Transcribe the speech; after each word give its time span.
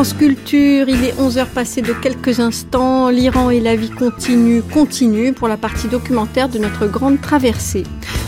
France 0.00 0.14
Culture, 0.14 0.88
il 0.88 1.04
est 1.04 1.12
11h 1.20 1.44
passé 1.48 1.82
de 1.82 1.92
quelques 1.92 2.40
instants. 2.40 3.10
L'Iran 3.10 3.50
et 3.50 3.60
la 3.60 3.76
vie 3.76 3.90
continue, 3.90 4.62
continue 4.62 5.34
pour 5.34 5.46
la 5.46 5.58
partie 5.58 5.88
documentaire 5.88 6.48
de 6.48 6.58
notre 6.58 6.86
grande 6.86 7.20
traversée. 7.20 7.82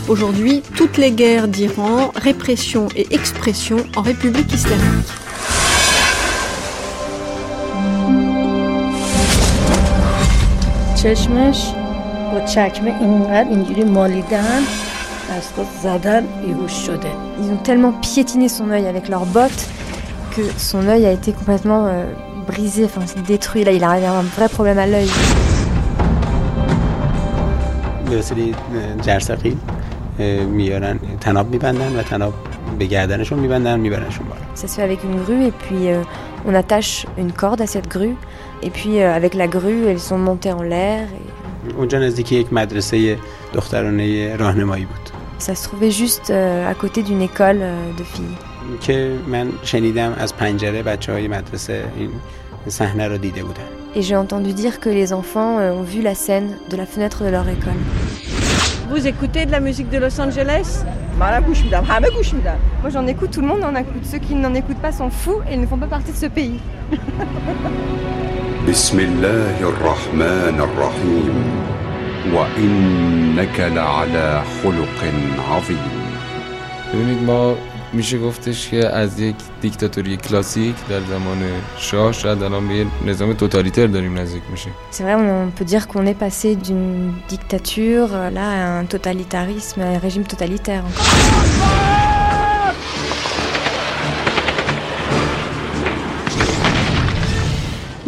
Aujourd'hui, 0.07 0.61
toutes 0.77 0.97
les 0.97 1.09
guerres 1.09 1.47
d'Iran, 1.47 2.11
répression 2.13 2.89
et 2.95 3.07
expression 3.09 3.77
en 3.95 4.03
République 4.03 4.53
islamique. 4.53 5.07
Ils 17.41 17.51
ont 17.51 17.57
tellement 17.63 17.93
piétiné 17.93 18.47
son 18.47 18.69
œil 18.69 18.85
avec 18.85 19.09
leurs 19.09 19.25
bottes 19.25 19.67
que 20.35 20.41
son 20.57 20.87
œil 20.87 21.05
a 21.05 21.11
été 21.11 21.31
complètement 21.31 21.85
euh, 21.87 22.05
brisé, 22.47 22.85
enfin 22.85 23.01
détruit. 23.27 23.63
Là, 23.63 23.71
il 23.71 23.83
a 23.83 23.91
un 23.91 24.21
vrai 24.21 24.49
problème 24.49 24.79
à 24.79 24.87
l'œil. 24.87 25.09
Ça 34.55 34.67
se 34.67 34.75
fait 34.75 34.81
avec 34.81 35.03
une 35.03 35.21
grue 35.21 35.45
et 35.45 35.51
puis 35.51 35.89
euh, 35.89 36.01
on 36.45 36.53
attache 36.53 37.05
une 37.17 37.31
corde 37.31 37.61
à 37.61 37.67
cette 37.67 37.87
grue 37.87 38.15
et 38.61 38.69
puis 38.69 39.01
euh, 39.01 39.13
avec 39.13 39.33
la 39.33 39.47
grue 39.47 39.85
elles 39.87 39.99
sont 39.99 40.17
montées 40.17 40.51
en 40.51 40.61
l'air. 40.61 41.07
Ça 45.39 45.55
se 45.55 45.63
trouvait 45.63 45.91
juste 45.91 46.29
à 46.29 46.73
côté 46.73 47.03
d'une 47.03 47.21
école 47.21 47.59
de 47.97 48.03
filles. 48.03 48.35
Et 53.95 54.01
j'ai 54.01 54.15
entendu 54.15 54.53
dire 54.53 54.79
que 54.79 54.89
les 54.89 55.13
enfants 55.13 55.59
euh, 55.59 55.71
ont 55.71 55.83
vu 55.83 56.01
la 56.01 56.15
scène 56.15 56.57
de 56.69 56.77
la 56.77 56.85
fenêtre 56.85 57.23
de 57.23 57.29
leur 57.29 57.47
école. 57.47 57.73
Vous 58.89 59.05
écoutez 59.07 59.45
de 59.45 59.51
la 59.51 59.59
musique 59.59 59.89
de 59.89 59.97
Los 59.97 60.19
Angeles? 60.19 60.83
Moi 62.81 62.89
j'en 62.91 63.05
écoute, 63.07 63.31
tout 63.31 63.41
le 63.41 63.47
monde 63.47 63.63
en 63.63 63.75
écoute. 63.75 64.03
Ceux 64.03 64.19
qui 64.19 64.33
n'en 64.35 64.53
écoutent 64.53 64.81
pas 64.81 64.91
sont 64.91 65.09
fous 65.09 65.41
et 65.49 65.53
ils 65.53 65.61
ne 65.61 65.67
font 65.67 65.77
pas 65.77 65.87
partie 65.87 66.11
de 66.11 66.17
ce 66.17 66.25
pays. 66.27 66.59
میشه 77.92 78.18
گفتش 78.18 78.68
که 78.68 78.88
از 78.88 79.20
یک 79.20 79.36
دیکتاتوری 79.60 80.16
کلاسیک 80.16 80.74
در 80.88 81.00
زمان 81.00 81.38
شاه 81.78 82.12
شاید 82.12 82.42
الان 82.42 82.68
به 82.68 82.86
نظام 83.06 83.32
توتالیتر 83.32 83.86
داریم 83.86 84.18
نزدیک 84.18 84.42
میشه 84.50 84.70
C'est 84.92 85.02
vrai, 85.02 85.14
on 85.14 85.50
peut 85.58 85.64
dire 85.64 85.86
qu'on 85.88 86.06
est 86.06 86.18
passé 86.18 86.56
d'une 86.56 87.12
dictature 87.28 88.08
là 88.38 88.48
à 88.50 88.78
un 88.80 88.84
totalitarisme, 88.84 89.80
à 89.80 89.88
un 89.94 89.98
régime 89.98 90.24
totalitaire. 90.24 90.84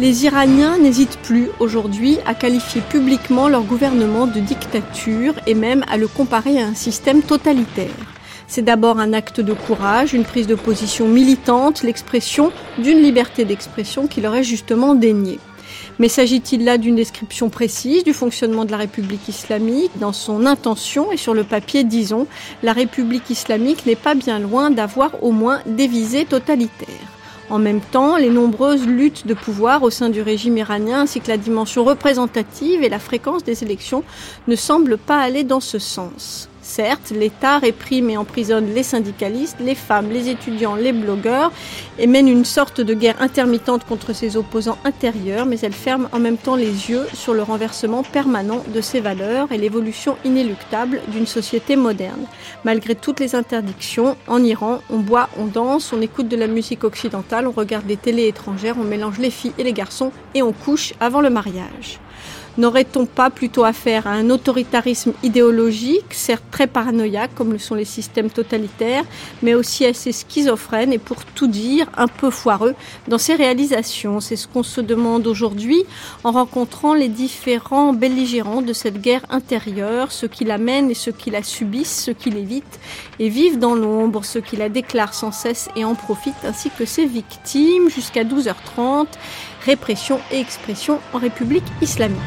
Les 0.01 0.25
Iraniens 0.25 0.79
n'hésitent 0.79 1.19
plus 1.21 1.49
aujourd'hui 1.59 2.17
à 2.25 2.33
qualifier 2.33 2.81
publiquement 2.81 3.47
leur 3.47 3.61
gouvernement 3.61 4.25
de 4.25 4.39
dictature 4.39 5.35
et 5.45 5.53
même 5.53 5.85
à 5.91 5.97
le 5.97 6.07
comparer 6.07 6.59
à 6.59 6.65
un 6.65 6.73
système 6.73 7.21
totalitaire. 7.21 7.93
C'est 8.48 8.62
d'abord 8.62 9.00
un 9.00 9.12
acte 9.12 9.40
de 9.40 9.52
courage, 9.52 10.14
une 10.14 10.24
prise 10.24 10.46
de 10.46 10.54
position 10.54 11.08
militante, 11.08 11.82
l'expression 11.82 12.52
d'une 12.78 13.02
liberté 13.02 13.44
d'expression 13.44 14.06
qui 14.06 14.20
leur 14.20 14.34
est 14.36 14.44
justement 14.44 14.94
déniée. 14.94 15.40
Mais 15.98 16.08
s'agit-il 16.08 16.64
là 16.64 16.78
d'une 16.78 16.96
description 16.96 17.48
précise 17.48 18.04
du 18.04 18.12
fonctionnement 18.12 18.64
de 18.64 18.70
la 18.70 18.76
République 18.76 19.28
islamique 19.28 19.90
Dans 19.98 20.12
son 20.12 20.46
intention 20.46 21.10
et 21.10 21.16
sur 21.16 21.34
le 21.34 21.42
papier, 21.42 21.84
disons, 21.84 22.26
la 22.62 22.72
République 22.72 23.30
islamique 23.30 23.86
n'est 23.86 23.96
pas 23.96 24.14
bien 24.14 24.38
loin 24.38 24.70
d'avoir 24.70 25.22
au 25.24 25.32
moins 25.32 25.60
des 25.66 25.86
visées 25.88 26.24
totalitaires. 26.24 26.86
En 27.48 27.58
même 27.58 27.80
temps, 27.80 28.16
les 28.16 28.30
nombreuses 28.30 28.86
luttes 28.86 29.26
de 29.26 29.34
pouvoir 29.34 29.82
au 29.82 29.90
sein 29.90 30.08
du 30.08 30.20
régime 30.20 30.56
iranien 30.56 31.02
ainsi 31.02 31.20
que 31.20 31.28
la 31.28 31.36
dimension 31.36 31.84
représentative 31.84 32.82
et 32.82 32.88
la 32.88 32.98
fréquence 32.98 33.44
des 33.44 33.62
élections 33.62 34.02
ne 34.48 34.56
semblent 34.56 34.98
pas 34.98 35.20
aller 35.20 35.44
dans 35.44 35.60
ce 35.60 35.78
sens. 35.78 36.48
Certes, 36.66 37.12
l'État 37.14 37.58
réprime 37.58 38.10
et 38.10 38.16
emprisonne 38.16 38.74
les 38.74 38.82
syndicalistes, 38.82 39.56
les 39.60 39.76
femmes, 39.76 40.10
les 40.10 40.28
étudiants, 40.28 40.74
les 40.74 40.92
blogueurs 40.92 41.52
et 41.96 42.08
mène 42.08 42.26
une 42.26 42.44
sorte 42.44 42.80
de 42.80 42.92
guerre 42.92 43.22
intermittente 43.22 43.84
contre 43.84 44.12
ses 44.12 44.36
opposants 44.36 44.76
intérieurs, 44.84 45.46
mais 45.46 45.60
elle 45.60 45.72
ferme 45.72 46.08
en 46.10 46.18
même 46.18 46.36
temps 46.36 46.56
les 46.56 46.90
yeux 46.90 47.06
sur 47.14 47.34
le 47.34 47.42
renversement 47.42 48.02
permanent 48.02 48.64
de 48.74 48.80
ses 48.80 48.98
valeurs 48.98 49.52
et 49.52 49.58
l'évolution 49.58 50.18
inéluctable 50.24 51.00
d'une 51.06 51.26
société 51.26 51.76
moderne. 51.76 52.26
Malgré 52.64 52.96
toutes 52.96 53.20
les 53.20 53.36
interdictions, 53.36 54.16
en 54.26 54.42
Iran, 54.42 54.80
on 54.90 54.98
boit, 54.98 55.30
on 55.38 55.46
danse, 55.46 55.92
on 55.92 56.02
écoute 56.02 56.26
de 56.26 56.36
la 56.36 56.48
musique 56.48 56.82
occidentale, 56.82 57.46
on 57.46 57.52
regarde 57.52 57.86
des 57.86 57.96
télés 57.96 58.26
étrangères, 58.26 58.76
on 58.78 58.84
mélange 58.84 59.18
les 59.18 59.30
filles 59.30 59.54
et 59.56 59.64
les 59.64 59.72
garçons 59.72 60.10
et 60.34 60.42
on 60.42 60.52
couche 60.52 60.94
avant 60.98 61.20
le 61.20 61.30
mariage. 61.30 62.00
N'aurait-on 62.58 63.04
pas 63.04 63.28
plutôt 63.28 63.64
affaire 63.64 64.06
à 64.06 64.12
un 64.12 64.30
autoritarisme 64.30 65.12
idéologique, 65.22 66.12
certes 66.12 66.44
très 66.50 66.66
paranoïaque 66.66 67.34
comme 67.34 67.52
le 67.52 67.58
sont 67.58 67.74
les 67.74 67.84
systèmes 67.84 68.30
totalitaires, 68.30 69.04
mais 69.42 69.54
aussi 69.54 69.84
assez 69.84 70.12
schizophrène 70.12 70.92
et 70.92 70.98
pour 70.98 71.24
tout 71.24 71.48
dire 71.48 71.86
un 71.96 72.08
peu 72.08 72.30
foireux 72.30 72.74
dans 73.08 73.18
ses 73.18 73.34
réalisations? 73.34 74.20
C'est 74.20 74.36
ce 74.36 74.48
qu'on 74.48 74.62
se 74.62 74.80
demande 74.80 75.26
aujourd'hui 75.26 75.84
en 76.24 76.32
rencontrant 76.32 76.94
les 76.94 77.08
différents 77.08 77.92
belligérants 77.92 78.62
de 78.62 78.72
cette 78.72 79.00
guerre 79.00 79.26
intérieure, 79.28 80.10
ceux 80.10 80.28
qui 80.28 80.44
la 80.44 80.58
mènent 80.58 80.90
et 80.90 80.94
ceux 80.94 81.12
qui 81.12 81.30
la 81.30 81.42
subissent, 81.42 82.04
ceux 82.04 82.14
qui 82.14 82.30
l'évitent 82.30 82.80
et 83.18 83.28
vivent 83.28 83.58
dans 83.58 83.74
l'ombre, 83.74 84.24
ceux 84.24 84.40
qui 84.40 84.56
la 84.56 84.68
déclarent 84.68 85.14
sans 85.14 85.32
cesse 85.32 85.68
et 85.76 85.84
en 85.84 85.94
profitent, 85.94 86.34
ainsi 86.44 86.70
que 86.70 86.84
ses 86.86 87.06
victimes. 87.06 87.90
Jusqu'à 87.90 88.24
12h30 88.24 89.06
répression 89.66 90.20
et 90.30 90.38
expression 90.38 91.00
en 91.12 91.18
République 91.18 91.64
islamique. 91.82 92.20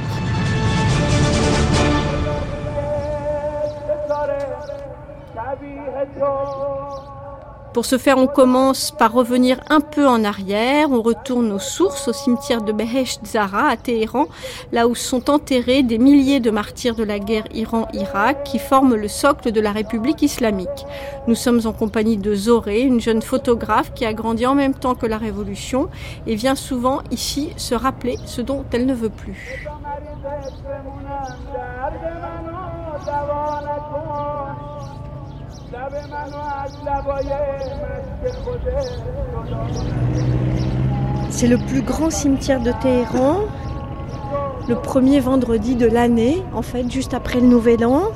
Pour 7.73 7.85
ce 7.85 7.99
faire, 7.99 8.17
on 8.17 8.25
commence 8.25 8.89
par 8.91 9.13
revenir 9.13 9.59
un 9.69 9.79
peu 9.79 10.07
en 10.07 10.23
arrière. 10.23 10.89
On 10.91 11.01
retourne 11.03 11.51
aux 11.51 11.59
sources, 11.59 12.07
au 12.07 12.13
cimetière 12.13 12.63
de 12.63 12.71
Behesht 12.71 13.19
Zara 13.25 13.69
à 13.69 13.77
Téhéran, 13.77 14.25
là 14.71 14.87
où 14.87 14.95
sont 14.95 15.29
enterrés 15.29 15.83
des 15.83 15.99
milliers 15.99 16.39
de 16.39 16.49
martyrs 16.49 16.95
de 16.95 17.03
la 17.03 17.19
guerre 17.19 17.45
Iran-Irak 17.53 18.43
qui 18.43 18.57
forment 18.57 18.95
le 18.95 19.07
socle 19.07 19.51
de 19.51 19.61
la 19.61 19.71
République 19.71 20.23
islamique. 20.23 20.85
Nous 21.27 21.35
sommes 21.35 21.61
en 21.65 21.71
compagnie 21.71 22.17
de 22.17 22.33
Zoré, 22.33 22.81
une 22.81 22.99
jeune 22.99 23.21
photographe 23.21 23.93
qui 23.93 24.03
a 24.03 24.13
grandi 24.13 24.47
en 24.47 24.55
même 24.55 24.73
temps 24.73 24.95
que 24.95 25.05
la 25.05 25.19
Révolution 25.19 25.89
et 26.25 26.35
vient 26.35 26.55
souvent 26.55 27.01
ici 27.11 27.53
se 27.55 27.75
rappeler 27.75 28.17
ce 28.25 28.41
dont 28.41 28.65
elle 28.71 28.87
ne 28.87 28.95
veut 28.95 29.09
plus. 29.09 29.67
C'est 41.29 41.47
le 41.47 41.57
plus 41.57 41.81
grand 41.83 42.09
cimetière 42.09 42.59
de 42.59 42.71
Téhéran, 42.81 43.41
le 44.67 44.75
premier 44.75 45.19
vendredi 45.19 45.75
de 45.75 45.85
l'année, 45.85 46.43
en 46.53 46.63
fait, 46.63 46.89
juste 46.89 47.13
après 47.13 47.39
le 47.39 47.47
Nouvel 47.47 47.85
An. 47.85 48.11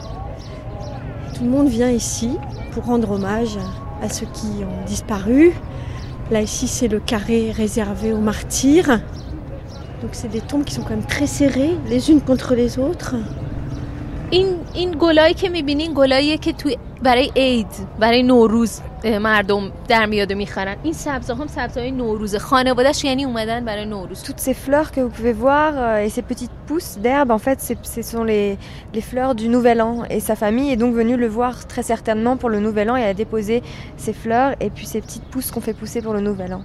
Tout 1.36 1.44
le 1.44 1.50
monde 1.50 1.68
vient 1.68 1.90
ici 1.90 2.38
pour 2.72 2.86
rendre 2.86 3.12
hommage 3.12 3.60
à 4.02 4.10
ceux 4.10 4.28
qui 4.34 4.64
ont 4.64 4.86
disparu. 4.86 5.54
Là, 6.32 6.42
ici, 6.42 6.68
c'est 6.68 6.88
le 6.88 7.00
carré 7.00 7.52
réservé 7.52 8.14
aux 8.14 8.20
martyrs. 8.20 9.00
Donc, 10.02 10.12
c'est 10.14 10.30
des 10.30 10.42
tombes 10.42 10.64
qui 10.64 10.74
sont 10.74 10.82
quand 10.82 10.92
même 10.92 11.06
très 11.06 11.28
serrées, 11.28 11.78
les 11.88 12.10
unes 12.10 12.22
contre 12.22 12.56
les 12.56 12.80
autres. 12.80 13.16
این 14.33 14.47
این 14.75 14.97
گلایی 15.01 15.35
که 15.35 15.49
میبینین 15.49 15.93
گلاییه 15.95 16.39
که 16.39 16.53
توی 16.53 16.77
برای 17.03 17.33
عید 17.37 17.67
برای 17.99 18.23
نوروز 18.23 18.81
مردم 19.21 19.73
در 19.89 20.07
میاد 20.07 20.33
میخرن 20.33 20.77
این 20.83 20.93
سبزا 20.93 21.35
هم 21.35 21.47
سبزهای 21.47 21.91
نوروز 21.91 22.37
خانوادهش 22.37 23.05
یعنی 23.05 23.25
اومدن 23.25 23.65
برای 23.65 23.87
نوروز 23.87 24.23
toutes 24.23 24.41
ces 24.41 24.55
fleurs 24.55 24.91
que 24.93 25.01
vous 25.01 25.11
pouvez 25.11 25.33
voir 25.33 25.99
et 26.05 26.09
ces 26.09 26.23
petites 26.23 26.51
pousses 26.67 26.99
d'herbe 26.99 27.31
en 27.31 27.39
fait 27.39 27.77
ce 27.83 28.03
sont 28.03 28.25
les, 28.25 28.59
les 28.95 29.01
fleurs 29.01 29.35
du 29.35 29.49
nouvel 29.49 29.81
an 29.81 30.05
et 30.11 30.21
sa 30.21 30.37
famille 30.37 30.73
est 30.73 30.77
donc 30.77 30.95
venue 30.95 31.17
le 31.17 31.29
voir 31.29 31.67
très 31.67 31.83
certainement 31.83 32.37
pour 32.37 32.51
le 32.51 32.61
nouvel 32.61 32.91
an 32.91 32.97
et 32.97 33.05
a 33.05 33.15
déposé 33.15 33.63
ces 33.97 34.13
fleurs 34.13 34.51
et 34.61 34.71
puis 34.71 34.87
ces 34.87 35.01
petites 35.01 35.25
pousses 35.33 35.51
qu'on 35.53 35.61
fait 35.61 35.79
pousser 35.83 36.03
pour 36.03 36.15
le 36.15 36.21
nouvel 36.21 36.53
an 36.55 36.63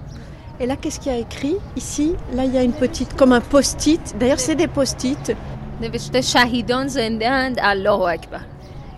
et 0.60 0.66
là 0.66 0.74
qu'est-ce 0.80 0.98
qu'il 1.00 1.12
y 1.12 1.14
a 1.14 1.18
écrit 1.18 1.56
ici 1.76 2.14
là 2.36 2.44
il 2.44 2.52
y 2.52 2.58
a 2.58 2.62
une 2.62 2.78
petite 2.84 3.14
comme 3.14 3.32
un 3.32 3.40
post-it 3.40 4.04
d'ailleurs 4.18 4.40
c'est 4.40 4.56
des 4.56 4.68
post-it 4.68 5.36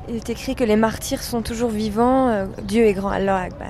Il 0.10 0.16
est 0.16 0.30
écrit 0.32 0.56
que 0.56 0.64
les 0.64 0.76
martyrs 0.76 1.22
sont 1.22 1.44
toujours 1.44 1.70
vivants, 1.70 2.30
euh, 2.30 2.46
Dieu 2.64 2.86
est 2.86 2.94
grand, 2.94 3.10
Allah 3.10 3.38
Akbar. 3.38 3.70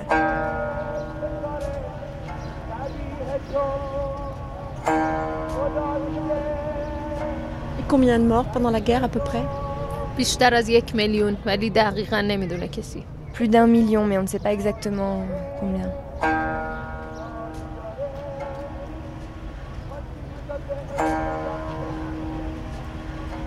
Et 7.78 7.82
combien 7.86 8.18
de 8.18 8.24
morts 8.24 8.46
pendant 8.46 8.70
la 8.70 8.80
guerre 8.80 9.04
à 9.04 9.08
peu 9.08 9.20
près? 9.20 9.42
Plus 13.34 13.48
d'un 13.48 13.66
million, 13.66 14.06
mais 14.06 14.16
on 14.16 14.22
ne 14.22 14.26
sait 14.26 14.38
pas 14.38 14.52
exactement 14.52 15.26
combien. 15.60 15.90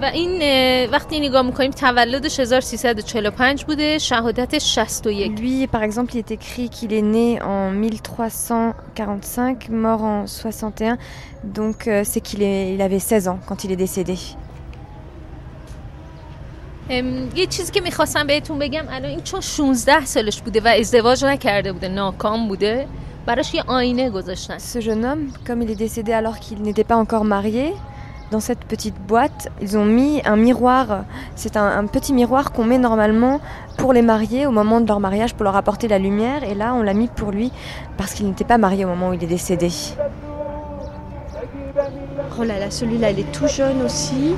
و 0.03 0.05
این 0.05 0.39
اه، 0.43 0.87
وقتی 0.93 1.21
نگاه 1.21 1.43
میکنیم 1.43 1.71
تولدش 1.71 2.41
1345 2.41 3.65
بوده 3.65 3.99
شهادتش 3.99 4.75
61 4.75 5.39
Lui, 5.41 5.67
par 5.67 5.83
exemple, 5.83 6.15
il 6.15 6.19
est 6.19 6.31
écrit 6.31 6.69
qu'il 6.71 6.93
est 6.93 7.03
né 7.03 7.43
en 7.43 7.71
1345, 7.71 9.69
mort 9.69 10.03
en 10.03 10.27
61, 10.27 10.97
donc 11.55 11.87
euh, 11.89 12.03
c'est 12.05 12.21
qu'il 12.21 12.43
est- 12.43 12.75
il 12.75 12.81
avait 12.83 12.99
16 12.99 13.29
ans 13.29 13.39
quand 13.49 13.65
il 13.65 13.73
est 13.73 13.77
décédé. 13.87 14.17
ام، 16.91 17.29
یه 17.37 17.47
چیزی 17.47 17.73
که 17.73 17.81
میخواستم 17.81 18.27
بهتون 18.27 18.59
بگم 18.59 18.85
الان 18.91 19.05
این 19.11 19.21
چون 19.23 19.41
16 19.41 20.05
سالش 20.05 20.41
بوده 20.43 20.61
و 20.61 20.69
ازدواج 20.81 21.25
نکرده 21.25 21.73
بوده 21.73 21.89
ناکام 21.89 22.49
بوده 22.49 22.87
براش 23.27 23.55
یه 23.55 23.63
آینه 23.67 24.11
گذاشتن 24.11 24.59
Ce 24.59 24.81
jeune 24.81 25.05
homme, 25.05 25.31
comme 25.47 25.63
il 25.63 25.71
est 25.71 25.79
décédé 25.89 26.13
alors 26.13 26.39
qu'il 26.41 26.59
n'était 26.63 26.85
pas 26.85 26.97
encore 26.97 27.25
marié, 27.25 27.75
dans 28.32 28.40
cette 28.40 28.66
petite 28.66 28.96
boîte, 29.08 29.50
ils 29.62 29.78
ont 29.78 29.86
mis 29.86 30.22
un 30.26 30.36
miroir. 30.36 31.06
C'est 31.36 31.58
un, 31.58 31.86
petit 31.86 32.12
miroir 32.12 32.52
qu'on 32.52 32.64
met 32.64 32.80
normalement 32.80 33.40
pour 33.78 33.94
les 33.94 34.02
mariés 34.02 34.48
au 34.48 34.52
moment 34.52 34.82
de 34.82 34.88
leur 34.88 35.00
mariage 35.00 35.36
pour 35.36 35.44
leur 35.44 35.56
apporter 35.56 35.88
la 35.88 36.00
lumière. 36.00 36.44
Et 36.44 36.56
là, 36.56 36.74
on 36.74 36.82
l'a 36.82 36.94
mis 36.94 37.08
pour 37.08 37.32
lui 37.32 37.52
parce 37.98 38.14
qu'il 38.14 38.26
n'était 38.26 38.44
pas 38.44 38.58
marié 38.58 38.84
au 38.86 38.88
moment 38.88 39.10
où 39.10 39.14
il 39.14 39.24
est 39.24 39.28
décédé. 39.28 39.70
Oh 42.40 42.44
là 42.44 42.60
là, 42.60 42.72
celui-là, 42.72 43.12
il 43.12 43.20
est 43.20 43.32
tout 43.32 43.48
jeune 43.48 43.82
aussi. 43.84 44.36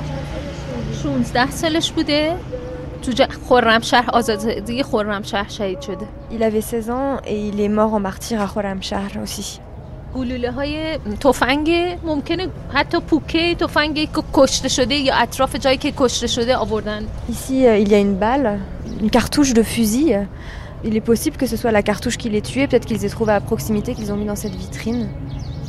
Il 6.30 6.42
avait 6.42 6.60
16 6.60 6.90
ans 6.90 7.20
et 7.26 7.48
il 7.48 7.60
est 7.60 7.68
mort 7.68 7.94
en 7.94 8.00
martyr 8.00 8.40
à 8.42 8.46
Khorramshahr 8.46 9.22
aussi. 9.22 9.60
گلوله 10.17 10.51
های 10.51 10.97
تفنگ 10.97 11.97
ممکنه 12.03 12.47
حتی 12.73 12.99
پوکه 12.99 13.55
تفنگی 13.55 14.05
که 14.05 14.23
کشته 14.33 14.69
شده 14.69 14.95
یا 14.95 15.15
اطراف 15.15 15.55
جایی 15.55 15.77
که 15.77 15.93
کشته 15.97 16.27
شده 16.27 16.57
آوردن 16.57 17.01
Ici, 17.29 17.65
euh, 17.65 17.77
il 17.77 17.89
y 17.89 17.95
a 17.95 17.99
une 17.99 18.15
balle, 18.15 18.59
une 19.01 19.09
cartouche 19.09 19.53
de 19.53 19.63
fusil. 19.63 20.27
Il 20.83 20.95
est 20.97 21.05
possible 21.11 21.37
que 21.37 21.47
ce 21.47 21.57
soit 21.57 21.71
la 21.71 21.81
cartouche 21.81 22.17
qui 22.17 22.29
les 22.29 22.41
tué, 22.41 22.67
peut-être 22.67 22.85
qu'ils 22.85 23.03
aient 23.05 23.15
trouvé 23.17 23.33
à 23.33 23.41
proximité, 23.41 23.89
qu'ils 23.97 24.11
ont 24.13 24.17
mis 24.21 24.25
dans 24.25 24.39
cette 24.43 24.55
vitrine. 24.55 25.09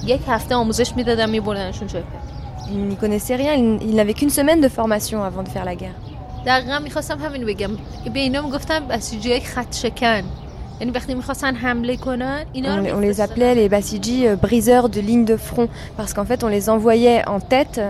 یک 0.07 0.21
هفته 0.29 0.55
آموزش 0.55 0.97
میدادن 0.97 1.31
میبردنشون 1.31 1.89
جبهه 1.89 2.05
Il 2.73 2.85
n'y 2.89 2.97
connaissait 2.97 3.37
rien, 3.37 3.55
il, 3.55 3.83
il 3.91 3.95
n'avait 3.95 4.15
qu'une 4.15 4.31
semaine 4.41 4.61
de 4.61 4.69
formation 4.69 5.23
avant 5.23 5.43
de 5.43 5.49
faire 5.49 5.65
la 5.65 5.75
guerre. 5.75 5.97
دقیقا 6.47 6.79
میخواستم 6.79 7.19
همین 7.19 7.45
بگم 7.45 7.71
به 8.15 8.21
اینا 8.21 8.43
میگفتم 8.43 8.89
بسیجی 8.89 9.31
های 9.31 9.41
خط 9.41 9.75
شکن 9.75 10.23
On, 12.94 13.00
les 13.00 13.22
appelait 13.22 13.56
les 13.56 13.68
Basiji 13.68 14.28
euh, 14.28 14.36
briseurs 14.36 14.90
de 14.90 15.02
lignes 15.02 15.26
de 15.26 15.36
front 15.36 15.68
parce 15.98 16.14
qu'en 16.14 16.26
fait 16.26 16.44
on 16.44 16.48
les 16.48 16.70
envoyait 16.70 17.28
en 17.28 17.40
tête 17.40 17.82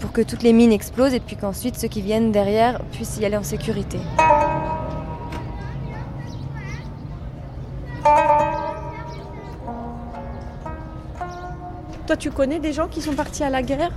pour 0.00 0.12
que 0.12 0.22
toutes 0.22 0.42
les 0.42 0.52
mines 0.52 0.72
explosent 0.72 1.14
et 1.14 1.20
puis 1.20 1.36
qu'ensuite 1.36 1.76
ceux 1.76 1.88
qui 1.88 2.00
viennent 2.00 2.32
derrière 2.32 2.80
puissent 2.92 3.18
y 3.20 3.24
aller 3.24 3.36
en 3.36 3.42
sécurité. 3.42 3.98
Toi, 12.06 12.16
tu 12.16 12.30
connais 12.32 12.58
des 12.58 12.72
gens 12.72 12.88
qui 12.88 13.00
sont 13.00 13.12
partis 13.12 13.44
à 13.44 13.50
la 13.50 13.62
guerre? 13.62 13.92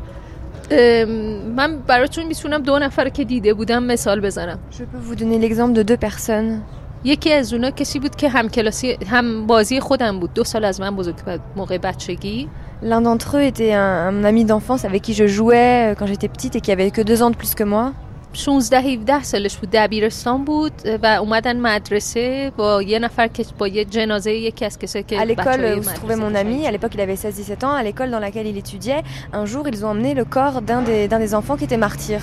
Je 4.72 4.84
peux 4.84 5.00
vous 5.00 5.16
donner 5.16 5.40
l'exemple 5.40 5.74
de 5.74 5.82
deux 5.82 5.98
personnes. 5.98 6.62
یکی 7.05 7.33
از 7.33 7.53
اونا 7.53 7.71
کسی 7.71 7.99
بود 7.99 8.17
که 8.17 8.29
هم 8.29 8.49
کلاسی 8.49 8.99
هم 9.11 9.47
بازی 9.47 9.81
خودم 9.81 10.21
بود 10.21 10.35
دو 10.35 10.45
سال 10.45 10.65
از 10.65 10.81
من 10.81 10.97
بزرگ 10.97 11.17
بود 11.17 11.41
موقع 11.57 11.79
بچگی 11.79 12.49
L'un 12.83 13.01
d'entre 13.01 13.39
eux 13.39 13.43
était 13.43 13.73
un, 13.73 14.09
un 14.13 14.25
ami 14.25 14.45
d'enfance 14.45 14.85
avec 14.85 15.03
qui 15.03 15.13
je 15.13 15.27
jouais 15.27 15.91
euh, 15.91 15.95
quand 15.97 16.07
j'étais 16.07 16.29
petite 16.29 16.55
et 16.55 16.61
qui 16.61 16.71
avait 16.71 16.93
que 16.93 17.03
deux 17.03 17.23
ans 17.25 17.31
de 17.31 17.37
plus 17.37 17.55
que 17.57 17.65
moi. 17.65 17.93
16 18.33 18.73
17 18.75 19.23
سالش 19.25 19.57
بود 19.57 19.71
دبیرستان 19.73 20.45
بود 20.45 20.73
و 21.03 21.07
اومدن 21.07 21.61
مدرسه 21.61 22.53
با 22.57 22.83
یه 22.83 22.99
نفر 22.99 23.29
که 23.29 23.45
با 23.59 23.69
یه 23.69 23.85
جنازه 23.85 24.33
یکی 24.33 24.65
از 24.65 24.79
کسایی 24.79 25.05
که 25.05 25.19
À 25.19 25.25
l'école 25.25 25.39
بچه‌های 25.39 25.81
où 25.81 25.85
se 25.85 25.87
trouvait 25.87 26.17
مدرسه 26.17 26.21
mon 26.21 26.33
باشن. 26.33 26.47
ami, 26.47 26.67
à 26.67 26.71
l'époque 26.71 26.95
il 26.95 27.01
avait 27.01 27.15
16-17 27.17 27.65
ans, 27.65 27.73
à 27.73 27.83
l'école 27.83 28.11
dans 28.11 28.19
laquelle 28.21 28.47
il 28.47 28.57
étudiait, 28.57 29.03
un 29.33 29.45
jour 29.47 29.67
ils 29.69 29.85
ont 29.85 29.89
emmené 29.89 30.15
le 30.15 30.25
corps 30.25 30.63
d'un 30.63 30.83
des, 30.83 31.09
d'un 31.09 31.19
des 31.19 31.35
enfants 31.35 31.57
qui 31.57 31.65
était 31.65 31.79
martyr. 31.89 32.21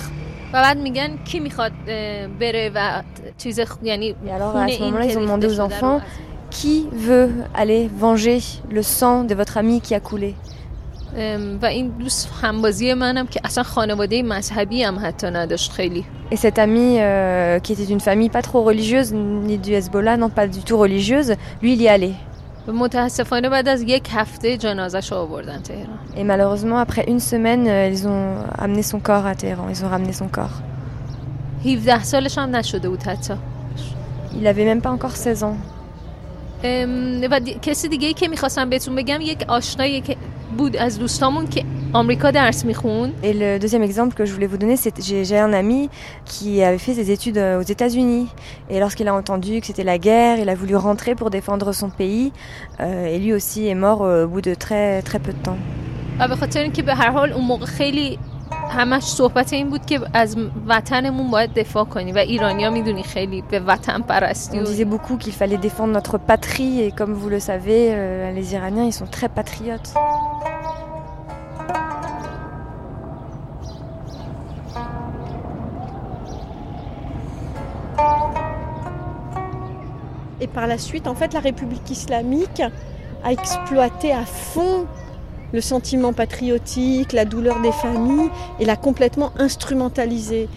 و 0.52 0.62
بعد 0.62 0.78
میگن 0.78 1.16
کی 1.24 1.40
میخواد 1.40 1.72
اه، 1.88 2.26
بره 2.28 2.70
و 2.74 3.02
چیز 3.38 3.60
خ- 3.60 3.76
یعنی 3.82 4.10
Et 4.12 4.14
alors 4.28 4.52
خون 4.52 4.66
à 4.66 4.70
ce 4.70 4.80
این 4.80 4.94
moment-là, 4.94 5.06
که 5.06 5.12
ils 5.12 5.16
ont 5.18 5.26
demandé 5.26 5.46
ریخته 5.46 5.48
aux 5.48 5.52
شده 5.52 5.62
رو 5.62 5.64
enfants 5.66 5.96
از- 5.96 6.02
qui 6.50 6.76
veut 7.08 7.30
aller 7.62 7.88
venger 8.04 8.40
le 8.70 8.82
sang 8.82 9.24
de 9.30 9.34
votre 9.34 9.56
ami 9.58 9.80
qui 9.80 9.94
a 9.94 10.00
coulé. 10.00 10.34
ام، 11.18 11.58
و 11.62 11.66
این 11.66 11.88
دوست 11.88 12.28
همبازی 12.42 12.94
منم 12.94 13.26
که 13.26 13.40
اصلا 13.44 13.62
خانواده 13.64 14.22
مذهبی 14.22 14.82
هم 14.82 14.98
حتی 15.02 15.26
نداشت 15.26 15.72
خیلی 15.72 16.04
Et 16.32 16.36
cette 16.36 16.58
amie, 16.58 16.96
euh, 16.98 17.60
qui 17.64 17.72
était 17.74 17.90
une 17.96 18.00
famille 18.00 18.30
pas 18.36 18.42
trop 18.42 18.62
religieuse, 18.70 19.12
ni 19.48 19.56
du 19.58 19.72
Hezbollah, 19.78 20.16
non 20.16 20.28
pas 20.38 20.46
du 20.56 20.62
tout 20.68 20.76
religieuse, 20.84 21.30
lui 21.62 21.72
il 21.76 21.82
y 21.82 21.88
allait. 21.88 22.16
و 22.67 22.71
متاسفانه 22.71 23.49
بعد 23.49 23.67
از 23.67 23.81
یک 23.81 24.09
هفته 24.11 24.57
جنازش 24.57 25.13
آوردن 25.13 25.61
تهران 25.61 25.99
Et 26.15 26.23
malheureusement, 26.23 26.77
après 26.77 27.05
une 27.07 27.19
semaine, 27.19 27.67
euh, 27.67 27.89
ils 27.93 28.07
ont 28.07 28.35
amené 28.57 28.83
son 28.83 28.99
corps 28.99 29.25
à 29.25 29.35
Téhéran, 29.35 29.67
ils 29.69 29.85
ont 29.85 29.89
ramené 29.89 30.13
son 30.13 30.27
corps. 30.27 30.61
17 31.63 32.03
سالش 32.03 32.37
هم 32.37 32.55
نشده 32.55 32.89
بود 32.89 33.03
حتی 33.03 33.33
Il 34.41 34.47
avait 34.47 34.65
même 34.65 34.81
pas 34.81 34.89
encore 34.89 35.15
16 35.15 35.43
ans. 35.43 35.57
ام، 36.63 37.21
و 37.31 37.39
کسی 37.39 37.87
دیگه 37.87 38.07
ای 38.07 38.13
که 38.13 38.27
می‌خواستم 38.27 38.69
بهتون 38.69 38.95
بگم 38.95 39.19
یک 39.21 39.45
آشنایی 39.47 40.01
که 40.01 40.17
بود 40.58 40.76
از 40.76 40.98
دوستامون 40.98 41.46
که 41.46 41.64
آمریکا 41.92 42.30
درس 42.30 42.64
میخوند 42.64 43.12
Et 43.22 43.32
le 43.32 43.58
deuxième 43.58 43.82
exemple 43.82 44.14
que 44.18 44.24
je 44.24 44.32
voulais 44.32 44.46
vous 44.46 44.58
donner, 44.62 44.76
c'est 44.76 44.94
j'ai 45.08 45.24
j'ai 45.24 45.38
un 45.38 45.52
ami 45.52 45.88
qui 46.24 46.62
avait 46.62 46.82
fait 46.86 46.94
ses 47.00 47.08
études 47.16 47.38
euh, 47.38 47.60
aux 47.60 47.68
États-Unis. 47.74 48.26
Et 48.70 48.76
lorsqu'il 48.80 49.08
a 49.08 49.14
entendu 49.14 49.52
que 49.60 49.66
c'était 49.70 49.88
la 49.94 49.98
guerre, 49.98 50.36
il 50.42 50.48
a 50.48 50.56
voulu 50.62 50.74
rentrer 50.88 51.12
pour 51.20 51.28
défendre 51.38 51.68
son 51.82 51.90
pays. 52.00 52.26
euh, 52.80 53.14
et 53.14 53.18
lui 53.18 53.32
aussi 53.38 53.60
est 53.72 53.74
mort 53.86 54.00
euh, 54.02 54.24
au 54.24 54.28
bout 54.32 54.44
de 54.50 54.54
très 54.64 55.02
très 55.08 55.20
peu 55.24 55.32
de 55.32 55.42
temps. 55.48 55.58
و 56.20 56.28
به 56.28 56.36
خاطر 56.36 56.60
اینکه 56.60 56.82
به 56.82 56.94
هر 56.94 57.10
حال 57.10 57.32
اون 57.32 57.44
موقع 57.44 57.66
خیلی 57.66 58.18
همش 58.70 59.02
صحبت 59.02 59.52
این 59.52 59.70
بود 59.70 59.86
که 59.86 60.00
از 60.14 60.36
وطنمون 60.66 61.30
باید 61.30 61.54
دفاع 61.54 61.84
کنی 61.84 62.12
و 62.12 62.18
ایرانیا 62.18 62.70
میدونی 62.70 63.02
خیلی 63.02 63.42
به 63.50 63.60
وطن 63.60 64.00
پرستی 64.02 64.58
On 64.58 64.60
و 64.60 64.64
disait 64.64 64.84
beaucoup 64.84 65.16
qu'il 65.18 65.32
fallait 65.32 65.60
défendre 65.68 65.92
notre 65.92 66.18
patrie. 66.18 66.80
Et 66.82 66.90
comme 66.98 67.12
vous 67.12 67.28
le 67.28 67.40
savez, 67.40 67.88
euh, 67.90 68.32
les 68.32 68.54
Iraniens, 68.54 68.84
ils 68.84 68.92
sont 69.00 69.10
très 69.18 69.28
patriotes. 69.28 69.90
Et 80.40 80.46
par 80.46 80.66
la 80.66 80.78
suite, 80.78 81.06
en 81.06 81.14
fait, 81.14 81.32
la 81.32 81.40
République 81.40 81.90
islamique 81.90 82.62
a 83.24 83.32
exploité 83.32 84.12
à 84.12 84.24
fond 84.24 84.86
le 85.52 85.60
sentiment 85.60 86.12
patriotique, 86.12 87.12
la 87.12 87.24
douleur 87.24 87.60
des 87.60 87.72
familles, 87.72 88.30
et 88.60 88.64
l'a 88.64 88.76
complètement 88.76 89.30
instrumentalisé. 89.38 90.48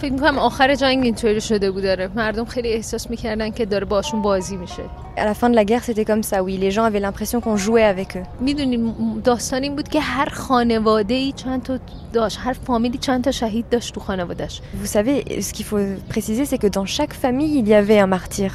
فکر 0.00 0.12
میکنم 0.12 0.38
آخر 0.38 0.74
جنگ 0.74 1.04
اینطوری 1.04 1.40
شده 1.40 1.70
بود 1.70 1.82
داره 1.82 2.10
مردم 2.16 2.44
خیلی 2.44 2.68
احساس 2.72 3.10
میکردن 3.10 3.50
که 3.50 3.66
داره 3.66 3.84
باشون 3.84 4.22
بازی 4.22 4.56
میشه 4.56 4.82
À 5.16 5.24
la 5.24 5.34
fin 5.34 5.50
de 5.50 5.56
la 5.56 5.64
guerre, 5.64 5.82
c'était 5.82 6.04
comme 6.04 6.22
ça. 6.22 6.44
Oui, 6.44 6.56
les 6.56 6.70
gens 6.70 6.84
avaient 6.84 7.00
l'impression 7.00 7.40
qu'on 7.40 7.56
jouait 7.56 7.82
avec 7.94 8.16
eux. 8.16 8.22
میدونی 8.40 8.94
داستان 9.24 9.62
این 9.62 9.76
بود 9.76 9.88
که 9.88 10.00
هر 10.00 10.28
خانواده 10.28 11.14
ای 11.14 11.32
چند 11.32 11.62
تا 11.62 11.78
داشت 12.12 12.38
هر 12.42 12.52
فامیلی 12.52 12.98
چند 12.98 13.24
تا 13.24 13.30
شهید 13.30 13.68
داشت 13.68 13.94
تو 13.94 14.00
خانوادهش 14.00 14.60
Vous 14.82 14.96
savez, 14.96 15.42
ce 15.42 15.52
qu'il 15.52 15.66
faut 15.66 15.80
préciser, 16.08 16.44
c'est 16.44 16.58
que 16.58 16.66
dans 16.78 16.86
chaque 16.86 17.14
famille, 17.14 17.58
il 17.58 17.68
y 17.68 17.74
avait 17.74 17.98
un 17.98 18.06
martyr. 18.06 18.50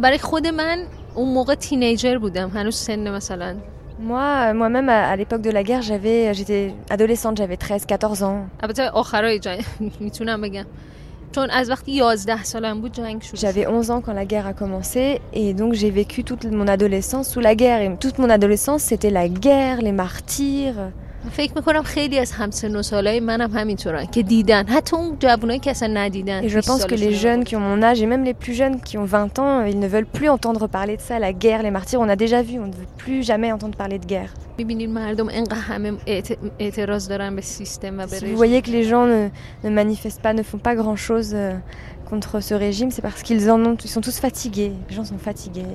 برای 0.00 0.18
خود 0.18 0.46
من 0.46 0.78
اون 1.14 1.28
موقع 1.34 1.54
تینیجر 1.54 2.18
بودم 2.18 2.48
هنوز 2.48 2.74
سن 2.74 3.10
مثلا 3.10 3.56
Moi, 4.00 4.28
euh, 4.48 4.54
moi-même, 4.54 4.88
à, 4.88 5.08
à 5.12 5.16
l'époque 5.16 5.42
de 5.42 5.50
la 5.50 5.62
guerre, 5.62 5.82
j'avais, 5.82 6.32
j'étais 6.32 6.72
adolescente, 6.90 7.36
j'avais 7.36 7.56
13-14 7.56 8.22
ans. 8.24 8.48
البته 8.62 8.90
آخرای 8.90 9.38
جنگ 9.38 9.64
میتونم 10.00 10.40
بگم 10.40 10.64
چون 11.32 11.50
از 11.50 11.70
وقتی 11.70 12.02
11 12.02 12.42
سالم 12.44 12.80
بود 12.80 12.92
جنگ 12.92 13.22
شد 13.22 13.36
J'avais 13.36 13.66
11 13.66 13.90
ans 13.90 14.00
quand 14.00 14.14
la 14.14 14.24
guerre 14.24 14.46
a 14.46 14.52
commencé 14.52 15.20
et 15.32 15.54
donc 15.54 15.74
j'ai 15.74 15.90
vécu 15.90 16.24
toute 16.24 16.44
mon 16.44 16.66
adolescence 16.68 17.28
sous 17.28 17.40
la 17.40 17.54
guerre. 17.54 17.80
Et 17.82 17.96
toute 17.96 18.18
mon 18.18 18.30
adolescence, 18.30 18.82
c'était 18.82 19.10
la 19.10 19.28
guerre, 19.28 19.76
les 19.82 19.92
martyrs. 19.92 20.80
فکر 21.32 21.52
میکنم 21.56 21.82
خیلی 21.82 22.18
از 22.18 22.32
همسن 22.32 22.76
و 22.76 22.82
سالای 22.82 23.20
منم 23.20 23.50
همینطورن 23.56 24.06
که 24.06 24.22
دیدن 24.22 24.66
حتی 24.66 24.96
اون 24.96 25.16
جوانایی 25.18 25.58
که 25.58 25.70
اصلا 25.70 25.88
ندیدن 25.94 26.42
Et 26.42 26.50
je 26.50 26.56
20 26.56 26.68
pense 26.68 26.84
que 26.86 26.94
les 26.94 26.96
سالشون 26.96 27.20
jeunes 27.22 27.44
qui 27.44 27.56
ont 27.56 27.60
mon 27.60 27.82
âge 27.82 28.00
et 28.02 28.06
même 28.06 28.24
les 28.24 28.34
plus 28.34 28.54
jeunes 28.54 28.80
qui 28.80 28.96
ont 28.98 29.04
20 29.04 29.38
ans, 29.38 29.62
ils 29.66 29.78
ne 29.78 29.86
veulent 29.86 30.06
plus 30.18 30.28
entendre 30.30 30.66
parler 30.66 30.96
de 30.96 31.02
ça, 31.02 31.18
la 31.18 31.32
guerre, 31.32 31.62
les 31.62 31.70
martyrs, 31.70 32.00
on 32.00 32.08
a 32.08 32.16
déjà 32.16 32.42
vu, 32.42 32.58
on 32.58 32.66
ne 32.66 32.72
veut 32.72 32.90
plus 32.96 33.22
jamais 33.22 33.52
entendre 33.52 33.76
parler 33.76 33.98
de 33.98 34.06
guerre. 34.06 34.30
میبینین 34.58 34.92
مردم 34.94 35.28
انقدر 35.32 35.56
همه 35.60 35.92
اعت- 36.06 36.38
اعتراض 36.58 37.08
دارن 37.08 37.36
به 37.36 37.42
سیستم 37.42 37.98
و 37.98 38.06
به 38.06 38.16
Si 38.18 38.20
vous 38.20 38.24
رژیم. 38.24 38.36
voyez 38.36 38.62
que 38.62 38.70
les 38.70 38.84
gens 38.84 39.06
ne, 39.06 39.28
ne 39.64 39.70
manifestent 39.70 40.22
pas, 40.22 40.32
ne 40.32 40.42
font 40.42 40.58
pas 40.68 40.74
grand-chose 40.74 41.30
euh, 41.34 41.52
contre 42.10 42.40
ce 42.40 42.54
régime, 42.54 42.90
c'est 42.90 43.02
parce 43.02 43.22
qu'ils 43.22 43.50
en 43.50 43.60
ont, 43.66 43.76
ils 43.84 43.90
sont 43.90 44.00
tous 44.08 44.18
fatigués. 44.26 44.72
Les 44.88 44.94
gens 44.96 45.04
sont 45.04 45.18
fatigués. 45.18 45.66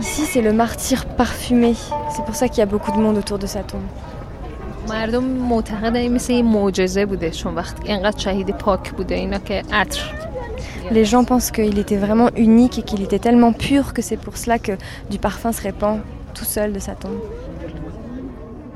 Ici, 0.00 0.22
c'est 0.26 0.40
le 0.40 0.52
martyr 0.52 1.06
parfumé. 1.06 1.74
C'est 2.10 2.24
pour 2.24 2.34
ça 2.34 2.48
qu'il 2.48 2.58
y 2.58 2.62
a 2.62 2.66
beaucoup 2.66 2.92
de 2.92 2.98
monde 2.98 3.18
autour 3.18 3.38
de 3.38 3.46
sa 3.46 3.62
tombe. 3.62 3.88
مردم 4.88 5.24
معتقدن 5.24 5.96
این 5.96 6.12
مثل 6.12 6.32
یه 6.32 6.42
معجزه 6.42 7.06
بوده 7.06 7.30
چون 7.30 7.54
وقتی 7.54 7.92
انقدر 7.92 8.18
شهید 8.18 8.50
پاک 8.50 8.90
بوده 8.90 9.14
اینا 9.14 9.38
که 9.38 9.62
عطر 9.72 10.14
Les 10.90 11.04
gens 11.04 11.24
pensent 11.24 11.50
qu'il 11.50 11.78
était 11.78 11.96
vraiment 11.96 12.30
unique 12.36 12.78
et 12.78 12.82
qu'il 12.82 13.02
était 13.02 13.18
tellement 13.18 13.52
pur 13.52 13.94
que 13.94 14.02
c'est 14.02 14.16
pour 14.16 14.36
cela 14.36 14.58
que 14.58 14.72
du 15.10 15.18
parfum 15.18 15.52
se 15.52 15.62
répand 15.62 16.00
tout 16.34 16.44
seul 16.44 16.72
de 16.72 16.78
sa 16.80 16.94
tombe. 16.94 17.20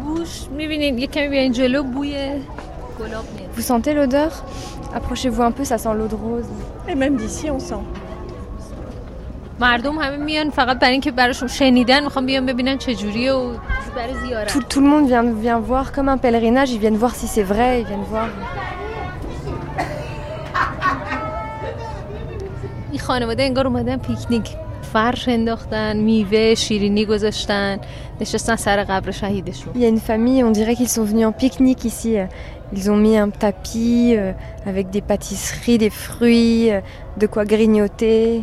بوش 0.05 0.49
میبینین 0.57 0.99
یه 0.99 1.07
کمی 1.07 1.29
بیاین 1.29 1.53
جلو 1.53 1.83
بوی 1.83 2.15
گلاب 2.99 3.25
میاد 3.35 3.51
Vous 3.57 3.67
sentez 3.73 3.95
l'odeur 3.95 4.33
Approchez-vous 4.95 5.43
un 5.43 5.53
peu, 5.53 5.65
ça 5.65 5.79
sent 5.79 5.95
l'eau 5.99 6.07
de 6.07 6.15
rose. 6.15 6.49
Et 6.89 6.95
même 6.95 7.17
d'ici, 7.17 7.51
on 7.51 7.59
sent. 7.59 7.85
مردم 9.61 9.99
همه 9.99 10.17
میان 10.17 10.51
فقط 10.51 10.79
برای 10.79 10.93
اینکه 10.93 11.11
براشون 11.11 11.49
شنیدن 11.49 12.05
میخوام 12.05 12.27
بیان 12.27 12.47
ببینن 12.47 12.79
چجوریه 12.79 13.33
و 13.33 13.53
برای 13.97 14.15
زیارت 14.15 14.53
Tout, 14.53 14.63
tout 14.63 14.81
le 14.81 14.87
monde 14.87 15.07
vient, 15.09 15.25
vient 15.45 15.61
voir 15.61 15.93
comme 15.93 16.09
un 16.09 16.19
pèlerinage, 16.19 16.71
ils 16.73 16.81
viennent 16.81 17.01
voir 17.05 17.15
si 17.15 17.27
c'est 17.27 17.47
vrai, 17.53 17.81
ils 17.81 17.87
viennent 17.87 18.09
voir. 18.11 18.29
این 22.93 23.01
خانواده 23.01 23.43
انگار 23.43 23.67
اومدن 23.67 23.97
پیکنیک 23.97 24.49
فرش 24.93 25.29
انداختن 25.29 25.97
میوه 25.97 26.55
شیرینی 26.55 27.05
گذاشتن 27.05 27.79
نشستن 28.21 28.57
سر 28.57 28.85
قبر 28.85 29.11
شهیدشون 29.11 29.73
Il 29.75 29.81
y 29.81 29.85
a 29.85 29.89
une 29.89 30.01
famille, 30.01 30.45
on 30.45 30.51
dirait 30.51 30.75
qu'ils 30.75 30.89
sont 30.89 31.05
venus 31.05 31.27
en 31.27 31.33
pique-nique 31.33 31.85
ici. 31.85 32.17
Ils 32.73 32.91
ont 32.91 32.97
mis 32.97 33.17
un 33.17 33.31
tapis 33.31 34.15
euh, 34.17 34.33
avec 34.67 34.91
des 34.91 35.01
pâtisseries, 35.01 35.79
des 35.79 35.91
fruits, 35.91 36.73
euh, 36.73 36.81
de 37.17 37.27
quoi 37.27 37.45
grignoter. 37.45 38.43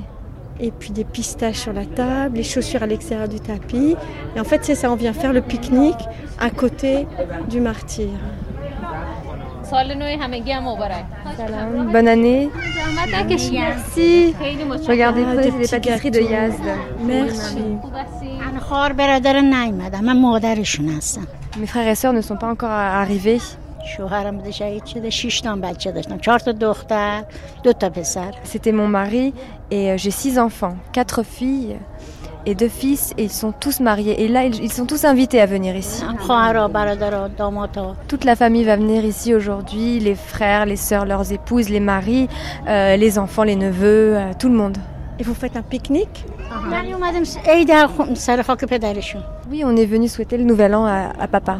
et 0.60 0.70
puis 0.70 0.90
des 0.90 1.04
pistaches 1.04 1.58
sur 1.58 1.72
la 1.72 1.84
table, 1.84 2.36
les 2.36 2.42
chaussures 2.42 2.82
à 2.82 2.86
l'extérieur 2.86 3.28
du 3.28 3.40
tapis. 3.40 3.96
Et 4.36 4.40
en 4.40 4.44
fait, 4.44 4.64
c'est 4.64 4.74
ça, 4.74 4.90
on 4.90 4.96
vient 4.96 5.12
faire 5.12 5.32
le 5.32 5.40
pique-nique 5.40 6.04
à 6.38 6.50
côté 6.50 7.06
du 7.48 7.60
martyr. 7.60 8.08
Bonne 11.92 12.08
année. 12.08 12.48
Merci. 13.60 14.34
Regardez 14.88 15.24
ah, 15.26 15.34
les 15.34 15.68
pâtisseries 15.68 16.10
de 16.10 16.20
Yazd. 16.20 16.62
Merci. 17.00 17.58
Mes 21.58 21.66
frères 21.66 21.88
et 21.88 21.94
sœurs 21.94 22.12
ne 22.14 22.22
sont 22.22 22.36
pas 22.36 22.48
encore 22.48 22.70
arrivés. 22.70 23.40
شوهرم 23.97 24.37
بوده 24.37 24.51
شهید 24.51 24.85
شده 24.85 25.09
شش 25.09 25.41
تا 25.41 25.55
بچه 25.55 25.91
داشتم 25.91 26.17
چهار 26.17 26.39
تا 26.39 26.51
دختر 26.51 27.23
دو 27.63 27.73
تا 27.73 27.89
پسر 27.89 28.31
C'était 28.43 28.71
mon 28.71 28.87
mari 28.87 29.33
et 29.71 29.91
euh, 29.91 29.97
j'ai 29.97 30.11
six 30.11 30.37
enfants, 30.39 30.75
quatre 30.93 31.23
filles 31.23 31.77
et 32.45 32.55
deux 32.55 32.73
fils 32.81 33.03
et 33.17 33.23
ils 33.23 33.31
sont 33.43 33.53
tous 33.63 33.79
mariés. 33.79 34.15
Et 34.23 34.27
là, 34.27 34.41
ils, 34.43 34.57
ils 34.67 34.73
sont 34.79 34.85
tous 34.85 35.03
invités 35.05 35.39
à 35.41 35.45
venir 35.45 35.75
ici. 35.75 36.03
هم 36.03 36.17
خواهرها 36.17 36.67
برادرها 36.67 37.27
دامادها 37.27 37.95
Toute 38.07 38.25
la 38.25 38.35
famille 38.35 38.63
va 38.65 38.75
venir 38.75 39.05
ici 39.05 39.33
aujourd'hui, 39.35 39.99
les 39.99 40.15
frères, 40.15 40.65
les 40.65 40.75
sœurs, 40.75 41.05
leurs 41.05 41.31
épouses, 41.31 41.69
les 41.69 41.79
maris, 41.79 42.27
euh, 42.67 42.95
les 42.97 43.17
enfants, 43.19 43.43
les 43.43 43.55
neveux, 43.55 44.15
euh, 44.17 44.31
tout 44.39 44.49
le 44.49 44.55
monde. 44.55 44.77
Et 45.19 45.23
vous 45.23 45.33
faites 45.35 45.55
un 45.57 45.61
pique-nique 45.73 46.19
من 46.71 46.93
اومدم 46.93 47.23
ای 47.47 47.65
در 47.65 47.87
خون- 47.87 48.15
سر 48.15 48.41
خاک 48.41 48.65
پدرشون 48.65 49.21
Oui, 49.51 49.63
on 49.65 49.75
est 49.77 49.85
venu 49.85 50.07
souhaiter 50.07 50.37
le 50.37 50.43
nouvel 50.43 50.73
an 50.75 50.85
à, 50.85 50.97
à 51.23 51.27
papa. 51.27 51.55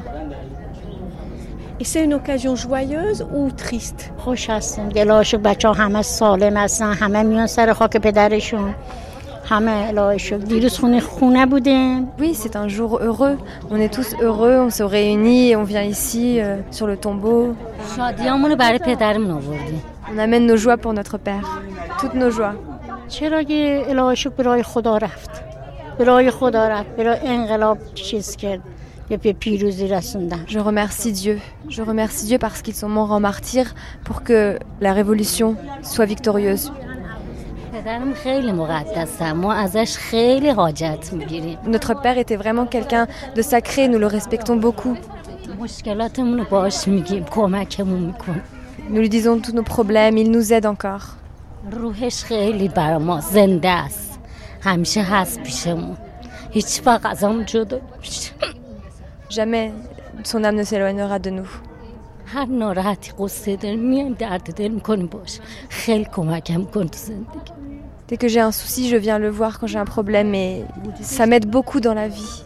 Et 1.80 1.84
c'est 1.84 2.04
une 2.04 2.14
occasion 2.14 2.56
joyeuse 2.56 3.22
ou 3.36 3.52
triste 3.52 4.12
خوش 4.18 4.50
هستیم 4.50 4.90
دلاشو 4.90 5.38
بچه 5.38 5.68
ها 5.68 5.74
همه 5.74 6.02
سالم 6.02 6.58
هستن 6.58 6.94
همه 6.94 7.24
میان 7.24 7.48
سر 7.48 7.74
خاک 7.74 7.98
پدرشون 7.98 8.76
همه 9.50 9.72
الهی 9.72 10.20
شکر 10.20 10.38
دیروز 10.38 10.80
خونه 10.80 11.00
خونه 11.00 11.46
بودیم 11.46 12.08
Oui, 12.20 12.34
c'est 12.34 12.56
un 12.56 12.68
jour 12.68 13.00
heureux. 13.02 13.38
On 13.72 13.76
est 13.76 13.94
tous 13.98 14.16
heureux, 14.22 14.58
on 14.68 14.70
se 14.70 14.84
réunit 14.84 15.50
et 15.50 15.56
on 15.56 15.64
vient 15.64 15.84
ici 15.84 16.40
euh, 16.40 16.58
sur 16.72 16.88
le 16.88 16.98
tombeau. 16.98 17.56
شادیامونو 17.96 18.56
برای 18.56 18.80
پدرمون 18.80 19.32
آوردیم 19.32 19.82
On 20.14 20.18
amène 20.18 20.46
nos 20.46 20.58
joies 20.58 20.78
pour 20.78 20.94
notre 20.94 21.18
père, 21.18 21.62
toutes 22.00 22.14
nos 22.14 22.30
joies. 22.30 22.56
Je 30.47 30.59
remercie 30.59 31.13
Dieu. 31.13 31.39
Je 31.69 31.83
remercie 31.83 32.27
Dieu 32.27 32.39
parce 32.39 32.63
qu'ils 32.63 32.75
sont 32.75 32.89
morts 32.89 33.13
en 33.13 33.21
martyrs 33.21 33.75
pour 34.05 34.23
que 34.23 34.59
la 34.81 34.93
révolution 34.93 35.57
soit 35.83 36.05
victorieuse. 36.05 36.73
Notre 41.67 42.01
père 42.01 42.19
était 42.19 42.37
vraiment 42.37 42.67
quelqu'un 42.67 43.07
de 43.35 43.43
sacré, 43.43 43.89
nous 43.89 43.99
le 43.99 44.07
respectons 44.07 44.57
beaucoup. 44.57 44.97
Nous 48.91 49.01
lui 49.01 49.09
disons 49.09 49.41
tous 49.41 49.53
nos 49.53 49.63
problèmes, 49.63 50.19
il 50.19 50.31
nous 50.31 50.53
aide 50.53 50.67
encore. 50.67 51.17
Jamais 59.29 59.73
son 60.25 60.43
âme 60.45 60.57
ne 60.57 60.65
s'éloignera 60.65 61.19
de 61.19 61.31
nous. 61.31 61.49
Dès 68.09 68.17
que 68.17 68.29
j'ai 68.29 68.41
un 68.41 68.53
souci, 68.53 68.89
je 68.89 68.97
viens 68.97 69.19
le 69.19 69.29
voir 69.29 69.59
quand 69.59 69.67
j'ai 69.67 69.79
un 69.79 69.85
problème 69.85 70.35
et 70.35 70.65
ça 71.01 71.27
m'aide 71.27 71.47
beaucoup 71.47 71.81
dans 71.81 71.95
la 71.95 72.09
vie. 72.09 72.43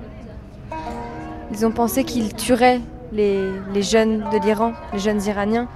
Ils 1.53 1.65
ont 1.65 1.73
pensé 1.73 2.05
qu'ils 2.05 2.35
tueraient 2.35 2.81
les, 3.13 3.41
les 3.75 3.83
jeunes 3.83 4.25
de 4.33 4.39
l'Iran, 4.45 4.73
les 4.93 4.99
jeunes 4.99 5.23
Iraniens, 5.27 5.69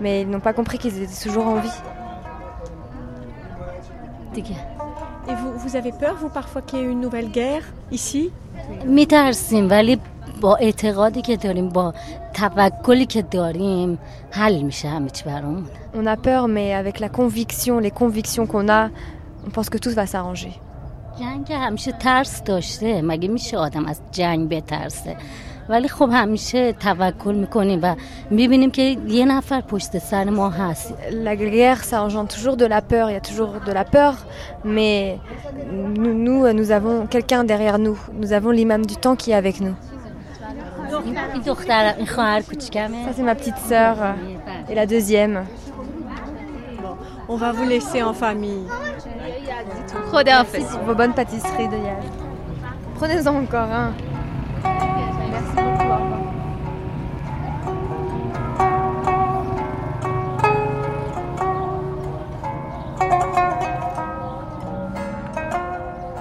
mais 0.00 0.22
ils 0.22 0.30
n'ont 0.30 0.40
pas 0.40 0.52
compris 0.52 0.78
qu'ils 0.78 1.02
étaient 1.02 1.22
toujours 1.22 1.46
en 1.46 1.60
vie. 1.60 1.78
دیگه 4.34 4.56
Et 5.28 5.34
vous, 5.34 5.52
vous 5.58 5.76
avez 5.76 5.92
peur, 5.92 6.16
vous, 6.20 6.28
parfois 6.28 6.62
qu'il 6.62 6.78
y 6.78 6.82
ait 6.82 6.92
une 6.92 7.00
nouvelle 7.00 7.30
guerre 7.30 7.64
ici 7.92 8.30
میترسیم 8.84 9.70
ولی 9.70 9.98
با 10.40 10.56
اعتقادی 10.56 11.22
که 11.22 11.36
داریم 11.36 11.68
با 11.68 11.94
توکلی 12.34 13.06
که 13.06 13.22
داریم 13.22 13.98
حل 14.30 14.62
میشه 14.62 14.88
همه 14.88 15.10
چی 15.10 15.24
برامون 15.24 15.66
On 15.94 16.06
a 16.06 16.16
peur, 16.16 16.48
mais 16.48 16.72
avec 16.74 17.00
la 17.00 17.08
conviction, 17.08 17.80
les 17.80 17.90
convictions 17.90 18.46
qu'on 18.46 18.68
a, 18.68 18.90
on 19.46 19.50
pense 19.50 19.68
que 19.68 19.78
tout 19.78 19.90
va 19.90 20.06
s'arranger. 20.06 20.52
جنگ 21.20 21.52
همیشه 21.52 21.92
ترس 21.92 22.42
داشته 22.42 23.02
مگه 23.02 23.28
میشه 23.28 23.58
آدم 23.58 23.86
از 23.86 24.00
جنگ 24.12 24.48
بترسه 24.48 25.16
ولی 25.68 25.88
خب 25.88 26.10
همیشه 26.12 26.72
توکل 26.72 27.34
میکنیم 27.34 27.80
و 27.82 27.94
میبینیم 28.30 28.70
که 28.70 28.82
یه 29.08 29.24
نفر 29.24 29.60
پشت 29.60 29.98
سر 29.98 30.24
ما 30.24 30.50
هست 30.50 30.94
La 31.24 31.36
guerre, 31.36 31.84
ça 31.84 32.02
engendre 32.02 32.28
toujours 32.28 32.56
de 32.56 32.66
la 32.66 32.82
peur, 32.82 33.10
il 33.10 33.12
y 33.12 33.16
a 33.16 33.20
toujours 33.20 33.52
de 33.66 33.72
la 33.72 33.84
peur, 33.84 34.14
mais 34.64 35.18
nous, 36.02 36.14
nous, 36.26 36.52
nous 36.52 36.70
avons 36.70 37.06
quelqu'un 37.06 37.44
derrière 37.44 37.78
nous. 37.78 37.98
Nous 38.20 38.32
avons 38.32 38.50
l'imam 38.50 38.82
du 38.92 38.96
temps 38.96 39.16
qui 39.16 39.30
est 39.30 39.40
avec 39.44 39.60
nous. 39.60 39.76
این 41.34 41.42
دختر 41.46 41.94
این 41.96 42.06
خواهر 42.06 42.42
کوچیکمه 42.42 43.06
Ça, 43.06 43.12
c'est 43.16 43.22
ma 43.22 43.34
petite 43.34 43.58
sœur 43.68 43.96
euh, 44.02 44.70
et 44.70 44.74
la 44.74 44.86
deuxième. 44.86 45.44
On 47.27 47.37
va 47.37 47.51
vous 47.51 47.63
laisser 47.65 48.03
en 48.03 48.13
famille. 48.13 48.65
Merci 50.13 50.63
pour 50.71 50.85
vos 50.85 50.95
bonnes 50.95 51.13
pâtisseries 51.13 51.67
de 51.67 51.77
Yale. 51.77 52.03
Prenez-en 52.95 53.35
encore. 53.35 53.71
Hein. 53.71 53.93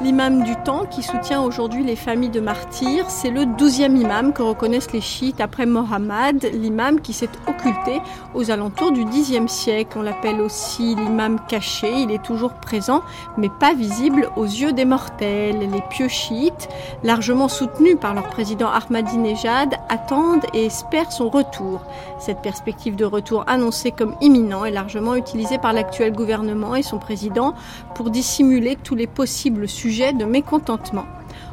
L'imam 0.04 0.42
du 0.42 0.54
temps 0.54 0.84
qui 0.84 1.02
soutient 1.02 1.40
aujourd'hui 1.40 1.82
les 1.82 1.96
familles 1.96 2.28
de 2.28 2.40
martyrs. 2.40 3.08
C'est 3.08 3.30
le 3.30 3.46
douzième 3.46 3.96
imam 3.96 4.34
que 4.34 4.42
reconnaissent 4.42 4.92
les 4.92 5.00
chiites 5.00 5.40
après 5.40 5.64
Mohammed, 5.64 6.46
l'imam 6.52 7.00
qui 7.00 7.14
s'est 7.14 7.30
occulté 7.46 8.02
aux 8.34 8.50
alentours 8.50 8.92
du 8.92 9.06
Xe 9.06 9.40
siècle. 9.46 9.96
On 9.98 10.02
l'appelle 10.02 10.42
aussi 10.42 10.94
l'imam 10.94 11.40
caché. 11.48 11.90
Il 11.90 12.10
est 12.10 12.22
toujours 12.22 12.52
présent, 12.52 13.00
mais 13.38 13.48
pas 13.48 13.72
visible 13.72 14.28
aux 14.36 14.44
yeux 14.44 14.74
des 14.74 14.84
mortels. 14.84 15.70
Les 15.72 15.82
pieux 15.88 16.08
chiites, 16.08 16.68
largement 17.02 17.48
soutenus 17.48 17.96
par 17.98 18.12
leur 18.12 18.28
président 18.28 18.68
Ahmadinejad, 18.68 19.74
attendent 19.88 20.44
et 20.52 20.66
espèrent 20.66 21.12
son 21.12 21.30
retour. 21.30 21.80
Cette 22.18 22.42
perspective 22.42 22.94
de 22.94 23.06
retour 23.06 23.44
annoncée 23.46 23.90
comme 23.90 24.16
imminent 24.20 24.66
est 24.66 24.70
largement 24.70 25.14
utilisée 25.14 25.56
par 25.56 25.72
l'actuel 25.72 26.12
gouvernement 26.12 26.74
et 26.74 26.82
son 26.82 26.98
président 26.98 27.54
pour 27.94 28.10
dissimuler 28.10 28.76
tous 28.76 28.94
les 28.94 29.06
possibles 29.06 29.66
sujets 29.66 29.93
de 29.94 30.24
mécontentement. 30.24 31.04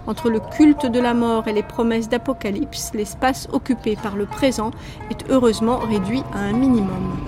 Entre 0.07 0.31
le 0.31 0.39
culte 0.39 0.87
de 0.87 0.99
la 0.99 1.13
mort 1.13 1.47
et 1.47 1.53
les 1.53 1.61
promesses 1.61 2.09
d'apocalypse, 2.09 2.91
l'espace 2.95 3.47
occupé 3.51 3.95
par 3.95 4.15
le 4.15 4.25
présent 4.25 4.71
est 5.11 5.29
heureusement 5.29 5.77
réduit 5.77 6.23
à 6.33 6.39
un 6.39 6.53
minimum. 6.53 7.19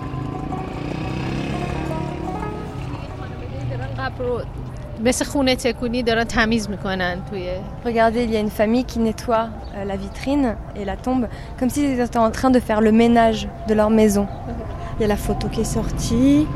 Regardez, 7.86 8.24
il 8.24 8.32
y 8.32 8.38
a 8.38 8.40
une 8.40 8.50
famille 8.50 8.86
qui 8.86 9.00
nettoie 9.00 9.50
euh, 9.76 9.86
la 9.86 9.96
vitrine 9.96 10.56
et 10.76 10.84
la 10.84 10.98
tombe 10.98 11.28
comme 11.60 11.70
s'ils 11.70 12.00
étaient 12.00 12.18
en 12.18 12.32
train 12.32 12.50
de 12.50 12.60
faire 12.60 12.82
le 12.82 12.92
ménage 12.92 13.48
de 13.68 13.76
leur 13.76 13.92
maison. 13.92 14.28
Il 14.98 15.02
y 15.02 15.06
a 15.06 15.08
la 15.08 15.18
photo 15.18 15.48
qui 15.48 15.62
est 15.62 15.64
sortie. 15.64 16.48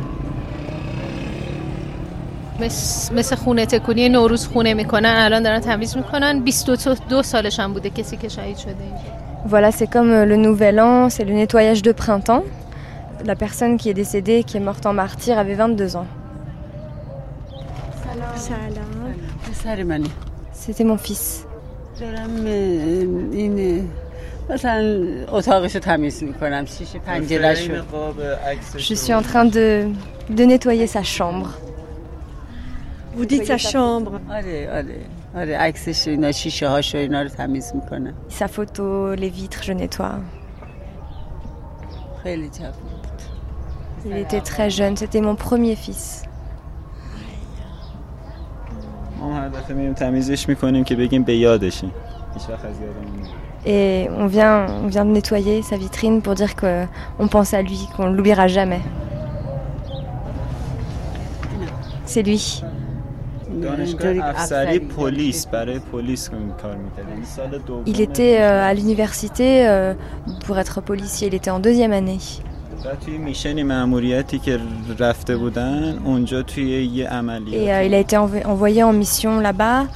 مثل 2.61 3.37
خونه 3.37 3.67
تکونی 3.67 4.09
نوروز 4.09 4.47
خونه 4.47 4.75
میکنن 4.75 5.15
الان 5.19 5.43
دارن 5.43 5.61
تمیز 5.61 5.97
میکنن 5.97 6.41
22 6.41 7.23
سالش 7.23 7.61
هم 7.61 7.73
بوده 7.73 7.91
کسی 7.91 8.17
که 8.17 8.29
شهید 8.29 8.57
شده 8.57 8.71
اینجا 8.83 9.23
Voilà, 9.49 9.73
c'est 9.73 9.89
comme 9.89 10.13
euh, 10.13 10.25
le 10.25 10.37
nouvel 10.37 10.79
an, 10.79 11.11
c'est 11.11 11.25
le 11.25 11.33
nettoyage 11.33 11.83
de 11.83 11.91
printemps. 11.91 12.45
La 13.25 13.35
personne 13.35 13.77
qui 13.77 13.91
est 13.91 13.95
décédée, 13.95 14.45
qui 14.45 14.57
est 14.57 14.61
morte 14.61 14.87
en 14.87 14.93
martyr, 14.93 15.37
avait 15.37 15.55
22 15.55 15.97
ans. 15.97 16.07
Salam. 18.37 18.83
پسر 19.51 19.83
منی 19.83 20.11
C'était 20.53 20.85
mon 20.85 20.97
fils. 20.97 21.45
دارم 22.01 22.31
اه، 22.47 22.53
این 23.33 23.79
اه، 23.79 24.55
مثلا 24.55 25.07
اتاقش 25.29 25.75
رو 25.75 25.81
تمیز 25.81 26.23
میکنم 26.23 26.65
شیشه 26.65 26.99
پنجرهش 26.99 27.71
رو 27.71 27.77
Je 28.79 28.95
suis 28.95 29.15
en 29.15 29.23
train 29.23 29.45
de, 29.45 29.89
de 30.31 30.45
nettoyer 30.45 30.87
sa 30.87 31.03
chambre. 31.03 31.49
Vous 33.17 33.27
dites 33.27 33.47
sa 33.47 33.59
chambre. 33.59 34.13
آره 34.31 34.71
آره 34.73 35.01
آره 35.35 35.57
عکسش 35.59 36.07
و 36.07 36.11
اینا 36.11 36.33
شیشه 36.33 36.69
هاش 36.69 36.95
و 36.95 36.99
اینا 36.99 37.23
رو 37.23 37.29
تمیز 37.29 37.73
میکنم 37.75 38.15
Sa 38.31 38.45
photo, 38.49 39.15
les 39.17 39.31
vitres, 39.31 39.63
je 39.65 39.73
nettoie. 39.73 40.21
خیلی 42.23 42.49
جوون 42.49 42.71
بود 42.71 43.23
Il 44.05 44.17
était 44.17 44.41
très 44.41 44.71
jeune, 44.71 44.97
c'était 44.97 45.21
mon 45.21 45.37
premier 45.37 45.77
fils. 45.77 46.27
ما 49.21 49.35
هر 49.35 49.49
دفعه 49.49 49.77
میریم 49.77 49.93
تمیزش 49.95 50.49
میکنیم 50.49 50.85
که 50.85 50.97
بگیم 50.97 51.23
به 51.23 51.37
یادشیم 51.37 51.93
هیچ 52.35 52.43
وقت 52.51 52.65
از 52.65 52.81
یادمون 52.81 53.05
نمیره. 53.13 53.31
Et 53.65 54.09
on 54.19 54.27
vient, 54.27 54.67
on 54.85 54.89
vient 54.89 55.05
de 55.05 55.13
nettoyer 55.19 55.63
sa 55.63 55.77
vitrine 55.77 56.21
pour 56.25 56.35
dire 56.35 56.57
qu'on 56.57 57.29
pense 57.29 57.55
à 57.55 57.63
lui, 57.63 57.79
qu'on 57.97 58.09
ne 58.11 58.17
l'oubliera 58.17 58.49
jamais. 58.49 58.81
C'est 62.07 62.23
lui. 62.23 62.63
دانشگاه 63.63 64.09
اینطوری 64.09 64.21
افسری 64.21 64.59
افسری 64.59 64.79
پلیس 64.79 65.47
برای 65.47 65.79
پلیس 65.79 66.29
کار 66.29 66.77
میکرد 66.77 67.09
یعنی 67.11 67.25
سال 67.25 67.59
دوم 67.67 67.83
Il 67.87 68.01
était 68.01 68.37
euh, 68.41 68.71
à 68.71 68.75
l'université 68.75 69.67
euh, 69.69 69.95
pour 70.47 70.59
être 70.59 70.81
policier, 70.81 71.29
il 71.29 71.35
était 71.35 71.51
en 71.51 71.61
deuxième 71.61 71.93
année. 71.93 72.19
بعد 72.85 72.99
توی 73.01 73.19
میشنی 73.19 73.63
مأموریتی 73.63 74.39
که 74.39 74.59
رفته 74.99 75.37
بودن 75.37 75.99
اونجا 76.05 76.43
توی 76.43 76.85
یه 76.85 77.05
Et 77.05 77.09
عملیات 77.09 77.69
euh, 77.69 77.87
il 77.89 77.95
a 77.95 77.99
été 77.99 78.17
env- 78.17 78.47
envoyé 78.47 78.83
en 78.83 78.93
mission 78.93 79.41
là-bas. 79.41 79.87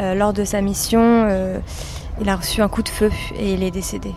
Euh, 0.00 0.14
lors 0.14 0.32
de 0.32 0.44
sa 0.44 0.60
mission, 0.60 1.00
euh, 1.02 1.58
il 2.20 2.28
a 2.28 2.36
reçu 2.36 2.60
un 2.62 2.68
coup 2.68 2.82
de 2.82 2.88
feu 2.98 3.10
et 3.40 3.52
il 3.54 3.62
est 3.62 3.70
décédé. 3.70 4.12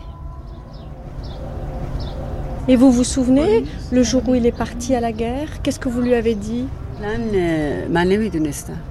Et 2.68 2.76
vous 2.76 2.92
vous 2.92 3.04
souvenez, 3.16 3.64
le 3.92 4.04
jour 4.04 4.22
où 4.28 4.36
il 4.36 4.46
est 4.46 4.58
parti 4.66 4.90
à 4.96 5.00
la 5.00 5.12
guerre, 5.12 5.50
qu'est-ce 5.64 5.80
que 5.80 5.90
vous 5.90 6.02
lui 6.02 6.16
avez 6.16 6.36
dit 6.36 6.66
من 7.02 7.36
اه، 7.36 7.88
من 7.88 8.08
نمیدونستم 8.08 8.74
به 8.74 8.80
من 8.80 8.82
نگفتن 8.82 8.91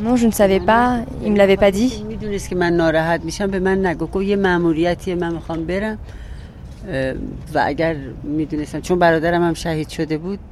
non, 0.00 0.16
je 0.16 0.26
ne 0.26 0.32
savais 0.32 0.60
pas, 0.60 1.00
il 1.22 1.28
ne 1.28 1.32
me 1.34 1.38
l'avait 1.38 1.56
pas 1.56 1.70
dit. 1.70 2.04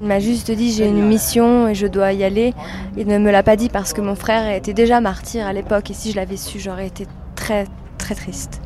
Il 0.01 0.07
m'a 0.07 0.21
juste 0.21 0.51
dit 0.51 0.73
j'ai 0.73 0.87
une 0.87 1.07
mission 1.07 1.69
et 1.69 1.75
je 1.75 1.87
dois 1.87 2.13
y 2.13 2.25
aller. 2.25 2.55
Il 2.97 3.07
ne 3.07 3.19
me 3.19 3.31
l'a 3.31 3.43
pas 3.43 3.57
dit 3.57 3.69
parce 3.69 3.93
que 3.93 4.01
mon 4.01 4.15
frère 4.15 4.51
était 4.55 4.73
déjà 4.73 5.01
martyr 5.01 5.47
à 5.47 5.53
l'époque 5.53 5.91
et 5.91 5.95
si 5.95 6.11
je 6.11 6.17
l'avais 6.17 6.37
su, 6.37 6.59
j'aurais 6.59 6.87
été 6.87 7.07
très 7.35 7.67
très 7.99 8.15
triste. 8.15 8.61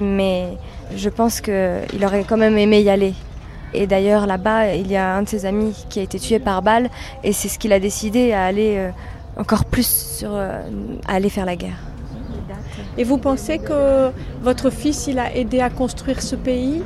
Mais 0.00 0.56
je 0.96 1.08
pense 1.08 1.40
qu'il 1.40 2.04
aurait 2.04 2.24
quand 2.24 2.36
même 2.36 2.56
aimé 2.56 2.80
y 2.80 2.88
aller. 2.88 3.14
Et 3.74 3.86
d'ailleurs, 3.86 4.26
là-bas, 4.26 4.74
il 4.74 4.90
y 4.90 4.96
a 4.96 5.16
un 5.16 5.22
de 5.22 5.28
ses 5.28 5.46
amis 5.46 5.74
qui 5.88 5.98
a 5.98 6.02
été 6.02 6.18
tué 6.18 6.38
par 6.38 6.62
balle, 6.62 6.88
et 7.24 7.32
c'est 7.32 7.48
ce 7.48 7.58
qu'il 7.58 7.72
a 7.72 7.80
décidé 7.80 8.32
à 8.32 8.44
aller 8.44 8.76
euh, 8.76 8.90
encore 9.36 9.64
plus 9.64 9.86
sur, 10.18 10.30
euh, 10.32 10.62
à 11.08 11.14
aller 11.14 11.28
faire 11.28 11.44
la 11.44 11.56
guerre. 11.56 11.78
Et 12.96 13.04
vous 13.04 13.18
pensez 13.18 13.58
que 13.58 14.10
votre 14.42 14.70
fils, 14.70 15.08
il 15.08 15.18
a 15.18 15.34
aidé 15.34 15.60
à 15.60 15.70
construire 15.70 16.22
ce 16.22 16.36
pays? 16.36 16.82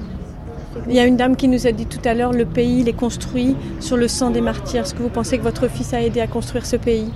Il 0.88 0.94
y 0.94 0.98
a 0.98 1.05
une 1.05 1.16
dame 1.16 1.37
qui 1.37 1.48
nous 1.48 1.66
a 1.66 1.72
dit 1.72 1.87
tout 1.87 2.01
à 2.05 2.14
l'heure, 2.14 2.33
le 2.33 2.46
pays, 2.46 2.81
il 2.81 2.88
est 2.88 2.94
construit 2.94 3.57
sur 3.81 3.96
le 3.96 4.09
sang 4.09 4.31
des 4.31 4.40
martyrs. 4.40 4.83
Est-ce 4.83 4.94
que 4.94 5.03
vous 5.03 5.11
pensez 5.11 5.37
que 5.37 5.42
votre 5.42 5.68
fils 5.68 5.92
a 5.92 6.01
aidé 6.01 6.20
à 6.20 6.27
construire 6.27 6.64
ce 6.64 6.77
pays? 6.77 7.11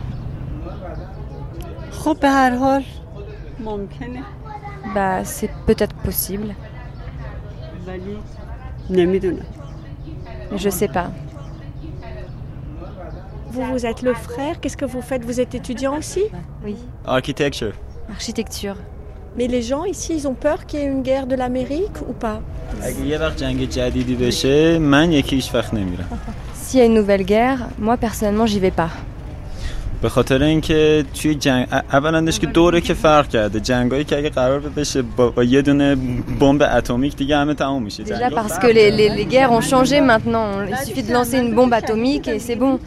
bah, 4.95 5.25
c'est 5.25 5.51
peut-être 5.67 5.95
possible 5.97 6.55
je 10.59 10.67
ne 10.67 10.71
sais 10.73 10.89
pas. 10.89 11.11
Vous, 13.51 13.63
vous 13.65 13.87
êtes 13.87 14.03
le 14.03 14.15
frère, 14.15 14.61
qu'est-ce 14.61 14.77
que 14.77 14.85
vous 14.85 15.03
faites? 15.03 15.25
Vous 15.25 15.41
êtes 15.41 15.55
étudiant 15.55 15.99
aussi? 15.99 16.23
Oui. 16.65 16.77
Architecture. 17.05 17.73
Architecture. 18.11 18.77
Mais 19.37 19.47
les 19.47 19.63
gens 19.63 19.85
ici, 19.85 20.15
ils 20.15 20.29
ont 20.29 20.35
peur 20.35 20.67
qu'il 20.67 20.81
y 20.81 20.83
ait 20.83 20.87
une 20.87 21.03
guerre 21.03 21.27
de 21.27 21.35
l'Amérique 21.35 22.01
ou 22.09 22.13
pas? 22.13 22.41
S'il 26.55 26.79
y 26.79 26.83
a 26.83 26.87
une 26.87 26.95
nouvelle 26.95 27.25
guerre, 27.25 27.69
moi 27.79 27.97
personnellement, 27.97 28.47
j'y 28.47 28.61
vais 28.61 28.71
pas. 28.71 28.91
به 30.02 30.10
خاطر 30.10 30.44
اینکه 30.44 31.06
توی 31.22 31.36
جنگ 31.36 31.68
ا- 31.72 31.82
اولندش 31.94 32.40
که 32.40 32.48
دوره 32.48 32.82
که 32.82 32.94
فرق 32.94 33.28
کرده 33.28 33.60
جنگایی 33.60 34.04
که 34.04 34.18
اگه 34.18 34.30
قرار 34.30 34.60
بشه 34.60 35.02
با, 35.02 35.30
با 35.30 35.44
یه 35.44 35.62
دونه 35.62 35.96
بمب 36.40 36.62
اتمیک 36.72 37.16
دیگه 37.16 37.38
همه 37.38 37.54
تموم 37.54 37.84
میشه 37.84 38.04
Déjà 38.04 38.08
جنگا 38.08 38.36
parce 38.44 38.48
فرق 38.54 38.62
que 38.62 38.68
les, 38.74 38.92
les- 38.92 39.16
les 39.18 39.26
guerres 39.34 39.52
ont 39.52 39.62
changé 39.74 40.02
maintenant. 40.02 40.48
Il 40.70 40.76
suffit 40.88 41.04
de 41.04 41.14
lancer 41.14 41.38
une 41.40 41.56
bombe 41.56 41.74
atomique 41.74 42.28
et 42.28 42.40
c'est 42.40 42.56
bon. 42.56 42.80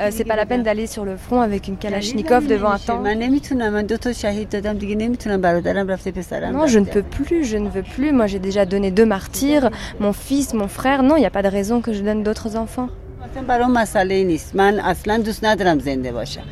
Euh, 0.00 0.10
c'est 0.16 0.24
pas 0.30 0.36
la 0.36 0.46
peine 0.50 0.62
d'aller 0.62 0.86
sur 0.94 1.04
le 1.10 1.16
front 1.16 1.40
avec 1.48 1.62
une 1.68 1.76
kalachnikov 1.84 2.42
devant 2.46 2.70
un 2.70 2.78
tank. 2.78 3.00
من 3.04 3.18
نمیتونم 3.18 3.72
من 3.72 3.86
دو 3.86 3.96
تا 3.96 4.12
شهید 4.12 4.48
دادم 4.48 4.78
دیگه 4.78 4.94
نمیتونم 4.94 5.40
برادرم 5.40 5.88
رفته 5.88 6.10
پسرم 6.10 6.52
Non, 6.62 6.66
je 6.70 6.78
ne 6.78 6.82
رفته. 6.82 6.92
peux 7.02 7.24
plus, 7.24 7.44
je 7.44 7.56
ne 7.56 7.68
veux 7.68 7.82
plus. 7.96 8.12
Moi, 8.12 8.26
j'ai 8.26 8.38
déjà 8.38 8.64
donné 8.64 8.90
deux 8.90 9.06
martyrs, 9.06 9.70
mon 10.00 10.12
fils, 10.12 10.54
mon 10.54 10.68
frère. 10.68 11.02
Non, 11.02 11.16
il 11.16 11.20
n'y 11.20 11.26
a 11.26 11.30
pas 11.38 11.42
de 11.42 11.48
raison 11.58 11.80
que 11.80 11.92
je 11.92 12.02
donne 12.08 12.22
d'autres 12.22 12.56
enfants. 12.56 12.88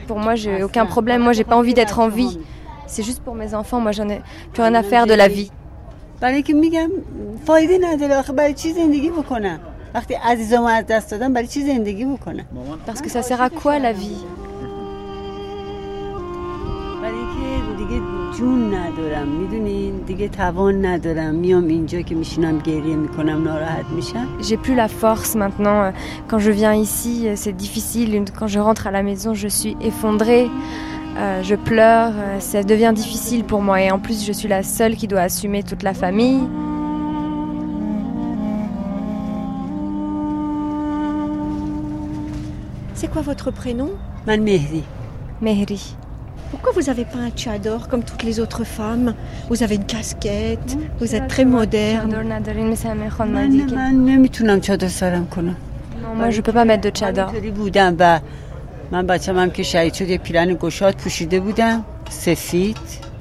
Pour 0.07 0.17
moi, 0.19 0.35
j'ai 0.35 0.63
aucun 0.63 0.85
problème. 0.85 1.21
Moi, 1.21 1.33
j'ai 1.33 1.43
pas 1.43 1.55
envie 1.57 1.73
d'être 1.73 1.99
en 1.99 2.07
vie. 2.09 2.39
C'est 2.87 3.03
juste 3.03 3.21
pour 3.23 3.35
mes 3.35 3.53
enfants. 3.53 3.79
Moi, 3.79 3.91
j'en 3.91 4.09
ai 4.09 4.21
plus 4.53 4.61
rien 4.63 4.73
à 4.75 4.83
faire 4.83 5.05
de 5.05 5.13
la 5.13 5.27
vie. 5.27 5.51
Parce 12.85 13.01
que 13.01 13.09
ça 13.09 13.21
sert 13.23 13.41
à 13.41 13.49
quoi 13.49 13.79
la 13.79 13.91
vie? 13.91 14.23
جون 18.38 18.74
ندارم 18.74 19.28
میدونین 19.28 19.98
دیگه 20.06 20.28
توان 20.28 20.86
ندارم 20.86 21.34
میام 21.34 21.66
اینجا 21.68 22.00
که 22.00 22.14
میشینم 22.14 22.58
گریه 22.58 22.96
میکنم 22.96 23.42
ناراحت 23.44 23.86
میشم 23.96 24.26
J'ai 24.40 24.56
plus 24.56 24.74
la 24.76 24.88
force 24.88 25.34
maintenant. 25.34 25.78
Euh, 25.84 25.92
Quand 26.28 26.38
je 26.46 26.50
viens 26.50 26.74
ici, 26.86 27.14
euh, 27.28 27.36
c'est 27.36 27.56
difficile. 27.64 28.14
Une- 28.14 28.30
Quand 28.38 28.48
je 28.54 28.58
rentre 28.58 28.86
à 28.86 28.90
la 28.90 29.02
maison, 29.02 29.30
je 29.34 29.48
suis 29.48 29.74
effondrée. 29.90 30.46
Euh, 31.18 31.42
je 31.48 31.54
pleure. 31.68 32.12
Euh, 32.16 32.40
Ça 32.50 32.62
devient 32.72 32.92
difficile 33.02 33.42
pour 33.50 33.60
moi. 33.68 33.76
Et 33.84 33.90
en 33.96 34.00
plus, 34.06 34.18
je 34.28 34.32
suis 34.38 34.48
la 34.56 34.62
seule 34.62 34.94
qui 35.00 35.06
doit 35.12 35.24
assumer 35.30 35.62
toute 35.70 35.82
la 35.90 35.94
famille. 36.04 36.40
C'est 42.94 43.08
quoi 43.10 43.22
votre 43.22 43.50
prénom 43.50 43.90
من 44.26 44.40
مهدی 44.44 44.82
Mehri. 45.42 45.80
Pourquoi 46.51 46.73
vous 46.73 46.81
n'avez 46.81 47.05
pas 47.05 47.17
un 47.19 47.29
tchador 47.31 47.87
comme 47.87 48.03
toutes 48.03 48.23
les 48.23 48.39
autres 48.39 48.65
femmes? 48.65 49.15
Vous 49.49 49.63
avez 49.63 49.75
une 49.75 49.85
casquette, 49.85 50.77
vous 50.99 51.15
êtes 51.15 51.27
très 51.27 51.45
moderne. 51.45 52.09
Non, 56.03 56.13
moi 56.15 56.29
je 56.29 56.41
peux 56.41 56.51
pas 56.51 56.65
mettre 56.65 56.83
de 56.83 56.89
tchador. 56.89 57.31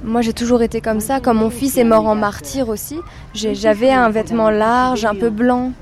Moi 0.02 0.22
j'ai 0.22 0.32
toujours 0.32 0.62
été 0.62 0.80
comme 0.80 1.00
ça, 1.00 1.20
comme 1.20 1.38
mon 1.38 1.50
fils 1.50 1.76
est 1.76 1.84
mort 1.84 2.06
en 2.06 2.16
martyr 2.16 2.68
aussi, 2.68 2.98
j'avais 3.34 3.90
un 3.92 4.10
vêtement 4.10 4.50
large, 4.50 5.04
un 5.04 5.14
peu 5.14 5.30
blanc. 5.30 5.72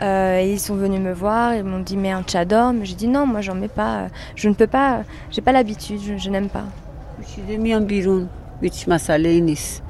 Euh, 0.00 0.40
et 0.40 0.52
ils 0.52 0.60
sont 0.60 0.74
venus 0.74 1.00
me 1.00 1.12
voir, 1.12 1.54
ils 1.54 1.64
m'ont 1.64 1.80
dit 1.80 1.98
mais 1.98 2.10
un 2.12 2.22
tchador, 2.22 2.72
mais 2.72 2.86
j'ai 2.86 2.94
dit 2.94 3.08
non, 3.08 3.26
moi 3.26 3.42
j'en 3.42 3.54
mets 3.54 3.68
pas, 3.68 4.06
je 4.36 4.48
ne 4.48 4.54
peux 4.54 4.66
pas, 4.66 5.02
j'ai 5.30 5.42
pas 5.42 5.52
l'habitude, 5.52 6.00
je 6.16 6.30
n'aime 6.30 6.48
pas. 6.48 6.64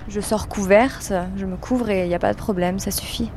Je 0.09 0.21
sors 0.21 0.49
couverte, 0.49 1.13
je 1.37 1.45
me 1.47 1.57
couvre 1.57 1.91
et 1.91 2.05
il 2.05 2.09
n'y 2.09 2.15
a 2.15 2.19
pas 2.19 2.33
de 2.33 2.39
problème, 2.39 2.79
ça 2.79 2.91
suffit. 2.91 3.31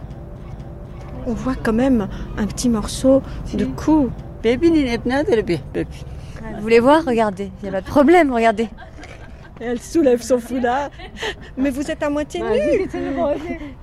On 1.27 1.34
voit 1.34 1.55
quand 1.55 1.73
même 1.73 2.08
un 2.38 2.45
petit 2.45 2.69
morceau 2.69 3.21
de 3.53 3.65
cou. 3.65 4.10
Vous 6.55 6.62
voulez 6.62 6.79
voir? 6.79 7.03
Regardez, 7.05 7.51
il 7.62 7.63
n'y 7.63 7.69
a 7.69 7.71
pas 7.71 7.81
de 7.81 7.88
problème, 7.88 8.31
regardez. 8.31 8.69
Elle 9.60 9.81
soulève 9.81 10.21
son 10.21 10.39
foulard. 10.39 10.89
Mais 11.58 11.69
vous 11.69 11.89
êtes 11.89 12.03
à 12.03 12.10
moitié 12.10 12.41
nue. 12.41 12.89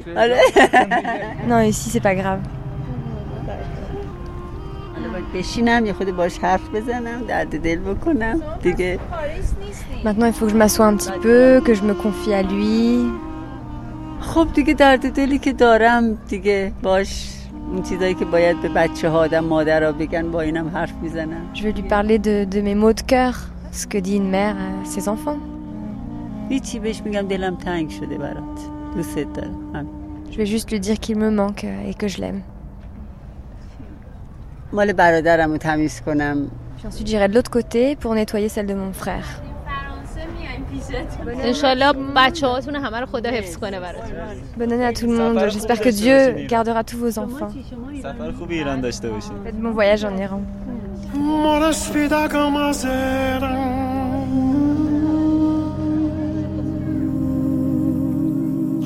Non, 1.48 1.60
ici, 1.60 1.90
c'est 1.90 2.00
pas 2.00 2.14
grave. 2.14 2.40
حالا 10.01 10.13
باید 10.13 10.27
بشینم 10.27 10.27
یه 10.27 10.27
خود 10.27 10.27
باش 10.27 10.27
حرف 10.27 10.27
بزنم 10.27 10.27
درد 10.27 10.27
دل 10.27 10.27
بکنم 10.27 10.27
دیگه 10.27 10.27
Maintenant 10.27 10.27
il 10.27 10.33
faut 10.33 10.45
que 10.45 10.51
je 10.51 10.57
m'assoie 10.57 10.85
un 10.85 10.95
petit 10.95 11.19
peu, 11.21 11.61
que 11.65 11.73
je 11.73 11.83
me 11.83 11.93
confie 11.93 12.33
à 12.33 12.43
lui. 12.43 13.11
خب 14.19 14.47
دیگه 14.53 14.73
درد 14.73 15.13
دلی 15.13 15.39
که 15.39 15.53
دارم 15.53 16.13
دیگه 16.27 16.73
باش 16.83 17.29
اون 17.71 17.83
چیزایی 17.83 18.13
که 18.13 18.25
باید 18.25 18.61
به 18.61 18.69
بچه 18.69 19.09
ها 19.09 19.19
آدم 19.19 19.45
مادر 19.45 19.91
بگن 19.91 20.31
با 20.31 20.41
اینم 20.41 20.67
حرف 20.67 20.93
میزنم 21.01 21.53
Je 21.53 21.61
vais 21.63 21.71
lui 21.77 21.89
parler 21.89 22.17
de, 22.19 22.45
de 22.55 22.61
mes 22.61 22.75
maux 22.75 22.93
de 22.93 23.01
cœur, 23.01 23.35
ce 23.71 23.87
que 23.87 23.97
dit 23.97 24.15
une 24.15 24.29
mère 24.29 24.55
à 24.55 24.85
ses 24.85 25.07
enfants. 25.09 25.39
هیچی 26.49 26.79
بهش 26.79 27.01
میگم 27.05 27.27
دلم 27.27 27.55
تنگ 27.55 27.89
شده 27.89 28.17
برات 28.17 28.59
دوست 28.95 29.15
دارم 29.17 29.71
همین. 29.73 29.89
Je 30.31 30.37
vais 30.37 30.45
juste 30.45 30.71
lui 30.71 30.79
dire 30.79 30.99
qu'il 30.99 31.17
me 31.17 31.29
manque 31.29 31.63
et 31.89 31.93
que 31.93 32.07
je 32.07 32.17
l'aime. 32.21 32.41
مال 34.73 34.93
برادرم 34.93 35.51
رو 35.51 35.57
تمیز 35.57 36.01
کنم 36.01 36.37
Puis 36.77 36.87
ensuite 36.87 37.07
j'irai 37.07 37.27
de 37.27 37.33
l'autre 37.35 37.51
côté 37.51 37.95
pour 37.95 38.13
nettoyer 38.13 38.49
celle 38.49 38.67
de 38.67 38.73
mon 38.73 38.93
frère. 38.93 39.27
انشالله 41.43 41.93
بچه 42.15 42.47
هاتون 42.47 42.75
همه 42.75 42.99
رو 42.99 43.05
خدا 43.05 43.29
حفظ 43.29 43.57
کنه 43.57 43.79
براتون 43.79 44.15
Bonne 44.59 44.71
année 44.73 44.85
à 44.85 44.93
tout 44.93 45.07
le 45.07 45.15
monde. 45.17 45.37
J'espère 45.49 45.79
que 45.79 45.89
Dieu 45.89 46.47
gardera 46.47 46.83
tous 46.83 46.97
vos 46.97 47.19
enfants. 47.19 47.51
سفر 48.03 48.31
خوبی 48.31 48.55
ایران 48.55 48.81
داشته 48.81 49.09
باشید 49.09 49.31
Faites 49.45 49.61
bon 49.61 49.71
voyage 49.71 50.03
en 50.05 50.17
Iran. 50.17 50.41
Mora 51.13 51.73
sfida 51.73 52.27
come 52.29 52.73
sera 52.73 53.53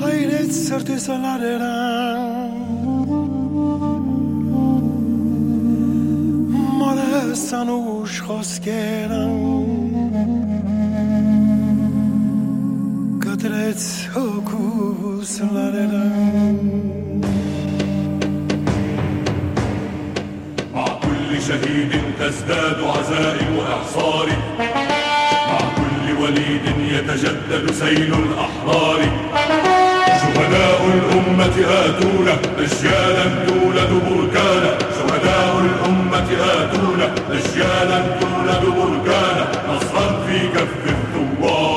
Hayret 0.02 0.54
sırtı 0.54 1.00
salarera 1.00 1.72
Mora 6.78 7.34
sanuş 7.34 8.20
khoskeran 8.20 9.45
Kadret 13.47 13.83
okuslarera 14.25 16.05
مع 20.75 20.87
كل 21.03 21.29
شهيد 21.47 21.91
تزداد 22.19 22.79
عزائم 22.95 23.53
إعصاري 23.73 24.37
مع 25.49 25.59
كل 25.79 26.05
وليد 26.21 26.65
يتجدد 26.95 27.65
سيل 27.81 28.11
الأحرار. 28.23 28.99
شهداء 30.21 30.79
الأمة 30.95 31.55
آتونا 31.83 32.35
أجيالا 32.63 33.25
تولد 33.47 33.91
بركانا. 34.07 34.71
شهداء 34.97 35.51
الأمة 35.67 36.29
آتونا 36.55 37.07
أجيالا 37.37 37.99
تولد 38.19 38.63
بركانا. 38.77 39.43
نصرا 39.69 40.07
في 40.25 40.37
كف 40.55 40.81
الثوار 40.95 41.76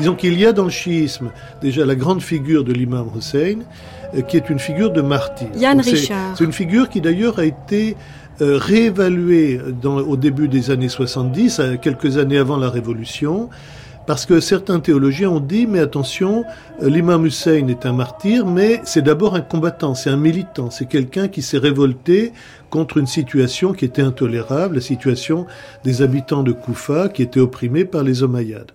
Disons 0.00 0.14
qu'il 0.14 0.38
y 0.38 0.46
a 0.46 0.52
dans 0.52 0.64
le 0.64 0.70
chiisme 0.70 1.30
déjà 1.62 1.84
la 1.84 1.94
grande 1.94 2.22
figure 2.22 2.64
de 2.64 2.72
l'imam 2.72 3.06
Hussein, 3.16 3.58
euh, 4.14 4.22
qui 4.22 4.36
est 4.38 4.48
une 4.50 4.58
figure 4.58 4.90
de 4.90 5.02
martyr. 5.02 5.48
Yann 5.56 5.78
Richard. 5.80 6.36
C'est 6.36 6.44
une 6.44 6.52
figure 6.52 6.88
qui 6.88 7.00
d'ailleurs 7.00 7.38
a 7.38 7.44
été 7.44 7.96
euh, 8.40 8.56
réévaluée 8.58 9.60
dans- 9.82 9.98
au 9.98 10.16
début 10.16 10.48
des 10.48 10.70
années 10.70 10.88
70, 10.88 11.60
euh, 11.60 11.76
quelques 11.76 12.16
années 12.16 12.38
avant 12.38 12.56
la 12.56 12.70
Révolution, 12.70 13.50
parce 14.06 14.24
que 14.24 14.40
certains 14.40 14.80
théologiens 14.80 15.28
ont 15.28 15.40
dit, 15.40 15.66
mais 15.66 15.78
attention, 15.80 16.44
l'imam 16.80 17.26
Hussein 17.26 17.68
est 17.68 17.84
un 17.84 17.92
martyr, 17.92 18.46
mais 18.46 18.80
c'est 18.84 19.02
d'abord 19.02 19.34
un 19.36 19.42
combattant, 19.42 19.94
c'est 19.94 20.08
un 20.08 20.16
militant, 20.16 20.70
c'est 20.70 20.86
quelqu'un 20.86 21.28
qui 21.28 21.42
s'est 21.42 21.58
révolté 21.58 22.32
contre 22.70 22.96
une 22.96 23.06
situation 23.06 23.74
qui 23.74 23.84
était 23.84 24.00
intolérable, 24.02 24.76
la 24.76 24.80
situation 24.80 25.44
des 25.84 26.00
habitants 26.00 26.42
de 26.42 26.52
Koufa 26.52 27.10
qui 27.10 27.20
étaient 27.22 27.40
opprimés 27.40 27.84
par 27.84 28.02
les 28.02 28.22
Omeyyades. 28.22 28.72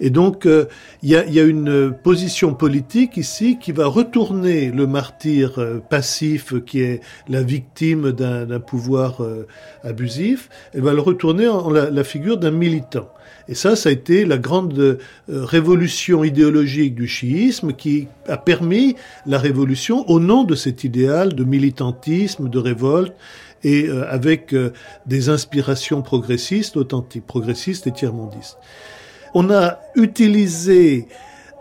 Et 0.00 0.10
donc, 0.10 0.46
euh, 0.46 0.66
il 1.02 1.10
y, 1.10 1.16
a, 1.16 1.26
y 1.26 1.38
a 1.38 1.44
une 1.44 1.68
euh, 1.68 1.90
position 1.90 2.54
politique 2.54 3.16
ici 3.16 3.58
qui 3.60 3.72
va 3.72 3.86
retourner 3.86 4.70
le 4.70 4.86
martyr 4.86 5.58
euh, 5.58 5.78
passif 5.78 6.54
qui 6.64 6.80
est 6.80 7.00
la 7.28 7.42
victime 7.42 8.12
d'un 8.12 8.60
pouvoir 8.60 9.22
euh, 9.22 9.46
abusif, 9.84 10.48
elle 10.72 10.82
va 10.82 10.92
le 10.92 11.00
retourner 11.00 11.48
en 11.48 11.70
la, 11.70 11.90
la 11.90 12.04
figure 12.04 12.38
d'un 12.38 12.50
militant. 12.50 13.08
Et 13.48 13.54
ça, 13.54 13.74
ça 13.76 13.88
a 13.88 13.92
été 13.92 14.24
la 14.24 14.38
grande 14.38 14.78
euh, 14.78 14.98
révolution 15.28 16.24
idéologique 16.24 16.94
du 16.94 17.08
chiisme 17.08 17.72
qui 17.72 18.06
a 18.28 18.36
permis 18.36 18.96
la 19.26 19.38
révolution 19.38 20.08
au 20.08 20.20
nom 20.20 20.44
de 20.44 20.54
cet 20.54 20.84
idéal 20.84 21.34
de 21.34 21.44
militantisme, 21.44 22.48
de 22.48 22.58
révolte, 22.58 23.14
et 23.62 23.88
euh, 23.88 24.10
avec 24.10 24.54
euh, 24.54 24.72
des 25.06 25.28
inspirations 25.28 26.02
progressistes, 26.02 26.76
authentiques, 26.76 27.26
progressistes 27.26 27.86
et 27.86 27.92
tiers-mondistes. 27.92 28.56
On 29.34 29.50
a 29.50 29.78
utilisé 29.94 31.06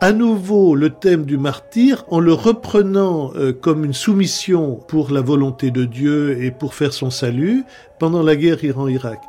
à 0.01 0.11
nouveau 0.11 0.75
le 0.75 0.89
thème 0.89 1.25
du 1.25 1.37
martyr 1.37 2.05
en 2.09 2.19
le 2.19 2.33
reprenant 2.33 3.31
euh, 3.35 3.53
comme 3.53 3.85
une 3.85 3.93
soumission 3.93 4.75
pour 4.87 5.11
la 5.11 5.21
volonté 5.21 5.71
de 5.71 5.85
Dieu 5.85 6.41
et 6.41 6.51
pour 6.51 6.73
faire 6.73 6.93
son 6.93 7.09
salut 7.09 7.63
pendant 7.99 8.23
la 8.23 8.35
guerre 8.35 8.63
Iran-Irak. 8.63 9.19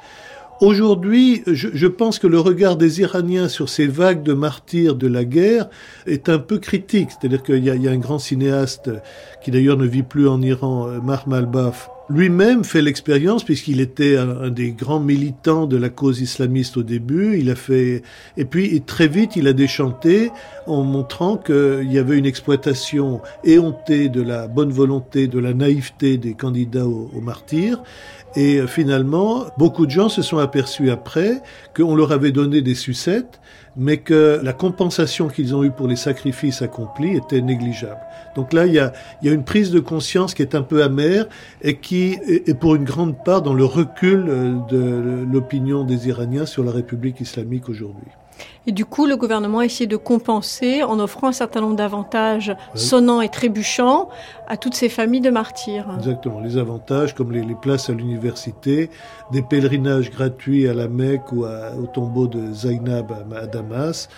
Aujourd'hui, 0.60 1.42
je, 1.46 1.86
pense 1.86 2.18
que 2.18 2.26
le 2.26 2.38
regard 2.38 2.76
des 2.76 3.00
Iraniens 3.00 3.48
sur 3.48 3.70
ces 3.70 3.86
vagues 3.86 4.22
de 4.22 4.34
martyrs 4.34 4.94
de 4.94 5.06
la 5.06 5.24
guerre 5.24 5.70
est 6.06 6.28
un 6.28 6.38
peu 6.38 6.58
critique. 6.58 7.08
C'est-à-dire 7.10 7.42
qu'il 7.42 7.64
y, 7.64 7.70
a- 7.70 7.90
un 7.90 7.98
grand 7.98 8.18
cinéaste 8.18 8.90
qui 9.42 9.50
d'ailleurs 9.50 9.78
ne 9.78 9.86
vit 9.86 10.02
plus 10.02 10.28
en 10.28 10.42
Iran, 10.42 10.86
euh, 10.86 11.00
Mar 11.00 11.26
Malbaf, 11.28 11.90
lui-même 12.10 12.64
fait 12.64 12.82
l'expérience 12.82 13.44
puisqu'il 13.44 13.80
était 13.80 14.16
un, 14.16 14.50
des 14.50 14.72
grands 14.72 15.00
militants 15.00 15.66
de 15.66 15.76
la 15.76 15.88
cause 15.88 16.20
islamiste 16.20 16.76
au 16.76 16.82
début. 16.82 17.38
Il 17.38 17.50
a 17.50 17.54
fait 17.54 18.02
et 18.36 18.44
puis 18.44 18.80
très 18.82 19.08
vite 19.08 19.36
il 19.36 19.46
a 19.46 19.52
déchanté 19.52 20.30
en 20.66 20.82
montrant 20.82 21.36
qu'il 21.36 21.90
y 21.90 21.98
avait 21.98 22.18
une 22.18 22.26
exploitation 22.26 23.20
éhontée 23.44 24.08
de 24.08 24.22
la 24.22 24.48
bonne 24.48 24.70
volonté, 24.70 25.28
de 25.28 25.38
la 25.38 25.54
naïveté 25.54 26.18
des 26.18 26.34
candidats 26.34 26.86
au, 26.86 27.10
au 27.14 27.20
martyr. 27.20 27.82
Et 28.36 28.58
euh, 28.58 28.66
finalement, 28.66 29.46
beaucoup 29.58 29.86
de 29.86 29.90
gens 29.90 30.08
se 30.08 30.22
sont 30.22 30.38
aperçus 30.38 30.90
après 30.90 31.42
qu'on 31.76 31.94
leur 31.94 32.12
avait 32.12 32.32
donné 32.32 32.62
des 32.62 32.74
sucettes, 32.74 33.40
mais 33.76 33.98
que 33.98 34.40
la 34.42 34.52
compensation 34.52 35.28
qu'ils 35.28 35.54
ont 35.54 35.64
eue 35.64 35.70
pour 35.70 35.88
les 35.88 35.96
sacrifices 35.96 36.62
accomplis 36.62 37.16
était 37.16 37.40
négligeable. 37.40 38.00
Donc 38.34 38.52
là, 38.52 38.66
il 38.66 38.74
y 38.74 38.78
a, 38.78 38.92
il 39.22 39.28
y 39.28 39.30
a 39.30 39.34
une 39.34 39.44
prise 39.44 39.70
de 39.70 39.80
conscience 39.80 40.34
qui 40.34 40.42
est 40.42 40.54
un 40.54 40.62
peu 40.62 40.82
amère 40.82 41.26
et 41.62 41.76
qui 41.76 42.18
est 42.26 42.58
pour 42.58 42.74
une 42.74 42.84
grande 42.84 43.22
part 43.24 43.42
dans 43.42 43.54
le 43.54 43.64
recul 43.64 44.26
euh, 44.28 44.54
de 44.68 45.24
l'opinion 45.30 45.84
des 45.84 46.08
Iraniens 46.08 46.46
sur 46.46 46.64
la 46.64 46.72
République 46.72 47.20
islamique 47.20 47.68
aujourd'hui. 47.68 48.08
Et 48.70 48.72
du 48.72 48.84
coup, 48.84 49.06
le 49.06 49.16
gouvernement 49.16 49.58
a 49.58 49.64
essayé 49.64 49.88
de 49.88 49.96
compenser 49.96 50.84
en 50.84 51.00
offrant 51.00 51.26
un 51.26 51.32
certain 51.32 51.60
nombre 51.60 51.74
d'avantages 51.74 52.54
sonnants 52.76 53.20
et 53.20 53.28
trébuchants 53.28 54.08
à 54.46 54.56
toutes 54.56 54.76
ces 54.76 54.88
familles 54.88 55.20
de 55.22 55.30
martyrs. 55.30 55.86
Exactement, 55.98 56.38
les 56.38 56.56
avantages 56.56 57.12
comme 57.16 57.32
les, 57.32 57.42
les 57.42 57.56
places 57.56 57.90
à 57.90 57.94
l'université, 57.94 58.88
des 59.32 59.42
pèlerinages 59.42 60.08
gratuits 60.12 60.68
à 60.68 60.74
la 60.74 60.86
Mecque 60.86 61.32
ou 61.32 61.46
à- 61.46 61.72
au 61.82 61.86
tombeau 61.88 62.28
de 62.28 62.52
Zainab 62.52 63.10
à, 63.10 63.38
à 63.38 63.46
Damas, 63.48 64.08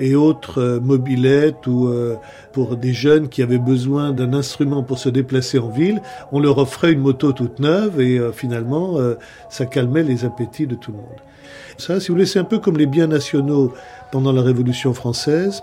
et 0.00 0.16
autres 0.16 0.58
euh, 0.60 0.80
mobilettes 0.80 1.68
ou 1.68 1.86
euh, 1.86 2.16
pour 2.52 2.76
des 2.76 2.92
jeunes 2.92 3.28
qui 3.28 3.44
avaient 3.44 3.58
besoin 3.58 4.10
d'un 4.10 4.32
instrument 4.34 4.82
pour 4.82 4.98
se 4.98 5.08
déplacer 5.08 5.60
en 5.60 5.68
ville, 5.68 6.02
on 6.32 6.40
leur 6.40 6.58
offrait 6.58 6.90
une 6.90 7.00
moto 7.00 7.30
toute 7.30 7.60
neuve 7.60 8.00
et 8.00 8.18
euh, 8.18 8.32
finalement 8.32 8.96
ça 9.50 9.66
calmait 9.66 10.02
les 10.02 10.24
appétits 10.24 10.66
de 10.66 10.74
tout 10.74 10.90
le 10.90 10.96
monde. 10.98 11.20
Ça, 11.78 11.98
si 11.98 12.08
vous 12.08 12.14
voulez, 12.14 12.26
c'est 12.26 12.38
un 12.38 12.44
peu 12.44 12.58
comme 12.58 12.76
les 12.76 12.84
biens 12.86 13.06
nationaux 13.06 13.72
pendant 14.10 14.32
la 14.32 14.42
Révolution 14.42 14.94
française. 14.94 15.62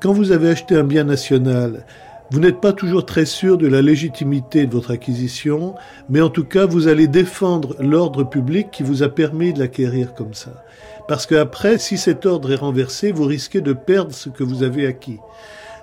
Quand 0.00 0.12
vous 0.12 0.32
avez 0.32 0.50
acheté 0.50 0.76
un 0.76 0.84
bien 0.84 1.04
national, 1.04 1.84
vous 2.30 2.40
n'êtes 2.40 2.60
pas 2.60 2.72
toujours 2.72 3.04
très 3.06 3.26
sûr 3.26 3.58
de 3.58 3.66
la 3.66 3.82
légitimité 3.82 4.66
de 4.66 4.72
votre 4.72 4.90
acquisition, 4.90 5.74
mais 6.08 6.20
en 6.20 6.30
tout 6.30 6.44
cas, 6.44 6.66
vous 6.66 6.88
allez 6.88 7.06
défendre 7.06 7.76
l'ordre 7.80 8.24
public 8.24 8.70
qui 8.72 8.82
vous 8.82 9.02
a 9.02 9.08
permis 9.08 9.52
de 9.52 9.60
l'acquérir 9.60 10.14
comme 10.14 10.34
ça. 10.34 10.64
Parce 11.06 11.26
qu'après, 11.26 11.78
si 11.78 11.98
cet 11.98 12.24
ordre 12.24 12.50
est 12.52 12.56
renversé, 12.56 13.12
vous 13.12 13.24
risquez 13.24 13.60
de 13.60 13.72
perdre 13.72 14.14
ce 14.14 14.30
que 14.30 14.42
vous 14.42 14.62
avez 14.62 14.86
acquis. 14.86 15.18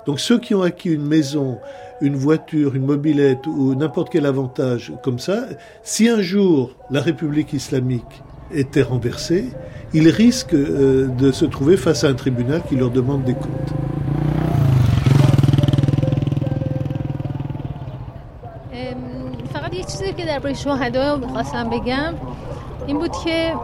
Donc 0.08 0.20
ceux 0.20 0.40
qui 0.40 0.56
ont 0.56 0.64
acquis 0.64 0.90
une 0.90 1.06
maison, 1.06 1.60
une 2.02 2.16
voiture, 2.16 2.76
une 2.76 2.86
mobilette 2.86 3.46
ou 3.46 3.76
n'importe 3.76 4.10
quel 4.12 4.26
avantage 4.26 4.92
comme 5.04 5.20
ça, 5.20 5.46
si 5.84 6.10
un 6.10 6.22
jour 6.22 6.76
la 6.90 7.02
République 7.02 7.54
islamique 7.54 8.24
était 8.53 8.83
renversée, 8.83 9.45
ils 9.93 10.09
risquent 10.09 10.55
euh, 10.55 11.07
de 11.07 11.33
se 11.33 11.45
trouver 11.45 11.77
face 11.77 12.05
à 12.05 12.09
un 12.09 12.15
tribunal 12.15 12.63
qui 12.69 12.77
leur 12.77 12.91
demande 12.91 13.25
des 13.25 13.35
comptes. 13.35 13.73
فقط 19.53 19.75
یه 19.75 19.85
چیزی 19.85 20.13
که 20.13 20.25
درباره 20.25 20.55
شهدا 20.55 21.17
میخواستم 21.17 21.71
بگم 21.71 22.15
این 22.87 22.99
بود 22.99 23.13
که 23.25 23.55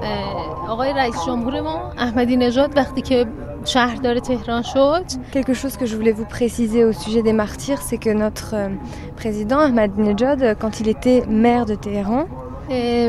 آقای 0.69 0.93
رئیس 0.93 1.15
جمهور 1.27 1.61
ما 1.61 1.93
احمدی 1.99 2.37
نژاد 2.37 2.77
وقتی 2.77 3.03
که 3.03 3.27
شهردار 3.65 4.19
تهران 4.19 4.63
شد 4.63 5.05
Quelque 5.33 5.55
chose 5.55 5.77
que 5.77 5.87
je 5.87 5.97
voulais 5.97 6.13
vous 6.13 6.25
préciser 6.25 6.85
au 6.85 6.93
sujet 6.93 7.23
des 7.23 7.33
martyrs, 7.33 7.81
c'est 7.83 7.99
que 7.99 8.11
notre 8.11 8.55
euh, 8.55 8.69
président 9.17 9.61
Ahmadinejad, 9.61 10.57
quand 10.61 10.81
il 10.81 10.89
était 10.89 11.23
maire 11.29 11.65
de 11.67 11.75
Téhéran, 11.75 12.25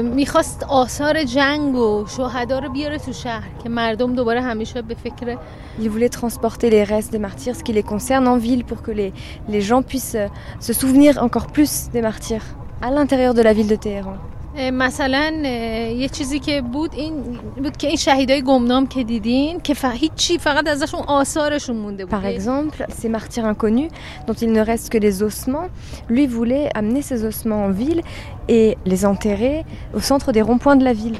میخواست 0.04 0.64
آثار 0.64 1.24
جنگ 1.24 1.76
و 1.76 2.06
شهدا 2.18 2.60
رو 2.60 2.70
بیاره 2.70 2.98
تو 2.98 3.14
شهر 3.14 3.50
که 3.64 3.70
مردم 3.70 4.16
دوباره 4.16 4.42
همیشه 4.42 4.82
به 4.82 4.96
فکر 4.96 5.38
Il 5.80 5.90
voulait 5.90 6.10
transporter 6.10 6.70
les 6.70 6.84
restes 6.84 7.12
des 7.12 7.20
martyrs, 7.20 7.56
ce 7.56 7.64
qui 7.64 7.74
les 7.74 7.84
concerne, 7.84 8.28
en 8.28 8.38
ville 8.38 8.64
pour 8.64 8.82
que 8.82 8.92
les, 8.92 9.12
les 9.50 9.62
gens 9.62 9.82
puissent 9.82 10.16
euh, 10.16 10.28
se 10.60 10.74
souvenir 10.74 11.12
encore 11.24 11.48
plus 11.48 11.90
des 11.92 12.02
martyrs 12.02 12.46
à 12.82 12.92
l'intérieur 12.92 13.34
de 13.34 13.42
la 13.42 13.54
ville 13.54 13.68
de 13.68 13.76
Téhéran. 13.76 14.18
مثلا 14.74 15.30
یه 15.98 16.10
چیزی 16.10 16.40
که 16.40 16.62
بود 16.62 16.94
این 16.96 17.14
بود 17.64 17.78
که 17.78 17.88
این 17.88 17.96
شهیدای 17.96 18.42
گمنام 18.42 18.88
که 18.88 19.04
دیدین 19.04 19.60
که 19.60 19.76
هیچی 19.94 20.38
فقط 20.38 20.68
ازشون 20.68 21.00
آثارشون 21.00 21.76
مونده 21.76 22.06
بود 22.06 22.20
Par 22.20 22.26
exemple, 22.26 22.86
ces 23.02 23.10
martyrs 23.10 23.46
inconnus 23.46 23.90
dont 24.28 24.34
il 24.34 24.52
ne 24.52 24.62
reste 24.62 24.90
que 24.92 24.98
les 24.98 25.24
ossements, 25.24 25.70
lui 26.10 26.28
voulait 26.28 26.70
amener 26.76 27.02
ces 27.02 27.26
ossements 27.26 27.66
en 27.66 27.72
ville 27.72 28.02
et 28.48 28.78
les 28.86 29.06
enterrer 29.06 29.66
au 29.94 30.00
centre 30.00 30.32
des 30.32 30.42
ronds-points 30.42 30.76
de 30.76 30.84
la 30.84 30.94
ville. 30.94 31.18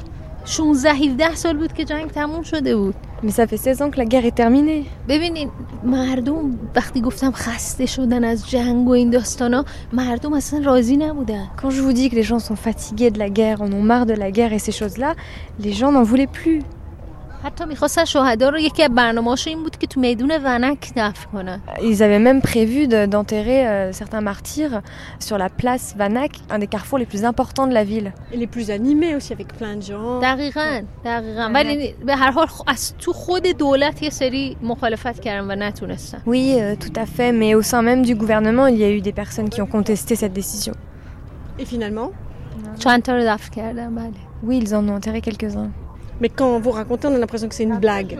16 0.48 0.86
17 0.86 1.34
سال 1.34 1.56
بود 1.56 1.72
که 1.72 1.84
جنگ 1.84 2.10
تموم 2.10 2.42
شده 2.42 2.76
بود 2.76 2.94
Mais 3.22 3.30
ça 3.30 3.46
fait 3.46 3.56
16 3.56 3.80
ans 3.82 3.90
que 3.90 3.96
la 3.96 4.04
guerre 4.04 4.26
est 4.26 4.36
terminée. 4.36 4.84
ببینید 5.08 5.48
مردم 5.84 6.58
وقتی 6.76 7.00
گفتم 7.00 7.32
خسته 7.32 7.86
شدن 7.86 8.24
از 8.24 8.50
جنگ 8.50 8.88
و 8.88 8.90
این 8.90 9.10
داستانا 9.10 9.64
مردم 9.92 10.32
اصلا 10.32 10.60
راضی 10.64 10.96
نبودن 10.96 11.48
Quand 11.62 11.70
je 11.70 11.80
vous 11.80 11.92
dis 11.92 12.10
que 12.10 12.14
les 12.14 12.22
gens 12.22 12.38
sont 12.38 12.56
fatigués 12.56 13.10
de 13.10 13.18
la 13.18 13.28
guerre, 13.30 13.62
en 13.62 13.72
ont 13.72 13.82
marre 13.82 14.06
de 14.06 14.14
la 14.14 14.30
guerre 14.30 14.52
et 14.52 14.58
ces 14.58 14.72
choses-là, 14.72 15.14
les 15.60 15.72
gens 15.72 15.92
n'en 15.92 16.02
voulaient 16.02 16.32
plus. 16.42 16.60
Ils 21.81 22.03
avaient 22.03 22.19
même 22.19 22.41
prévu 22.41 22.87
d'enterrer 22.87 23.65
euh, 23.65 23.93
certains 23.93 24.19
martyrs 24.19 24.75
euh, 24.75 24.81
sur 25.19 25.37
la 25.37 25.49
place 25.49 25.95
Vanak, 25.95 26.31
un 26.49 26.59
des 26.59 26.67
carrefours 26.67 26.97
les 26.97 27.05
plus 27.05 27.23
importants 27.23 27.65
de 27.65 27.73
la 27.73 27.85
ville. 27.85 28.11
Et 28.33 28.37
les 28.37 28.47
plus 28.47 28.71
animés 28.71 29.15
aussi, 29.15 29.31
avec 29.31 29.55
plein 29.55 29.77
de 29.77 29.81
gens. 29.81 30.19
Oui, 36.25 36.57
euh, 36.59 36.75
tout 36.75 36.93
à 36.97 37.05
fait, 37.05 37.31
mais 37.31 37.55
au 37.55 37.61
sein 37.61 37.81
même 37.81 38.03
du 38.03 38.15
gouvernement, 38.15 38.67
il 38.67 38.75
y 38.75 38.83
a 38.83 38.89
eu 38.91 38.99
des 38.99 39.13
personnes 39.13 39.49
qui 39.49 39.61
ont 39.61 39.67
contesté 39.67 40.17
cette 40.17 40.33
décision. 40.33 40.73
Et 41.57 41.63
finalement 41.63 42.11
Oui, 44.43 44.59
ils 44.61 44.75
en 44.75 44.85
ont 44.89 44.95
enterré 44.95 45.21
quelques-uns. 45.21 45.71
Mais 46.20 46.28
quand 46.28 46.60
vous 46.60 46.70
racontez, 46.70 47.08
on 47.08 47.14
a 47.14 47.18
l'impression 47.18 47.48
que 47.48 47.54
c'est 47.54 47.64
une 47.64 47.78
blague. 47.80 48.12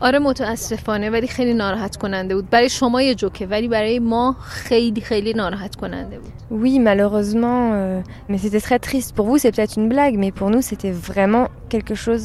آره 0.00 0.18
متاسفانه 0.18 1.10
ولی 1.10 1.26
خیلی 1.28 1.54
ناراحت 1.54 1.96
کننده 1.96 2.34
بود 2.34 2.50
برای 2.50 2.68
شما 2.68 3.02
یه 3.02 3.14
جوکه 3.14 3.46
ولی 3.46 3.68
برای 3.68 3.98
ما 3.98 4.36
خیلی 4.42 5.00
خیلی 5.00 5.32
ناراحت 5.34 5.76
کننده 5.76 6.18
بود 6.18 6.32
Oui, 6.64 6.78
malheureusement, 6.78 7.60
euh, 7.72 8.02
mais 8.28 8.38
c'était 8.38 8.60
très 8.68 8.78
triste. 8.78 9.14
Pour 9.16 9.26
vous, 9.26 9.38
c'est 9.38 9.52
peut-être 9.56 9.76
une 9.80 9.88
blague, 9.88 10.16
mais 10.22 10.32
pour 10.32 10.50
nous, 10.50 10.62
c'était 10.62 10.90
vraiment 11.10 11.44
quelque 11.68 11.94
chose 11.94 12.24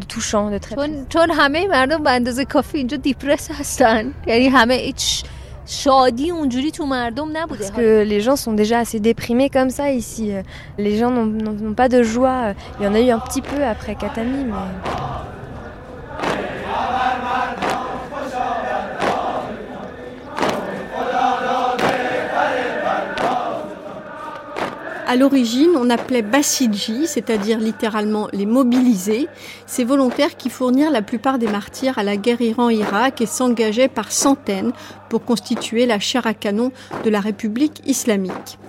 de 0.00 0.04
touchant, 0.14 0.50
de 0.50 0.58
très 0.58 0.74
چون 0.74 0.86
triste. 0.86 1.08
چون 1.08 1.30
همه 1.30 1.66
مردم 1.66 2.02
به 2.02 2.10
اندازه 2.10 2.44
کافی 2.44 2.78
اینجا 2.78 2.96
دیپرس 2.96 3.50
هستن 3.50 4.14
یعنی 4.26 4.48
همه 4.48 4.74
هیچ 4.74 5.24
parce 7.57 7.71
que 7.71 8.03
les 8.03 8.21
gens 8.21 8.37
sont 8.37 8.53
déjà 8.53 8.79
assez 8.79 8.99
déprimés 8.99 9.49
comme 9.49 9.69
ça 9.69 9.91
ici. 9.91 10.31
Les 10.77 10.97
gens 10.97 11.11
n'ont 11.11 11.73
pas 11.73 11.89
de 11.89 12.03
joie. 12.03 12.53
Il 12.79 12.85
y 12.85 12.87
en 12.87 12.93
a 12.95 13.01
eu 13.01 13.09
un 13.09 13.19
petit 13.19 13.41
peu 13.41 13.63
après 13.63 13.95
Katami, 13.95 14.45
mais... 14.45 14.53
À 25.09 25.15
l'origine, 25.15 25.69
on 25.77 25.89
appelait 25.89 26.21
Bassidji, 26.21 27.07
c'est-à-dire 27.07 27.59
littéralement 27.59 28.27
les 28.33 28.45
mobilisés, 28.45 29.29
ces 29.65 29.85
volontaires 29.85 30.35
qui 30.35 30.49
fournirent 30.49 30.91
la 30.91 31.01
plupart 31.01 31.39
des 31.39 31.47
martyrs 31.47 31.97
à 31.97 32.03
la 32.03 32.17
guerre 32.17 32.41
Iran-Irak 32.41 33.21
et 33.21 33.25
s'engageaient 33.25 33.87
par 33.87 34.11
centaines 34.11 34.73
pour 35.07 35.23
constituer 35.23 35.85
la 35.85 35.99
chair 35.99 36.27
à 36.27 36.33
canon 36.33 36.73
de 37.05 37.09
la 37.09 37.21
République 37.21 37.81
islamique. 37.85 38.59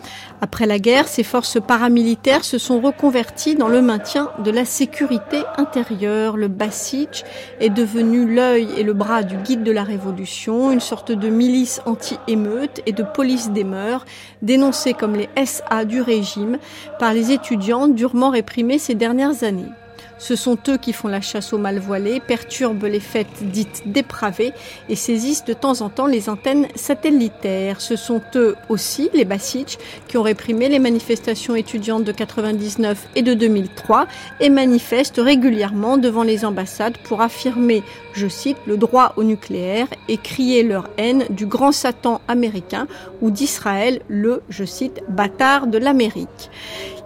Après 0.41 0.67
la 0.67 0.79
guerre, 0.79 1.09
ces 1.09 1.25
forces 1.25 1.59
paramilitaires 1.61 2.45
se 2.45 2.59
sont 2.59 2.81
reconverties 2.81 3.57
dans 3.57 3.67
le 3.67 3.83
maintien 3.83 4.31
de 4.39 4.53
la 4.53 4.65
sécurité 4.65 5.43
intérieure. 5.57 6.37
Le 6.37 6.47
Basij 6.47 7.25
est 7.59 7.71
devenu 7.71 8.33
l'œil 8.33 8.69
et 8.77 8.85
le 8.85 8.93
bras 8.93 9.25
du 9.25 9.37
guide 9.37 9.65
de 9.65 9.73
la 9.73 9.83
révolution, 9.83 10.71
une 10.71 10.81
sorte 10.81 11.11
de 11.11 11.29
milice 11.29 11.81
anti-émeute 11.87 12.83
et 12.87 12.93
de 12.93 13.03
police 13.03 13.51
des 13.51 13.65
mœurs, 13.65 14.05
dénoncée 14.43 14.95
comme 14.95 15.17
les 15.17 15.29
SA 15.45 15.85
du 15.85 16.01
régime 16.01 16.59
par 17.01 17.13
les 17.13 17.33
étudiants 17.33 17.89
durement 17.89 18.31
réprimés 18.31 18.79
ces 18.79 18.95
dernières 18.95 19.43
années. 19.43 19.73
Ce 20.19 20.37
sont 20.37 20.59
eux 20.69 20.77
qui 20.77 20.93
font 20.93 21.09
la 21.09 21.21
chasse 21.21 21.53
aux 21.53 21.59
mal 21.59 21.79
voilés, 21.79 22.21
perturbent 22.21 22.85
les 22.85 23.01
fêtes 23.01 23.27
dites 23.43 23.83
dépravées 23.87 24.53
et 24.89 24.97
saisissent 24.97 25.45
de 25.45 25.53
temps 25.53 25.81
en 25.81 25.89
temps 25.89 26.07
les 26.07 26.29
antennes 26.29 26.67
satellitaires. 26.75 27.81
Ce 27.81 27.97
sont 27.97 28.21
eux 28.35 28.57
aussi, 28.69 29.11
les 29.15 29.25
Basij, 29.25 29.79
qui 30.09 30.17
ont 30.17 30.23
réprimé 30.23 30.69
les 30.69 30.79
manifestations 30.79 31.55
étudiantes 31.55 32.05
de 32.05 32.13
99 32.13 33.09
et 33.15 33.23
de 33.23 33.35
2003 33.35 34.07
et 34.41 34.51
manifestent 34.51 35.21
régulièrement 35.23 35.97
devant 35.97 36.23
les 36.23 36.45
ambassades 36.45 36.99
pour 36.99 37.23
affirmer, 37.23 37.83
je 38.19 38.29
cite, 38.29 38.59
le 38.67 38.77
droit 38.77 39.15
au 39.17 39.23
nucléaire 39.23 39.87
et 40.09 40.19
crier 40.19 40.63
leur 40.63 40.91
haine 40.99 41.25
du 41.31 41.47
grand 41.47 41.73
Satan 41.73 42.21
américain 42.29 42.87
ou 43.23 43.31
d'Israël, 43.31 44.01
le, 44.09 44.43
je 44.51 44.65
cite, 44.65 45.03
bâtard 45.09 45.69
de 45.69 45.79
l'Amérique. 45.79 46.51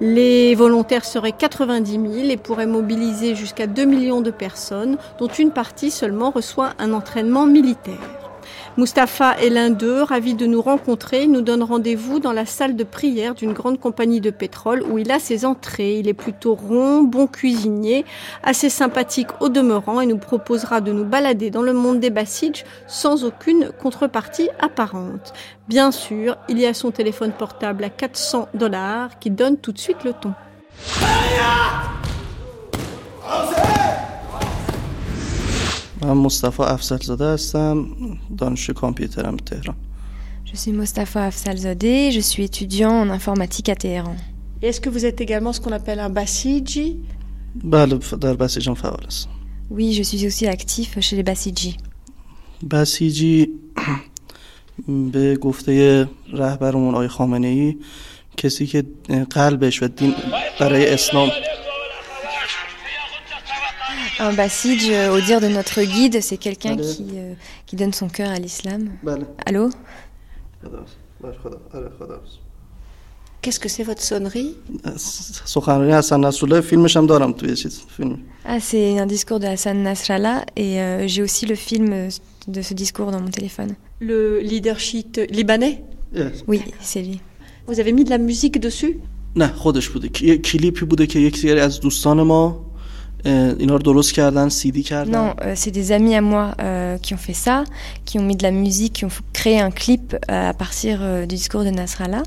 Les 0.01 0.55
volontaires 0.55 1.05
seraient 1.05 1.33
90 1.33 1.92
000 1.92 2.31
et 2.31 2.37
pourraient 2.37 2.66
mobiliser 2.66 3.35
jusqu'à 3.35 3.66
2 3.66 3.85
millions 3.85 4.22
de 4.22 4.31
personnes, 4.31 4.96
dont 5.18 5.29
une 5.29 5.53
partie 5.53 5.90
seulement 5.90 6.31
reçoit 6.31 6.70
un 6.79 6.92
entraînement 6.92 7.46
militaire. 7.46 8.21
Mustapha 8.78 9.37
est 9.38 9.50
l'un 9.50 9.68
d'eux, 9.68 10.02
ravi 10.02 10.32
de 10.32 10.46
nous 10.46 10.62
rencontrer, 10.62 11.26
nous 11.26 11.42
donne 11.42 11.62
rendez-vous 11.62 12.20
dans 12.20 12.32
la 12.32 12.46
salle 12.46 12.74
de 12.74 12.85
prière 12.85 13.35
d'une 13.35 13.52
grande 13.52 13.78
compagnie 13.78 14.22
de 14.22 14.30
pétrole 14.30 14.82
où 14.82 14.96
il 14.96 15.12
a 15.12 15.18
ses 15.18 15.44
entrées. 15.44 15.98
Il 15.98 16.08
est 16.08 16.14
plutôt 16.14 16.54
rond, 16.54 17.02
bon 17.02 17.26
cuisinier, 17.26 18.06
assez 18.42 18.70
sympathique 18.70 19.28
au 19.40 19.50
demeurant 19.50 20.00
et 20.00 20.06
nous 20.06 20.16
proposera 20.16 20.80
de 20.80 20.90
nous 20.90 21.04
balader 21.04 21.50
dans 21.50 21.61
le 21.61 21.74
monde 21.74 22.00
des 22.00 22.08
Basij 22.08 22.64
sans 22.87 23.24
aucune 23.24 23.72
contrepartie 23.82 24.48
apparente. 24.58 25.35
Bien 25.68 25.90
sûr, 25.90 26.38
il 26.48 26.58
y 26.58 26.64
a 26.64 26.72
son 26.72 26.92
téléphone 26.92 27.32
portable 27.32 27.85
à 27.85 27.90
400 27.90 28.48
dollars 28.54 29.18
qui 29.18 29.28
donne 29.28 29.58
tout 29.58 29.72
de 29.72 29.78
suite 29.78 30.02
le 30.02 30.14
ton. 30.14 30.32
من 36.01 36.12
مصطفی 36.13 36.63
افضل 36.63 36.97
زاده 36.97 37.25
هستم 37.34 37.86
دانشجو 38.38 38.73
کامپیوترم 38.73 39.38
تهران 39.38 39.75
Je 40.53 40.56
suis 40.63 40.71
Mostafa 40.82 41.21
Afsalzadeh, 41.32 42.12
je 42.17 42.21
suis 42.30 42.43
étudiant 42.51 42.95
en 43.03 43.10
informatique 43.10 43.67
à 43.69 43.75
Téhéran. 43.75 44.15
Et 44.62 44.67
Est-ce 44.69 44.80
que 44.84 44.89
vous 44.95 45.03
êtes 45.06 45.19
également 45.25 45.51
ce 45.56 45.60
qu'on 45.62 45.71
appelle 45.80 45.99
un 45.99 46.10
Basiji 46.10 46.88
بله 47.63 47.99
ف- 47.99 48.13
در 48.13 48.34
بسیجان 48.34 48.73
فعال 48.75 49.06
هستم 49.08 49.30
Oui, 49.71 49.93
je 49.99 50.03
suis 50.03 50.25
aussi 50.27 50.47
actif 50.47 50.99
chez 50.99 51.15
les 51.17 51.23
Basiji. 51.23 51.77
بسیجی 52.71 53.47
به 55.12 55.36
گفته 55.36 56.08
رهبرمون 56.34 56.93
آقای 56.93 57.08
خامنه 57.08 57.47
ای 57.47 57.77
کسی 58.38 58.67
که 58.67 58.84
قلبش 59.30 59.84
و 59.84 59.88
دین 59.88 60.13
برای 60.60 60.93
اسلام 60.93 61.30
Un 64.19 64.34
basij, 64.34 64.82
euh, 64.91 65.15
au 65.15 65.19
dire 65.21 65.39
de 65.41 65.47
notre 65.47 65.82
guide, 65.84 66.17
c'est 66.21 66.38
quelqu'un 66.38 66.75
qui, 66.75 67.06
euh, 67.13 67.34
qui 67.67 67.75
donne 67.75 67.93
son 67.93 68.10
cœur 68.10 68.32
à 68.32 68.39
l'islam. 68.39 68.82
Allô 69.45 69.69
Qu'est-ce 73.41 73.60
que 73.60 73.69
c'est 73.69 73.84
votre 73.84 74.01
sonnerie 74.01 74.56
سخنرانی 75.45 75.93
حسن 75.93 76.19
نصرالله 76.19 76.62
فیلمش 76.62 76.97
هم 76.97 77.08
دارم 77.08 77.32
توی 77.32 77.56
چیز 77.56 77.82
فیلم 77.97 78.17
Ah, 78.45 78.60
c'est 78.60 78.97
un 78.99 79.06
discours 79.06 79.39
de 79.39 79.45
Hassan 79.47 79.84
Nasrallah 79.84 80.45
et 80.56 80.80
euh, 80.82 81.08
j'ai 81.08 81.21
aussi 81.21 81.45
le 81.45 81.56
film 81.56 81.88
euh, 81.93 82.10
de 82.47 82.62
ce 82.62 82.73
discours 82.73 83.12
dans 83.12 83.21
mon 83.21 83.30
téléphone. 83.30 83.71
Le 83.99 84.39
leadership 84.39 85.19
libanais 85.30 85.84
Oui, 86.47 86.62
c'est 86.82 87.01
lui. 87.01 87.19
Vous 87.67 87.80
avez 87.82 87.91
mis 87.97 88.03
de 88.03 88.10
la 88.10 88.17
musique 88.17 88.60
dessus 88.60 88.93
نه 89.36 89.47
خودش 89.47 89.89
بوده 89.89 90.08
کی- 90.10 90.25
یه 90.27 90.38
کلیپی 90.38 90.86
بوده 90.86 91.08
که 91.08 91.19
یک 91.19 91.38
سری 91.38 91.60
از 91.60 91.80
دوستان 91.80 92.21
ما 92.21 92.43
اه، 92.45 92.62
اینا 93.25 93.75
رو 93.75 93.82
درست 93.82 94.13
کردن 94.13 94.49
سیدی 94.49 94.84
کردن 94.84 95.12
Non, 95.13 95.36
euh, 95.41 95.53
c'est 95.56 95.71
des 95.71 95.91
amis 95.91 96.15
à 96.15 96.21
moi 96.21 96.45
euh, 96.62 96.97
qui 96.97 97.13
ont 97.13 97.17
fait 97.27 97.34
ça, 97.47 97.63
qui 98.06 98.19
ont 98.19 98.23
mis 98.23 98.36
de 98.38 98.43
la 98.43 98.51
musique, 98.51 98.93
qui 98.93 99.06
ont 99.06 99.10
f- 99.10 99.21
créé 99.34 99.60
un 99.60 99.71
clip 99.71 100.06
euh, 100.15 100.49
à 100.51 100.53
partir 100.53 100.99
euh, 101.01 101.25
du 101.25 101.36
discours 101.36 101.63
de 101.67 101.71
Nasrallah. 101.71 102.23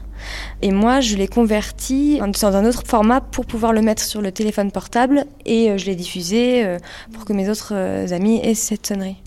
Et 0.66 0.72
moi, 0.83 0.94
je 1.00 1.16
l'ai 1.16 1.29
converti 1.38 2.18
en- 2.20 2.29
dans 2.29 2.55
un 2.61 2.64
autre 2.70 2.83
format 2.94 3.20
pour 3.35 3.44
pouvoir 3.53 3.72
le 3.72 3.83
mettre 3.88 4.03
sur 4.12 4.20
le 4.26 4.31
téléphone 4.40 4.70
portable 4.79 5.24
et 5.46 5.61
euh, 5.70 5.79
je 5.79 5.85
l'ai 5.87 5.96
diffusé 6.05 6.42
euh, 6.66 6.79
pour 7.12 7.24
que 7.26 7.33
mes 7.38 7.46
autres 7.53 7.72
euh, 7.74 8.12
amis 8.18 8.37
aient 8.46 8.55
cette 8.68 8.85
sonnerie. 8.90 9.20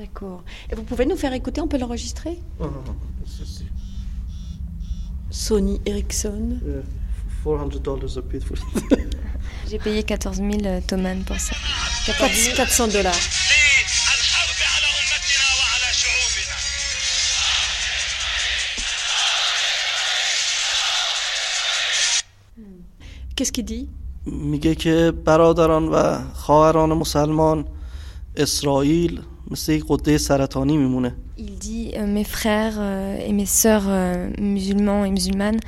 D'accord. 0.00 0.40
Et 0.70 0.74
vous 0.78 0.82
pouvez 0.90 1.06
nous 1.06 1.16
faire 1.24 1.32
écouter 1.40 1.58
On 1.66 1.68
peut 1.72 1.78
l'enregistrer 1.84 2.34
Sony 5.30 5.80
Ericsson. 5.86 6.58
400 7.44 7.80
dollars 7.82 8.16
a 8.18 8.22
bit 8.30 8.42
for 8.44 8.56
J'ai 9.72 9.78
payé 9.78 10.02
14 10.02 10.36
000 10.36 10.50
euh, 10.64 10.80
toman 10.86 11.22
pour 11.24 11.38
ça. 11.38 11.54
400 12.56 12.88
dollars. 12.88 13.12
Qu'est-ce 23.36 23.52
qu'il 23.52 23.64
dit 23.64 23.88
میگه 24.26 24.74
که 24.74 25.12
برادران 25.24 25.88
و 25.88 26.18
خواهران 26.34 26.92
مسلمان 26.92 27.64
اسرائیل 28.36 29.20
مثل 29.50 29.72
یک 29.72 29.84
قده 29.88 30.18
سرطانی 30.18 30.76
میمونه 30.76 31.14
Il 31.38 31.54
dit 31.56 31.92
euh, 31.94 32.06
mes 32.06 32.24
frères 32.24 32.78
euh, 32.78 33.26
et 33.28 33.32
mes 33.32 33.46
sœurs 33.46 33.84
euh, 33.86 34.28
musulmans 34.40 35.04
et 35.04 35.10
musulmanes, 35.10 35.60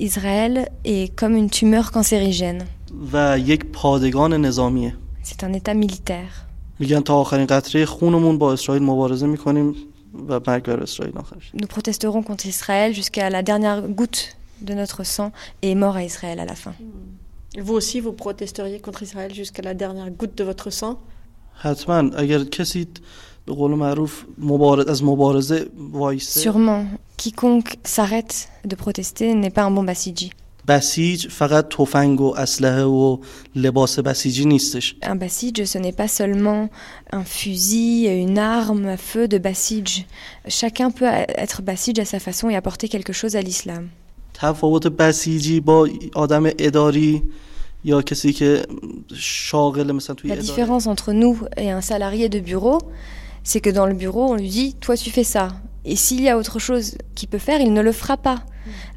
Israël 0.00 0.68
est 0.84 1.14
comme 1.14 1.36
une 1.36 1.48
tumeur 1.48 1.92
cancérigène. 1.92 2.64
و 3.12 3.38
یک 3.38 3.64
پادگان 3.64 4.34
نظامیه 4.34 4.94
C'est 5.24 5.42
un 5.44 5.52
état 5.54 5.74
militaire. 5.74 6.32
میگن 6.78 7.00
تا 7.00 7.14
آخرین 7.16 7.46
قطره 7.46 7.86
خونمون 7.86 8.38
با 8.38 8.52
اسرائیل 8.52 8.82
مبارزه 8.82 9.26
میکنیم 9.26 9.74
و 10.28 10.40
مرگ 10.46 10.62
بر 10.64 10.82
اسرائیل 10.82 11.18
آخرش 11.18 11.52
Nous 11.56 11.66
protesterons 11.66 12.22
contre 12.22 12.46
Israël 12.46 12.94
jusqu'à 12.94 13.30
la 13.30 13.42
dernière 13.42 13.80
goutte 13.98 14.36
de 14.68 14.74
notre 14.74 15.02
sang 15.04 15.30
et 15.62 15.74
mort 15.74 15.96
à 15.96 16.02
Israël 16.04 16.38
à 16.40 16.44
la 16.44 16.54
fin. 16.54 16.74
Vous 17.66 17.74
aussi, 17.74 18.00
vous 18.00 18.12
protesteriez 18.12 18.80
contre 18.80 19.02
Israël 19.02 19.32
jusqu'à 19.34 19.62
la 19.62 19.74
dernière 19.74 20.10
goutte 20.10 20.34
de 20.38 20.44
votre 20.44 20.70
sang 20.70 20.96
حتما 21.62 21.98
اگر 22.16 22.44
کسی 22.44 22.86
به 23.46 23.52
قول 23.54 23.70
معروف 23.74 24.24
مبارز 24.38 24.86
از 24.86 25.04
مبارزه 25.04 25.66
وایسته 25.92 26.40
Sûrement, 26.42 26.84
quiconque 27.16 27.76
s'arrête 27.84 28.48
de 28.64 28.74
protester 28.74 29.34
n'est 29.34 29.50
pas 29.58 29.64
un 29.64 29.70
bon 29.70 29.84
basiji. 29.84 30.30
بسیج 30.68 31.28
فقط 31.28 31.68
تفنگ 31.68 32.20
و 32.20 32.34
اسلحه 32.36 32.82
و 32.82 33.18
لباس 33.54 33.98
بسیجی 33.98 34.44
نیستش 34.44 34.96
Un 35.02 35.16
basij, 35.16 35.64
ce 35.64 35.78
n'est 35.78 35.96
pas 35.96 36.08
seulement 36.08 36.68
un 37.12 37.24
fusil, 37.24 38.06
une 38.06 38.38
arme 38.38 38.86
à 38.86 38.96
feu 38.96 39.28
de 39.28 39.38
basij. 39.38 40.06
Chacun 40.48 40.90
peut 40.90 41.08
être 41.44 41.62
basij 41.62 41.98
à 42.00 42.04
sa 42.04 42.18
façon 42.18 42.50
et 42.50 42.56
apporter 42.56 42.88
quelque 42.88 43.12
chose 43.12 43.36
à 43.36 43.42
l'islam. 43.42 43.88
تفاوت 44.34 44.86
بسیجی 44.86 45.60
با 45.60 45.88
آدم 46.14 46.46
اداری 46.58 47.22
یا 47.84 48.02
کسی 48.02 48.32
که 48.32 48.62
شاغل 49.14 49.92
مثلا 49.92 50.14
توی 50.14 50.30
La 50.30 50.32
اداره 50.32 50.46
différence 50.46 50.86
entre 50.86 51.12
nous 51.12 51.38
et 51.56 51.70
un 51.70 51.80
salarié 51.80 52.28
de 52.28 52.40
bureau, 52.40 52.78
c'est 53.44 53.60
que 53.60 53.70
dans 53.70 53.86
le 53.86 53.94
bureau, 53.94 54.32
on 54.32 54.34
lui 54.34 54.48
dit 54.48 54.74
Toi, 54.74 54.96
tu 54.96 55.10
fais 55.10 55.24
ça. 55.24 55.48
Et 55.84 55.96
s'il 55.96 56.22
y 56.22 56.28
a 56.28 56.36
autre 56.36 56.58
chose 56.58 56.98
qu'il 57.14 57.28
peut 57.28 57.38
faire, 57.38 57.60
il 57.60 57.72
ne 57.72 57.80
le 57.80 57.92
fera 57.92 58.16
pas. 58.16 58.38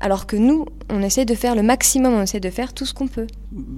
Alors 0.01 0.25
que 0.25 0.35
nous, 0.35 0.65
on 0.89 1.01
essaie 1.03 1.25
de 1.25 1.35
faire 1.35 1.55
le 1.55 1.61
maximum, 1.61 2.13
on 2.13 2.23
essaie 2.23 2.39
de 2.39 2.49
faire 2.49 2.73
tout 2.73 2.85
ce 2.85 2.93
qu'on 2.93 3.07
peut. 3.07 3.27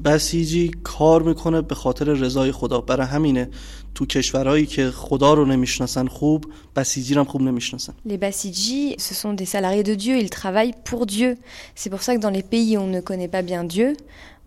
بسیجی 0.05 0.71
کار 0.83 1.21
میکنه 1.23 1.61
به 1.61 1.75
خاطر 1.75 2.05
رضای 2.05 2.51
خدا 2.51 2.81
برای 2.81 3.07
همینه 3.07 3.49
تو 3.95 4.05
کشورهایی 4.05 4.65
که 4.65 4.91
خدا 4.91 5.33
رو 5.33 5.45
نمیشناسن 5.45 6.07
خوب 6.07 6.45
بسیجی 6.75 7.13
رو 7.13 7.21
هم 7.21 7.27
خوب 7.27 7.41
نمیشناسن 7.41 7.93
Les 8.05 8.17
Basiji, 8.17 8.95
ce 8.97 9.13
sont 9.13 9.33
des 9.33 9.45
salariés 9.45 9.83
de 9.83 9.95
Dieu, 9.95 10.17
ils 10.17 10.29
travaillent 10.29 10.75
pour 10.85 11.05
Dieu. 11.05 11.37
C'est 11.75 11.89
pour 11.89 12.01
ça 12.01 12.15
que 12.15 12.21
dans 12.21 12.29
les 12.29 12.43
pays 12.43 12.77
où 12.77 12.81
on 12.81 12.87
ne 12.87 13.01
connaît 13.01 13.27
pas 13.27 13.41
bien 13.41 13.63
Dieu, 13.63 13.97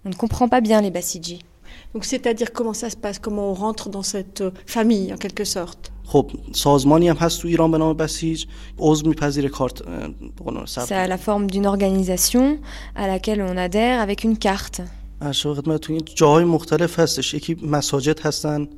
on 0.04 0.08
ne 0.08 0.14
comprend 0.14 0.48
pas 0.48 0.60
bien 0.60 0.80
les 0.80 0.90
Basiji. 0.90 1.38
Donc, 1.92 2.04
c'est-à-dire 2.04 2.52
comment 2.52 2.74
ça 2.74 2.90
se 2.90 2.96
passe 2.96 3.18
Comment 3.18 3.50
on 3.50 3.54
rentre 3.54 3.88
dans 3.88 4.02
cette 4.02 4.40
euh, 4.40 4.50
famille, 4.66 5.12
en 5.14 5.16
quelque 5.16 5.44
sorte 5.44 5.92
خب 6.08 6.30
سازمانی 6.52 7.08
هم 7.08 7.16
هست 7.16 7.40
تو 7.40 7.48
ایران 7.48 7.70
به 7.70 7.78
نام 7.78 7.96
بسیج 7.96 8.44
عضو 8.78 9.08
میپذیره 9.08 9.48
کارت 9.48 9.82
اه، 9.88 10.08
به 10.08 10.44
قول 10.44 10.54
معروف 10.54 10.68
ثبت. 10.68 10.88
Ça 10.88 11.04
a 11.06 11.08
la 11.08 11.18
forme 11.18 11.46
d'une 11.50 11.66
organisation 11.66 12.58
à 12.96 13.06
laquelle 13.06 13.42
on 13.42 13.56
adhère 13.56 14.00
avec 14.08 14.24
une 14.24 14.36
carte. 14.36 14.80
عرض 15.22 15.34
شود 15.36 15.56
خدمتتون 15.56 15.96
این 15.96 16.04
جاهای 16.14 16.44
مختلف 16.44 16.98
هستش 16.98 17.34
یکی 17.34 17.54
مساجد 17.62 18.20
هستن 18.26 18.68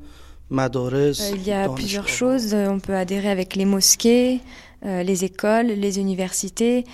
مدارس 0.51 1.21
Euh, 1.21 1.35
il 1.35 1.39
y 1.49 1.53
a 1.53 1.67
دانشگاه. 1.67 1.75
plusieurs 1.77 2.09
choses. 2.09 2.53
Euh, 2.55 2.69
On 2.75 2.81
peut 2.81 2.97
adhérer 2.97 3.31
avec 3.31 3.57
les 3.57 3.65
mosquées, 3.65 4.41
euh, 4.85 5.03
les 5.03 5.25
écoles, 5.25 5.67
les 5.85 5.99
universités. 5.99 6.85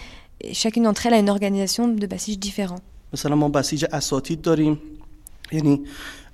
Et 0.45 0.55
chacune 0.55 0.83
d'entre 0.87 1.07
elles 1.07 1.15
a 1.15 1.19
une 1.19 1.31
organisation 1.37 1.85
de 1.89 2.07
Basij 2.07 2.37
différent. 2.39 2.81
مثلا 3.13 3.35
ما 3.35 3.49
بسیج 3.49 3.85
اساتید 3.93 4.43
داریم 4.43 4.79
یعنی 5.53 5.81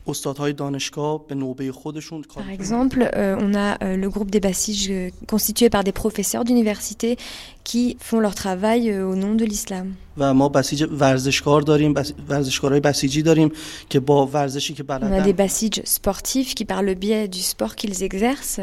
استادهای 0.07 0.53
دانشگاه 0.53 1.27
به 1.29 1.35
نوبه 1.35 1.73
خودشون 1.73 2.23
کار 2.23 2.45
Par 2.45 2.61
exemple, 2.61 2.99
euh, 3.03 3.37
on 3.45 3.55
a 3.55 3.85
euh, 3.85 3.97
le 4.05 4.09
groupe 4.11 4.31
des 4.31 4.41
Basij 4.41 4.91
euh, 4.91 5.11
constitué 5.33 5.69
par 5.71 5.85
des 5.85 5.93
professeurs 5.93 6.45
d'université 6.45 7.17
qui 7.65 7.97
font 8.01 8.21
leur 8.21 8.35
travail 8.35 8.91
euh, 8.91 9.11
au 9.13 9.17
nom 9.17 9.35
de 9.35 9.45
l'islam. 9.45 9.87
و 10.19 10.35
ما 10.35 10.49
بسیج 10.49 10.87
ورزشکار 11.01 11.61
داریم 11.63 11.95
بس... 11.95 12.13
ورزشکارهای 12.29 12.81
بسیجی 12.81 13.23
داریم 13.23 13.53
که 13.91 14.01
با 14.01 14.27
ورزشی 14.27 14.75
که 14.75 14.83
On 14.83 14.87
a 14.87 14.89
des 14.89 15.33
بلدن 15.33 15.33
Basij 15.47 15.83
sportifs 15.85 16.55
qui, 16.55 16.65
par 16.65 16.83
le 16.83 16.95
biais 16.95 17.29
du 17.29 17.41
sport 17.41 17.75
qu'ils 17.77 18.03
exercent, 18.03 18.61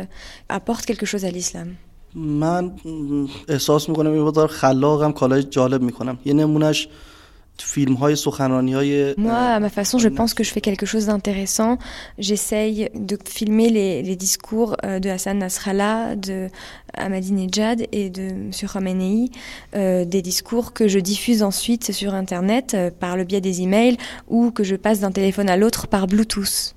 apportent 0.49 0.85
quelque 0.85 1.05
chose 1.05 1.25
à 1.25 1.31
l'islam. 1.31 1.67
من 2.15 2.65
م، 2.65 3.27
احساس 3.47 3.89
میکنم 3.89 4.11
این 4.11 4.21
مقدار 4.21 4.47
خلاقم 4.47 5.11
کالای 5.11 5.43
جالب 5.43 5.81
میکنم 5.81 6.17
یه 6.25 6.33
نمونهش 6.33 6.87
moi, 9.18 9.36
à 9.36 9.60
ma 9.60 9.68
façon, 9.68 9.98
je 9.98 10.08
pense 10.08 10.34
que 10.34 10.42
je 10.42 10.50
fais 10.50 10.60
quelque 10.60 10.86
chose 10.86 11.06
d'intéressant. 11.06 11.78
J'essaye 12.18 12.88
de 12.94 13.18
filmer 13.24 13.68
les, 13.68 14.16
discours 14.16 14.76
euh, 14.84 14.98
de 14.98 15.08
Hassan 15.10 15.38
Nasrallah, 15.38 16.16
de 16.16 16.48
Ahmadinejad 16.94 17.86
et 17.92 18.10
de 18.10 18.22
M. 18.22 18.50
Khamenei, 18.72 19.30
euh, 19.74 20.04
des 20.04 20.22
discours 20.22 20.72
que 20.72 20.88
je 20.88 20.98
diffuse 20.98 21.42
ensuite 21.42 21.92
sur 21.92 22.14
Internet 22.14 22.74
euh, 22.74 22.90
par 22.90 23.16
le 23.16 23.24
biais 23.24 23.40
des 23.40 23.62
emails 23.62 23.96
ou 24.28 24.50
que 24.50 24.64
je 24.64 24.76
passe 24.76 25.00
d'un 25.00 25.12
téléphone 25.12 25.48
à 25.48 25.56
l'autre 25.56 25.86
par 25.86 26.06
Bluetooth. 26.06 26.74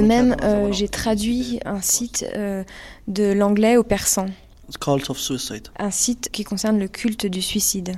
même, 0.00 0.36
euh, 0.42 0.70
j'ai 0.70 0.88
traduit 0.88 1.60
un 1.64 1.80
site 1.80 2.26
euh, 2.36 2.62
de 3.08 3.32
l'anglais 3.32 3.76
au 3.76 3.82
persan. 3.82 4.26
Un 5.78 5.90
site 5.90 6.28
qui 6.30 6.44
concerne 6.44 6.78
le 6.78 6.88
culte 6.88 7.26
du 7.26 7.40
suicide. 7.40 7.96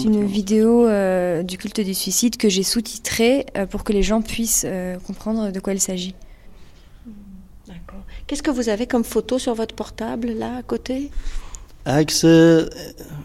C'est 0.00 0.08
une 0.08 0.26
vidéo 0.26 0.86
euh, 0.86 1.42
du 1.42 1.58
culte 1.58 1.80
du 1.80 1.94
suicide 1.94 2.38
que 2.38 2.48
j'ai 2.48 2.62
sous-titrée 2.62 3.46
pour 3.70 3.84
que 3.84 3.92
les 3.92 4.02
gens 4.02 4.22
puissent 4.22 4.66
comprendre 5.06 5.50
de 5.52 5.60
quoi 5.60 5.74
il 5.74 5.80
s'agit. 5.80 6.14
D'accord. 7.66 8.00
Qu'est-ce 8.26 8.42
que 8.42 8.50
vous 8.50 8.70
avez 8.70 8.86
comme 8.86 9.04
photo 9.04 9.38
sur 9.38 9.54
votre 9.54 9.74
portable 9.74 10.30
là 10.30 10.56
à 10.56 10.62
côté? 10.62 11.10
عکس 11.88 12.24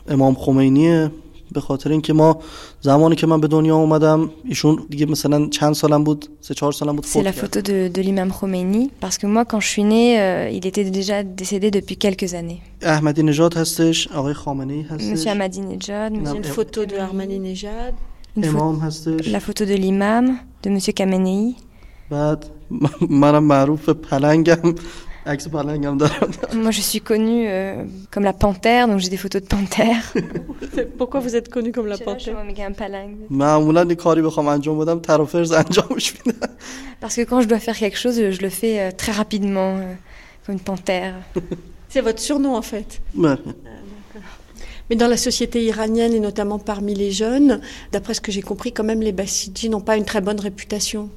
امام 0.08 0.34
خمینی 0.36 1.08
به 1.52 1.62
خاطر 1.62 1.92
اینکه 1.92 2.14
ما 2.14 2.40
زمانی 2.82 3.16
که 3.16 3.28
من 3.28 3.42
به 3.42 3.48
دنیا 3.48 3.76
اومدم 3.76 4.30
ایشون 4.46 4.86
دیگه 4.90 5.06
مثلا 5.06 5.48
چند 5.50 5.74
سالم 5.74 6.04
بود 6.04 6.26
سه 6.42 6.54
چهار 6.54 6.72
سالم 6.72 6.96
بود 6.96 7.06
C'est 7.06 7.24
la 7.24 7.32
photo 7.32 7.62
de, 7.62 7.88
de 7.98 8.02
l'imam 8.02 8.32
Khomeini 8.40 8.84
parce 9.02 9.18
que 9.20 9.28
moi 9.28 9.46
quand 9.46 9.60
je 9.60 9.68
suis 9.68 9.84
née 9.84 10.10
euh, 10.20 10.50
il 10.58 10.66
était 10.68 10.86
déjà 11.00 11.18
décédé 11.42 11.72
depuis 11.72 11.96
quelques 11.98 12.34
années. 12.34 12.62
احمدی 12.82 13.24
نژاد 13.24 13.54
هستش 13.58 14.08
آقای 14.08 14.34
خامنه 14.34 14.74
ای 14.74 14.82
هستش 14.82 15.04
Monsieur 15.14 15.32
Ahmadinejad, 15.32 16.12
Non, 16.14 16.34
Une 16.36 16.44
photo 16.44 16.86
de 16.86 16.96
Ahmadinejad. 16.96 17.94
une 18.38 18.46
امام 18.46 18.80
هستش 18.80 19.28
la 19.36 19.40
photo 19.40 19.64
de 19.66 19.76
l'imam 19.78 20.26
de 20.64 20.70
Monsieur 20.70 20.94
Khamenei. 20.94 21.56
بعد 22.12 22.46
منم 23.10 23.44
معروف 23.44 23.90
پلنگم 23.90 24.76
Moi, 26.54 26.72
je 26.72 26.82
suis 26.82 27.00
connue 27.00 27.48
euh, 27.48 27.84
comme 28.12 28.24
la 28.24 28.34
panthère, 28.34 28.88
donc 28.88 29.00
j'ai 29.00 29.10
des 29.10 29.18
photos 29.18 29.42
de 29.42 29.48
panthère. 29.48 30.14
Pourquoi 30.98 31.20
vous 31.20 31.36
êtes 31.36 31.50
connue 31.50 31.72
comme 31.72 31.88
la 31.88 31.98
panthère 31.98 32.44
Parce 37.00 37.16
que 37.16 37.22
quand 37.22 37.42
je 37.42 37.48
dois 37.48 37.60
faire 37.60 37.78
quelque 37.78 37.98
chose, 37.98 38.16
je 38.16 38.42
le 38.42 38.50
fais 38.50 38.80
euh, 38.80 38.92
très 38.92 39.12
rapidement, 39.12 39.78
euh, 39.78 39.94
comme 40.46 40.56
une 40.56 40.62
panthère. 40.62 41.16
C'est 41.90 42.02
votre 42.02 42.20
surnom 42.20 42.56
en 42.56 42.62
fait. 42.62 43.02
Ah, 43.24 43.38
Mais 44.90 44.96
dans 44.96 45.08
la 45.08 45.18
société 45.18 45.64
iranienne 45.64 46.14
et 46.14 46.20
notamment 46.20 46.60
parmi 46.60 46.96
les 46.96 47.12
jeunes, 47.12 47.62
d'après 47.92 48.14
ce 48.14 48.22
que 48.22 48.32
j'ai 48.32 48.42
compris, 48.42 48.74
quand 48.74 48.84
même 48.84 49.02
les 49.02 49.12
Bassidji 49.12 49.70
n'ont 49.70 49.80
pas 49.80 49.96
une 49.96 50.06
très 50.06 50.22
bonne 50.22 50.40
réputation. 50.40 51.10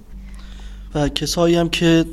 و 0.95 1.09
کسایی 1.09 1.55
هم 1.55 1.69
که 1.69 2.05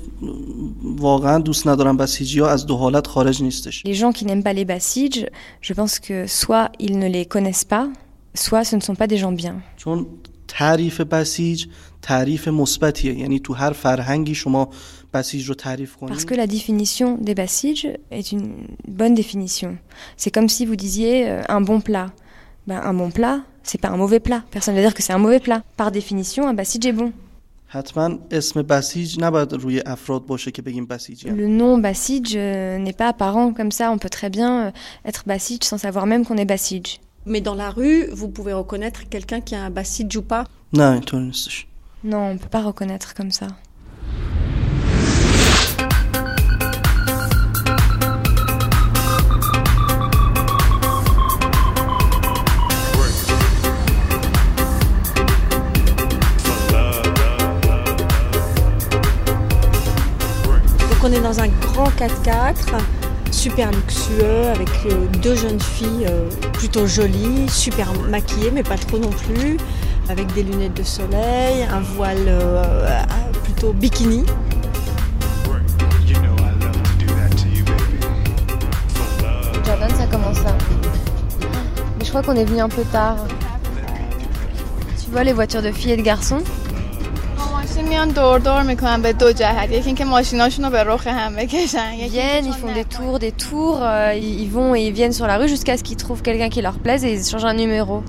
واقعا 0.82 1.38
دوست 1.38 1.66
ندارن 1.66 1.96
بسیجی 1.96 2.40
ها 2.40 2.48
از 2.48 2.66
دو 2.66 2.76
حالت 2.76 3.06
خارج 3.06 3.42
نیستش 3.42 3.82
Les 3.86 3.94
gens 3.94 4.12
qui 4.12 4.24
n'aiment 4.24 4.42
pas 4.42 4.52
les 4.52 4.64
Bassidj, 4.64 5.26
je 5.60 5.74
pense 5.74 5.98
que 5.98 6.26
soit 6.26 6.70
ils 6.78 6.98
ne 6.98 7.08
les 7.08 7.24
connaissent 7.26 7.64
pas, 7.64 7.88
soit 8.34 8.64
ce 8.64 8.76
ne 8.76 8.80
sont 8.80 8.94
pas 8.94 9.06
des 9.06 9.18
gens 9.18 9.32
bien. 9.32 9.54
چون 9.76 10.06
تعریف 10.48 11.00
بسیج 11.00 11.66
تعریف 12.02 12.48
مثبتیه 12.48 13.14
یعنی 13.18 13.38
تو 13.38 13.54
هر 13.54 13.72
فرهنگی 13.72 14.34
شما 14.34 14.68
بسیج 15.14 15.48
رو 15.48 15.54
تعریف 15.54 15.96
کنید 15.96 16.14
Parce 16.14 16.24
que 16.24 16.34
la 16.34 16.46
définition 16.46 17.18
des 17.20 17.34
Bassidj 17.34 17.86
est 18.10 18.32
une 18.32 18.52
bonne 18.88 19.14
définition. 19.14 19.76
C'est 20.16 20.30
comme 20.34 20.48
si 20.48 20.66
vous 20.66 20.76
disiez 20.76 21.28
euh, 21.28 21.42
un 21.48 21.60
bon 21.60 21.80
plat. 21.80 22.08
Ben, 22.68 22.80
un 22.90 22.94
bon 22.94 23.10
plat, 23.10 23.36
c'est 23.62 23.80
pas 23.80 23.88
un 23.88 23.96
mauvais 23.96 24.20
plat. 24.20 24.40
Personne 24.50 24.74
ne 24.74 24.80
va 24.80 24.86
dire 24.86 24.94
que 24.94 25.02
c'est 25.02 25.14
un 25.18 25.22
mauvais 25.26 25.40
plat. 25.40 25.60
Par 25.76 25.90
définition, 25.90 26.42
un 26.46 26.54
Bassidj 26.54 26.86
est 26.86 26.92
bon. 26.92 27.12
حتما 27.72 28.18
اسم 28.30 28.62
بسیج 28.62 29.20
نباید 29.20 29.52
روی 29.52 29.82
افراد 29.86 30.26
باشه 30.26 30.50
که 30.50 30.62
بگیم 30.62 30.86
بسیجی 30.86 31.28
هم. 31.28 31.36
Le 31.36 31.60
nom 31.60 31.82
Bassidj 31.82 32.36
euh, 32.36 32.78
n'est 32.78 32.96
pas 32.96 33.08
apparent 33.08 33.52
comme 33.52 33.72
ça. 33.72 33.90
On 33.90 33.98
peut 33.98 34.08
très 34.08 34.30
bien 34.30 34.66
euh, 34.66 34.70
être 35.04 35.24
Bassidj 35.26 35.64
sans 35.64 35.78
savoir 35.78 36.06
même 36.06 36.24
qu'on 36.24 36.36
est 36.36 36.44
Bassidj. 36.44 37.00
Mais 37.26 37.40
dans 37.40 37.54
la 37.54 37.70
rue, 37.70 38.06
vous 38.12 38.28
pouvez 38.28 38.54
reconnaître 38.54 39.08
quelqu'un 39.08 39.40
qui 39.40 39.54
a 39.54 39.62
un 39.62 39.70
Bassidj 39.70 40.16
ou 40.16 40.22
pas 40.22 40.44
نه 40.72 40.84
اینطور 40.84 41.20
نیستش 41.20 41.66
Non, 42.04 42.30
on 42.32 42.38
peut 42.38 42.48
pas 42.48 42.62
reconnaître 42.62 43.12
comme 43.14 43.32
ça. 43.32 43.48
Grand 61.83 62.07
4x4, 62.07 62.79
super 63.31 63.71
luxueux, 63.71 64.47
avec 64.53 64.69
euh, 64.85 65.05
deux 65.21 65.35
jeunes 65.35 65.59
filles 65.59 66.05
euh, 66.07 66.29
plutôt 66.53 66.87
jolies, 66.87 67.49
super 67.49 67.87
maquillées, 68.09 68.51
mais 68.51 68.63
pas 68.63 68.77
trop 68.77 68.97
non 68.97 69.09
plus, 69.09 69.57
avec 70.09 70.31
des 70.33 70.43
lunettes 70.43 70.75
de 70.75 70.83
soleil, 70.83 71.63
un 71.63 71.81
voile 71.81 72.25
euh, 72.27 73.03
plutôt 73.43 73.73
bikini. 73.73 74.25
Jordan, 79.65 79.89
ça 79.97 80.05
commence 80.07 80.43
là. 80.43 80.55
Mais 81.99 82.05
je 82.05 82.09
crois 82.09 82.21
qu'on 82.21 82.35
est 82.35 82.45
venu 82.45 82.61
un 82.61 82.69
peu 82.69 82.83
tard. 82.83 83.17
Tu 85.03 85.11
vois 85.11 85.23
les 85.23 85.33
voitures 85.33 85.61
de 85.61 85.71
filles 85.71 85.91
et 85.91 85.97
de 85.97 86.01
garçons? 86.01 86.43
Ils 91.97 92.09
viennent, 92.09 92.45
ils 92.45 92.53
font 92.53 92.73
des 92.73 92.83
tours, 92.83 93.19
des 93.19 93.31
tours, 93.31 93.79
euh, 93.81 94.13
ils 94.15 94.49
vont 94.49 94.75
et 94.75 94.81
ils 94.87 94.93
viennent 94.93 95.13
sur 95.13 95.27
la 95.27 95.37
rue 95.37 95.47
jusqu'à 95.47 95.77
ce 95.77 95.83
qu'ils 95.83 95.97
trouvent 95.97 96.21
quelqu'un 96.21 96.49
qui 96.49 96.61
leur 96.61 96.79
plaise 96.79 97.05
et 97.05 97.13
ils 97.13 97.23
changent 97.23 97.45
un 97.45 97.53
numéro. 97.53 98.03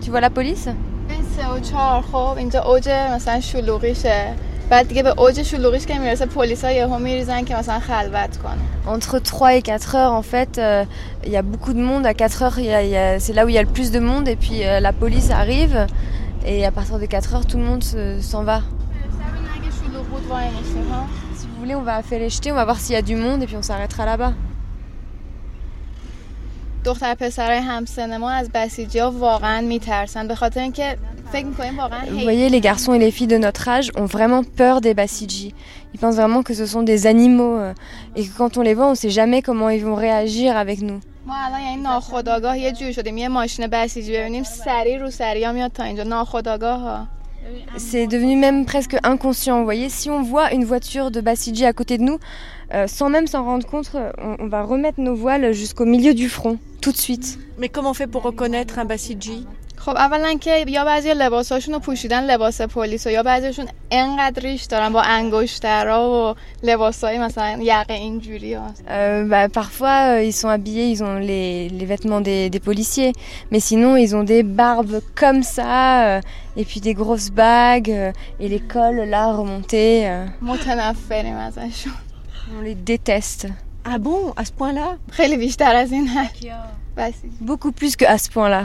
Tu 0.00 0.10
vois 0.10 0.20
la 0.20 0.30
police? 0.30 0.68
Entre 8.86 9.18
3 9.18 9.56
et 9.56 9.62
4 9.62 9.94
heures 9.96 10.12
en 10.12 10.22
fait 10.22 10.58
euh, 10.58 10.84
il 11.24 11.30
euh, 11.30 11.32
y 11.32 11.36
a 11.36 11.42
beaucoup 11.42 11.72
de 11.72 11.80
monde. 11.80 12.06
À 12.06 12.14
4 12.14 12.42
heures 12.42 12.54
c'est 13.18 13.32
là 13.32 13.44
où 13.44 13.48
il 13.48 13.54
y 13.54 13.58
a 13.58 13.62
le 13.62 13.68
plus 13.68 13.90
de 13.90 14.00
monde 14.00 14.26
et 14.28 14.36
puis 14.36 14.64
euh, 14.64 14.80
la 14.80 14.92
police 14.92 15.30
arrive. 15.30 15.86
Et 16.45 16.65
à 16.65 16.71
partir 16.71 16.99
de 16.99 17.05
4 17.05 17.33
heures, 17.35 17.45
tout 17.45 17.57
le 17.57 17.63
monde 17.63 17.83
se- 17.83 18.19
s'en 18.21 18.43
va. 18.43 18.61
اگه 19.55 19.71
شلوغ 19.71 20.05
بود 20.05 20.25
وای 20.29 20.45
میشیم 20.49 20.91
ها 20.91 21.05
Si 21.39 21.45
vous 21.47 21.59
voulez, 21.63 21.75
on 21.75 21.83
va 21.91 22.01
faire 22.09 22.19
les 22.19 22.29
jeter, 22.35 22.51
on 22.51 22.55
va 22.55 22.65
voir 22.65 22.79
s'il 22.79 22.93
y 22.95 22.97
a 22.97 23.01
du 23.11 23.15
monde 23.15 23.39
et 23.43 23.47
puis 23.49 23.57
on 23.57 23.61
s'arrêtera 23.69 24.05
là-bas. 24.05 24.33
دختر 26.85 27.15
پسرای 27.15 27.57
همسن 27.59 28.17
ما 28.17 28.31
از 28.31 28.49
بسیجی 28.53 28.99
ها 28.99 29.11
واقعا 29.11 29.61
میترسن 29.61 30.27
به 30.27 30.35
خاطر 30.35 30.59
اینکه 30.61 30.97
فکر 31.31 31.45
میکنیم 31.45 31.77
واقعا 31.79 32.05
Vous 32.05 32.09
هی- 32.19 32.23
voyez, 32.23 32.49
les 32.49 32.61
garçons 32.61 32.93
et 32.93 32.99
les 32.99 33.11
filles 33.11 33.27
de 33.27 33.37
notre 33.37 33.67
âge 33.67 33.91
ont 33.97 34.05
vraiment 34.05 34.43
peur 34.43 34.81
des 34.81 34.93
Bassidji. 34.93 35.53
Ils 35.93 35.99
pensent 35.99 36.15
vraiment 36.15 36.41
que 36.43 36.53
ce 36.53 36.65
sont 36.65 36.83
des 36.83 37.05
animaux 37.07 37.55
euh, 37.57 37.73
et 38.15 38.21
que 38.25 38.33
quand 38.37 38.57
on 38.57 38.61
les 38.61 38.73
voit, 38.73 38.87
on 38.93 38.95
sait 38.95 39.09
jamais 39.21 39.41
comment 39.41 39.69
ils 39.69 39.83
vont 39.89 39.95
réagir 39.95 40.55
avec 40.57 40.81
nous. 40.81 40.99
ما 41.25 41.35
الان 41.45 41.61
یعنی 41.61 41.81
ناخداگاه 41.81 42.57
یه 42.59 42.71
جوری 42.71 42.93
شدیم 42.93 43.17
یه 43.17 43.27
ماشین 43.27 43.67
بسیجی 43.67 44.13
ببینیم 44.17 44.43
سریع 44.43 44.97
رو 44.97 45.11
سریع 45.11 45.51
میاد 45.51 45.71
تا 45.71 45.83
اینجا 45.83 46.03
ناخداگاه 46.03 46.79
ها 46.79 47.07
C'est 47.77 48.05
devenu 48.07 48.35
même 48.35 48.65
presque 48.65 48.97
inconscient. 49.03 49.57
Vous 49.59 49.63
voyez, 49.63 49.89
si 49.89 50.09
on 50.09 50.21
voit 50.21 50.51
une 50.53 50.65
voiture 50.65 51.09
de 51.09 51.21
Bassidji 51.21 51.65
à 51.65 51.73
côté 51.73 51.97
de 51.97 52.03
nous, 52.03 52.19
euh, 52.73 52.85
sans 52.85 53.09
même 53.09 53.27
s'en 53.27 53.43
rendre 53.43 53.65
compte, 53.65 53.91
on, 53.95 54.35
on 54.39 54.47
va 54.47 54.61
remettre 54.63 54.99
nos 54.99 55.15
voiles 55.15 55.51
jusqu'au 55.53 55.85
milieu 55.85 56.13
du 56.13 56.29
front, 56.29 56.57
tout 56.81 56.91
de 56.91 56.97
suite. 56.97 57.39
Mais 57.57 57.69
comment 57.69 57.91
on 57.91 57.93
fait 57.93 58.07
pour 58.07 58.23
reconnaître 58.23 58.77
un 58.77 58.85
Bassidji 58.85 59.47
خب 59.77 59.95
اولا 59.97 60.33
که 60.41 60.65
یا 60.67 60.85
بعضی 60.85 61.13
لباساشون 61.13 61.73
رو 61.73 61.79
پوشیدن 61.79 62.23
لباس 62.23 62.61
پلیس 62.61 63.07
و 63.07 63.09
یا 63.09 63.23
بعضیشون 63.23 63.67
انقدر 63.91 64.41
ریش 64.43 64.63
دارن 64.63 64.89
با 64.93 65.01
انگشترا 65.01 66.09
و 66.11 66.35
لباسای 66.63 67.17
مثلا 67.19 67.57
یقه 67.61 67.93
اینجوری 67.93 68.53
ها 68.53 68.67
Euh, 68.87 69.23
bah, 69.29 69.47
parfois, 69.49 69.97
euh, 70.17 70.23
ils 70.23 70.33
sont 70.41 70.49
habillés, 70.49 70.87
ils 70.95 71.01
ont 71.03 71.15
les, 71.19 71.69
les 71.69 71.85
vêtements 71.85 72.21
des, 72.21 72.49
des 72.49 72.59
policiers, 72.59 73.13
mais 73.51 73.59
sinon, 73.61 73.95
ils 73.95 74.15
ont 74.15 74.23
des 74.23 74.43
barbes 74.43 74.99
comme 75.21 75.43
ça, 75.43 76.03
euh, 76.17 76.21
et 76.57 76.65
puis 76.65 76.79
des 76.81 76.93
grosses 76.93 77.31
bagues, 77.31 77.89
euh, 77.91 78.11
et 78.41 78.47
les 78.49 78.59
cols 78.59 79.01
là 79.15 79.23
remontés. 79.39 80.07
euh, 80.09 80.25
متنفریم 80.41 81.35
ازشون 81.37 81.93
on 82.57 82.61
les 82.61 82.75
déteste. 82.75 83.47
Ah 83.85 83.97
bon 83.97 84.33
À 84.37 84.43
ce 84.45 84.51
point-là 84.51 84.97
خیلی 85.11 85.37
بیشتر 85.37 85.75
از 85.75 85.91
این 85.91 86.07
حد 86.07 86.31
بسی 86.97 87.29
Beaucoup 87.41 87.71
plus 87.71 87.95
que 87.95 88.05
à 88.05 88.17
ce 88.17 88.29
point-là. 88.29 88.63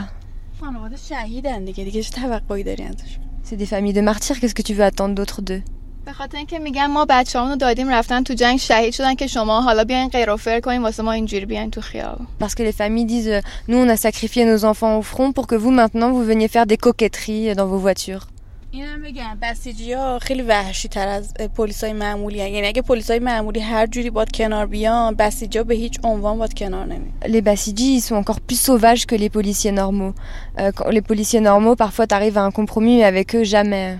خانواده 0.59 0.97
شهیدن 0.97 1.65
دیگه 1.65 1.83
دیگه 1.83 2.03
چه 2.03 2.11
توقعی 2.11 2.63
داری 2.63 2.83
ازشون 2.83 3.23
C'est 3.49 3.57
des 3.57 3.67
familles 3.67 3.93
de 3.93 4.01
martyrs, 4.01 4.39
qu'est-ce 4.39 4.55
que 4.55 4.63
tu 4.63 4.73
veux 4.73 4.83
attendre 4.83 5.15
d'autre 5.15 5.41
d'eux 5.41 5.63
به 6.05 6.13
خاطر 6.13 6.37
اینکه 6.37 6.59
میگن 6.59 6.85
ما 6.85 7.05
بچه‌هامون 7.09 7.51
رو 7.51 7.57
دادیم 7.57 7.89
رفتن 7.89 8.23
تو 8.23 8.33
جنگ 8.33 8.59
شهید 8.59 8.93
شدن 8.93 9.15
که 9.15 9.27
شما 9.27 9.61
حالا 9.61 9.83
بیاین 9.83 10.09
قیروفر 10.09 10.59
کنین 10.59 10.81
واسه 10.81 11.03
ما 11.03 11.11
اینجوری 11.11 11.45
بیاین 11.45 11.71
تو 11.71 11.81
خیابون 11.81 12.27
Parce 12.39 12.53
que 12.53 12.63
les 12.63 12.71
familles 12.71 13.05
disent 13.05 13.27
euh, 13.27 13.41
Nous, 13.67 13.77
on 13.77 13.89
a 13.89 13.97
sacrifié 13.97 14.45
nos 14.45 14.65
enfants 14.65 14.97
au 14.97 15.01
front 15.01 15.31
pour 15.31 15.47
que 15.47 15.55
vous, 15.55 15.71
maintenant, 15.71 16.11
vous 16.11 16.23
veniez 16.23 16.47
faire 16.47 16.65
des 16.65 16.77
coquetteries 16.77 17.55
dans 17.55 17.67
vos 17.67 17.77
voitures. 17.77 18.27
اینم 18.72 19.02
بگم 19.02 19.38
بسیجی 19.42 19.92
ها 19.92 20.18
خیلی 20.18 20.42
وحشی 20.42 20.88
تر 20.88 21.08
از 21.08 21.34
پلیس 21.34 21.84
های 21.84 21.92
معمولی 21.92 22.40
هن. 22.40 22.48
یعنی 22.48 22.66
اگه 22.66 22.82
پلیس 22.82 23.10
های 23.10 23.20
معمولی 23.20 23.60
هر 23.60 23.86
جوری 23.86 24.10
باد 24.10 24.32
کنار 24.32 24.66
بیان 24.66 25.14
بسیجی 25.14 25.58
ها 25.58 25.64
به 25.64 25.74
هیچ 25.74 25.98
عنوان 26.04 26.38
باد 26.38 26.54
کنار 26.54 26.86
نمی 26.86 27.12
Les 27.24 27.42
ils 27.66 28.00
sont 28.00 28.14
encore 28.14 28.40
plus 28.40 28.60
sauvages 28.60 29.06
que 29.06 29.16
les 29.16 29.28
policiers 29.28 29.72
normaux. 29.72 30.14
Euh, 30.58 30.72
quand 30.76 30.88
les 30.90 31.02
policiers 31.02 31.40
normaux, 31.40 31.74
parfois, 31.76 32.06
t'arrives 32.06 32.38
à 32.38 32.42
un 32.42 32.50
compromis, 32.50 32.96
mais 32.98 33.04
avec 33.04 33.34
eux, 33.34 33.44
jamais. 33.44 33.98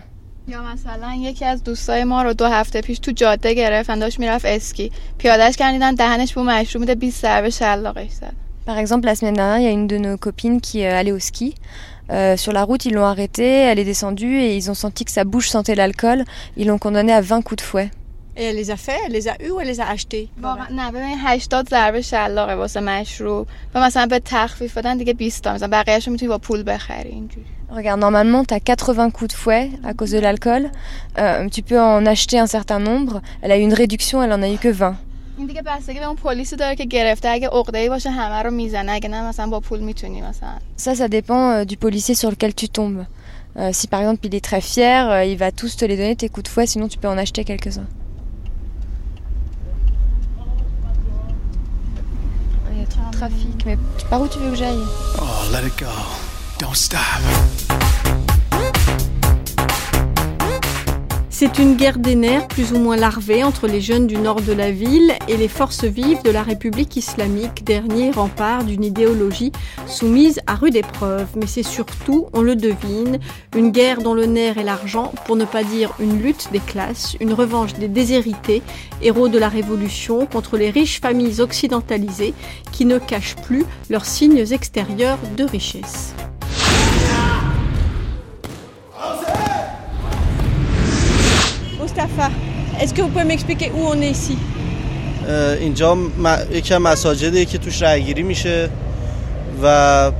یا 0.48 0.62
مثلا 0.62 1.14
یکی 1.14 1.44
از 1.44 1.64
دوستای 1.64 2.04
ما 2.04 2.22
رو 2.22 2.32
دو 2.32 2.46
هفته 2.46 2.80
پیش 2.80 2.98
تو 2.98 3.12
جاده 3.12 3.54
گرفتن 3.54 3.98
داشت 3.98 4.18
می‌رفت 4.18 4.44
اسکی 4.44 4.92
پیادهش 5.18 5.56
کردن 5.56 5.94
دهنش 5.94 6.34
بو 6.34 6.42
مشروب 6.42 6.80
میده 6.80 6.94
20 6.94 7.22
ضربه 7.22 7.50
شلاقش 7.50 8.10
زد 8.10 8.32
Par 8.66 8.78
exemple, 8.78 9.06
la 9.06 9.16
semaine 9.16 9.34
dernière, 9.34 9.58
il 9.58 9.64
y 9.64 9.66
a 9.66 9.70
une 9.70 9.88
de 9.88 9.96
nos 9.96 10.16
copines 10.16 10.60
qui 10.60 10.84
euh, 10.84 10.98
allait 10.98 11.12
au 11.12 11.18
ski. 11.18 11.54
Euh, 12.11 12.37
sur 12.37 12.53
la 12.53 12.63
route, 12.63 12.85
ils 12.85 12.93
l'ont 12.93 13.05
arrêtée, 13.05 13.61
elle 13.69 13.79
est 13.79 13.85
descendue 13.85 14.37
et 14.39 14.55
ils 14.55 14.69
ont 14.69 14.75
senti 14.75 15.05
que 15.05 15.11
sa 15.11 15.23
bouche 15.23 15.49
sentait 15.49 15.75
l'alcool. 15.75 16.23
Ils 16.57 16.67
l'ont 16.67 16.77
condamnée 16.77 17.13
à 17.13 17.21
20 17.21 17.41
coups 17.41 17.63
de 17.63 17.67
fouet. 17.67 17.89
Et 18.37 18.43
elle 18.43 18.57
les 18.57 18.69
a 18.69 18.75
fait 18.75 18.97
Elle 19.05 19.13
les 19.13 19.27
a 19.29 19.35
eu 19.41 19.49
ou 19.51 19.61
elle 19.61 19.67
les 19.67 19.79
a 19.79 19.87
achetés 19.87 20.29
واقعا 20.43 20.67
نه 20.71 20.91
ببین 20.91 21.17
80 21.17 21.63
ضربه 21.69 22.01
شلاقه 22.01 22.55
واسه 22.55 22.79
مشروب 22.79 23.47
و 23.75 23.79
مثلا 23.81 24.05
به 24.05 24.19
تخفیف 24.19 24.77
بدن 24.77 24.97
دیگه 24.97 25.13
20 25.13 25.43
تا 25.43 25.53
مثلا 25.53 25.67
بقیه‌اشو 25.67 26.11
میتونی 26.11 26.29
با 26.29 26.37
پول 26.37 26.63
بخری 26.63 27.09
اینجوری 27.09 27.45
Regarde, 27.71 27.99
normalement, 27.99 28.45
tu 28.45 28.53
as 28.53 28.59
80 28.59 29.11
coups 29.11 29.33
de 29.33 29.37
fouet 29.37 29.71
à 29.83 29.93
cause 29.93 30.11
de 30.11 30.19
l'alcool. 30.19 30.69
Euh, 31.17 31.49
tu 31.49 31.63
peux 31.63 31.81
en 31.81 32.05
acheter 32.05 32.37
un 32.37 32.45
certain 32.45 32.79
nombre. 32.79 33.21
Elle 33.41 33.51
a 33.51 33.57
eu 33.57 33.61
une 33.61 33.73
réduction, 33.73 34.21
elle 34.21 34.31
en 34.31 34.41
a 34.43 34.49
eu 34.49 34.57
que 34.57 34.69
20. 34.69 34.95
این 35.39 35.47
دیگه 35.47 35.61
بستگی 35.61 35.99
به 35.99 36.05
اون 36.05 36.15
پلیسی 36.15 36.55
داره 36.55 36.75
که 36.75 36.85
گرفته 36.85 37.29
اگه 37.29 37.47
عقده‌ای 37.47 37.89
باشه 37.89 38.09
همه 38.09 38.43
رو 38.43 38.51
میزنه 38.51 38.91
اگه 38.91 39.09
نه 39.09 39.27
مثلا 39.27 39.47
با 39.47 39.59
پول 39.59 39.79
میتونی 39.79 40.21
مثلا 40.21 40.55
Ça, 40.77 40.95
ça 40.95 41.07
dépend 41.07 41.51
euh, 41.51 41.65
du 41.65 41.77
policier 41.77 42.15
sur 42.15 42.31
lequel 42.31 42.53
tu 42.53 42.67
tombes. 42.69 43.05
Euh, 43.57 43.71
si 43.71 43.87
par 43.87 43.99
exemple 44.01 44.25
il 44.27 44.35
est 44.35 44.43
très 44.43 44.61
fier, 44.61 45.09
euh, 45.09 45.23
il 45.23 45.37
va 45.37 45.51
tous 45.51 45.77
te 45.77 45.85
les 45.85 45.97
donner 45.97 46.15
tes 46.15 46.29
coups 46.29 46.43
de 46.43 46.49
fouet, 46.49 46.67
sinon 46.67 46.87
tu 46.87 46.97
peux 46.97 47.07
en 47.07 47.17
acheter 47.17 47.43
quelques-uns. 47.45 47.87
Il 52.71 52.79
y 52.79 52.83
a 52.83 52.87
trop 52.87 53.05
de 53.09 53.17
trafic, 53.17 53.65
mais 53.65 53.77
par 54.09 54.21
où 54.21 54.27
tu 54.27 54.39
veux 54.39 54.51
que 54.51 54.57
j'aille 54.57 54.85
Oh, 55.21 55.51
let 55.53 55.65
it 55.65 55.77
go. 55.79 55.93
Don't 56.59 56.75
stop. 56.75 56.99
C'est 61.40 61.58
une 61.58 61.76
guerre 61.76 61.98
des 61.98 62.16
nerfs 62.16 62.48
plus 62.48 62.74
ou 62.74 62.78
moins 62.78 62.96
larvée 62.96 63.42
entre 63.42 63.66
les 63.66 63.80
jeunes 63.80 64.06
du 64.06 64.18
nord 64.18 64.42
de 64.42 64.52
la 64.52 64.70
ville 64.70 65.14
et 65.26 65.38
les 65.38 65.48
forces 65.48 65.84
vives 65.84 66.22
de 66.22 66.28
la 66.28 66.42
République 66.42 66.98
islamique, 66.98 67.64
dernier 67.64 68.10
rempart 68.10 68.62
d'une 68.62 68.84
idéologie 68.84 69.50
soumise 69.86 70.40
à 70.46 70.54
rude 70.54 70.76
épreuve. 70.76 71.28
Mais 71.36 71.46
c'est 71.46 71.62
surtout, 71.62 72.26
on 72.34 72.42
le 72.42 72.56
devine, 72.56 73.18
une 73.56 73.70
guerre 73.70 74.02
dont 74.02 74.12
le 74.12 74.26
nerf 74.26 74.58
est 74.58 74.64
l'argent, 74.64 75.14
pour 75.24 75.36
ne 75.36 75.46
pas 75.46 75.64
dire 75.64 75.94
une 75.98 76.20
lutte 76.20 76.50
des 76.52 76.60
classes, 76.60 77.16
une 77.20 77.32
revanche 77.32 77.72
des 77.72 77.88
déshérités, 77.88 78.60
héros 79.00 79.28
de 79.28 79.38
la 79.38 79.48
Révolution, 79.48 80.26
contre 80.26 80.58
les 80.58 80.68
riches 80.68 81.00
familles 81.00 81.40
occidentalisées 81.40 82.34
qui 82.70 82.84
ne 82.84 82.98
cachent 82.98 83.36
plus 83.36 83.64
leurs 83.88 84.04
signes 84.04 84.44
extérieurs 84.52 85.18
de 85.38 85.44
richesse. 85.44 86.14
Mustapha, 91.89 92.29
est-ce 92.81 92.93
que 92.93 93.01
vous 93.01 93.09
pouvez 93.09 93.23
m'expliquer 93.25 93.71
où 93.75 93.81
on 93.93 94.01
est 94.01 94.11
ici 94.11 94.37
اه، 95.27 95.57
اینجا 95.57 95.95
م- 95.95 96.37
یکی 96.51 96.73
از 96.73 96.81
مساجدیه 96.81 97.45
که 97.45 97.57
توش 97.57 97.81
رای 97.81 98.03
گیری 98.03 98.23
میشه 98.23 98.69
و 99.63 100.11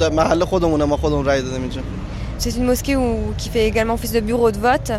در 0.00 0.10
محل 0.10 0.44
خودمونه 0.44 0.84
ما 0.84 0.96
خودمون 0.96 1.24
رای 1.24 1.42
دادیم 1.42 1.60
اینجا 1.62 1.80
C'est 2.38 2.56
une 2.58 2.66
mosquée 2.72 2.96
où- 2.96 3.32
qui 3.38 3.48
fait 3.48 3.66
également 3.72 3.94
office 3.94 4.12
de 4.12 4.20
bureau 4.20 4.50
de 4.50 4.58
vote 4.58 4.90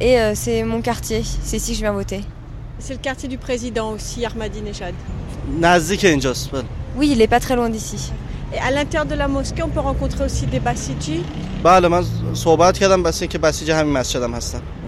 et 0.00 0.12
euh, 0.20 0.34
c'est 0.34 0.62
mon 0.62 0.80
quartier. 0.82 1.22
C'est 1.44 1.56
ici 1.56 1.70
que 1.72 1.76
je 1.78 1.82
viens 1.86 1.92
voter. 2.02 2.20
C'est 2.78 2.92
le 2.98 3.02
quartier 3.08 3.28
du 3.34 3.38
président 3.38 3.88
aussi, 3.96 4.24
Ahmadinejad. 4.26 4.94
نزدیک 5.62 6.04
اینجاست 6.04 6.50
بله 6.52 6.64
Oui, 6.98 7.08
il 7.14 7.20
est 7.22 7.26
pas 7.34 7.40
très 7.40 7.56
loin 7.56 7.70
d'ici. 7.70 8.12
Et 8.53 8.59
à 8.59 8.71
l'intérieur 8.71 9.05
de 9.05 9.15
la 9.15 9.27
mosquée, 9.27 9.61
on 9.61 9.67
peut 9.69 9.81
rencontrer 9.81 10.23
aussi 10.23 10.45
des 10.45 10.59
bassidjis 10.59 11.23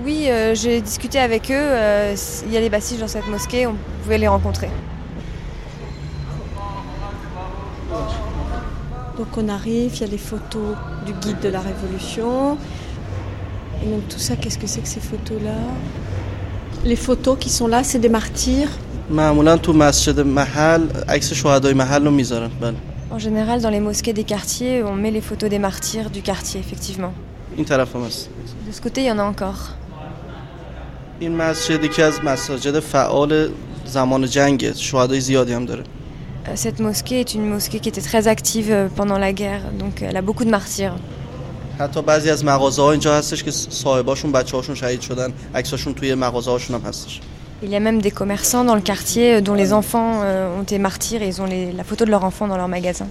Oui, 0.05 0.27
euh, 0.29 0.55
j'ai 0.55 0.79
discuté 0.79 1.19
avec 1.19 1.51
eux. 1.51 1.53
Euh, 1.55 2.15
il 2.45 2.53
y 2.53 2.57
a 2.57 2.61
des 2.61 2.69
bassidjis 2.69 3.01
dans 3.01 3.07
cette 3.09 3.27
mosquée, 3.27 3.67
on 3.67 3.75
pouvait 4.03 4.17
les 4.17 4.29
rencontrer. 4.29 4.69
Donc 9.17 9.27
on 9.35 9.49
arrive, 9.49 9.93
il 9.95 9.99
y 9.99 10.03
a 10.05 10.07
les 10.07 10.17
photos 10.17 10.77
du 11.05 11.11
guide 11.11 11.41
de 11.41 11.49
la 11.49 11.59
révolution. 11.59 12.57
Et 13.83 13.87
donc 13.87 14.07
tout 14.07 14.19
ça, 14.19 14.37
qu'est-ce 14.37 14.57
que 14.57 14.67
c'est 14.67 14.79
que 14.79 14.87
ces 14.87 15.01
photos-là? 15.01 15.57
Les 16.85 16.95
photos 16.95 17.37
qui 17.37 17.49
sont 17.49 17.67
là, 17.67 17.83
c'est 17.83 17.99
des 17.99 18.07
martyrs. 18.07 18.69
معمولا 23.08 23.20
تو 23.20 23.30
مسجد 23.30 23.32
محل 23.32 23.50
عکس 23.50 23.58
شهدای 23.58 23.58
محل 23.58 23.58
رو 23.58 23.58
میذارن 23.58 23.58
بله 23.58 23.58
En 23.58 23.58
général, 23.58 23.60
dans 23.60 23.70
les 23.70 23.80
mosquées 23.80 24.12
des 24.12 24.24
quartiers, 24.24 24.82
on 24.82 24.94
met 24.94 25.10
les 25.10 25.20
photos 25.20 25.50
des 25.50 25.58
martyrs 25.58 26.10
du 26.10 26.22
quartier, 26.22 26.60
effectivement. 26.60 27.12
این 27.56 27.64
طرف 27.64 27.96
هم 27.96 28.04
هست 28.04 28.28
De 28.68 28.72
ce 28.72 28.80
côté, 28.80 29.00
il 29.00 29.06
y 29.06 29.10
en 29.10 29.18
a 29.18 29.22
encore. 29.22 29.70
این 31.20 31.36
مسجد 31.36 31.84
یکی 31.84 32.02
از 32.02 32.24
مساجد 32.24 32.78
فعال 32.80 33.48
زمان 33.86 34.26
جنگه 34.26 34.72
شهدای 34.74 35.20
زیادی 35.20 35.52
هم 35.52 35.64
داره 35.66 35.84
Euh, 36.46 36.56
Cette 36.56 36.80
mosquée 36.80 37.20
est 37.20 37.34
une 37.34 37.46
mosquée 37.56 37.80
qui 37.80 37.88
était 37.88 38.06
très 38.10 38.28
active 38.28 38.68
euh, 38.70 38.88
pendant 38.98 39.18
la 39.26 39.32
guerre, 39.32 39.62
donc 39.82 39.94
elle 40.02 40.16
a 40.16 40.22
beaucoup 40.22 40.44
de 40.44 40.50
martyrs. 40.50 40.98
حتی 41.78 42.02
بعضی 42.02 42.30
از 42.30 42.44
مغازه 42.44 42.82
ها 42.82 42.90
اینجا 42.90 43.18
هستش 43.18 43.44
که 43.44 43.50
صاحباشون 43.50 44.32
بچه 44.32 44.56
هاشون 44.56 44.74
شهید 44.74 45.00
شدن 45.00 45.32
عکساشون 45.54 45.94
توی 45.94 46.14
مغازه 46.14 46.50
هاشون 46.50 46.76
هم 46.80 46.88
هستش 46.88 47.20
Il 47.61 47.69
y 47.69 47.75
a 47.75 47.79
même 47.79 48.01
des 48.01 48.11
commerçants 48.11 48.63
dans 48.63 48.75
le 48.75 48.81
quartier 48.81 49.35
euh, 49.35 49.41
dont 49.41 49.53
les 49.53 49.73
enfants 49.73 50.21
euh, 50.23 50.57
ont 50.57 50.63
été 50.63 50.77
martyrs 50.79 51.21
et 51.21 51.27
ils 51.27 51.41
ont 51.41 51.45
les- 51.45 51.71
la 51.73 51.83
photo 51.83 52.05
de 52.05 52.11
leur 52.11 52.23
enfant 52.23 52.47
dans 52.47 52.57
leur 52.57 52.67
magasin. 52.69 53.07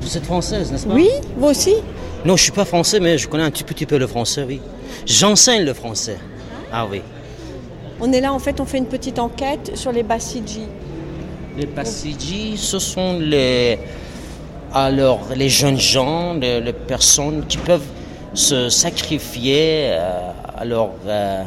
Vous 0.00 0.16
êtes 0.16 0.24
française, 0.24 0.70
n'est-ce 0.70 0.86
pas 0.86 0.94
Oui, 0.94 1.08
vous 1.36 1.46
aussi 1.48 1.74
Non, 2.24 2.36
je 2.36 2.42
suis 2.44 2.52
pas 2.52 2.64
français, 2.64 3.00
mais 3.00 3.18
je 3.18 3.28
connais 3.28 3.42
un 3.44 3.50
tout 3.50 3.64
petit 3.64 3.86
peu 3.86 3.98
le 3.98 4.06
français, 4.06 4.44
oui. 4.46 4.60
J'enseigne 5.04 5.64
le 5.64 5.74
français. 5.74 6.18
Ah 6.72 6.86
oui. 6.90 7.02
On 8.00 8.12
est 8.12 8.20
là, 8.20 8.32
en 8.32 8.38
fait, 8.38 8.60
on 8.60 8.66
fait 8.66 8.78
une 8.78 8.86
petite 8.86 9.18
enquête 9.18 9.72
sur 9.76 9.90
les 9.90 10.02
Bassidji. 10.02 10.66
Les 11.56 11.66
Bassidji, 11.66 12.58
ce 12.58 12.78
sont 12.78 13.18
les, 13.18 13.78
alors, 14.74 15.20
les 15.34 15.48
jeunes 15.48 15.80
gens, 15.80 16.34
les, 16.34 16.60
les 16.60 16.72
personnes 16.74 17.46
qui 17.46 17.56
peuvent 17.56 17.86
se 18.34 18.68
sacrifier 18.68 19.88
euh, 19.92 20.32
à 20.54 20.64
leur 20.66 20.90
euh, 21.06 21.44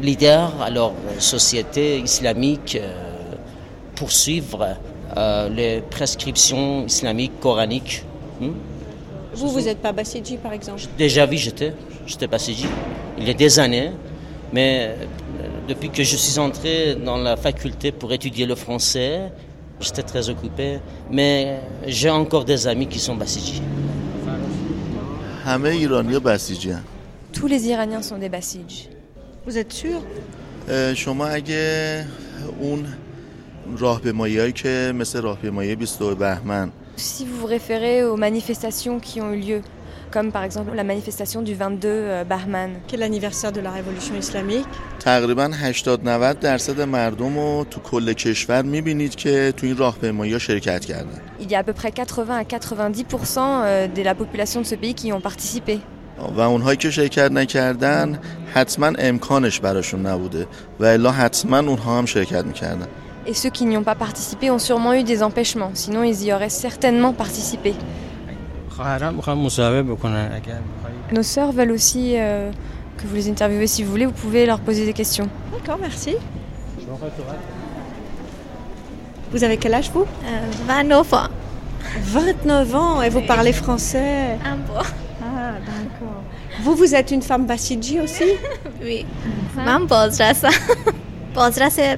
leader, 0.00 0.52
à 0.60 0.70
leur 0.70 0.92
société 1.20 2.00
islamique, 2.00 2.76
euh, 2.80 2.92
pour 3.94 4.10
suivre 4.10 4.76
euh, 5.16 5.48
les 5.48 5.82
prescriptions 5.82 6.84
islamiques 6.86 7.38
coraniques. 7.38 8.04
Hmm? 8.40 8.50
Vous, 9.34 9.48
vous 9.50 9.60
n'êtes 9.60 9.78
pas 9.78 9.92
Bassidji, 9.92 10.36
par 10.36 10.52
exemple? 10.52 10.82
Déjà 10.96 11.26
oui, 11.26 11.38
j'étais, 11.38 11.74
j'étais 12.06 12.26
Bassidji. 12.26 12.66
Il 13.18 13.28
y 13.28 13.30
a 13.30 13.34
des 13.34 13.58
années, 13.60 13.92
mais 14.52 14.96
depuis 15.68 15.90
que 15.90 16.02
je 16.02 16.16
suis 16.16 16.38
entré 16.38 16.94
dans 16.94 17.18
la 17.18 17.36
faculté 17.36 17.92
pour 17.92 18.10
étudier 18.14 18.46
le 18.46 18.54
français, 18.54 19.30
j'étais 19.80 20.02
très 20.02 20.30
occupé, 20.30 20.78
mais 21.10 21.60
j'ai 21.86 22.08
encore 22.08 22.46
des 22.46 22.66
amis 22.66 22.86
qui 22.86 22.98
sont 22.98 23.14
Bassidji. 23.14 23.60
Tous 27.34 27.46
les 27.46 27.68
Iraniens 27.68 28.00
sont 28.00 28.16
des 28.16 28.30
Bassidji. 28.30 28.88
Vous 29.44 29.58
êtes 29.58 29.70
sûr? 29.74 30.00
Si 36.96 37.26
vous 37.26 37.40
vous 37.40 37.46
référez 37.46 38.04
aux 38.04 38.16
manifestations 38.16 38.98
qui 39.00 39.20
ont 39.20 39.34
eu 39.34 39.40
lieu 39.40 39.60
comme 40.11 40.31
par 40.31 40.43
exemple 40.43 40.75
la 40.75 40.83
manifestation 40.83 41.41
du 41.41 41.53
22 41.55 41.87
euh, 41.87 42.23
Bahman, 42.23 42.71
qui 42.87 42.95
est 42.95 42.99
l'anniversaire 42.99 43.51
de 43.51 43.61
la 43.61 43.71
révolution 43.71 44.15
islamique, 44.15 44.67
تقریبا 44.99 45.49
80 45.53 46.03
90 46.03 46.39
درصد 46.39 46.81
مردم 46.81 47.39
رو 47.39 47.65
تو 47.69 47.79
کل 47.79 48.13
کشور 48.13 48.61
میبینید 48.61 49.15
که 49.15 49.53
تو 49.57 49.65
این 49.65 49.77
راهپیمایی 49.77 50.33
ها 50.33 50.39
شرکت 50.39 50.85
کردن 50.85 51.21
il 51.39 51.51
y 51.51 51.55
a 51.55 51.59
à 51.59 51.63
peu 51.63 51.73
près 51.73 51.91
80 51.91 52.37
à 52.37 52.43
90% 52.43 53.37
euh, 53.37 53.87
de 53.87 54.01
la 54.01 54.15
population 54.15 54.61
de 54.61 54.65
ce 54.65 54.75
pays 54.75 54.93
qui 54.93 55.07
y 55.07 55.13
ont 55.13 55.21
participé. 55.21 55.79
و 56.37 56.39
اونهایی 56.39 56.77
که 56.77 56.91
شرکت 56.91 57.31
نکردن 57.31 58.19
حتما 58.53 58.91
امکانش 58.99 59.59
براشون 59.59 60.05
نبوده 60.05 60.47
و 60.79 60.85
الا 60.85 61.11
حتما 61.11 61.57
اونها 61.59 61.97
هم 61.97 62.05
شرکت 62.05 62.45
میکردن 62.45 62.87
Et 63.25 63.33
ceux 63.33 63.49
qui 63.49 63.63
n'y 63.65 63.77
ont 63.77 63.83
pas 63.83 63.95
participé 63.95 64.51
ont 64.51 64.59
sûrement 64.59 64.93
eu 64.93 65.03
des 65.03 65.23
empêchements, 65.23 65.71
sinon 65.73 66.03
ils 66.03 66.23
y 66.25 66.33
auraient 66.33 66.49
certainement 66.49 67.13
participé. 67.13 67.73
Nos 71.12 71.22
sœurs 71.22 71.52
veulent 71.52 71.72
aussi 71.72 72.14
euh, 72.16 72.50
que 72.96 73.06
vous 73.06 73.14
les 73.14 73.28
interviewez 73.28 73.66
si 73.66 73.82
vous 73.82 73.90
voulez, 73.90 74.06
vous 74.06 74.12
pouvez 74.12 74.46
leur 74.46 74.60
poser 74.60 74.84
des 74.84 74.92
questions. 74.92 75.28
D'accord, 75.52 75.78
merci. 75.80 76.16
Vous 79.30 79.44
avez 79.44 79.56
quel 79.56 79.74
âge 79.74 79.90
vous? 79.92 80.02
Euh, 80.24 80.50
29 80.66 81.14
ans. 81.14 81.28
29 82.02 82.74
ans 82.74 83.02
et 83.02 83.08
vous 83.08 83.22
parlez 83.22 83.52
français? 83.52 84.38
Un 84.44 84.56
peu. 84.56 84.72
Ah, 85.22 85.52
d'accord. 85.60 86.22
Vous, 86.62 86.74
vous 86.74 86.94
êtes 86.94 87.10
une 87.10 87.22
femme 87.22 87.46
Bassidji 87.46 88.00
aussi? 88.00 88.24
Oui. 88.82 89.04
Maman 89.56 89.86
Bozra, 89.86 90.34
ça. 90.34 90.50
Bozra, 91.34 91.68
c'est 91.68 91.94
euh, 91.94 91.96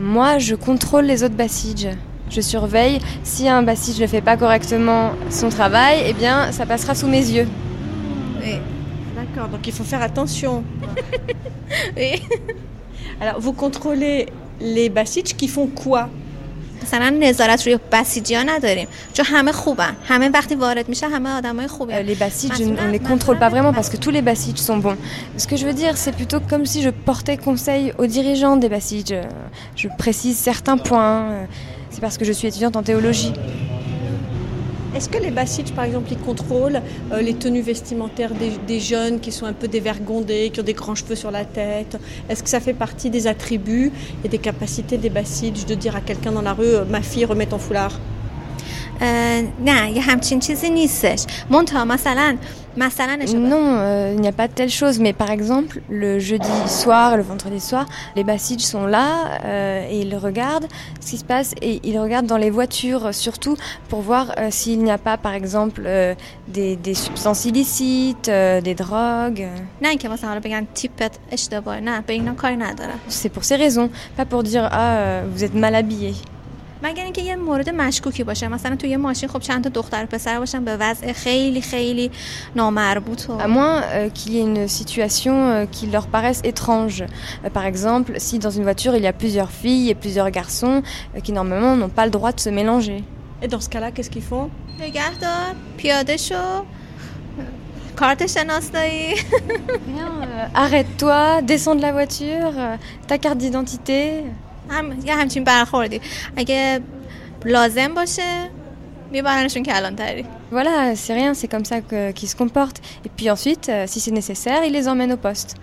Moi, 0.00 0.38
je 0.38 0.54
contrôle 0.54 1.06
les 1.06 1.24
autres 1.24 1.34
Bassidja 1.34 1.92
je 2.30 2.40
surveille. 2.40 3.00
Si 3.22 3.48
un 3.48 3.62
bassiste 3.62 4.00
ne 4.00 4.06
fait 4.06 4.20
pas 4.20 4.36
correctement 4.36 5.12
son 5.30 5.48
travail, 5.48 6.04
eh 6.06 6.12
bien, 6.12 6.52
ça 6.52 6.66
passera 6.66 6.94
sous 6.94 7.06
mes 7.06 7.28
yeux. 7.30 7.48
Oui. 8.42 8.58
D'accord, 9.16 9.48
donc 9.48 9.66
il 9.66 9.72
faut 9.72 9.84
faire 9.84 10.02
attention. 10.02 10.62
oui. 11.96 12.22
Alors, 13.20 13.40
vous 13.40 13.52
contrôlez 13.52 14.26
les 14.60 14.88
bassistes 14.88 15.36
qui 15.36 15.48
font 15.48 15.66
quoi? 15.66 16.08
Euh, 21.90 22.02
les 22.02 22.14
bassites, 22.14 22.52
on 22.60 22.86
ne 22.86 22.90
les 22.90 22.98
contrôle 22.98 23.38
pas 23.38 23.48
vraiment 23.48 23.72
parce 23.72 23.88
que 23.88 23.96
tous 23.96 24.10
les 24.10 24.22
bassites 24.22 24.58
sont 24.58 24.78
bons. 24.78 24.96
Ce 25.36 25.46
que 25.46 25.56
je 25.56 25.66
veux 25.66 25.72
dire, 25.72 25.96
c'est 25.96 26.12
plutôt 26.12 26.38
comme 26.40 26.66
si 26.66 26.82
je 26.82 26.90
portais 26.90 27.36
conseil 27.36 27.92
aux 27.98 28.06
dirigeants 28.06 28.56
des 28.56 28.68
bassites. 28.68 29.14
Je 29.74 29.88
précise 29.98 30.38
certains 30.38 30.78
points 30.78 31.46
c'est 31.89 32.01
parce 32.01 32.17
que 32.17 32.25
je 32.25 32.31
suis 32.31 32.47
étudiante 32.47 32.75
en 32.75 32.83
théologie 32.83 33.33
Est-ce 34.95 35.09
que 35.09 35.17
les 35.17 35.31
Bassides, 35.31 35.71
par 35.73 35.85
exemple, 35.85 36.11
ils 36.11 36.19
contrôlent 36.19 36.81
euh, 37.11 37.21
les 37.21 37.33
tenues 37.33 37.61
vestimentaires 37.61 38.33
des, 38.33 38.51
des, 38.67 38.79
jeunes 38.79 39.19
qui 39.19 39.31
sont 39.31 39.45
un 39.45 39.53
peu 39.53 39.67
dévergondés, 39.67 40.51
qui 40.53 40.59
ont 40.59 40.63
des 40.63 40.73
grands 40.73 40.95
cheveux 40.95 41.15
sur 41.15 41.31
la 41.31 41.45
tête 41.45 41.97
Est-ce 42.29 42.43
que 42.43 42.49
ça 42.49 42.59
fait 42.59 42.73
partie 42.73 43.09
des 43.09 43.25
attributs 43.25 43.91
et 44.23 44.29
des 44.29 44.37
capacités 44.37 44.97
des 44.97 45.09
Bassides 45.09 45.65
de 45.65 45.75
dire 45.75 45.95
à 45.95 46.01
quelqu'un 46.01 46.31
dans 46.31 46.43
la 46.43 46.53
rue 46.53 46.65
euh, 46.65 46.85
Ma 46.85 47.01
fille, 47.01 47.25
remets 47.25 47.47
ton 47.47 47.57
foulard 47.57 47.99
نه 49.65 49.91
یه 49.91 50.11
همچین 50.11 50.39
چیزی 50.39 50.69
نیستش 50.69 51.25
منتها 51.49 51.85
مثلا 51.85 52.37
Non, 53.38 53.78
euh, 53.78 54.12
il 54.14 54.20
n'y 54.20 54.28
a 54.28 54.32
pas 54.32 54.48
de 54.48 54.52
telle 54.52 54.70
chose. 54.70 54.98
Mais 55.00 55.12
par 55.12 55.30
exemple, 55.30 55.80
le 55.90 56.18
jeudi 56.18 56.48
soir, 56.66 57.16
le 57.16 57.22
vendredi 57.22 57.60
soir, 57.60 57.86
les 58.16 58.24
Bassiges 58.24 58.60
sont 58.60 58.86
là 58.86 59.40
euh, 59.44 59.88
et 59.90 60.00
ils 60.00 60.16
regardent 60.16 60.68
ce 61.00 61.10
qui 61.10 61.18
se 61.18 61.24
passe 61.24 61.54
et 61.60 61.80
ils 61.82 61.98
regardent 61.98 62.26
dans 62.26 62.36
les 62.36 62.50
voitures 62.50 63.12
surtout 63.12 63.56
pour 63.88 64.00
voir 64.00 64.32
euh, 64.38 64.48
s'il 64.50 64.82
n'y 64.82 64.90
a 64.90 64.98
pas, 64.98 65.16
par 65.16 65.34
exemple, 65.34 65.88
des, 66.48 66.76
des, 66.76 66.94
substances 66.94 67.44
illicites, 67.44 68.30
des 68.30 68.74
drogues. 68.74 69.48
C'est 73.08 73.28
pour 73.28 73.44
ces 73.44 73.56
raisons, 73.56 73.90
pas 74.16 74.24
pour 74.24 74.42
dire 74.42 74.68
ah 74.70 75.22
vous 75.32 75.44
êtes 75.44 75.54
mal 75.54 75.74
habillé. 75.74 76.14
مگر 76.83 77.03
اینکه 77.03 77.21
یه 77.21 77.35
مورد 77.35 77.69
مشکوکی 77.69 78.23
باشه 78.23 78.47
مثلا 78.47 78.75
توی 78.75 78.97
ماشین 78.97 79.29
خب 79.29 79.39
چند 79.39 79.63
تا 79.63 79.69
دختر 79.69 80.05
پسر 80.05 80.39
باشن 80.39 80.65
به 80.65 80.77
وضع 80.77 81.11
خیلی 81.13 81.61
خیلی 81.61 82.11
نامربوط 82.55 83.29
و 83.29 83.39
à 83.39 83.47
moins 83.47 83.81
euh, 83.81 84.09
qu'il 84.09 84.33
y 84.33 84.37
ait 84.37 84.47
une 84.51 84.67
situation 84.67 85.35
euh, 85.47 85.65
qui 85.65 85.87
leur 85.87 86.07
paraisse 86.07 86.41
étrange 86.43 87.01
euh, 87.03 87.49
par 87.49 87.65
exemple 87.65 88.13
si 88.17 88.39
dans 88.39 88.49
une 88.49 88.63
voiture 88.63 88.95
il 88.95 89.03
y 89.03 89.07
a 89.07 89.13
plusieurs 89.13 89.51
filles 89.51 89.89
et 89.89 89.95
plusieurs 89.95 90.29
garçons 90.31 90.77
euh, 91.15 91.19
qui 91.19 91.31
normalement 91.31 91.75
n'ont 91.75 91.95
pas 91.99 92.05
le 92.05 92.11
droit 92.11 92.31
de 92.33 92.39
se 92.39 92.49
mélanger 92.49 93.03
et 93.41 93.47
dans 93.47 93.61
ce 93.65 93.69
cas-là 93.69 93.91
qu'est-ce 93.91 94.09
qu'ils 94.09 94.29
font 94.33 94.49
نگهدار 94.79 95.55
پیاده 95.77 96.17
شو 96.17 96.63
کارت 97.95 98.25
شناسایی 98.25 99.15
arrête-toi 100.55 101.41
descends 101.41 101.75
de 101.75 101.81
la 101.81 101.91
voiture 101.91 102.53
ta 103.07 103.17
carte 103.17 103.37
d'identité 103.37 104.23
هم 104.69 104.99
یه 105.05 105.15
همچین 105.15 105.43
برخوردی 105.43 106.01
اگه 106.35 106.79
لازم 107.45 107.93
باشه 107.93 108.49
میبرنشون 109.11 109.63
کلانتری 109.63 110.25
Voilà, 110.51 110.95
c'est 110.95 111.15
rien, 111.21 111.33
c'est 111.33 111.47
comme 111.47 111.65
ça 111.65 111.81
qu'ils 111.81 112.13
qu 112.13 112.27
se 112.27 112.35
comportent. 112.35 112.79
Et 113.05 113.09
puis 113.17 113.27
ensuite, 113.35 113.69
euh, 113.69 113.87
si 113.87 113.99
c'est 113.99 114.11
nécessaire, 114.11 114.63
ils 114.67 114.71
les 114.79 114.87
emmènent 114.87 115.13
au 115.13 115.17
poste. 115.17 115.55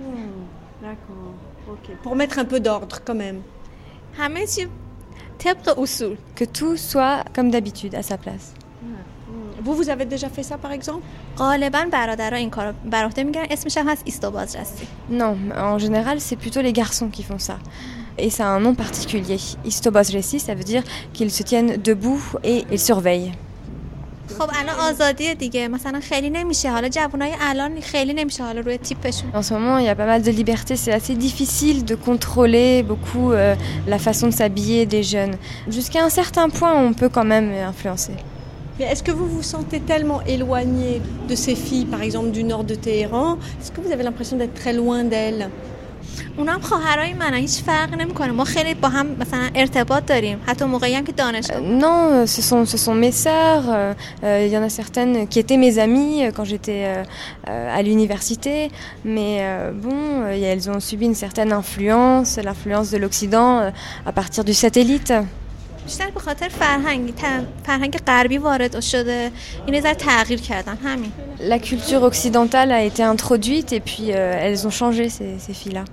Hmm, 0.00 0.40
D'accord, 0.82 1.34
ok. 1.72 1.86
Pour 2.02 2.16
mettre 2.16 2.38
un 2.38 2.46
peu 2.46 2.58
d'ordre 2.60 2.96
quand 3.06 3.14
même. 3.24 3.40
همه 4.18 4.46
چی 4.46 4.68
طبق 5.38 5.78
اصول 5.78 6.16
Que 6.36 6.44
tout 6.44 6.76
soit 6.76 7.24
comme 7.34 7.50
d'habitude, 7.50 7.94
à 7.94 8.02
sa 8.02 8.16
place. 8.16 8.46
Vous, 9.64 9.74
vous 9.74 9.88
avez 9.90 10.04
déjà 10.04 10.28
fait 10.28 10.42
ça 10.42 10.56
par 10.58 10.72
exemple 10.72 11.02
غالبا 11.38 11.84
برادرها 11.92 12.38
این 12.38 12.50
کارو 12.50 12.72
بر 12.84 13.04
عهده 13.04 13.22
میگیرن 13.24 13.46
اسمش 13.50 13.78
هم 13.78 13.88
هست 13.88 14.02
ایستا 14.04 14.30
بازرسی 14.30 14.86
Non, 15.10 15.36
en 15.56 15.78
général, 15.78 16.20
c'est 16.20 16.36
plutôt 16.36 16.62
les 16.62 16.72
garçons 16.72 17.08
qui 17.08 17.22
font 17.22 17.38
ça. 17.38 17.56
Et 18.18 18.30
ça 18.30 18.46
a 18.46 18.50
un 18.50 18.60
nom 18.60 18.74
particulier. 18.74 19.38
Istobazresi, 19.64 20.38
ça 20.40 20.54
veut 20.54 20.64
dire 20.64 20.82
qu'ils 21.14 21.30
se 21.30 21.42
tiennent 21.42 21.76
debout 21.88 22.22
et 22.44 22.64
ils 22.70 22.78
surveillent. 22.78 23.32
خب 24.38 24.50
الان 24.60 24.76
آزادیه 24.90 25.34
دیگه 25.34 25.68
مثلا 25.68 26.00
خیلی 26.00 26.30
نمیشه 26.30 26.70
حالا 26.70 26.88
جوانای 26.88 27.32
الان 27.40 27.80
خیلی 27.80 28.14
نمیشه 28.14 28.44
حالا 28.44 28.60
روی 28.60 28.78
تیپشون 28.78 29.30
En 29.34 29.42
ce 29.42 29.52
moment, 29.54 29.78
il 29.78 29.84
y 29.84 29.88
a 29.88 29.94
pas 29.94 30.06
mal 30.06 30.22
de 30.22 30.30
liberté, 30.30 30.76
c'est 30.76 30.92
assez 30.92 31.14
difficile 31.14 31.84
de 31.84 31.94
contrôler 31.94 32.82
beaucoup 32.82 33.32
euh, 33.32 33.54
la 33.86 33.98
façon 33.98 34.26
de 34.28 34.32
s'habiller 34.32 34.86
des 34.86 35.02
jeunes. 35.02 35.36
Jusqu'à 35.68 36.04
un 36.04 36.08
certain 36.10 36.48
point, 36.48 36.74
on 36.74 36.92
peut 36.92 37.08
quand 37.08 37.24
même 37.24 37.52
influencer. 37.72 38.16
Mais 38.78 38.86
est-ce 38.86 39.02
que 39.02 39.10
vous 39.12 39.28
vous 39.28 39.42
sentez 39.42 39.80
tellement 39.80 40.22
éloigné 40.22 41.02
de 41.28 41.34
ces 41.34 41.54
filles, 41.54 41.84
par 41.84 42.02
exemple 42.02 42.30
du 42.30 42.42
nord 42.42 42.64
de 42.64 42.74
Téhéran 42.74 43.36
Est-ce 43.60 43.70
que 43.70 43.80
vous 43.80 43.92
avez 43.92 44.02
l'impression 44.02 44.36
d'être 44.36 44.54
très 44.54 44.72
loin 44.72 45.04
d'elles 45.04 45.48
اونا 46.38 46.52
هم 46.52 46.60
خواهرای 46.60 47.12
من 47.14 47.34
هیچ 47.34 47.62
فرق 47.62 47.94
نمیکنه 47.94 48.32
ما 48.32 48.44
خیلی 48.44 48.74
با 48.74 48.88
هم 48.88 49.06
مثلا 49.20 49.50
ارتباط 49.54 50.06
داریم 50.06 50.38
حتی 50.46 50.64
موقعی 50.64 50.94
هم 50.94 51.04
که 51.04 51.12
دانشگاه 51.12 51.60
Non, 51.60 52.26
ce 52.26 52.42
sont, 52.42 52.64
ce 52.64 52.78
sont 52.78 52.94
mes 52.94 53.12
sœurs. 53.12 53.64
Euh, 53.68 54.46
Il 54.46 54.52
y 54.52 54.56
en 54.56 54.62
a 54.62 54.68
certaines 54.68 55.28
qui 55.28 55.38
étaient 55.38 55.56
mes 55.56 55.78
amies 55.78 56.22
quand 56.34 56.44
j'étais 56.44 56.84
euh, 56.86 57.78
à 57.78 57.82
l'université. 57.82 58.70
Mais 59.04 59.38
euh, 59.40 59.72
bon, 59.84 60.26
elles 60.26 60.70
ont 60.70 60.80
subi 60.80 61.06
une 61.06 61.14
certaine 61.14 61.52
influence, 61.52 62.38
l'influence 62.38 62.90
de 62.90 62.98
l'Occident 62.98 63.72
à 64.06 64.12
partir 64.12 64.42
du 64.44 64.54
satellite. 64.54 65.12
بیشتر 65.86 66.10
به 66.10 66.20
خاطر 66.20 66.48
فرهنگ 66.48 67.12
فرهنگ 67.66 67.98
غربی 68.06 68.38
وارد 68.38 68.80
شده 68.80 69.30
این 69.66 69.80
ذره 69.80 69.94
تغییر 69.94 70.40
کردن 70.40 70.76
همین 70.84 71.12
La 71.50 71.58
culture 71.58 72.02
occidentale 72.02 72.70
a 72.70 72.82
été 72.84 73.02
introduite 73.02 73.72
et 73.72 73.80
puis 73.80 74.06
euh, 74.10 74.44
elles 74.44 74.66
ont 74.66 74.70
changé 74.70 75.08
ces, 75.08 75.38
ces 75.38 75.54
filles-là. 75.54 75.84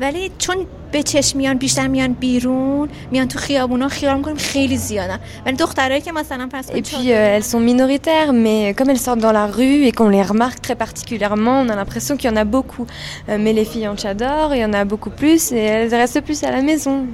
ولی 0.00 0.30
چون 0.38 0.56
به 0.92 1.02
چشم 1.02 1.38
میان 1.38 1.58
بیشتر 1.58 1.86
میان 1.86 2.12
بیرون 2.12 2.88
میان 3.10 3.28
تو 3.28 3.38
خیابونا 3.38 3.88
خیال 3.88 4.16
میکنیم 4.16 4.36
خیلی 4.36 4.76
زیادن 4.76 5.18
ولی 5.46 5.56
دخترایی 5.56 6.00
که 6.00 6.12
مثلا 6.12 6.48
پس 6.52 6.70
Et 6.70 6.82
puis 6.82 7.12
euh, 7.12 7.36
elles 7.36 7.44
sont 7.44 7.60
minoritaires 7.60 8.32
mais 8.32 8.74
comme 8.74 8.90
elles 8.90 9.04
sortent 9.06 9.20
dans 9.20 9.32
la 9.32 9.46
rue 9.46 9.84
et 9.86 9.92
qu'on 9.92 10.08
les 10.08 10.22
remarque 10.22 10.60
très 10.60 10.74
particulièrement, 10.74 11.60
on 11.60 11.68
a 11.68 11.76
l'impression 11.76 12.16
qu'il 12.16 12.30
y 12.30 12.32
en 12.32 12.36
a 12.36 12.44
beaucoup. 12.44 12.86
Euh, 13.28 13.38
mais 13.42 13.52
les 13.52 13.64
filles 13.64 13.88
en 13.88 13.96
tchador, 13.96 14.54
il 14.54 14.60
y 14.60 14.64
en 14.64 14.72
a 14.72 14.84
beaucoup 14.84 15.10
plus 15.10 15.52
et 15.52 15.64
elles 15.74 15.94
restent 15.94 16.22
plus 16.28 16.42
à 16.44 16.50
la 16.50 16.62
maison. 16.62 17.06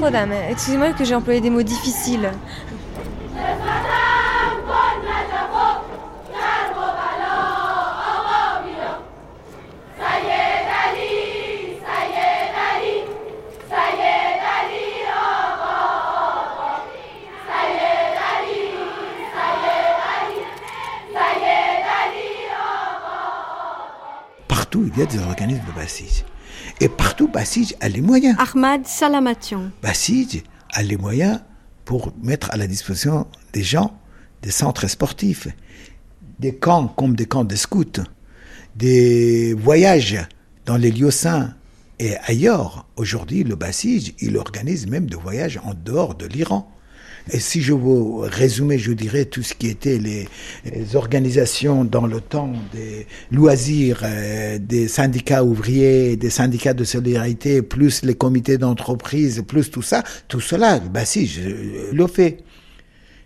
Rodam, 0.00 0.32
excusez-moi 0.32 0.92
que 0.92 1.04
j'ai 1.04 1.14
employé 1.14 1.40
des 1.40 1.50
mots 1.50 1.62
difficiles. 1.62 2.30
Partout, 24.48 24.88
il 24.92 24.98
y 24.98 25.02
a 25.02 25.06
des 25.06 25.18
organismes 25.18 25.64
de. 25.76 26.24
Et 26.80 26.88
partout, 26.88 27.28
Bassige 27.28 27.74
a 27.80 27.88
les 27.88 28.02
moyens. 28.02 28.36
Ahmad 28.38 28.86
Salamatian. 28.86 29.70
Bassige 29.82 30.42
a 30.72 30.82
les 30.82 30.96
moyens 30.96 31.40
pour 31.84 32.12
mettre 32.22 32.50
à 32.50 32.56
la 32.56 32.66
disposition 32.66 33.26
des 33.52 33.62
gens 33.62 33.98
des 34.42 34.50
centres 34.50 34.86
sportifs, 34.86 35.48
des 36.38 36.54
camps 36.54 36.88
comme 36.88 37.16
des 37.16 37.26
camps 37.26 37.44
de 37.44 37.56
scouts, 37.56 38.02
des 38.76 39.54
voyages 39.54 40.18
dans 40.66 40.76
les 40.76 40.90
lieux 40.90 41.10
saints 41.10 41.54
et 41.98 42.16
ailleurs. 42.26 42.86
Aujourd'hui, 42.96 43.42
le 43.42 43.56
Bassige, 43.56 44.14
il 44.20 44.36
organise 44.36 44.86
même 44.86 45.08
des 45.08 45.16
voyages 45.16 45.58
en 45.64 45.72
dehors 45.74 46.14
de 46.14 46.26
l'Iran. 46.26 46.70
Et 47.32 47.40
si 47.40 47.60
je 47.60 47.72
vous 47.72 48.18
résumais, 48.18 48.78
je 48.78 48.92
dirais 48.92 49.24
tout 49.24 49.42
ce 49.42 49.54
qui 49.54 49.66
était 49.68 49.98
les, 49.98 50.28
organisations 50.94 51.84
dans 51.84 52.06
le 52.06 52.20
temps 52.20 52.52
des 52.72 53.06
loisirs, 53.32 54.02
euh, 54.04 54.58
des 54.58 54.86
syndicats 54.86 55.42
ouvriers, 55.42 56.16
des 56.16 56.30
syndicats 56.30 56.74
de 56.74 56.84
solidarité, 56.84 57.62
plus 57.62 58.02
les 58.04 58.14
comités 58.14 58.58
d'entreprise, 58.58 59.42
plus 59.46 59.70
tout 59.70 59.82
ça, 59.82 60.04
tout 60.28 60.40
cela, 60.40 60.78
bah 60.78 61.02
je 61.04 61.92
le 61.92 62.06
fais. 62.06 62.38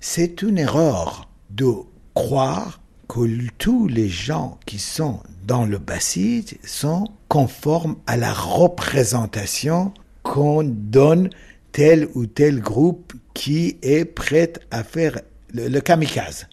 C'est 0.00 0.40
une 0.40 0.58
erreur 0.58 1.28
de 1.50 1.70
croire 2.14 2.80
que 3.08 3.20
tous 3.58 3.86
les 3.86 4.08
gens 4.08 4.58
qui 4.64 4.78
sont 4.78 5.20
dans 5.46 5.66
le 5.66 5.78
Bassid 5.78 6.56
sont 6.64 7.08
conformes 7.28 7.96
à 8.06 8.16
la 8.16 8.32
représentation 8.32 9.92
qu'on 10.22 10.62
donne 10.62 11.28
tel 11.72 12.08
ou 12.14 12.26
tel 12.26 12.60
groupe 12.60 13.12
qui 13.34 13.76
est 13.82 14.04
prêt 14.04 14.52
à 14.70 14.84
faire 14.84 15.20
le, 15.52 15.80
kamikaze. 15.80 16.46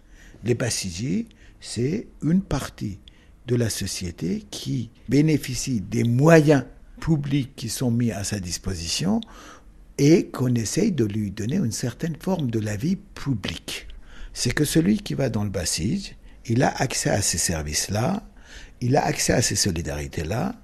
Les 0.44 0.54
Bassidji, 0.54 1.28
c'est 1.60 2.08
une 2.22 2.42
partie 2.42 3.00
de 3.48 3.56
la 3.56 3.70
société 3.70 4.46
qui 4.52 4.90
bénéficie 5.10 5.82
des 5.82 6.04
moyens 6.04 6.64
publics 7.00 7.56
qui 7.56 7.70
sont 7.70 7.92
mis 7.92 8.12
à 8.12 8.24
sa 8.24 8.40
disposition 8.40 9.22
et 9.98 10.28
qu'on 10.28 10.54
essaye 10.56 10.92
de 10.92 11.06
lui 11.06 11.32
donner 11.32 11.56
une 11.56 11.72
certaine 11.72 12.16
forme 12.20 12.52
de 12.52 12.60
la 12.60 12.76
vie 12.76 12.98
publique. 13.16 13.88
C'est 14.34 14.54
que 14.54 14.66
celui 14.66 15.00
qui 15.00 15.14
va 15.14 15.30
dans 15.30 15.44
le 15.44 15.50
Bassige, 15.50 16.16
il 16.46 16.62
a 16.64 16.70
accès 16.70 17.10
à 17.10 17.22
ces 17.22 17.38
services-là, 17.38 18.24
il 18.82 18.96
a 18.96 19.04
accès 19.04 19.34
à 19.34 19.42
ces 19.42 19.56
solidarités-là, 19.56 20.56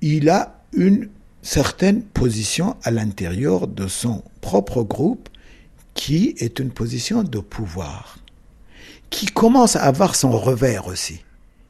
il 0.00 0.28
a 0.28 0.62
une 0.72 1.08
certaines 1.42 2.02
positions 2.02 2.76
à 2.82 2.90
l'intérieur 2.90 3.66
de 3.68 3.86
son 3.86 4.22
propre 4.40 4.82
groupe 4.82 5.28
qui 5.94 6.34
est 6.38 6.58
une 6.58 6.70
position 6.70 7.22
de 7.22 7.40
pouvoir, 7.40 8.18
qui 9.10 9.26
commence 9.26 9.76
à 9.76 9.82
avoir 9.82 10.14
son 10.14 10.30
revers 10.30 10.86
aussi, 10.86 11.24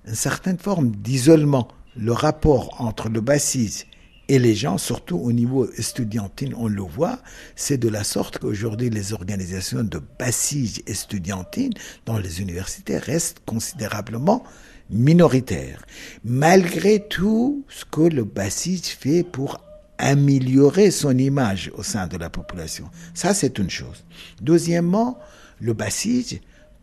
une 0.06 0.14
certaine 0.14 0.58
forme 0.58 0.90
d'isolement. 0.90 1.68
Le 1.96 2.12
rapport 2.12 2.80
entre 2.80 3.08
le 3.08 3.20
bassiste 3.20 3.86
et 4.28 4.38
les 4.38 4.54
gens, 4.54 4.76
surtout 4.76 5.16
au 5.16 5.32
niveau 5.32 5.68
estudiantine, 5.72 6.54
on 6.56 6.68
le 6.68 6.82
voit, 6.82 7.18
c'est 7.56 7.78
de 7.78 7.88
la 7.88 8.04
sorte 8.04 8.38
qu'aujourd'hui 8.38 8.90
les 8.90 9.14
organisations 9.14 9.82
de 9.82 10.00
bassige 10.18 10.82
estudiantine 10.86 11.72
dans 12.04 12.18
les 12.18 12.42
universités 12.42 12.98
restent 12.98 13.40
considérablement 13.46 14.44
minoritaires. 14.90 15.84
Malgré 16.24 17.06
tout 17.06 17.64
ce 17.68 17.84
que 17.84 18.02
le 18.02 18.24
bassige 18.24 18.86
fait 18.86 19.22
pour 19.22 19.60
améliorer 19.98 20.90
son 20.90 21.16
image 21.18 21.70
au 21.74 21.82
sein 21.82 22.06
de 22.06 22.16
la 22.16 22.30
population. 22.30 22.88
Ça, 23.14 23.34
c'est 23.34 23.58
une 23.58 23.70
chose. 23.70 24.04
Deuxièmement, 24.40 25.18
le 25.60 25.72
bassige, 25.72 26.40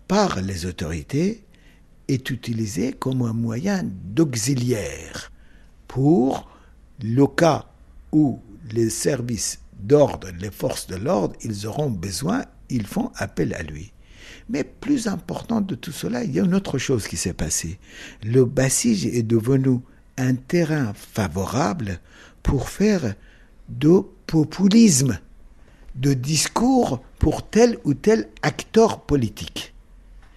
par 0.08 0.42
les 0.42 0.66
autorités, 0.66 1.46
est 2.08 2.30
utilisé 2.30 2.94
comme 2.94 3.24
un 3.24 3.34
moyen 3.34 3.84
d'auxiliaire 3.84 5.32
pour 5.88 6.50
le 7.02 7.26
cas 7.26 7.66
où 8.12 8.40
les 8.72 8.90
services 8.90 9.60
d'ordre, 9.80 10.30
les 10.40 10.52
forces 10.52 10.88
de 10.88 10.96
l'ordre, 10.96 11.36
ils 11.44 11.68
auront 11.68 11.90
besoin, 11.90 12.46
ils 12.70 12.86
font 12.86 13.12
appel 13.16 13.54
à 13.54 13.64
lui. 13.64 13.92
Mais 14.50 14.64
plus 14.64 15.08
important 15.08 15.62
de 15.62 15.76
tout 15.76 15.92
cela, 15.92 16.24
il 16.24 16.32
y 16.32 16.40
a 16.40 16.44
une 16.44 16.54
autre 16.54 16.78
chose 16.78 17.08
qui 17.08 17.18
s'est 17.18 17.34
passée. 17.34 17.80
Le 18.24 18.46
Bassige 18.46 19.08
est 19.08 19.24
devenu 19.24 19.80
un 20.18 20.36
terrain 20.36 20.94
favorable 20.94 22.00
pour 22.44 22.70
faire 22.70 23.16
de 23.70 24.02
populisme, 24.28 25.20
de 25.96 26.14
discours 26.14 27.02
pour 27.20 27.48
tel 27.48 27.78
ou 27.84 27.94
tel 27.94 28.28
acteur 28.44 29.02
politique, 29.02 29.74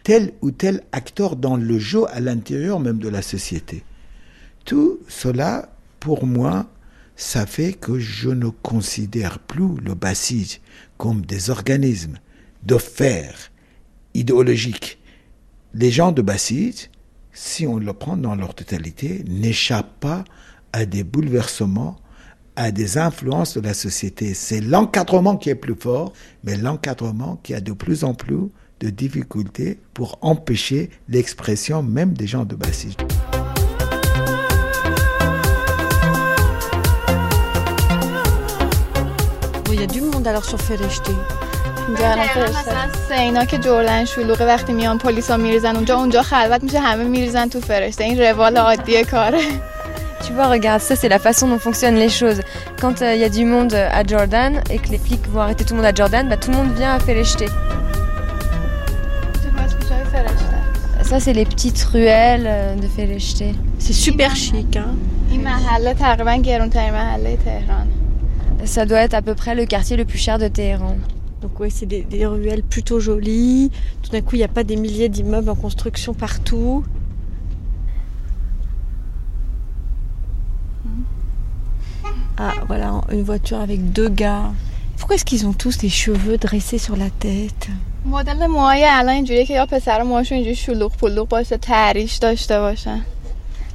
tel 0.04 0.32
ou 0.40 0.50
tel 0.50 0.82
acteur 0.92 1.36
dans 1.36 1.56
le 1.56 1.78
jeu 1.78 2.04
à 2.08 2.20
l'intérieur 2.20 2.80
même 2.80 2.98
de 2.98 3.08
la 3.08 3.22
société. 3.22 3.84
Tout 4.64 5.00
cela 5.08 5.70
pour 6.00 6.26
moi, 6.26 6.66
ça 7.16 7.46
fait 7.46 7.72
que 7.72 7.98
je 7.98 8.30
ne 8.30 8.48
considère 8.48 9.38
plus 9.38 9.76
le 9.82 9.94
Bassige 9.94 10.60
comme 10.96 11.22
des 11.22 11.50
organismes 11.50 12.18
de 12.62 12.78
fer 12.78 13.50
idéologique. 14.14 14.98
Les 15.74 15.90
gens 15.90 16.12
de 16.12 16.22
Bassige, 16.22 16.90
si 17.32 17.66
on 17.66 17.78
le 17.78 17.92
prend 17.92 18.16
dans 18.16 18.34
leur 18.34 18.54
totalité, 18.54 19.24
n'échappent 19.28 20.00
pas 20.00 20.24
à 20.72 20.86
des 20.86 21.04
bouleversements, 21.04 21.96
à 22.56 22.72
des 22.72 22.98
influences 22.98 23.56
de 23.56 23.60
la 23.60 23.74
société. 23.74 24.34
C'est 24.34 24.60
l'encadrement 24.60 25.36
qui 25.36 25.50
est 25.50 25.54
plus 25.54 25.76
fort, 25.76 26.12
mais 26.42 26.56
l'encadrement 26.56 27.38
qui 27.42 27.54
a 27.54 27.60
de 27.60 27.72
plus 27.72 28.04
en 28.04 28.14
plus 28.14 28.50
de 28.80 28.90
difficultés 28.90 29.78
pour 29.94 30.18
empêcher 30.22 30.90
l'expression 31.08 31.82
même 31.82 32.12
des 32.14 32.26
gens 32.26 32.44
de 32.44 32.54
Bassige. 32.54 32.94
Il 39.70 39.80
y 39.80 39.84
a 39.84 39.86
du 39.86 40.00
monde 40.00 40.26
alors 40.26 40.44
sur 40.44 40.60
Fereshti. 40.60 41.12
مثلا 41.89 42.87
سینا 43.09 43.45
که 43.45 43.57
جردن 43.57 44.05
شلوغه 44.05 44.45
وقتی 44.45 44.73
میان 44.73 44.97
پلیسا 44.97 45.37
میریزن 45.37 45.75
اونجا 45.75 45.97
اونجا 45.97 46.21
خلوت 46.21 46.63
میشه 46.63 46.79
همه 46.79 47.03
میریزن 47.03 47.49
تو 47.49 47.61
فرشته 47.61 48.03
این 48.03 48.21
روال 48.21 48.57
عادی 48.57 49.03
کاره 49.03 49.39
Tu 50.25 50.31
vois, 50.31 50.47
regarde, 50.47 50.81
ça 50.81 50.95
c'est 50.95 51.09
la 51.09 51.19
façon 51.19 51.49
dont 51.49 51.59
fonctionnent 51.59 52.01
les 52.05 52.07
choses. 52.07 52.39
Quand 52.79 53.01
il 53.01 53.19
y 53.19 53.25
a 53.25 53.29
du 53.29 53.43
monde 53.43 53.73
à 53.73 54.03
Jordan 54.07 54.61
et 54.69 54.77
que 54.77 54.87
les 54.87 54.97
flics 54.97 55.27
vont 55.27 55.41
arrêter 55.41 55.65
tout 55.65 55.73
le 55.73 55.81
monde 55.81 55.91
à 55.93 55.93
Jordan, 55.93 56.29
bah, 56.29 56.37
tout 56.37 56.49
le 56.49 56.57
monde 56.57 56.71
vient 56.71 56.93
à 56.93 56.99
Fereshte. 56.99 57.43
Ça 61.01 61.19
c'est 61.19 61.33
les 61.33 61.45
petites 61.45 61.83
ruelles 61.83 62.79
de 62.81 62.87
Fereshte. 62.87 63.43
C'est 63.79 63.99
super 64.07 64.33
chic. 64.35 64.77
Hein. 64.77 64.95
این 65.31 65.43
محله 65.43 65.93
تقریبا 65.93 66.35
گرونترین 66.35 66.93
محله 66.93 67.37
تهران 67.45 67.87
Ça 68.65 68.85
doit 68.85 68.99
être 68.99 69.13
à 69.13 69.21
peu 69.21 69.35
près 69.35 69.55
le 69.55 69.65
quartier 69.65 69.97
le 69.97 70.05
plus 70.05 70.17
cher 70.17 70.39
de 70.39 70.47
Téhéran. 70.47 70.95
Donc 71.42 71.52
oui, 71.60 71.70
c'est 71.70 71.86
des, 71.86 72.26
ruelles 72.26 72.62
plutôt 72.62 72.98
jolies. 72.98 73.70
Tout 74.02 74.10
d'un 74.10 74.22
coup, 74.22 74.34
il 74.34 74.38
n'y 74.38 74.44
a 74.44 74.48
pas 74.48 74.64
des 74.64 74.76
milliers 74.76 75.08
d'immeubles 75.08 75.50
en 75.50 75.54
construction 75.54 76.14
partout. 76.14 76.84
Ah 82.36 82.54
voilà, 82.66 83.00
une 83.10 83.22
voiture 83.22 83.60
avec 83.60 83.92
deux 83.92 84.08
gars. 84.08 84.52
Pourquoi 84.96 85.16
est-ce 85.16 85.24
qu'ils 85.24 85.46
ont 85.46 85.52
tous 85.52 85.82
les 85.82 85.88
cheveux 85.88 86.38
dressés 86.38 86.78
sur 86.78 86.96
la 86.96 87.10
tête? 87.10 87.68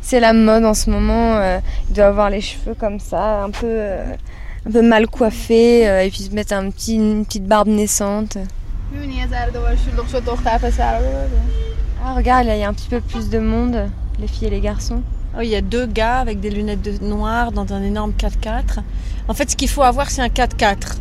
C'est 0.01 0.19
la 0.19 0.33
mode 0.33 0.65
en 0.65 0.73
ce 0.73 0.89
moment, 0.89 1.35
euh, 1.37 1.59
il 1.89 1.95
doit 1.95 2.05
avoir 2.05 2.29
les 2.29 2.41
cheveux 2.41 2.73
comme 2.73 2.99
ça, 2.99 3.43
un 3.43 3.51
peu 3.51 3.67
euh, 3.67 4.15
un 4.66 4.70
peu 4.70 4.82
mal 4.82 5.06
coiffés, 5.06 5.88
euh, 5.88 6.04
et 6.04 6.10
puis 6.10 6.22
se 6.24 6.30
mettre 6.30 6.54
un 6.54 6.70
petit, 6.70 6.96
une 6.96 7.24
petite 7.24 7.46
barbe 7.46 7.68
naissante. 7.68 8.38
میبینی 8.92 9.14
یه 9.14 9.26
ذره 9.26 9.50
دوباره 9.50 9.76
شلوغ 9.76 10.08
شد 10.08 10.24
دختر 10.24 10.58
پسر 10.58 10.98
رو 10.98 11.06
ببین 11.06 11.68
Ah, 12.04 12.14
regarde, 12.14 12.46
là, 12.46 12.54
il 12.56 12.60
y 12.60 12.64
a 12.64 12.68
un 12.68 12.72
petit 12.72 12.88
peu 12.88 13.00
plus 13.00 13.28
de 13.28 13.40
monde, 13.40 13.90
les 14.20 14.28
filles 14.28 14.46
et 14.46 14.50
les 14.50 14.60
garçons. 14.60 15.02
Oh, 15.36 15.40
il 15.42 15.48
y 15.48 15.56
a 15.56 15.60
deux 15.60 15.86
gars 15.86 16.18
avec 16.20 16.38
des 16.40 16.48
lunettes 16.48 16.82
de 16.82 17.04
noir 17.04 17.50
dans 17.50 17.72
un 17.72 17.82
énorme 17.82 18.12
4x4. 18.12 18.78
En 19.26 19.34
fait, 19.34 19.50
ce 19.50 19.56
qu'il 19.56 19.68
faut 19.68 19.82
avoir, 19.82 20.08
c'est 20.10 20.22
un 20.22 20.28
4x4. 20.28 20.96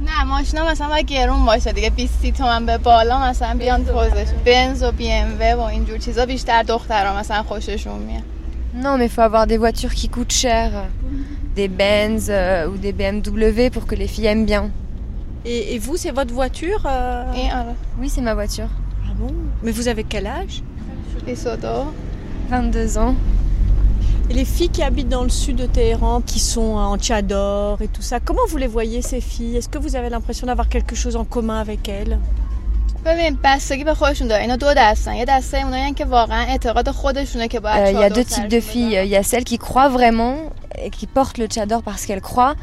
نه 0.00 0.24
ماشینا 0.24 0.70
مثلا 0.70 0.88
باید 0.88 1.06
گرون 1.06 1.44
باشه 1.44 1.72
دیگه 1.72 1.90
20 1.90 2.10
30 2.22 2.34
تومن 2.34 2.66
به 2.66 2.78
بالا 2.78 3.18
مثلا 3.18 3.54
بیان 3.58 3.84
پوزش 3.84 4.26
بنز 4.44 4.82
و 4.82 4.92
بی 4.92 5.12
ام 5.12 5.36
و 5.40 5.54
و 5.54 5.60
اینجور 5.60 5.98
چیزا 5.98 6.26
بیشتر 6.26 6.62
دخترها 6.62 7.18
مثلا 7.18 7.42
خوششون 7.42 7.98
میاد 7.98 8.22
non, 8.75 8.97
mais 8.97 9.05
il 9.05 9.09
faut 9.11 9.21
avoir 9.21 9.45
des 9.45 9.57
voitures 9.57 9.93
qui 9.93 10.09
coûtent 10.09 10.31
cher, 10.31 10.71
des 11.55 11.67
Benz 11.67 12.27
euh, 12.29 12.67
ou 12.67 12.77
des 12.77 12.91
BMW 12.91 13.69
pour 13.71 13.85
que 13.85 13.95
les 13.95 14.07
filles 14.07 14.25
aiment 14.25 14.45
bien. 14.45 14.71
Et, 15.45 15.77
vous, 15.77 15.97
c'est 15.97 16.11
votre 16.11 16.33
voiture 16.33 16.83
euh 16.85 17.23
Oui, 17.99 18.09
c'est 18.09 18.21
ma 18.21 18.33
voiture. 18.33 18.69
Ah 19.05 19.13
bon? 19.15 19.33
Mais 19.61 19.71
vous 19.71 19.87
avez 19.87 20.03
quel 20.03 20.25
âge? 20.25 20.63
Et 21.27 21.35
22 22.49 22.97
ans. 22.97 23.15
Et 24.29 24.33
les 24.33 24.45
filles 24.45 24.69
qui 24.69 24.81
habitent 24.81 25.09
dans 25.09 25.23
le 25.23 25.29
sud 25.29 25.57
de 25.57 25.65
Téhéran, 25.65 26.21
qui 26.21 26.39
sont 26.39 26.75
en 26.75 26.97
Tchador 26.97 27.81
et 27.81 27.89
tout 27.89 28.01
ça, 28.01 28.19
comment 28.19 28.45
vous 28.47 28.57
les 28.57 28.67
voyez 28.67 29.01
ces 29.01 29.19
filles? 29.19 29.57
Est-ce 29.57 29.69
que 29.69 29.77
vous 29.77 29.95
avez 29.95 30.09
l'impression 30.09 30.47
d'avoir 30.47 30.69
quelque 30.69 30.95
chose 30.95 31.15
en 31.15 31.25
commun 31.25 31.59
avec 31.59 31.87
elles? 31.89 32.17
ببین 33.04 33.38
بستگی 33.44 33.84
به 33.84 33.94
خودشون 33.94 34.28
داره 34.28 34.42
اینا 34.42 34.56
دو 34.56 34.74
دستن 34.76 35.14
یه 35.14 35.24
دسته 35.24 35.58
اونایی 35.58 35.92
که 35.94 36.04
واقعا 36.04 36.44
اعتقاد 36.46 36.90
خودشونه 36.90 37.48
که 37.48 37.60
باید 37.60 37.86
Euh, 37.86 37.90
Il 37.90 38.00
y 38.00 38.04
a 38.04 38.08
چادر 38.08 38.14
deux 38.14 38.24
types 38.24 38.48
de 38.48 38.60
سرشون 38.60 38.72
filles. 38.72 39.04
Il 39.04 39.10
y 39.10 39.16
a 39.16 39.22
celles 39.22 39.44
qui 39.44 39.58
croient 39.58 39.88
vraiment 39.88 40.34
et 40.84 40.90
qui 40.90 41.06
portent 41.06 41.38
le 41.38 41.46
tchador 41.46 41.82
parce 41.82 42.06
qu'elles 42.06 42.20
croient. 42.20 42.54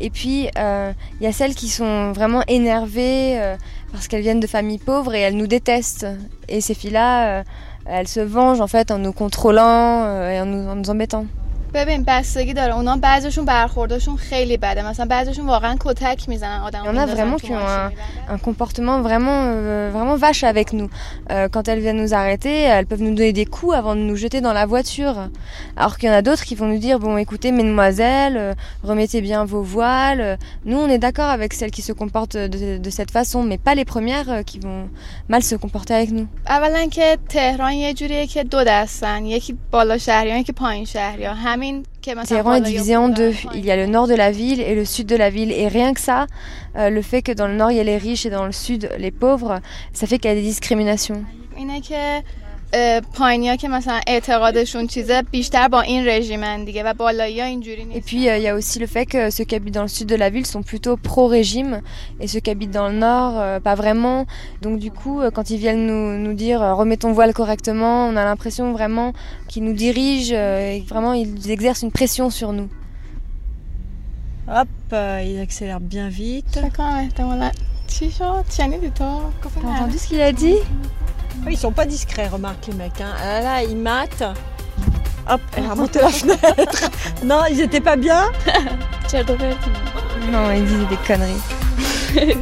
Et 0.00 0.10
puis, 0.10 0.48
euh, 0.58 0.92
il 1.20 1.24
y 1.24 1.26
a 1.26 1.32
celles 1.32 1.54
qui 1.54 1.68
sont 1.68 2.12
vraiment 2.12 2.42
énervées 2.48 3.38
euh, 3.38 3.56
parce 3.92 4.08
qu'elles 4.08 4.22
viennent 4.22 4.40
de 4.40 4.46
familles 4.46 4.78
pauvres 4.78 5.14
et 5.14 5.20
elles 5.20 5.36
nous 5.36 5.46
détestent. 5.46 6.06
Et 6.48 6.60
ces 6.62 6.74
filles-là, 6.74 7.10
euh, 7.26 7.42
elles 7.84 8.08
se 8.08 8.20
vengent 8.20 8.62
en 8.62 8.66
fait 8.66 8.90
en 8.90 8.98
nous 8.98 9.12
contrôlant 9.12 10.04
euh, 10.06 10.30
et 10.32 10.40
en 10.40 10.46
nous, 10.46 10.64
en 10.70 10.76
nous 10.76 10.90
embêtant. 10.90 11.26
ببین 11.74 12.04
بستگی 12.06 12.52
داره 12.52 12.74
اونا 12.74 12.96
بعضیشون 12.96 13.44
برخوردشون 13.44 14.16
خیلی 14.16 14.56
بده 14.56 14.88
مثلا 14.88 15.06
بعضیشون 15.06 15.46
واقعا 15.46 15.76
کتک 15.80 16.28
میزنن 16.28 16.60
آدم 16.60 16.82
Il 16.82 16.86
y 16.86 16.88
en 16.88 16.96
a 16.96 17.06
vraiment 17.06 17.36
qui 17.36 17.52
ont 17.52 17.58
un, 17.58 17.90
un 18.34 18.38
comportement 18.38 19.00
vraiment, 19.02 19.40
euh, 19.46 19.90
vraiment 19.92 20.16
vache 20.16 20.42
avec 20.44 20.72
nous. 20.72 20.88
Euh, 21.30 21.48
quand 21.52 21.68
elles 21.68 21.78
viennent 21.84 22.02
nous 22.04 22.14
arrêter, 22.14 22.56
elles 22.74 22.86
peuvent 22.86 23.02
nous 23.02 23.14
donner 23.14 23.32
des 23.32 23.46
coups 23.46 23.74
avant 23.80 23.94
de 23.94 24.00
nous 24.00 24.16
jeter 24.24 24.40
dans 24.40 24.52
la 24.60 24.66
voiture. 24.66 25.16
Alors 25.76 25.94
qu'il 25.96 26.08
y 26.08 26.12
en 26.12 26.16
a 26.16 26.22
d'autres 26.22 26.44
qui 26.48 26.56
vont 26.60 26.66
nous 26.72 26.82
dire, 26.86 26.96
bon 26.98 27.16
écoutez 27.24 27.50
mesdemoiselles, 27.52 28.36
euh, 28.36 28.54
remettez 28.90 29.20
bien 29.20 29.44
vos 29.44 29.62
voiles. 29.62 30.38
Nous 30.64 30.78
on 30.84 30.88
est 30.94 31.02
d'accord 31.06 31.30
avec 31.38 31.50
celles 31.58 31.74
qui 31.76 31.82
se 31.82 31.92
comportent 31.92 32.36
de, 32.54 32.78
de 32.86 32.90
cette 32.98 33.12
façon, 33.18 33.38
mais 33.50 33.58
pas 33.58 33.74
les 33.80 33.84
premières 33.84 34.28
euh, 34.30 34.42
qui 34.50 34.58
vont 34.66 34.82
mal 35.32 35.42
se 35.50 35.54
comporter 35.64 35.94
avec 36.00 36.10
nous. 36.18 36.26
اولا 36.48 36.86
که 36.90 37.18
تهران 37.28 37.72
یه 37.72 37.94
جوریه 37.94 38.26
که 38.26 38.44
دو 38.44 38.64
دستن 38.64 39.26
یکی 39.26 39.52
بالا 39.70 39.98
شهریان 39.98 40.38
یکی 40.38 40.52
پایین 40.52 40.84
شهریان 40.84 41.36
همین 41.36 41.60
که 41.60 41.60
مثلا 41.60 41.63
Téhéran 42.27 42.55
est 42.55 42.61
divisé 42.61 42.95
en 42.95 43.09
deux. 43.09 43.33
Il 43.53 43.65
y 43.65 43.71
a 43.71 43.75
le 43.75 43.87
nord 43.87 44.07
de 44.07 44.15
la 44.15 44.31
ville 44.31 44.61
et 44.61 44.75
le 44.75 44.85
sud 44.85 45.07
de 45.07 45.15
la 45.15 45.29
ville. 45.29 45.51
Et 45.51 45.67
rien 45.67 45.93
que 45.93 45.99
ça, 45.99 46.27
euh, 46.75 46.89
le 46.89 47.01
fait 47.01 47.21
que 47.21 47.31
dans 47.31 47.47
le 47.47 47.55
nord 47.55 47.71
il 47.71 47.77
y 47.77 47.79
a 47.79 47.83
les 47.83 47.97
riches 47.97 48.25
et 48.25 48.29
dans 48.29 48.45
le 48.45 48.51
sud 48.51 48.89
les 48.97 49.11
pauvres, 49.11 49.59
ça 49.93 50.07
fait 50.07 50.19
qu'il 50.19 50.29
y 50.29 50.33
a 50.33 50.35
des 50.35 50.41
discriminations. 50.41 51.23
Et 57.95 58.01
puis 58.01 58.17
il 58.17 58.41
y 58.41 58.47
a 58.47 58.55
aussi 58.55 58.79
le 58.79 58.87
fait 58.87 59.05
que 59.05 59.29
ceux 59.29 59.43
qui 59.43 59.55
habitent 59.55 59.73
dans 59.75 59.83
le 59.83 59.87
sud 59.87 60.07
de 60.07 60.15
la 60.15 60.29
ville 60.29 60.45
sont 60.45 60.63
plutôt 60.63 60.97
pro-régime 60.97 61.81
et 62.19 62.27
ceux 62.27 62.39
qui 62.39 62.49
habitent 62.49 62.71
dans 62.71 62.89
le 62.89 62.95
nord, 62.95 63.39
euh, 63.39 63.59
pas 63.59 63.75
vraiment. 63.75 64.25
Donc 64.61 64.79
du 64.79 64.91
coup, 64.91 65.21
euh, 65.21 65.31
quand 65.31 65.49
ils 65.49 65.57
viennent 65.57 65.85
nous, 65.85 66.17
nous 66.17 66.33
dire 66.33 66.61
euh, 66.61 66.73
remets 66.73 66.97
ton 66.97 67.13
voile 67.13 67.33
correctement, 67.33 68.07
on 68.07 68.15
a 68.17 68.23
l'impression 68.25 68.73
vraiment 68.73 69.13
qu'ils 69.47 69.63
nous 69.63 69.73
dirigent 69.73 70.35
et 70.35 70.83
vraiment 70.87 71.13
ils 71.13 71.51
exercent 71.51 71.83
une 71.83 71.91
pression 71.91 72.29
sur 72.29 72.51
nous. 72.51 72.69
Hop, 74.47 74.67
ils 74.91 75.39
accélèrent 75.41 75.79
bien 75.79 76.09
vite. 76.09 76.59
T'as 79.61 79.67
entendu 79.67 79.97
ce 79.97 80.07
qu'il 80.07 80.21
a 80.21 80.31
dit? 80.31 80.57
Ils 81.49 81.57
sont 81.57 81.71
pas 81.71 81.85
discrets, 81.85 82.27
remarque 82.27 82.67
les 82.67 82.73
mecs. 82.73 82.99
Hein. 83.01 83.13
Ah 83.21 83.25
Là, 83.25 83.41
là, 83.41 83.63
ils 83.63 83.77
matent. 83.77 84.23
Hop, 85.29 85.41
elle 85.57 85.65
a 85.65 85.69
remonté 85.71 85.99
la 85.99 86.09
fenêtre. 86.11 86.89
non, 87.23 87.41
ils 87.49 87.61
étaient 87.61 87.81
pas 87.81 87.95
bien. 87.95 88.31
Non, 90.31 90.51
il 90.51 90.65
disait 90.65 90.85
des 90.85 90.97
conneries. 90.97 91.41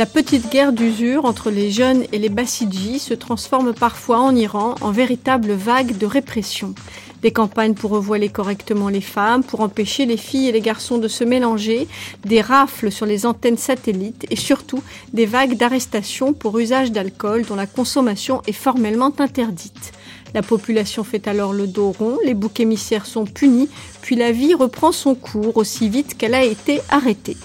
La 0.00 0.06
petite 0.06 0.50
guerre 0.50 0.72
d'usure 0.72 1.26
entre 1.26 1.50
les 1.50 1.70
jeunes 1.70 2.04
et 2.10 2.18
les 2.18 2.30
Bassidjis 2.30 3.00
se 3.00 3.12
transforme 3.12 3.74
parfois 3.74 4.20
en 4.20 4.34
Iran 4.34 4.74
en 4.80 4.92
véritable 4.92 5.52
vague 5.52 5.98
de 5.98 6.06
répression. 6.06 6.74
Des 7.20 7.32
campagnes 7.32 7.74
pour 7.74 7.90
revoiler 7.90 8.30
correctement 8.30 8.88
les 8.88 9.02
femmes, 9.02 9.44
pour 9.44 9.60
empêcher 9.60 10.06
les 10.06 10.16
filles 10.16 10.48
et 10.48 10.52
les 10.52 10.62
garçons 10.62 10.96
de 10.96 11.06
se 11.06 11.22
mélanger, 11.22 11.86
des 12.24 12.40
rafles 12.40 12.90
sur 12.90 13.04
les 13.04 13.26
antennes 13.26 13.58
satellites 13.58 14.24
et 14.30 14.36
surtout 14.36 14.82
des 15.12 15.26
vagues 15.26 15.58
d'arrestations 15.58 16.32
pour 16.32 16.58
usage 16.58 16.92
d'alcool 16.92 17.44
dont 17.44 17.54
la 17.54 17.66
consommation 17.66 18.40
est 18.46 18.52
formellement 18.52 19.12
interdite. 19.18 19.92
La 20.32 20.40
population 20.40 21.04
fait 21.04 21.28
alors 21.28 21.52
le 21.52 21.66
dos 21.66 21.92
rond, 21.92 22.16
les 22.24 22.32
boucs 22.32 22.60
émissaires 22.60 23.04
sont 23.04 23.26
punis, 23.26 23.68
puis 24.00 24.16
la 24.16 24.32
vie 24.32 24.54
reprend 24.54 24.92
son 24.92 25.14
cours 25.14 25.58
aussi 25.58 25.90
vite 25.90 26.16
qu'elle 26.16 26.32
a 26.32 26.42
été 26.42 26.80
arrêtée. 26.88 27.36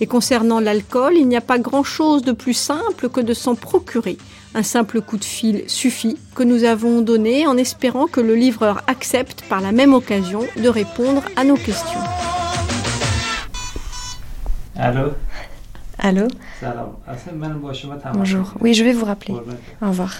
Et 0.00 0.06
concernant 0.06 0.60
l'alcool, 0.60 1.14
il 1.16 1.26
n'y 1.26 1.36
a 1.36 1.40
pas 1.40 1.58
grand-chose 1.58 2.22
de 2.22 2.32
plus 2.32 2.54
simple 2.54 3.08
que 3.08 3.20
de 3.20 3.34
s'en 3.34 3.54
procurer. 3.54 4.16
Un 4.54 4.62
simple 4.62 5.00
coup 5.00 5.16
de 5.16 5.24
fil 5.24 5.64
suffit, 5.66 6.16
que 6.34 6.42
nous 6.42 6.64
avons 6.64 7.00
donné 7.00 7.46
en 7.46 7.56
espérant 7.56 8.06
que 8.06 8.20
le 8.20 8.34
livreur 8.34 8.82
accepte 8.86 9.42
par 9.48 9.60
la 9.60 9.72
même 9.72 9.94
occasion 9.94 10.40
de 10.56 10.68
répondre 10.68 11.22
à 11.36 11.44
nos 11.44 11.56
questions. 11.56 12.00
Allô? 14.76 15.10
Allô? 15.98 16.28
Bonjour. 18.14 18.54
Oui, 18.60 18.74
je 18.74 18.84
vais 18.84 18.92
vous 18.92 19.04
rappeler. 19.04 19.34
Au 19.82 19.88
revoir. 19.88 20.14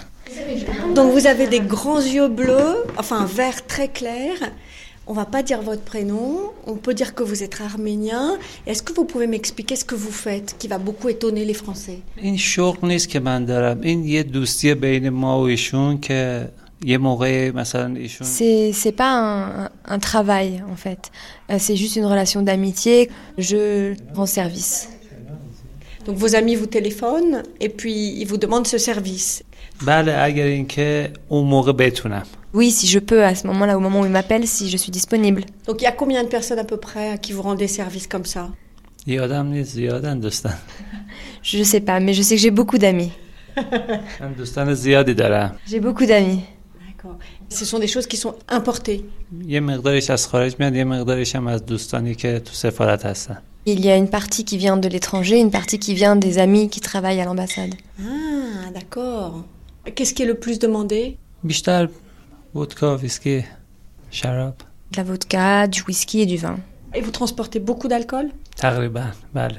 Donc 0.93 1.11
vous 1.13 1.25
avez 1.25 1.47
des 1.47 1.61
grands 1.61 2.01
yeux 2.01 2.27
bleus, 2.27 2.75
enfin 2.97 3.25
vert 3.25 3.65
très 3.65 3.87
clair, 3.87 4.35
On 5.08 5.12
va 5.22 5.26
pas 5.34 5.42
dire 5.42 5.60
votre 5.70 5.82
prénom, 5.92 6.28
on 6.72 6.76
peut 6.84 6.94
dire 7.00 7.10
que 7.16 7.22
vous 7.30 7.42
êtes 7.46 7.56
arménien. 7.70 8.24
Est-ce 8.68 8.82
que 8.86 8.92
vous 8.98 9.04
pouvez 9.12 9.26
m'expliquer 9.34 9.76
ce 9.76 9.84
que 9.90 9.94
vous 10.04 10.10
faites, 10.26 10.48
qui 10.58 10.66
va 10.74 10.78
beaucoup 10.78 11.08
étonner 11.10 11.44
les 11.44 11.54
Français 11.62 11.98
این 12.16 12.36
شغل 12.36 12.88
نیست 12.88 13.08
که 13.08 13.20
من 13.20 13.44
دارم 13.44 13.80
این 13.80 14.04
یه 14.04 14.22
دوستی 14.22 14.74
بین 14.74 15.08
ما 15.10 15.40
و 15.40 15.42
ایشون 15.44 16.00
که 16.00 16.48
یه 16.84 16.98
موقع 16.98 17.50
مثلا 17.50 17.94
ایشون 17.96 18.26
C'est 18.26 18.72
c'est 18.82 18.92
pas 18.92 19.10
un, 19.10 19.64
un- 19.64 19.70
un 19.94 19.98
travail 19.98 20.62
en 20.72 20.76
fait. 20.76 21.02
Euh, 21.50 21.58
C'est 21.58 21.76
juste 21.76 21.96
une 21.96 22.06
relation 22.14 22.40
d'amitié. 22.42 23.10
Je 23.38 23.94
rends 24.14 24.26
service. 24.40 24.88
Donc 26.06 26.16
vos 26.16 26.34
amis 26.40 26.54
vous 26.62 26.66
téléphonent 26.78 27.36
et 27.64 27.68
puis 27.78 27.96
ils 28.20 28.26
vous 28.30 28.36
demandent 28.44 28.66
ce 28.66 28.78
service. 28.78 29.42
بله 29.86 30.12
اگر 30.22 30.44
اینکه 30.44 31.10
اون 31.28 31.44
موقع 31.46 31.72
بتونم 31.72 32.22
oui, 32.53 32.71
si 32.71 32.87
je 32.87 32.99
peux, 32.99 33.23
à 33.23 33.35
ce 33.35 33.45
moment-là, 33.47 33.77
au 33.77 33.79
moment 33.79 34.01
où 34.01 34.05
il 34.05 34.11
m'appelle, 34.11 34.47
si 34.47 34.69
je 34.69 34.77
suis 34.77 34.91
disponible. 34.91 35.43
Donc 35.67 35.81
il 35.81 35.83
y 35.83 35.87
a 35.87 35.91
combien 35.91 36.23
de 36.23 36.29
personnes 36.29 36.59
à 36.59 36.63
peu 36.63 36.77
près 36.77 37.11
à 37.11 37.17
qui 37.17 37.31
vous 37.31 37.43
rendez 37.43 37.67
service 37.67 38.07
comme 38.07 38.25
ça? 38.25 38.49
Je 41.43 41.57
ne 41.59 41.63
sais 41.63 41.79
pas, 41.79 41.99
mais 41.99 42.13
je 42.13 42.21
sais 42.21 42.35
que 42.35 42.41
j'ai 42.41 42.51
beaucoup 42.51 42.77
d'amis. 42.77 43.11
j'ai 45.67 45.79
beaucoup 45.79 46.05
d'amis. 46.05 46.41
Ce 47.49 47.65
sont 47.65 47.79
des 47.79 47.87
choses 47.87 48.07
qui 48.07 48.17
sont 48.17 48.35
importées. 48.47 49.05
Il 53.65 53.83
y 53.83 53.89
a 53.89 53.95
une 53.95 54.09
partie 54.09 54.45
qui 54.45 54.57
vient 54.57 54.77
de 54.77 54.87
l'étranger, 54.87 55.39
une 55.39 55.51
partie 55.51 55.79
qui 55.79 55.93
vient 55.93 56.15
des 56.15 56.37
amis 56.37 56.69
qui 56.69 56.79
travaillent 56.81 57.21
à 57.21 57.25
l'ambassade. 57.25 57.75
Ah, 58.01 58.69
d'accord. 58.73 59.43
Qu'est-ce 59.95 60.13
qui 60.13 60.23
est 60.23 60.27
le 60.27 60.35
plus 60.35 60.59
demandé? 60.59 61.17
Vodka, 62.53 62.95
whisky, 62.95 63.43
sharab. 64.09 64.55
De 64.91 64.97
la 64.97 65.03
vodka, 65.03 65.67
du 65.67 65.83
whisky 65.83 66.21
et 66.21 66.25
du 66.25 66.37
vin. 66.37 66.57
Et 66.95 67.01
vous 67.01 67.11
transportez 67.11 67.59
beaucoup 67.59 67.87
d'alcool? 67.87 68.31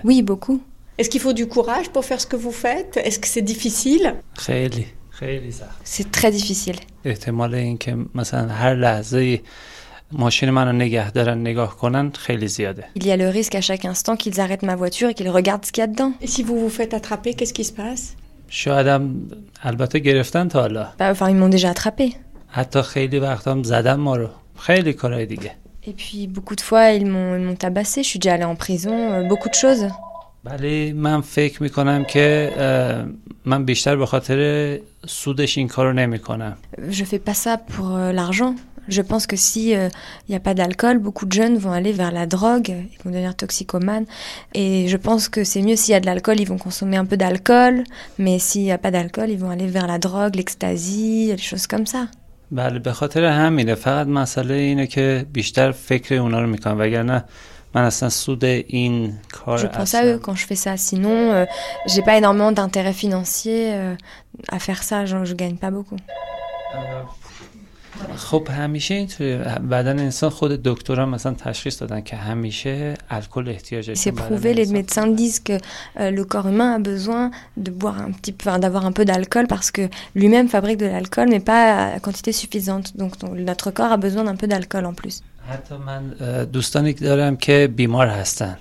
Oui, 0.03 0.23
beaucoup. 0.23 0.61
Est-ce 0.99 1.09
qu'il 1.09 1.21
faut 1.21 1.33
du 1.33 1.47
courage 1.47 1.91
pour 1.91 2.05
faire 2.05 2.21
ce 2.21 2.27
que 2.27 2.35
vous 2.35 2.51
faites? 2.51 2.97
Est-ce 2.97 3.21
que 3.21 3.29
c'est 3.29 3.43
difficile? 3.43 4.17
C'est 5.85 6.11
très 6.11 6.33
difficile. 6.33 6.77
Il 7.05 7.11
y 13.07 13.13
a 13.13 13.17
le 13.17 13.29
risque 13.29 13.55
à 13.55 13.61
chaque 13.61 13.85
instant 13.85 14.17
qu'ils 14.17 14.41
arrêtent 14.41 14.63
ma 14.63 14.75
voiture 14.75 15.11
et 15.11 15.15
qu'ils 15.15 15.31
regardent 15.31 15.65
ce 15.65 15.71
qu'il 15.71 15.83
y 15.83 15.85
a 15.85 15.87
dedans. 15.87 16.13
Et 16.21 16.27
si 16.27 16.43
vous 16.43 16.59
vous 16.59 16.71
faites 16.71 16.93
attraper, 16.93 17.35
qu'est-ce 17.35 17.55
qui 17.55 17.65
se 17.65 17.73
passe? 17.73 18.17
Bah, 20.99 21.11
enfin, 21.13 21.31
ils 21.31 21.37
m'ont 21.37 21.49
déjà 21.49 21.71
attrapé. 21.71 22.17
حتی 22.50 22.82
خیلی 22.82 23.20
وقتا 23.20 23.52
هم 23.52 23.64
زدن 23.64 23.94
ما 23.96 24.16
رو 24.16 24.28
خیلی 24.60 24.94
کارهای 24.94 25.26
دیگه 25.26 25.52
Et 25.88 25.94
puis 25.94 26.26
beaucoup 26.36 26.56
de 26.56 26.62
fois, 26.62 26.84
ils 27.00 27.06
m'ont 27.14 27.36
ils 27.40 27.46
m'ont 27.48 27.56
tabassé. 27.66 28.02
Je 28.04 28.10
suis 28.10 28.20
déjà 28.20 28.34
allée 28.36 28.50
en 28.54 28.56
prison. 28.66 28.96
euh, 29.14 29.24
beaucoup 29.32 29.50
de 29.50 29.54
choses. 29.64 29.86
ولی 30.46 30.94
من 30.94 31.22
فکر 31.22 31.64
میکنم 31.64 32.04
که 32.06 32.52
اه، 32.58 33.06
من 33.46 33.66
بیشتر 33.66 33.96
به 33.96 34.06
خاطر 34.06 34.40
سودش 35.08 35.58
این 35.58 35.68
کارو 35.68 35.94
نمیکنم 35.94 36.58
Je 36.90 37.04
fais 37.04 37.20
pas 37.30 37.34
ça 37.34 37.58
pour 37.58 37.96
euh, 37.96 38.12
l'argent. 38.12 38.56
Je 38.88 39.02
pense 39.02 39.26
que 39.28 39.36
si 39.36 39.64
il 39.72 39.90
n'y 40.30 40.36
a 40.36 40.40
pas 40.40 40.54
d'alcool, 40.54 41.00
beaucoup 41.00 41.26
de 41.26 41.32
jeunes 41.40 41.58
vont 41.58 41.72
aller 41.80 41.92
vers 41.92 42.12
la 42.12 42.26
drogue, 42.36 42.70
ils 42.94 43.00
vont 43.04 43.10
devenir 43.12 43.36
toxicomanes. 43.36 44.06
Et 44.54 44.88
je 44.94 44.98
pense 45.08 45.24
que 45.34 45.44
c'est 45.44 45.64
mieux 45.68 45.76
s'il 45.76 45.94
y 45.94 45.96
a 45.96 46.00
de 46.00 46.06
l'alcool, 46.06 46.38
ils 46.40 46.48
vont 46.54 46.60
consommer 46.68 46.98
un 47.04 47.06
peu 47.12 47.18
d'alcool. 47.18 47.84
Mais 48.24 48.36
s'il 48.38 48.62
n'y 48.68 48.72
a 48.72 48.78
pas 48.86 48.92
d'alcool, 48.92 49.28
ils 49.36 49.40
vont 49.44 49.50
aller 49.56 49.68
vers 49.78 49.88
la 49.88 49.98
drogue, 49.98 50.36
l'ecstasy, 50.36 51.28
des 51.36 51.38
choses 51.52 51.66
comme 51.72 51.88
ça. 51.88 52.04
بله 52.53 52.79
به 52.79 52.93
خاطر 52.93 53.25
همینه 53.25 53.75
فقط 53.75 54.07
مسئله 54.07 54.55
اینه 54.55 54.87
که 54.87 55.27
بیشتر 55.33 55.73
فکر 55.73 56.15
اونا 56.15 56.41
رو 56.41 56.47
می‌کنم 56.47 56.81
وگرنه 56.81 57.25
من 57.75 57.83
اصلا 57.83 58.09
سود 58.09 58.45
این 58.45 59.19
کار 59.33 59.59
Je 59.59 59.67
pense 59.67 59.75
à 59.75 59.81
اصلا 59.81 60.03
eux 60.03 60.19
quand 60.19 60.35
je 60.35 60.47
fais 60.47 60.61
ça. 60.67 60.77
Sinon, 60.77 61.19
euh, 61.33 61.47
j'ai 61.87 62.03
pas 62.03 62.17
énormément 62.17 62.53
d'intérêt 62.53 62.93
financier 62.93 63.61
euh, 63.73 63.95
à 64.49 64.59
faire 64.59 64.83
ça. 64.83 65.07
Je, 65.07 65.25
je 65.25 65.35
gagne 65.35 65.57
pas 65.57 65.71
beaucoup. 65.71 66.01
خب 68.16 68.48
همیشه 68.52 68.96
اینطوری 68.96 69.38
بدن 69.72 70.00
انسان 70.00 70.30
خود 70.30 70.52
دکترها 70.52 71.06
مثلا 71.06 71.34
تشخیص 71.34 71.82
دادن 71.82 72.02
که 72.02 72.16
همیشه 72.16 72.94
الکل 73.10 73.50
احتیاج 73.50 73.94
C'est 73.94 74.12
prouvé, 74.12 74.54
les 74.54 74.66
médecins 74.66 75.08
disent 75.08 75.40
que 75.40 75.54
euh, 75.54 76.12
le 76.12 76.24
corps 76.26 76.48
humain 76.48 76.72
a 76.74 76.80
besoin 76.80 77.32
de 77.66 77.72
boire 77.72 78.00
un 78.08 78.12
petit, 78.12 78.36
enfin, 78.42 78.60
d'avoir 78.60 78.86
un 78.86 78.92
peu 78.92 79.06
d'alcool 79.06 79.48
parce 79.48 79.72
que 79.72 79.84
lui-même 80.16 80.48
fabrique 80.50 80.78
de 80.78 80.88
l'alcool, 80.94 81.28
mais 81.30 81.40
pas 81.40 81.64
à 81.96 82.00
quantité 82.00 82.32
suffisante. 82.32 82.88
Donc, 82.98 83.12
donc, 83.22 83.32
notre 83.52 83.72
corps 83.72 83.92
a 83.98 83.98
besoin 83.98 84.24
d'un 84.28 84.38
peu 84.42 84.48
d'alcool 84.48 84.86
en 84.86 84.94
plus. 84.94 85.22
حتی 85.50 85.76
من 85.76 86.16
اه، 86.22 86.46
دوستانی 86.46 86.94
که 86.94 87.06
دارم 87.06 87.38
که 87.38 87.70
بیمار 87.76 88.08
هستن 88.08 88.58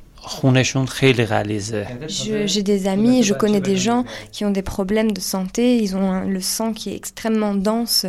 J'ai 2.07 2.63
des 2.63 2.87
amis, 2.87 3.23
je 3.23 3.33
connais 3.33 3.61
des 3.61 3.77
gens 3.77 4.05
qui 4.31 4.45
ont 4.45 4.51
des 4.51 4.61
problèmes 4.61 5.11
de 5.11 5.19
santé, 5.19 5.77
ils 5.77 5.95
ont 5.95 6.21
le 6.21 6.41
sang 6.41 6.73
qui 6.73 6.89
est 6.91 6.95
extrêmement 6.95 7.55
dense, 7.55 8.05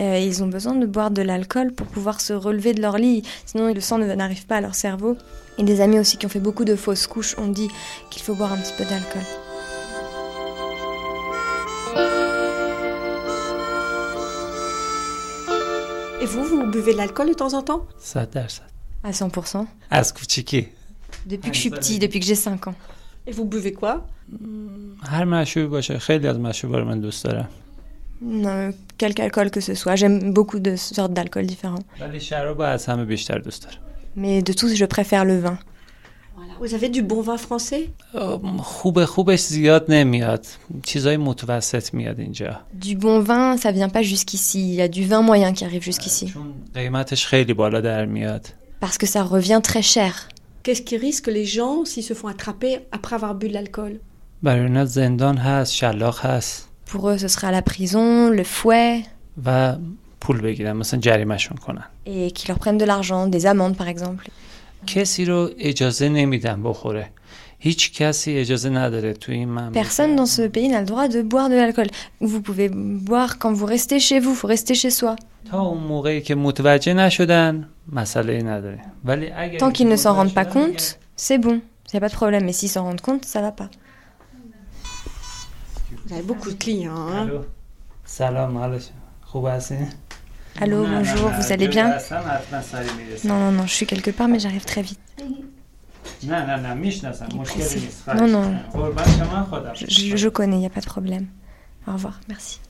euh, 0.00 0.18
ils 0.18 0.42
ont 0.42 0.46
besoin 0.46 0.74
de 0.74 0.86
boire 0.86 1.10
de 1.10 1.22
l'alcool 1.22 1.72
pour 1.72 1.86
pouvoir 1.86 2.20
se 2.20 2.32
relever 2.32 2.74
de 2.74 2.80
leur 2.80 2.98
lit, 2.98 3.22
sinon 3.44 3.72
le 3.72 3.80
sang 3.80 3.98
n'arrive 3.98 4.46
pas 4.46 4.56
à 4.56 4.60
leur 4.60 4.74
cerveau. 4.74 5.16
Et 5.58 5.64
des 5.64 5.80
amis 5.80 5.98
aussi 5.98 6.16
qui 6.16 6.26
ont 6.26 6.28
fait 6.28 6.38
beaucoup 6.38 6.64
de 6.64 6.76
fausses 6.76 7.08
couches 7.08 7.36
ont 7.36 7.48
dit 7.48 7.68
qu'il 8.10 8.22
faut 8.22 8.34
boire 8.34 8.52
un 8.52 8.58
petit 8.58 8.74
peu 8.78 8.84
d'alcool. 8.84 9.22
Et 16.20 16.26
vous, 16.26 16.44
vous 16.44 16.66
buvez 16.66 16.92
de 16.92 16.98
l'alcool 16.98 17.28
de 17.28 17.34
temps 17.34 17.54
en 17.54 17.62
temps? 17.62 17.86
Ça, 17.98 18.26
ça. 18.32 18.62
À 19.02 19.10
100% 19.10 19.66
À 19.90 20.02
Depuis 21.25 21.49
que 21.51 21.55
je 21.55 21.61
suis 21.61 21.69
petit, 21.69 21.99
depuis 21.99 22.19
que 22.19 22.25
j'ai 22.25 22.35
5 22.35 22.67
ans. 22.67 22.75
Et 23.27 23.31
vous 23.31 23.45
buvez 23.45 23.71
quoi 23.73 23.93
هر 25.03 25.25
مشروبی 25.25 25.67
باشه 25.69 25.97
خیلی 25.99 26.27
از 26.27 26.39
مشروبا 26.39 26.77
رو 26.77 26.85
من 26.85 26.99
دوست 26.99 27.23
دارم 27.23 27.47
Non, 28.21 28.73
quelque 29.01 29.21
alcool 29.27 29.49
que 29.49 29.59
ce 29.59 29.73
soit. 29.73 29.95
J'aime 30.01 30.33
beaucoup 30.33 30.59
de 30.59 30.75
sortes 30.75 31.13
d'alcool 31.13 31.45
différents. 31.45 31.83
ولی 32.01 32.19
شراب 32.19 32.61
از 32.61 32.85
همه 32.85 33.05
بیشتر 33.05 33.37
دوست 33.39 33.63
دارم 33.63 33.77
Mais 34.17 34.49
de 34.49 34.53
tous, 34.53 34.75
je 34.75 34.85
préfère 34.85 35.25
le 35.25 35.39
vin. 35.39 35.57
Vous 36.59 36.73
avez 36.73 36.89
du 36.89 37.01
bon 37.01 37.21
vin 37.21 37.37
français 37.37 37.89
خوب 38.59 39.05
خوبش 39.05 39.39
زیاد 39.39 39.85
نمیاد 39.89 40.45
چیزای 40.83 41.17
متوسط 41.17 41.93
میاد 41.93 42.19
اینجا 42.19 42.59
Du 42.81 42.95
bon 42.95 43.19
vin, 43.23 43.57
ça 43.57 43.71
vient 43.71 43.89
pas 43.89 44.01
jusqu'ici. 44.03 44.59
Il 44.69 44.75
y 44.75 44.81
a 44.81 44.87
du 44.87 45.03
vin 45.05 45.21
moyen 45.21 45.53
qui 45.53 45.65
arrive 45.65 45.83
jusqu'ici. 45.83 46.33
قیمتش 46.75 47.25
خیلی 47.27 47.53
بالا 47.53 47.81
در 47.81 48.05
میاد 48.05 48.47
parce 48.85 48.97
que 48.97 49.05
ça 49.07 49.23
revient 49.23 49.61
très 49.63 49.81
cher. 49.81 50.13
Qu'est-ce 50.68 50.82
qui 50.82 50.98
risque 50.98 51.28
les 51.28 51.46
gens 51.46 51.86
s'ils 51.86 52.02
se 52.02 52.12
font 52.12 52.28
attraper 52.28 52.80
après 52.92 53.14
avoir 53.14 53.34
bu 53.34 53.48
de 53.48 53.54
l'alcool 53.54 54.00
Pour 56.84 57.08
eux, 57.08 57.16
ce 57.16 57.26
sera 57.26 57.50
la 57.50 57.62
prison, 57.62 58.28
le 58.28 58.44
fouet. 58.44 59.02
Et 62.04 62.32
qu'ils 62.32 62.48
leur 62.48 62.58
prennent 62.58 62.76
de 62.76 62.84
l'argent, 62.84 63.28
des 63.28 63.46
amendes 63.46 63.78
par 63.78 63.88
exemple. 63.88 64.28
Personne 69.72 70.16
dans 70.16 70.26
ce 70.26 70.46
pays 70.46 70.68
n'a 70.68 70.80
le 70.80 70.86
droit 70.86 71.08
de 71.08 71.22
boire 71.22 71.48
de 71.48 71.56
l'alcool. 71.56 71.88
Vous 72.20 72.40
pouvez 72.40 72.68
boire 72.68 73.38
quand 73.38 73.52
vous 73.52 73.66
restez 73.66 73.98
chez 73.98 74.20
vous, 74.20 74.30
il 74.30 74.36
faut 74.36 74.46
rester 74.46 74.74
chez 74.74 74.90
soi. 74.90 75.16
Tant 75.50 75.74
qu'ils 79.72 79.88
ne 79.88 79.96
s'en 79.96 80.14
rendent 80.14 80.34
pas 80.34 80.44
compte, 80.44 80.98
c'est 81.16 81.38
bon, 81.38 81.60
il 81.86 81.90
n'y 81.94 81.96
a 81.96 82.00
pas 82.00 82.08
de 82.08 82.14
problème. 82.14 82.44
Mais 82.44 82.52
s'ils 82.52 82.68
s'en 82.68 82.84
rendent 82.84 83.00
compte, 83.00 83.24
ça 83.24 83.40
ne 83.40 83.46
va 83.46 83.52
pas. 83.52 83.70
Vous 86.06 86.14
avez 86.14 86.22
beaucoup 86.22 86.50
de 86.50 86.56
clients. 86.56 86.94
Hein 86.96 87.28
Salam 88.04 88.56
Allô, 90.60 90.86
bonjour, 90.86 91.30
vous 91.30 91.52
allez 91.52 91.68
bien? 91.68 91.98
Non, 93.24 93.38
non, 93.38 93.52
non, 93.52 93.66
je 93.66 93.74
suis 93.74 93.86
quelque 93.86 94.10
part, 94.10 94.28
mais 94.28 94.38
j'arrive 94.38 94.64
très 94.64 94.82
vite. 94.82 95.00
Non, 98.16 98.26
non. 98.26 98.50
non, 98.50 98.58
je 99.74 100.28
connais, 100.28 100.56
il 100.56 100.60
n'y 100.60 100.66
a 100.66 100.70
pas 100.70 100.80
de 100.80 100.86
problème. 100.86 101.26
Au 101.86 101.92
revoir, 101.92 102.20
merci. 102.28 102.60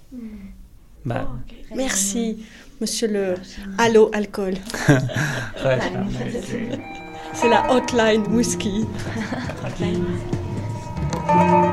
Bah. 1.05 1.28
Oh, 1.28 1.74
merci, 1.74 2.45
monsieur 2.80 3.09
le 3.09 3.34
Allo 3.78 4.11
Alcool. 4.12 4.55
C'est 7.34 7.49
la 7.49 7.72
hotline 7.72 8.26
whisky. 8.28 8.84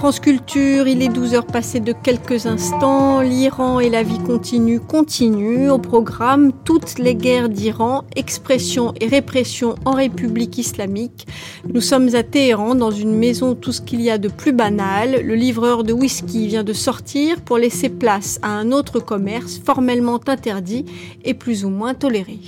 France 0.00 0.18
Culture, 0.18 0.88
il 0.88 1.02
est 1.02 1.10
12 1.10 1.34
heures 1.34 1.46
passées 1.46 1.78
de 1.78 1.92
quelques 1.92 2.46
instants. 2.46 3.20
L'Iran 3.20 3.80
et 3.80 3.90
la 3.90 4.02
vie 4.02 4.18
continue 4.18 4.80
continuent. 4.80 5.68
Au 5.68 5.76
programme, 5.76 6.52
toutes 6.64 6.98
les 6.98 7.14
guerres 7.14 7.50
d'Iran, 7.50 8.04
expression 8.16 8.94
et 8.98 9.08
répression 9.08 9.74
en 9.84 9.90
République 9.90 10.56
islamique. 10.56 11.26
Nous 11.70 11.82
sommes 11.82 12.14
à 12.14 12.22
Téhéran, 12.22 12.74
dans 12.74 12.90
une 12.90 13.14
maison 13.14 13.54
tout 13.54 13.72
ce 13.72 13.82
qu'il 13.82 14.00
y 14.00 14.08
a 14.08 14.16
de 14.16 14.28
plus 14.28 14.54
banal. 14.54 15.20
Le 15.22 15.34
livreur 15.34 15.84
de 15.84 15.92
whisky 15.92 16.46
vient 16.46 16.64
de 16.64 16.72
sortir 16.72 17.42
pour 17.42 17.58
laisser 17.58 17.90
place 17.90 18.38
à 18.40 18.48
un 18.48 18.72
autre 18.72 19.00
commerce 19.00 19.60
formellement 19.62 20.18
interdit 20.26 20.86
et 21.26 21.34
plus 21.34 21.66
ou 21.66 21.68
moins 21.68 21.92
toléré. 21.92 22.38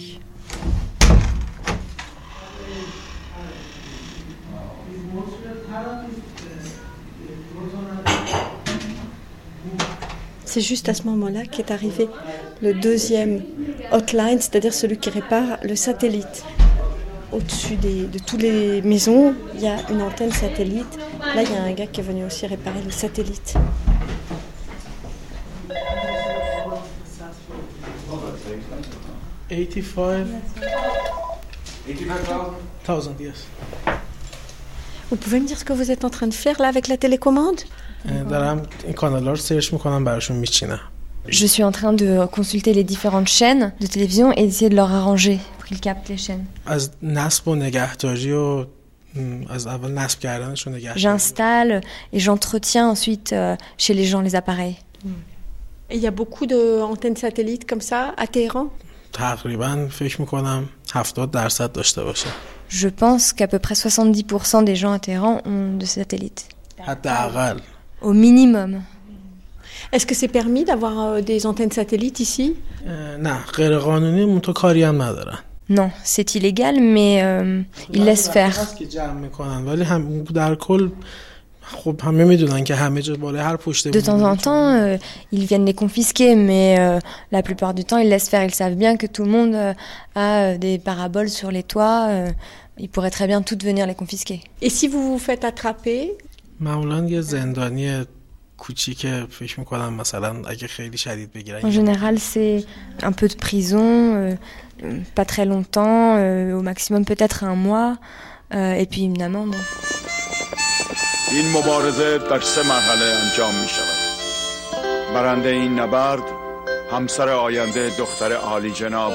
C'est 10.52 10.60
juste 10.60 10.90
à 10.90 10.92
ce 10.92 11.04
moment-là 11.04 11.46
qu'est 11.46 11.70
arrivé 11.70 12.10
le 12.60 12.74
deuxième 12.74 13.42
hotline, 13.90 14.38
c'est-à-dire 14.38 14.74
celui 14.74 14.98
qui 14.98 15.08
répare 15.08 15.56
le 15.62 15.74
satellite. 15.76 16.44
Au-dessus 17.32 17.76
des- 17.76 18.04
de 18.04 18.18
toutes 18.18 18.42
les 18.42 18.82
maisons, 18.82 19.34
il 19.54 19.62
y 19.62 19.66
a 19.66 19.76
une 19.90 20.02
antenne 20.02 20.30
satellite. 20.30 20.98
Là, 21.34 21.42
il 21.42 21.50
y 21.50 21.56
a 21.56 21.62
un 21.62 21.72
gars 21.72 21.86
qui 21.86 22.00
est 22.00 22.02
venu 22.02 22.26
aussi 22.26 22.46
réparer 22.46 22.82
le 22.84 22.90
satellite. 22.90 23.54
Eighty-five 29.50 30.26
thousand, 32.84 33.14
yes. 33.18 33.46
Vous 35.10 35.16
pouvez 35.16 35.40
me 35.40 35.46
dire 35.46 35.58
ce 35.58 35.64
que 35.64 35.72
vous 35.72 35.90
êtes 35.90 36.04
en 36.04 36.10
train 36.10 36.26
de 36.26 36.34
faire 36.34 36.60
là 36.60 36.68
avec 36.68 36.88
la 36.88 36.96
télécommande? 36.96 37.60
دارم 38.29 38.63
این 38.83 38.93
کانال 38.93 39.27
رو 39.27 39.35
سرچ 39.35 39.73
میکنم 39.73 40.03
براشون 40.03 40.37
میچینم 40.37 40.79
Je 41.29 41.45
suis 41.53 41.63
en 41.69 41.73
train 41.79 41.91
de 42.03 42.09
consulter 42.37 42.71
les 42.79 42.85
différentes 42.93 43.27
chaînes 43.39 43.65
de 43.83 43.87
télévision 43.95 44.27
et 44.37 44.43
d'essayer 44.47 44.69
de 44.69 44.77
leur 44.81 44.91
arranger 44.99 45.37
pour 45.57 45.65
qu'ils 45.67 45.81
captent 45.87 46.09
les 46.09 46.17
chaînes. 46.17 46.45
از 46.65 46.91
نصب 47.03 47.47
و 47.47 47.55
نگهداری 47.55 48.31
و 48.31 48.59
م، 48.61 48.65
از 49.49 49.67
اول 49.67 49.91
نصب 49.91 50.19
کردنش 50.19 50.67
و 50.67 50.69
نگهداری 50.69 50.99
J'installe 51.01 51.81
et 52.13 52.19
j'entretiens 52.19 52.87
ensuite 52.95 53.33
euh, 53.33 53.55
chez 53.77 53.93
les 53.93 54.05
gens 54.05 54.21
les 54.21 54.35
appareils. 54.35 54.77
Et 55.89 55.95
il 55.95 56.01
y 56.01 56.07
a 56.07 56.11
beaucoup 56.21 56.45
d'antennes 56.45 57.15
satellites 57.25 57.65
comme 57.69 57.81
ça 57.81 58.13
à 58.17 58.27
Téhéran 58.27 58.67
تقریبا 59.13 59.87
فکر 59.91 60.21
میکنم 60.21 60.69
70 60.93 61.31
درصد 61.31 61.71
داشته 61.71 62.03
باشه 62.03 62.27
Je 62.69 62.87
pense 62.89 63.33
qu'à 63.33 63.47
peu 63.47 63.59
près 63.59 63.75
70% 63.75 64.63
des 64.65 64.75
gens 64.75 64.91
à 64.93 64.99
Téhéran 64.99 65.41
ont 65.45 65.77
de 65.77 65.85
satellites. 65.85 66.43
au 68.02 68.12
minimum. 68.12 68.82
Est-ce 69.92 70.06
que 70.06 70.14
c'est 70.14 70.28
permis 70.28 70.64
d'avoir 70.64 71.00
euh, 71.00 71.20
des 71.20 71.46
antennes 71.46 71.70
satellites 71.70 72.18
ici? 72.20 72.56
Non, 75.68 75.90
c'est 76.02 76.34
illégal, 76.34 76.80
mais 76.80 77.20
euh, 77.22 77.62
ils 77.92 78.04
laissent 78.04 78.30
faire. 78.30 78.58
De 83.92 84.00
temps 84.00 84.22
en 84.22 84.36
temps, 84.36 84.74
euh, 84.74 84.96
ils 85.30 85.44
viennent 85.44 85.64
les 85.64 85.74
confisquer, 85.74 86.34
mais 86.36 86.98
la 87.30 87.42
plupart 87.42 87.72
du 87.74 87.84
temps, 87.84 87.98
ils 87.98 88.08
laissent 88.08 88.28
faire. 88.28 88.42
Ils 88.44 88.54
savent 88.54 88.74
bien 88.74 88.96
que 88.96 89.06
tout 89.06 89.24
le 89.24 89.30
monde 89.30 89.74
a 90.14 90.56
des 90.56 90.78
paraboles 90.78 91.28
sur 91.28 91.50
les 91.50 91.62
toits. 91.62 92.08
ils 92.78 92.88
pourraient 92.88 93.10
très 93.10 93.26
bien 93.26 93.42
toutes 93.42 93.62
venir 93.62 93.86
les 93.86 93.94
confisquer. 93.94 94.40
Et 94.60 94.70
si 94.70 94.88
vous 94.88 95.12
vous 95.12 95.18
faites 95.18 95.44
attraper, 95.44 96.16
معمولا 96.62 97.04
یه 97.04 97.20
زندانی 97.20 98.04
کوچیک 98.58 99.06
فکر 99.30 99.60
می‌کنم 99.60 99.94
مثلا 99.94 100.48
اگه 100.48 100.66
خیلی 100.66 100.98
شدید 100.98 101.32
بگیرن 101.32 101.60
En 101.60 101.70
général, 101.70 102.18
c'est 102.18 102.64
un 103.02 103.12
peu 103.12 103.28
de 103.28 103.36
prison, 103.46 103.90
euh, 104.14 104.36
euh, 104.82 105.00
pas 105.18 105.24
très 105.24 105.44
longtemps, 105.44 106.16
euh, 106.16 106.58
au 106.58 106.62
maximum 106.70 107.04
peut-être 107.04 107.38
un 107.44 107.56
mois, 107.66 107.90
euh, 108.54 108.82
et 108.82 108.86
puis 108.86 109.02
une 109.10 109.22
amende. 109.22 109.56
این 111.32 111.50
مبارزه 111.50 112.18
در 112.18 112.40
سه 112.40 112.62
مرحله 112.62 113.04
انجام 113.04 113.54
می 113.54 113.68
شود 113.68 114.02
برنده 115.14 115.48
این 115.48 115.78
نبرد 115.80 116.22
همسر 116.92 117.28
آینده 117.28 117.90
دختر 117.98 118.32
عالی 118.32 118.70
جناب 118.70 119.12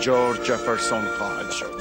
جورج 0.00 0.42
جفرسون 0.42 1.04
خواهد 1.18 1.50
شد 1.50 1.72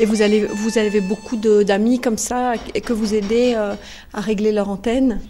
et 0.00 0.04
vous, 0.10 0.22
allez, 0.22 0.40
vous 0.62 0.78
avez 0.78 1.00
beaucoup 1.00 1.36
de- 1.36 1.62
d'amis 1.62 1.98
comme 2.04 2.18
ça 2.18 2.54
et 2.74 2.80
que 2.80 2.92
vous 2.92 3.10
aidez 3.14 3.54
euh, 3.56 3.74
à 4.18 4.20
régler 4.20 4.52
leur 4.52 4.68
antenne 4.68 5.20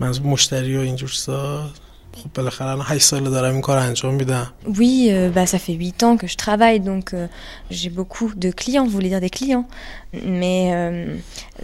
من 0.00 0.08
از 0.08 0.22
مشتری 0.22 0.76
و 0.76 0.80
اینجور 0.80 1.08
چیزا 1.08 1.70
خب 2.16 2.30
بالاخره 2.34 2.68
الان 2.68 2.86
8 2.88 3.04
ساله 3.04 3.30
دارم 3.30 3.52
این 3.52 3.60
کار 3.60 3.78
انجام 3.78 4.14
میدم 4.14 4.46
Oui, 4.66 5.08
euh, 5.10 5.30
bah, 5.34 5.46
ça 5.46 5.58
fait 5.58 5.72
8 5.72 6.02
ans 6.02 6.16
que 6.16 6.26
je 6.26 6.36
travaille, 6.36 6.80
donc 6.80 7.14
euh, 7.14 7.26
j'ai 7.70 7.90
beaucoup 7.90 8.32
de 8.36 8.50
clients, 8.50 8.84
vous 8.84 8.90
voulez 8.90 9.08
dire 9.08 9.20
des 9.20 9.30
clients. 9.30 9.66
Mais 10.40 10.62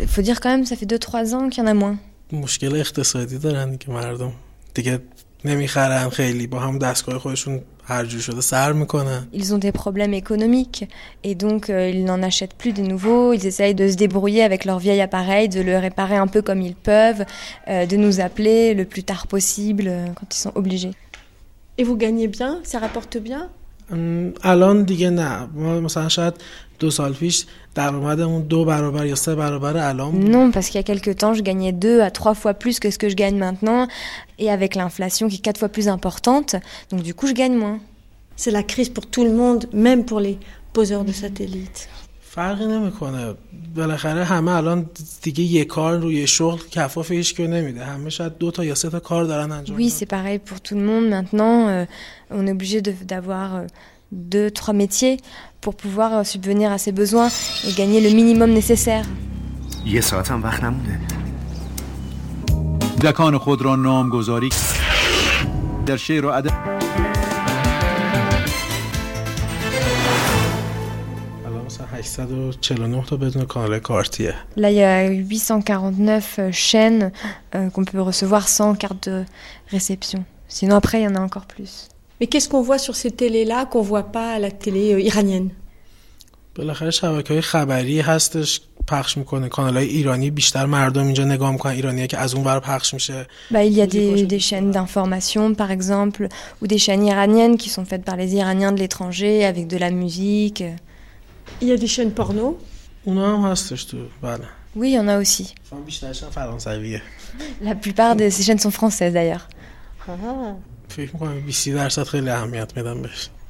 il 0.04 0.08
faut 0.08 0.22
dire 0.22 0.40
quand 0.40 0.50
même, 0.54 0.64
ça 0.64 0.76
fait 0.76 0.86
2-3 0.86 1.34
ans 1.34 1.48
qu'il 1.50 1.62
y 1.64 1.66
en 1.66 1.70
a 1.70 1.74
moins. 1.74 1.96
مشکل 2.32 2.76
اقتصادی 2.76 3.38
دارن 3.38 3.76
که 3.78 3.90
مردم 3.90 4.32
دیگه 4.74 5.00
نمیخرن 5.44 6.08
خیلی 6.08 6.46
با 6.46 6.58
هم 6.60 6.78
دستگاه 6.78 7.18
خودشون 7.18 7.60
ils 9.33 9.53
ont 9.53 9.57
des 9.57 9.71
problèmes 9.71 10.13
économiques 10.13 10.87
et 11.23 11.35
donc 11.35 11.69
euh, 11.69 11.89
ils 11.89 12.05
n'en 12.05 12.23
achètent 12.23 12.53
plus 12.53 12.71
de 12.71 12.81
nouveaux. 12.81 13.33
Ils 13.33 13.45
essayent 13.45 13.75
de 13.75 13.89
se 13.89 13.95
débrouiller 13.95 14.43
avec 14.43 14.65
leur 14.65 14.79
vieil 14.79 15.01
appareil, 15.01 15.49
de 15.49 15.61
le 15.61 15.77
réparer 15.77 16.15
un 16.15 16.27
peu 16.27 16.41
comme 16.41 16.61
ils 16.61 16.75
peuvent, 16.75 17.25
euh, 17.67 17.85
de 17.85 17.97
nous 17.97 18.21
appeler 18.21 18.73
le 18.73 18.85
plus 18.85 19.03
tard 19.03 19.27
possible 19.27 19.85
euh, 19.87 20.07
quand 20.15 20.33
ils 20.33 20.39
sont 20.39 20.53
obligés. 20.55 20.91
Et 21.77 21.83
vous 21.83 21.97
gagnez 21.97 22.27
bien 22.27 22.59
Ça 22.63 22.79
rapporte 22.79 23.17
bien? 23.17 23.49
الان 24.44 24.82
دیگه 24.82 25.10
نه 25.10 25.48
ما 25.54 25.80
مثلا 25.80 26.08
شاید 26.08 26.34
دو 26.78 26.90
سال 26.90 27.12
پیش 27.12 27.46
درآمدمون 27.74 28.42
دو 28.42 28.64
برابر 28.64 29.06
یا 29.06 29.14
سه 29.14 29.34
برابر 29.34 29.76
الان 29.76 30.10
بود. 30.10 30.30
Non, 30.30 30.52
parce 30.52 30.66
qu'il 30.66 30.76
y 30.76 30.78
a 30.78 30.82
quelques 30.82 31.16
temps, 31.16 31.34
je 31.34 31.42
gagnais 31.42 31.72
deux 31.72 32.00
à 32.00 32.10
trois 32.10 32.34
fois 32.34 32.54
plus 32.54 32.80
que 32.80 32.90
ce 32.90 32.98
que 32.98 33.08
je 33.08 33.16
gagne 33.16 33.38
maintenant, 33.38 33.88
et 34.38 34.50
avec 34.50 34.74
l'inflation 34.74 35.28
qui 35.28 35.36
est 35.36 35.44
quatre 35.48 35.58
fois 35.58 35.68
plus 35.68 35.88
importante, 35.88 36.56
donc 36.90 37.02
du 37.02 37.14
coup, 37.14 37.26
je 37.26 37.32
gagne 37.32 37.56
moins. 37.56 37.78
C'est 38.36 38.50
la 38.50 38.62
crise 38.62 38.90
pour 38.96 39.06
tout 39.06 39.24
le 39.24 39.32
monde, 39.32 39.66
même 39.72 40.04
pour 40.04 40.20
les 40.20 40.38
poseurs 40.72 41.04
de 41.04 41.12
satellites. 41.12 41.88
فرقی 42.35 42.65
نمی‌کنه 42.65 43.33
بالاخره 43.75 44.23
همه 44.23 44.51
الان 44.51 44.89
دیگه 45.21 45.43
یه 45.43 45.65
کار 45.65 45.97
روی 45.99 46.27
شغل 46.27 46.59
کفاف 46.71 47.11
هیچ 47.11 47.35
که 47.35 47.47
نمیده 47.47 47.85
همه 47.85 48.09
شاید 48.09 48.37
دو 48.37 48.51
تا 48.51 48.65
یا 48.65 48.75
سه 48.75 48.89
تا 48.89 48.99
کار 48.99 49.23
دارن 49.25 49.51
انجام 49.51 49.77
Oui, 49.77 49.89
c'est 49.89 50.05
pareil 50.05 50.39
pour 50.49 50.59
tout 50.61 50.75
le 50.75 50.83
monde 50.89 51.07
maintenant. 51.15 51.67
euh, 51.67 51.85
on 52.37 52.47
est 52.47 52.51
obligé 52.51 52.81
de- 52.81 53.05
d'avoir 53.11 53.55
euh, 53.55 53.65
deux, 54.33 54.49
trois 54.51 54.73
métiers 54.83 55.17
pour 55.61 55.73
pouvoir 55.75 56.09
euh, 56.13 56.23
subvenir 56.23 56.71
à 56.71 56.77
ses 56.77 56.91
besoins 57.01 57.29
et 57.67 57.71
gagner 57.81 58.01
le 58.01 58.09
minimum 58.19 58.49
nécessaire. 58.61 59.05
یه 59.85 60.01
ساعت 60.01 60.31
هم 60.31 60.43
وقت 60.43 60.63
نمونده 60.63 60.99
دکان 63.03 63.37
خود 63.37 63.61
را 63.61 63.75
نامگذاری 63.75 64.49
در 65.85 65.97
شعر 65.97 66.25
و 66.25 66.29
ادب 66.29 66.82
Là, 74.56 74.70
il 74.70 74.76
y 74.76 74.82
a 74.82 75.08
849 75.08 76.38
euh, 76.38 76.52
chaînes 76.52 77.12
euh, 77.54 77.70
qu'on 77.70 77.84
peut 77.84 78.00
recevoir 78.00 78.48
sans 78.48 78.74
carte 78.74 79.08
de 79.08 79.24
réception. 79.68 80.24
Sinon, 80.48 80.76
après, 80.76 81.00
il 81.00 81.04
y 81.04 81.08
en 81.08 81.14
a 81.14 81.20
encore 81.20 81.46
plus. 81.46 81.88
Mais 82.20 82.26
qu'est-ce 82.26 82.48
qu'on 82.48 82.62
voit 82.62 82.78
sur 82.78 82.96
ces 82.96 83.10
télés-là 83.10 83.66
qu'on 83.66 83.82
voit 83.82 84.04
pas 84.04 84.32
à 84.32 84.38
la 84.38 84.50
télé 84.50 84.94
euh, 84.94 85.00
iranienne 85.00 85.50
بالاخره 86.58 86.90
شبکه 86.90 87.34
های 87.34 87.42
خبری 87.42 88.00
هستش 88.00 88.60
پخش 88.86 89.16
میکنه 89.16 89.48
کانال 89.48 89.76
های 89.76 89.86
ایرانی 89.86 90.30
بیشتر 90.30 90.66
مردم 90.66 91.04
اینجا 91.04 91.24
نگاه 91.24 91.52
میکنن 91.52 91.72
ایرانی 91.72 92.06
که 92.06 92.18
از 92.18 92.34
اون 92.34 92.44
ور 92.44 92.60
پخش 92.60 92.94
میشه 92.94 93.26
Bah, 93.52 93.64
il 93.64 93.72
y 93.72 93.82
a 93.82 93.86
des, 93.86 94.26
des 94.26 94.40
chaînes 94.40 94.70
d'information, 94.70 95.54
par 95.54 95.70
exemple, 95.70 96.28
ou 96.62 96.66
des 96.66 96.78
chaînes 96.78 97.04
iraniennes 97.06 97.56
qui 97.56 97.68
sont 97.68 97.84
faites 97.84 98.04
par 98.04 98.16
les 98.16 98.34
Iraniens 98.34 98.72
de 98.72 98.80
l'étranger 98.80 99.44
avec 99.44 99.66
de 99.68 99.76
la 99.76 99.90
musique. 99.90 100.64
Il 101.63 101.69
y 101.69 101.71
a 101.71 101.77
des 101.77 101.87
chaînes 101.87 102.11
porno 102.11 102.59
Oui, 104.75 104.89
il 104.89 104.93
y 104.95 104.99
en 104.99 105.07
a 105.07 105.17
aussi. 105.17 105.55
La 107.61 107.73
plupart 107.73 108.17
de 108.17 108.29
ces 108.29 108.43
chaînes 108.43 108.59
sont 108.59 108.69
françaises 108.69 109.13
d'ailleurs. 109.13 109.47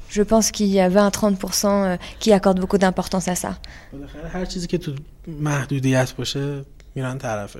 Je 0.10 0.22
pense 0.22 0.52
qu'il 0.52 0.68
y 0.68 0.80
a 0.80 0.92
20-30% 0.92 1.66
euh, 1.66 1.98
qui 2.20 2.32
accordent 2.32 2.60
beaucoup 2.60 2.78
d'importance 2.78 3.28
à 3.28 3.34
ça. 3.34 3.58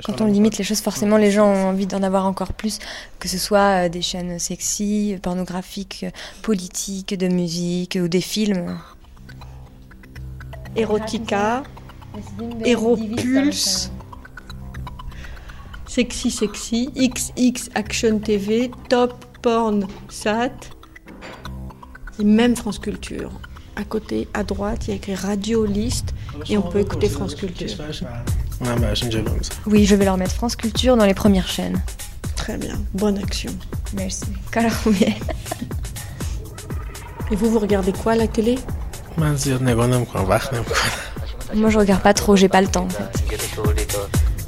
Quand 0.06 0.22
on 0.22 0.28
limite 0.28 0.60
les 0.60 0.64
choses, 0.64 0.82
forcément, 0.82 1.18
les 1.18 1.32
gens 1.32 1.48
ont 1.48 1.70
envie 1.70 1.88
d'en 1.88 2.04
avoir 2.04 2.28
encore 2.28 2.54
plus, 2.54 2.78
que 3.20 3.28
ce 3.28 3.40
soit 3.40 3.86
euh, 3.86 3.90
des 3.90 4.04
chaînes 4.04 4.38
sexy, 4.38 5.18
pornographiques, 5.24 6.04
euh, 6.04 6.12
politiques, 6.44 7.18
de 7.18 7.28
musique 7.28 7.98
ou 8.00 8.08
des 8.08 8.22
films. 8.22 8.78
Erotica, 10.76 11.64
Eropulse, 12.66 13.92
Sexy 15.88 16.32
Sexy, 16.32 16.90
XX 16.96 17.70
Action 17.76 18.20
TV, 18.20 18.72
Top 18.90 19.14
Porn 19.42 19.88
Sat, 20.10 20.50
et 22.20 22.24
même 22.24 22.56
France 22.56 22.80
Culture. 22.80 23.32
À 23.76 23.84
côté, 23.84 24.28
à 24.34 24.44
droite, 24.44 24.88
il 24.88 24.90
y 24.90 24.94
a 24.94 24.96
écrit 24.98 25.16
Radio 25.16 25.66
List 25.66 26.14
et 26.48 26.58
on 26.58 26.62
peut 26.62 26.80
écouter 26.80 27.10
France 27.10 27.36
Culture. 27.36 27.70
Oui, 29.66 29.86
je 29.86 29.96
vais 29.96 30.06
leur 30.06 30.18
mettre 30.18 30.34
France 30.34 30.56
Culture 30.56 30.96
dans 30.96 31.06
les 31.06 31.16
premières 31.16 31.48
chaînes. 31.48 31.82
Très 32.36 32.58
bien, 32.58 32.76
bonne 32.94 33.18
action. 33.18 33.52
Merci. 33.96 34.26
Et 37.32 37.36
vous, 37.36 37.50
vous 37.50 37.60
regardez 37.60 37.94
quoi 37.94 38.12
à 38.12 38.16
la 38.16 38.28
télé? 38.28 38.60
من 39.19 39.37
زیاد 39.37 39.63
نگاه 39.63 39.87
نمیکنم 39.87 40.29
وقت 40.29 40.55
نمیکنم 40.55 40.77
Moi, 41.55 41.71
je 41.71 41.79
regarde 41.79 42.03
pas 42.03 42.13
trop, 42.21 42.37
j'ai 42.37 42.51
pas 42.57 42.61
le 42.61 42.69
temps. 42.77 42.87
en 42.91 42.95
fait. 42.99 43.21
اینکه 43.21 43.37
شغلی 43.57 43.85
تا 43.85 43.99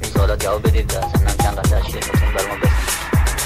این 0.03 0.13
سوالات 0.15 0.45
جواب 0.45 0.63
بدید 0.69 0.93
و 0.95 0.97
اصلا 0.99 1.45
چند 1.45 1.59
قطعه 1.59 1.81
تشریفتون 1.81 2.21
بر 2.37 2.43
ما 2.49 2.55
بسید 2.63 2.71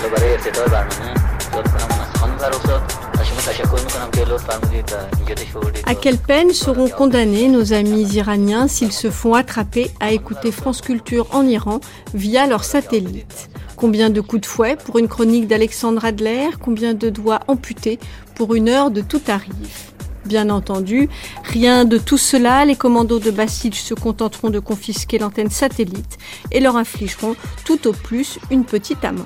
حالا 0.00 0.14
برای 0.16 0.34
افتتاح 0.34 0.64
برنامه 0.68 1.14
لطف 1.56 1.70
کنم 1.72 1.88
اون 1.90 2.00
از 2.00 2.20
خانم 2.20 2.36
فرخزاد 2.38 2.82
از 3.20 3.26
شما 3.26 3.40
تشکر 3.40 3.84
میکنم 3.84 4.10
که 4.12 4.20
لطف 4.24 4.44
فرمودید 4.44 4.92
و 4.92 4.96
اینجا 5.18 5.34
شغلی 5.52 5.80
À 5.86 5.94
quelle 5.94 6.18
peine 6.30 6.52
seront 6.64 6.88
condamnés 7.00 7.48
nos 7.56 7.72
amis 7.72 8.06
iraniens 8.22 8.66
s'ils 8.74 8.92
se 9.02 9.10
font 9.20 9.34
attraper 9.42 9.86
à 10.00 10.08
écouter 10.18 10.50
France 10.60 10.80
Culture 10.80 11.26
en 11.38 11.44
Iran 11.58 11.78
via 12.14 12.46
leur 12.46 12.64
satellite 12.64 13.36
Combien 13.76 14.08
de 14.16 14.20
coups 14.28 14.42
de 14.42 14.46
fouet 14.46 14.76
pour 14.84 14.94
une 15.02 15.08
chronique 15.14 15.46
d'Alexandre 15.52 16.02
Adler 16.04 16.46
Combien 16.66 16.92
de 16.94 17.08
doigts 17.18 17.40
amputés 17.54 17.98
pour 18.36 18.48
une 18.58 18.68
heure 18.74 18.90
de 18.90 19.00
tout 19.10 19.24
arrive 19.28 19.76
Bien 20.25 20.49
entendu, 20.49 21.09
rien 21.43 21.85
de 21.85 21.97
tout 21.97 22.17
cela, 22.17 22.65
les 22.65 22.75
commandos 22.75 23.19
de 23.19 23.31
Basij 23.31 23.73
se 23.73 23.93
contenteront 23.93 24.49
de 24.49 24.59
confisquer 24.59 25.17
l'antenne 25.17 25.49
satellite 25.49 26.17
et 26.51 26.59
leur 26.59 26.75
infligeront 26.75 27.35
tout 27.65 27.87
au 27.87 27.93
plus 27.93 28.37
une 28.51 28.65
petite 28.65 29.03
amende. 29.05 29.25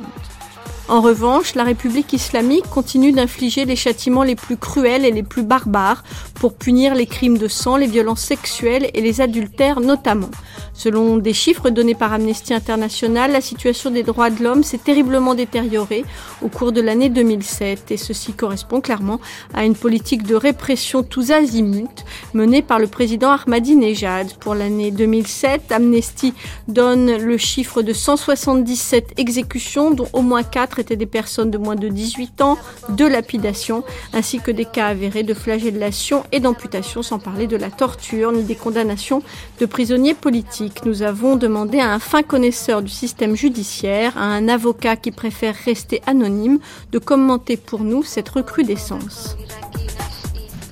En 0.90 1.00
revanche, 1.00 1.56
la 1.56 1.64
République 1.64 2.12
islamique 2.12 2.70
continue 2.70 3.14
d'infliger 3.14 3.64
les 3.64 3.78
châtiments 3.78 4.24
les 4.24 4.36
plus 4.36 4.58
cruels 4.58 5.06
et 5.06 5.12
les 5.12 5.24
plus 5.24 5.44
barbares 5.44 6.04
pour 6.36 6.56
punir 6.56 6.94
les 6.94 7.06
crimes 7.06 7.38
de 7.38 7.48
sang, 7.48 7.78
les 7.78 7.88
violences 7.88 8.20
sexuelles 8.20 8.92
et 8.94 9.02
les 9.02 9.22
adultères 9.22 9.80
notamment. 9.80 10.30
Selon 10.74 11.18
des 11.18 11.34
chiffres 11.34 11.70
donnés 11.70 11.96
par 11.96 12.12
Amnesty 12.12 12.54
International, 12.54 13.32
la 13.32 13.40
situation 13.40 13.92
des 13.92 14.04
droits 14.04 14.30
de 14.30 14.44
l'homme 14.44 14.64
s'est 14.64 14.78
terriblement 14.78 15.36
détériorée 15.36 16.04
au 16.42 16.50
cours 16.50 16.74
de 16.74 16.82
l'année 16.82 17.08
2007 17.10 17.92
et 17.92 17.98
ceci 17.98 18.34
correspond 18.34 18.82
clairement 18.82 19.22
à 19.54 19.64
une 19.64 19.76
politique 19.76 20.24
de 20.24 20.36
répression 20.36 21.02
tous 21.04 21.32
azimuts 21.32 22.04
menée 22.34 22.62
par 22.62 22.80
le 22.80 22.88
président 22.88 23.32
Ahmadinejad. 23.32 24.34
Pour 24.40 24.54
l'année 24.54 24.92
2007, 24.92 25.72
Amnesty 25.72 26.34
donne 26.68 27.16
le 27.16 27.38
chiffre 27.38 27.82
de 27.84 27.94
177 27.94 29.14
exécutions 29.18 29.92
dont 29.92 30.10
au 30.12 30.22
moins 30.22 30.44
4 30.44 30.73
étaient 30.79 30.97
des 30.97 31.07
personnes 31.07 31.51
de 31.51 31.59
moins 31.59 31.77
de 31.77 31.89
18 31.89 32.41
ans, 32.43 32.59
de 32.89 33.07
lapidation 33.07 33.85
ainsi 34.13 34.41
que 34.41 34.51
des 34.51 34.65
cas 34.65 34.87
avérés 34.87 35.23
de 35.23 35.35
flagellation 35.35 36.25
et 36.33 36.41
d'amputation 36.41 37.03
sans 37.03 37.19
parler 37.19 37.47
de 37.47 37.57
la 37.57 37.71
torture 37.71 38.33
ni 38.33 38.43
des 38.43 38.55
condamnations 38.55 39.23
de 39.61 39.67
prisonniers 39.67 40.15
politiques. 40.15 40.85
Nous 40.85 41.03
avons 41.03 41.37
demandé 41.37 41.79
à 41.79 41.93
un 41.93 41.99
fin 41.99 42.23
connaisseur 42.23 42.83
du 42.83 42.91
système 42.91 43.35
judiciaire, 43.37 44.17
à 44.17 44.25
un 44.25 44.49
avocat 44.49 44.97
qui 44.97 45.11
préfère 45.11 45.55
rester 45.65 46.03
anonyme, 46.07 46.59
de 46.93 46.99
commenter 46.99 47.57
pour 47.57 47.81
nous 47.81 48.03
cette 48.03 48.29
recrudescence. 48.29 49.37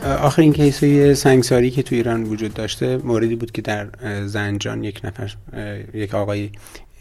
آخر 0.07 0.43
این 0.43 0.53
کیس 0.53 0.85
های 0.85 1.15
سنگساری 1.15 1.71
که 1.71 1.83
تو 1.83 1.95
ایران 1.95 2.25
وجود 2.25 2.55
داشته 2.55 2.97
موردی 2.97 3.37
بود 3.37 3.51
که 3.51 3.63
در 3.63 3.89
اه، 4.03 4.27
زنجان 4.27 4.85
یک 4.85 5.01
نفر 5.05 5.35
اه، 5.53 5.97
یک 5.97 6.15
آقای 6.15 6.51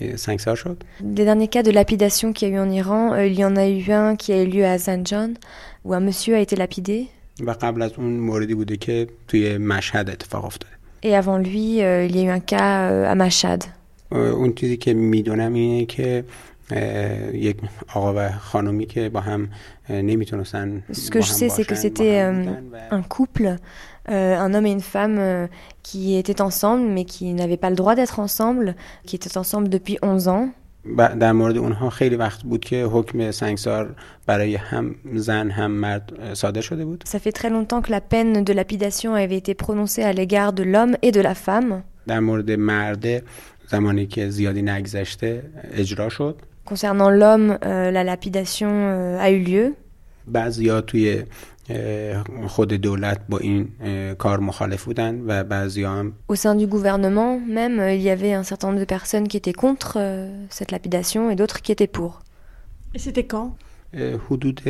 اه، 0.02 0.16
سنگسار 0.16 0.56
شد 0.56 0.84
Les 1.18 1.26
derniers 1.26 1.48
cas 1.48 1.64
de 1.64 1.72
lapidation 1.72 2.34
qu'il 2.34 2.50
y 2.50 2.52
a 2.52 2.56
eu 2.56 2.60
en 2.60 2.72
Iran, 2.72 3.14
euh, 3.14 3.26
il 3.28 3.40
y 3.40 3.46
en 3.46 3.56
a 3.56 3.68
eu 3.68 3.92
un 3.92 4.16
qui 4.16 4.34
a 4.34 4.42
eu 4.44 4.48
lieu 4.48 4.66
à 4.66 4.78
Zanjan, 4.78 5.32
où 5.86 5.94
un 5.94 6.00
monsieur 6.10 6.36
a 6.36 6.40
été 6.40 6.56
lapidé. 6.56 7.08
و 7.48 7.52
قبل 7.52 7.82
از 7.82 7.92
اون 7.98 8.14
موردی 8.14 8.54
بوده 8.56 8.78
که 8.78 9.08
توی 9.28 9.58
مشهد 9.58 10.10
اتفاق 10.10 10.46
افتاده 10.46 10.74
Et 11.04 11.16
avant 11.16 11.38
lui, 11.38 11.82
euh, 11.82 12.06
il 12.10 12.16
y 12.16 12.20
a 12.20 12.24
eu 12.24 12.30
un 12.30 12.40
cas 12.40 12.90
euh, 12.92 13.12
à 13.12 13.16
Mashhad. 13.16 13.64
اه، 14.12 14.18
اون 14.20 14.54
چیزی 14.54 14.78
که 14.78 14.94
میدونم 14.94 15.54
اینه 15.54 15.86
که 15.86 16.24
اه، 16.72 17.36
یک 17.36 17.58
آقا 17.94 18.14
و 18.18 18.30
خانومی 18.32 18.86
که 18.86 19.10
با 19.10 19.20
هم 19.20 19.50
اه، 19.90 20.02
نمیتونستن 20.02 20.84
Ce 20.92 21.10
que 21.10 21.22
je 21.22 21.32
sais, 21.32 21.50
c'est 21.50 21.66
que 21.66 21.76
c'était 21.76 22.22
euh, 22.22 22.94
un 22.98 23.04
couple, 23.18 23.56
euh, 24.10 24.38
un 24.46 24.54
homme 24.54 24.66
et 24.66 24.72
une 24.72 24.82
femme 24.96 25.18
euh, 25.20 25.48
qui 25.84 26.16
étaient 26.18 26.42
ensemble, 26.42 26.84
mais 26.96 27.06
qui 27.06 27.34
n'avaient 27.34 27.58
pas 27.66 27.70
le 27.70 27.76
droit 27.76 27.96
d'être 27.96 28.20
ensemble, 28.20 28.76
qui 29.08 29.16
étaient 29.16 29.38
ensemble 29.38 29.70
depuis 29.70 29.98
11 30.02 30.28
ans. 30.28 30.48
ب- 30.98 31.20
در 31.20 31.32
مورد 31.32 31.58
اونها 31.58 31.90
خیلی 31.90 32.16
وقت 32.16 32.44
بود 32.44 32.66
که 32.66 32.84
حکم 32.86 33.32
سنگسار 33.32 33.96
برای 34.28 34.56
هم 34.56 34.96
زن 35.16 35.50
هم 35.52 35.72
مرد 35.72 36.14
اه، 36.20 36.34
صادر 36.34 36.62
شده 36.62 36.86
بود 36.86 37.04
Ça 37.08 37.20
fait 37.20 37.32
très 37.40 37.50
longtemps 37.50 37.82
que 37.88 37.92
la 37.92 38.02
peine 38.02 38.44
de 38.44 38.54
lapidation 38.54 39.16
avait 39.16 39.38
été 39.38 39.54
prononcée 39.56 40.04
à 40.04 40.14
l'égard 40.14 40.54
de 40.54 40.64
l'homme 40.64 40.96
et 41.02 41.12
de 41.12 41.22
la 41.22 41.34
femme. 41.34 41.82
در 42.08 42.20
مورد 42.20 42.52
مرده 42.52 43.24
زمانی 43.68 44.06
که 44.08 44.30
زیادی 44.30 44.62
نگذشته 44.62 45.44
اجرا 45.74 46.10
شد 46.10 46.36
Concernant 46.70 47.10
l'homme, 47.22 47.58
euh, 47.64 47.92
la 47.92 48.04
lapidation 48.04 48.70
euh, 48.72 49.20
a 49.26 49.30
eu 49.32 49.40
lieu. 49.44 49.74
بعضیا 50.28 50.82
توی 50.82 51.24
اه، 51.70 52.24
خود 52.48 52.74
دولت 52.74 53.20
با 53.30 53.38
این 53.38 53.68
اه، 53.84 54.14
کار 54.14 54.40
مخالف 54.40 54.84
بودن 54.84 55.22
و 55.28 55.44
بعضیا 55.44 55.92
هم 55.92 56.14
Au 56.32 56.36
sein 56.36 56.56
du 56.56 56.68
gouvernement, 56.68 57.40
même, 57.58 57.80
euh, 57.80 57.94
il 57.94 58.02
y 58.02 58.10
avait 58.10 58.34
un 58.34 58.44
certain 58.44 58.68
nombre 58.68 58.80
de 58.80 58.86
personnes 58.86 59.28
qui 59.28 59.38
étaient 59.38 59.54
contre 59.66 59.94
euh, 59.98 60.46
cette 60.50 60.72
lapidation 60.72 61.30
et 61.32 61.36
d'autres 61.36 61.62
qui 61.62 61.72
étaient 61.72 61.92
pour. 62.00 62.22
Et 62.96 63.00
c'était 63.00 63.28
quand 63.34 63.50
اه، 63.94 64.18
حدود 64.30 64.62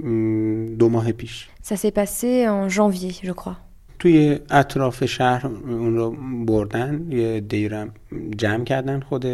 م، 0.00 0.76
دو 0.78 0.88
ماه 0.88 1.12
پیش 1.12 1.48
Ça 1.62 1.76
s'est 1.76 1.90
passé 2.00 2.48
en 2.48 2.68
janvier, 2.68 3.12
je 3.22 3.32
crois. 3.32 3.56
توی 3.98 4.38
اطراف 4.50 5.04
شهر 5.04 5.46
اون 5.46 5.96
رو 5.96 6.16
بردن 6.46 7.06
یه 7.12 7.40
دیرم 7.40 7.90
جمع 8.38 8.64
کردن 8.64 9.00
خود 9.00 9.26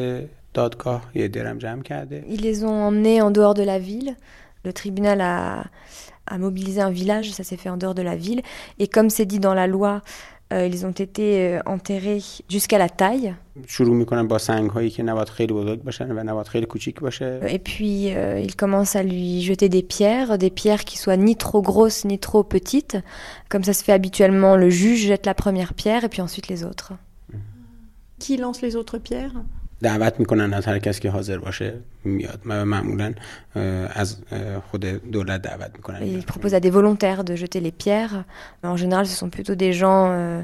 دادگاه 0.55 1.03
یه 1.15 1.28
دیرم 1.28 1.59
جمع 1.59 1.82
کرده 1.82 2.24
Ils 2.28 2.40
les 2.43 2.65
ont 2.65 2.78
emmenés 2.89 3.20
en 3.23 3.31
dehors 3.31 3.55
de 3.55 3.62
la 3.65 3.78
ville. 3.78 4.15
Le 4.65 4.73
tribunal 4.73 5.20
a, 5.20 5.65
à 6.28 6.38
mobiliser 6.38 6.82
un 6.82 6.91
village, 6.91 7.32
ça 7.32 7.44
s'est 7.44 7.58
fait 7.58 7.70
en 7.70 7.78
dehors 7.78 7.95
de 7.95 8.02
la 8.02 8.16
ville. 8.16 8.41
Et 8.80 8.88
comme 8.88 9.10
c'est 9.10 9.26
dit 9.26 9.40
dans 9.40 9.54
la 9.54 9.68
loi, 9.68 10.02
euh, 10.54 10.66
ils 10.66 10.86
ont 10.86 10.91
été 10.91 11.56
euh, 11.56 11.60
enterrés 11.66 12.22
jusqu'à 12.48 12.78
la 12.78 12.88
taille. 12.88 13.36
Et 17.49 17.60
puis 17.60 18.16
euh, 18.16 18.40
ils 18.40 18.56
commencent 18.56 18.95
à 18.95 19.04
lui 19.04 19.41
jeter 19.41 19.68
des 19.68 19.84
pierres, 19.84 20.38
des 20.38 20.49
pierres 20.49 20.86
qui 20.86 20.98
soient 20.98 21.18
ni 21.18 21.36
trop 21.36 21.62
grosses 21.62 22.06
ni 22.06 22.18
trop 22.18 22.44
petites. 22.44 22.98
Comme 23.49 23.64
ça 23.64 23.74
se 23.74 23.84
fait 23.84 23.91
habituellement, 23.91 24.56
le 24.56 24.70
juge 24.70 25.08
jette 25.08 25.26
la 25.26 25.34
première 25.34 25.74
pierre 25.74 26.06
et 26.06 26.10
puis 26.10 26.22
ensuite 26.22 26.48
les 26.48 26.64
autres. 26.64 26.94
Qui 28.20 28.38
lance 28.38 28.62
les 28.62 28.78
autres 28.78 28.99
pierres? 28.99 29.44
دعوت 29.82 30.20
میکنن 30.20 30.55
از 30.55 30.66
هر 30.66 30.78
کسی 30.78 31.01
که 31.01 31.11
حاضر 31.11 31.39
باشه 31.39 31.74
میاد 32.05 32.40
و 32.47 32.65
معمولا 32.65 33.15
اه، 33.57 33.62
از 33.62 34.16
اه، 34.32 34.61
خود 34.61 34.85
دولت 34.85 35.43
دعوت 35.43 35.70
میکنن 35.74 36.01
Et 36.01 36.07
ils 36.07 36.24
proposent 36.24 36.55
à 36.55 36.61
des 36.61 36.70
volontaires 36.70 37.24
de 37.24 37.35
jeter 37.35 37.61
les 37.61 37.73
pierres. 37.73 38.24
En 38.62 38.77
général, 38.77 39.07
ce 39.07 39.16
sont 39.16 39.31
plutôt 39.31 39.55
des 39.55 39.73
gens 39.73 40.07
euh, 40.11 40.43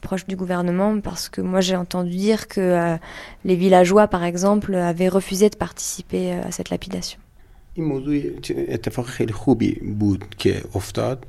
proches 0.00 0.26
du 0.26 0.36
gouvernement 0.36 1.00
parce 1.00 1.28
que 1.28 1.40
moi 1.40 1.60
j'ai 1.60 1.76
entendu 1.76 2.10
dire 2.10 2.48
que 2.48 2.60
euh, 2.60 2.96
les 3.44 3.56
villageois 3.56 4.06
par 4.08 4.24
exemple 4.24 4.74
avaient 4.74 5.08
refusé 5.08 5.50
de 5.50 5.56
participer 5.56 6.32
euh, 6.32 6.48
à 6.48 6.50
cette 6.50 6.70
lapidation. 6.70 7.18
این 7.78 7.86
موضوع 7.86 8.20
اتفاق 8.68 9.06
خیلی 9.06 9.32
خوبی 9.32 9.72
بود 9.98 10.24
که 10.38 10.62
افتاد 10.74 11.26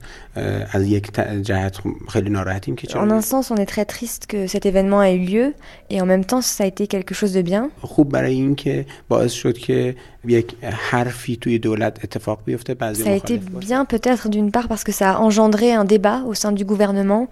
از 0.71 0.87
یک 0.87 1.11
جهت 1.41 1.77
خیلی 2.09 2.29
ناراحتیم 2.29 2.75
که 2.75 2.87
En 2.87 3.11
un 3.11 3.21
sens, 3.21 3.51
on 3.51 3.55
est 3.55 3.69
très 3.75 3.85
triste 3.85 4.25
que 4.25 4.47
cet 4.47 4.65
événement 4.65 5.03
ait 5.03 5.15
eu 5.15 5.25
lieu 5.25 5.53
et 5.89 6.01
en 6.01 6.05
même 6.05 6.25
temps, 6.25 6.41
ça 6.41 6.63
a 6.63 6.67
été 6.67 6.87
quelque 6.87 7.13
chose 7.13 7.33
de 7.33 7.41
bien. 7.41 7.69
خوب 7.81 8.11
برای 8.11 8.33
این 8.33 8.55
که 8.55 8.85
باعث 9.09 9.31
شد 9.31 9.57
که 9.57 9.95
یک 10.25 10.55
حرفی 10.63 11.35
توی 11.35 11.59
دولت 11.59 12.03
اتفاق 12.03 12.39
بیفته 12.45 12.73
بعضی 12.73 13.03
Ça 13.03 13.09
a 13.09 13.15
été 13.15 13.37
bien 13.37 13.85
peut-être 13.85 14.29
d'une 14.29 14.51
part 14.51 14.67
parce 14.67 14.83
que 14.83 14.91
ça 14.91 15.11
a 15.11 15.17
engendré 15.19 15.73
un 15.73 15.85
débat 15.85 16.23
au 16.25 16.33
sein 16.33 16.51
du 16.51 16.65
gouvernement, 16.65 17.27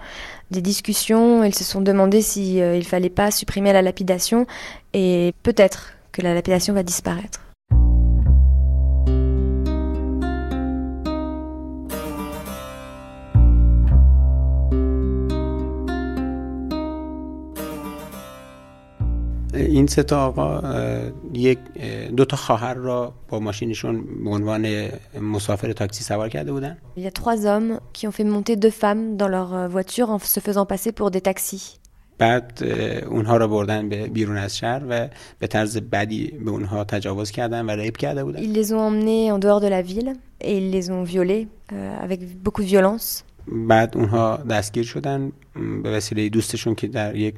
des 0.51 0.61
discussions, 0.61 1.43
ils 1.43 1.55
se 1.55 1.63
sont 1.63 1.81
demandé 1.81 2.21
si 2.21 2.61
euh, 2.61 2.77
il 2.77 2.85
fallait 2.85 3.15
pas 3.21 3.31
supprimer 3.31 3.73
la 3.73 3.81
lapidation 3.81 4.45
et 4.93 5.33
peut-être 5.43 5.79
que 6.11 6.21
la 6.21 6.33
lapidation 6.33 6.73
va 6.73 6.83
disparaître. 6.83 7.39
این 19.54 19.86
سه 19.86 20.02
تا 20.02 20.26
آقا 20.26 20.62
یک 21.34 21.58
دو 22.16 22.24
تا 22.24 22.36
خواهر 22.36 22.74
را 22.74 23.12
با 23.28 23.40
ماشینشون 23.40 24.24
به 24.24 24.30
عنوان 24.30 24.88
مسافر 25.20 25.72
تاکسی 25.72 26.04
سوار 26.04 26.28
کرده 26.28 26.52
بودن 26.52 26.76
Il 26.96 27.02
y 27.02 27.06
a 27.06 27.10
trois 27.10 27.46
hommes 27.46 27.80
qui 27.92 28.06
ont 28.08 28.12
fait 28.12 28.24
monter 28.24 28.56
deux 28.56 28.74
femmes 28.82 29.16
dans 29.16 29.28
leur 29.28 29.68
voiture 29.68 30.10
en 30.10 30.18
se 30.18 30.40
faisant 30.40 30.66
passer 30.66 30.92
pour 30.92 31.10
des 31.10 31.20
taxis. 31.20 31.78
بعد 32.18 32.64
اونها 33.10 33.36
را 33.36 33.48
بردن 33.48 33.88
به 33.88 34.06
بیرون 34.06 34.36
از 34.36 34.56
شهر 34.56 34.82
و 34.88 35.08
به 35.38 35.46
طرز 35.46 35.76
بدی 35.76 36.26
به 36.44 36.50
اونها 36.50 36.84
تجاوز 36.84 37.30
کردن 37.30 37.66
و 37.66 37.70
ریپ 37.70 37.96
کرده 37.96 38.24
بودن 38.24 38.38
Ils 38.38 38.56
les 38.56 38.72
ont 38.72 38.80
emmenés 38.90 39.32
en 39.32 39.38
dehors 39.38 39.60
de 39.60 39.68
la 39.68 39.82
ville 39.82 40.12
et 40.40 40.56
ils 40.56 40.70
les 40.70 40.90
ont 40.90 41.04
violés 41.04 41.46
avec 42.00 42.20
beaucoup 42.44 42.62
de 42.62 42.68
violence. 42.76 43.22
بعد 43.68 43.96
اونها 43.96 44.36
دستگیر 44.36 44.84
شدن 44.84 45.32
به 45.82 45.96
وسیله 45.96 46.28
دوستشون 46.28 46.74
که 46.74 46.86
در 46.86 47.16
یک 47.16 47.34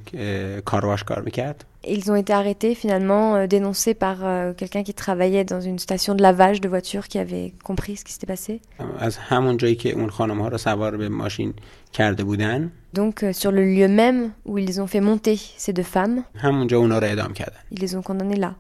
کارواش 0.65 1.05
کار 1.05 1.23
می‌کرد 1.23 1.65
Ils 1.87 2.11
ont 2.11 2.17
été 2.17 2.33
arrêtés 2.33 2.75
finalement, 2.75 3.37
euh, 3.37 3.47
dénoncés 3.47 3.95
par 3.95 4.25
euh, 4.25 4.53
quelqu'un 4.53 4.83
qui 4.83 4.95
travaillait 4.95 5.45
dans 5.45 5.61
une 5.61 5.79
station 5.79 6.15
de 6.15 6.23
lavage 6.23 6.61
de 6.61 6.69
voitures 6.69 7.09
qui 7.09 7.19
avait 7.19 7.53
compris 7.63 7.97
ce 7.97 8.05
qui 8.05 8.13
s'était 8.13 8.27
passé. 8.27 8.61
Donc 12.93 13.23
euh, 13.23 13.33
sur 13.33 13.51
le 13.51 13.65
lieu 13.65 13.89
même 13.89 14.33
où 14.45 14.59
ils 14.59 14.81
ont 14.81 14.87
fait 14.87 15.01
monter 15.01 15.37
ces 15.37 15.73
deux 15.73 15.83
femmes. 15.83 16.25
Ils 17.71 17.81
les 17.81 17.97
ont 17.97 18.03
condamnées 18.03 18.37
là. 18.37 18.55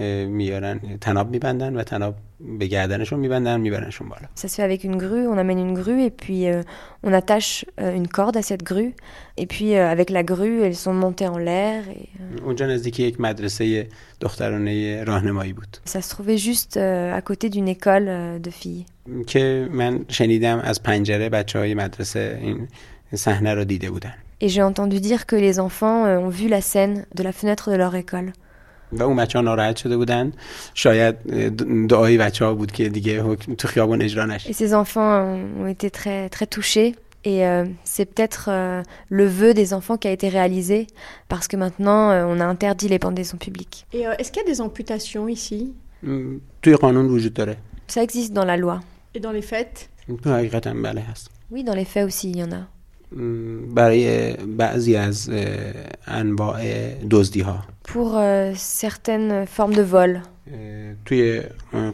به 0.00 0.06
وسیله 0.06 0.20
جرثقیل 0.20 0.26
میارن 0.26 0.80
تناب 1.00 1.30
میبندن 1.30 1.76
و 1.76 1.82
تناب 1.82 2.14
به 2.58 2.66
گردنشون 2.66 3.20
میبندن 3.20 3.60
میبرنشون 3.60 4.08
بالا 4.08 4.28
Ça 4.36 4.48
se 4.48 4.54
fait 4.54 4.62
avec 4.62 4.84
une 4.84 4.96
grue, 4.96 5.26
on 5.26 5.38
amène 5.38 5.58
une 5.58 5.74
grue 5.74 6.02
et 6.02 6.10
puis 6.10 6.48
euh, 6.48 6.62
on 7.02 7.12
attache 7.12 7.64
euh, 7.80 7.94
une 7.94 8.08
corde 8.08 8.36
à 8.36 8.42
cette 8.42 8.62
grue 8.62 8.94
et 9.36 9.46
puis 9.46 9.74
euh, 9.74 9.90
avec 9.90 10.10
la 10.10 10.22
grue 10.22 10.62
elles 10.62 10.76
sont 10.86 10.94
montées 10.94 11.28
en 11.28 11.38
l'air 11.38 11.82
et 11.88 12.08
اونجا 12.44 12.66
نزدیک 12.66 13.00
یک 13.00 13.20
مدرسه 13.20 13.88
دخترانه 14.20 15.04
راهنمایی 15.04 15.52
بود 15.52 15.78
ça 15.84 16.00
se 16.00 16.10
trouvait 16.10 16.38
juste 16.38 16.76
euh, 16.76 17.14
à 17.14 17.20
côté 17.20 17.48
d'une 17.50 17.68
école 17.68 18.08
euh, 18.08 18.38
de 18.38 18.50
filles. 18.50 18.86
که 19.26 19.68
من 19.72 20.04
شنیدم 20.08 20.58
از 20.58 20.82
پنجره 20.82 21.28
بچه 21.28 21.58
های 21.58 21.74
مدرسه 21.74 22.38
این 22.42 22.68
صحنه 23.14 23.54
رو 23.54 23.64
دیده 23.64 23.90
بودن 23.90 24.14
Et 24.42 24.48
j'ai 24.48 24.62
entendu 24.62 25.00
dire 25.00 25.26
que 25.26 25.36
les 25.36 25.60
enfants 25.60 26.06
euh, 26.06 26.16
ont 26.16 26.30
vu 26.30 26.48
la 26.48 26.62
scène 26.62 27.04
de 27.14 27.22
la 27.22 27.32
fenêtre 27.32 27.70
de 27.70 27.76
leur 27.76 27.94
école. 27.94 28.32
و 28.92 29.02
اون 29.02 29.16
بچه 29.16 29.38
ها 29.38 29.44
ناراحت 29.44 29.76
شده 29.76 29.96
بودن 29.96 30.32
شاید 30.74 31.14
دعای 31.88 32.18
بچه 32.18 32.44
ها 32.44 32.54
بود 32.54 32.72
که 32.72 32.88
دیگه 32.88 33.22
حکم 33.22 33.54
تو 33.54 33.68
خیابون 33.68 34.02
اجرا 34.02 34.26
نشه 34.26 34.50
Et 34.50 34.54
ces 34.54 34.74
enfants 34.74 35.10
ont, 35.24 35.62
ont 35.62 35.66
été 35.76 35.90
très, 35.90 36.28
très 36.28 36.46
touchés. 36.46 36.94
Et 37.24 37.38
euh, 37.46 37.66
c'est 37.84 38.06
peut-être 38.12 38.44
euh, 38.48 38.82
le 39.10 39.26
vœu 39.26 39.52
des 39.54 39.68
enfants 39.78 39.96
qui 40.00 40.08
a 40.08 40.10
été 40.18 40.28
réalisé 40.38 40.86
parce 41.28 41.46
que 41.48 41.56
maintenant 41.64 42.02
euh, 42.10 42.24
on 42.32 42.40
a 42.40 42.46
interdit 42.54 42.88
les 42.88 42.98
pendaisons 42.98 43.36
publiques. 43.46 43.78
Et 43.92 44.06
euh, 44.06 44.14
est-ce 44.18 44.32
qu'il 44.32 44.42
y 44.42 44.46
a 44.46 44.50
des 44.52 44.60
amputations 44.66 45.28
ici 45.28 45.60
م، 46.02 46.38
توی 46.62 46.74
قانون 46.74 47.06
وجود 47.10 47.34
داره 47.34 47.56
Ça 47.88 48.02
existe 48.02 48.32
dans 48.32 48.44
la 48.46 48.56
loi. 48.56 48.80
et 49.14 49.20
dans 49.20 49.32
les 49.32 49.42
fêtes 49.42 49.88
تو 50.22 50.30
حقیقتا 50.34 50.72
بله 50.72 51.00
هست 51.00 51.30
Oui, 51.52 51.62
dans 51.64 51.74
les 51.74 51.84
faits 51.84 52.06
aussi, 52.06 52.30
il 52.30 52.36
y 52.38 52.44
en 52.44 52.52
a. 52.52 52.62
برای 53.75 54.33
بعضی 54.33 54.95
از 54.95 55.29
انواع 56.07 56.61
دزدی 57.11 57.41
ها 57.41 57.63
Pour 57.87 58.11
certaines 58.55 59.45
formes 59.57 59.75
de 59.75 59.83
vol. 59.93 60.19
توی 61.05 61.41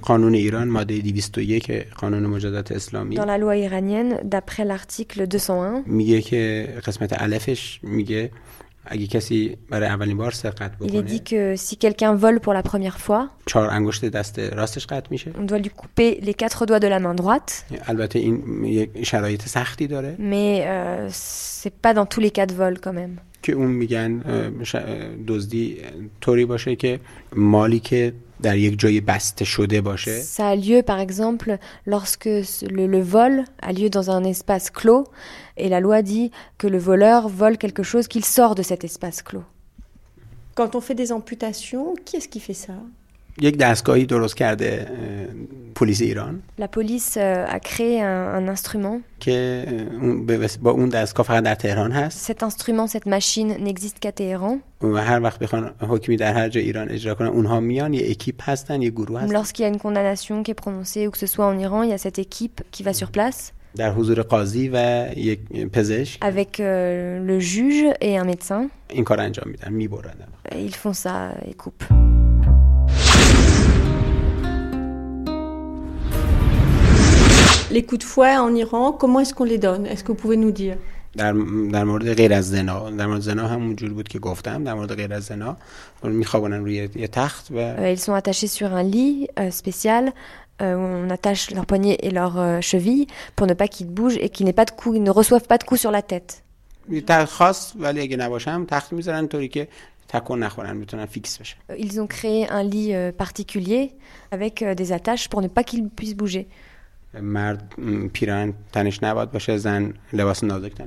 قانون 0.01 0.33
ایران 0.33 0.67
ماده 0.67 1.01
201 1.01 1.71
قانون 1.95 2.25
مجازات 2.25 2.71
اسلامی. 2.71 3.15
Dans 3.15 3.25
la 3.25 3.37
loi 3.37 3.57
iranienne, 3.57 4.19
d'après 4.23 4.65
l'article 4.65 5.25
201, 5.25 5.83
میگه 5.87 6.21
که 6.21 6.67
قسمت 6.85 7.21
الفش 7.21 7.79
میگه 7.83 8.31
اگه 8.85 9.07
کسی 9.07 9.57
برای 9.69 9.87
اولین 9.89 10.17
بار 10.17 10.31
سرقت 10.31 10.71
il 10.81 10.85
est 10.95 11.03
dit 11.03 11.21
que 11.23 11.55
si 11.55 11.77
quelqu'un 11.77 12.13
vole 12.15 12.39
pour 12.39 12.53
la 12.53 12.63
première 12.63 12.97
fois, 12.99 13.29
چهار 13.45 13.69
انگشت 13.69 14.05
دست 14.05 14.39
راستش 14.39 14.85
قطع 14.85 15.07
میشه 15.11 15.31
on 15.31 15.45
doit 15.51 15.57
lui 15.59 15.69
couper 15.69 16.19
les 16.25 16.33
quatre 16.33 16.65
doigts 16.65 16.79
de 16.79 16.87
la 16.87 16.99
main 16.99 17.15
droite. 17.15 17.65
Mais 20.19 20.63
euh, 20.65 21.07
c'est 21.11 21.73
pas 21.85 21.93
dans 21.93 22.05
tous 22.05 22.19
les 22.25 22.31
cas 22.31 22.45
de 22.45 22.53
vol 22.53 22.79
quand 22.79 22.93
même. 22.93 23.15
که 23.43 23.51
اون 23.53 23.67
میگن 23.71 24.21
دزدی 25.27 25.77
طوری 26.21 26.45
باشه 26.45 26.75
که 26.75 26.99
مالی 27.35 27.79
که 27.79 28.13
در 28.41 28.57
یک 28.57 28.79
جای 28.79 29.01
بسته 29.01 29.45
شده 29.45 29.81
باشه 29.81 30.21
Ça 30.21 30.43
a 30.51 30.55
lieu 30.55 30.81
par 30.83 30.99
exemple 30.99 31.57
lorsque 31.87 32.29
ce- 32.43 32.65
le, 32.65 32.87
le 32.87 33.01
vol 33.01 33.33
a 33.63 33.71
lieu 33.71 33.89
dans 33.89 34.09
un 34.09 34.23
espace 34.23 34.69
clos 34.69 35.03
Et 35.57 35.69
la 35.69 35.79
loi 35.79 36.01
dit 36.01 36.31
que 36.57 36.67
le 36.67 36.77
voleur 36.77 37.27
vole 37.27 37.57
quelque 37.57 37.83
chose 37.83 38.07
qu'il 38.07 38.25
sort 38.25 38.55
de 38.55 38.63
cet 38.63 38.83
espace 38.83 39.21
clos. 39.21 39.43
Quand 40.55 40.75
on 40.75 40.81
fait 40.81 40.95
des 40.95 41.11
amputations, 41.11 41.93
qui 42.05 42.17
est-ce 42.17 42.27
qui 42.27 42.39
fait 42.39 42.53
ça? 42.53 42.73
La 46.57 46.67
police 46.67 47.15
euh, 47.17 47.45
a 47.47 47.59
créé 47.59 48.01
un, 48.01 48.47
instrument. 48.47 49.01
Cet 52.11 52.43
instrument, 52.43 52.87
cette 52.87 53.05
machine 53.05 53.55
n'existe 53.59 53.99
qu'à 53.99 54.11
Téhéran. 54.11 54.59
Lorsqu'il 59.31 59.63
y 59.63 59.65
a 59.65 59.69
une 59.69 59.79
condamnation 59.79 60.43
qui 60.43 60.51
est 60.51 60.55
prononcée 60.55 61.07
ou 61.07 61.11
que 61.11 61.17
ce 61.17 61.27
soit 61.27 61.45
en 61.45 61.57
Iran, 61.57 61.83
il 61.83 61.89
y 61.89 61.93
a 61.93 61.97
cette 61.97 62.19
équipe 62.19 62.61
qui 62.71 62.83
va 62.83 62.93
sur 62.93 63.11
place 63.11 63.53
در 63.76 63.92
حضور 63.92 64.22
قاضی 64.22 64.68
و 64.72 65.06
یک 65.16 65.40
پزشک 65.72 66.18
avec 66.24 66.60
euh, 66.60 67.26
le 67.26 67.40
juge 67.40 67.84
et 68.00 68.18
un 68.18 68.24
médecin. 68.24 68.70
این 68.90 69.04
کار 69.04 69.20
انجام 69.20 69.44
میدن 69.50 69.72
میبرن 69.72 70.14
Et 70.52 70.64
Ils 70.64 70.74
font 70.74 70.92
ça 70.92 71.32
et 71.48 71.54
coupent. 71.54 71.84
Les 77.70 77.82
coups 77.82 77.98
de 77.98 78.04
fouet 78.04 78.36
en 78.36 78.54
Iran, 78.54 78.92
comment 78.92 79.20
est-ce 79.20 79.34
qu'on 79.34 79.44
les 79.44 79.58
donne 79.58 79.84
Est-ce 79.86 80.02
que 80.04 80.08
vous 80.12 80.20
pouvez 80.24 80.36
nous 80.36 80.52
dire 80.52 80.76
در, 81.16 81.32
در 81.72 81.84
مورد 81.84 82.14
غیر 82.14 82.32
از 82.32 82.50
زنا 82.50 82.90
در 82.90 83.06
مورد 83.06 83.20
زنا 83.20 83.48
همون 83.48 83.76
جور 83.76 83.90
بود 83.90 84.08
که 84.08 84.18
گفتم 84.18 84.64
در 84.64 84.74
مورد 84.74 84.94
غیر 84.94 85.14
از 85.14 85.24
زنا 85.24 85.56
میخوابونن 86.02 86.60
روی 86.60 86.88
یه 86.94 87.08
تخت 87.08 87.50
و 87.50 87.54
Euh, 87.54 87.92
ils 87.92 88.00
sont 88.00 88.14
attachés 88.14 88.46
sur 88.46 88.74
un 88.74 88.82
lit 88.82 89.28
euh, 89.38 89.50
spécial 89.50 90.12
euh, 90.61 90.75
on 90.75 91.09
attache 91.09 91.51
leurs 91.51 91.65
poignets 91.65 91.97
et 92.01 92.11
leurs 92.11 92.39
euh, 92.39 92.61
chevilles 92.61 93.07
pour 93.35 93.47
ne 93.47 93.53
pas 93.53 93.67
qu'ils 93.67 93.87
bougent 93.87 94.17
et 94.17 94.29
qu'ils 94.29 94.45
n'aient 94.45 94.53
pas 94.53 94.65
de 94.65 94.71
coups, 94.71 94.97
ils 94.97 95.03
ne 95.03 95.11
reçoivent 95.11 95.47
pas 95.47 95.57
de 95.57 95.63
coups 95.63 95.81
sur 95.81 95.91
la 95.91 96.01
tête. 96.01 96.43
Euh, 101.69 101.75
ils 101.77 102.01
ont 102.01 102.07
créé 102.07 102.49
un 102.49 102.63
lit 102.63 102.93
euh, 102.93 103.11
particulier 103.11 103.93
avec 104.31 104.63
des 104.63 104.91
attaches 104.91 105.29
pour 105.29 105.41
ne 105.41 105.47
pas 105.47 105.63
qu'ils 105.63 105.87
puissent 105.89 106.15
bouger. 106.15 106.47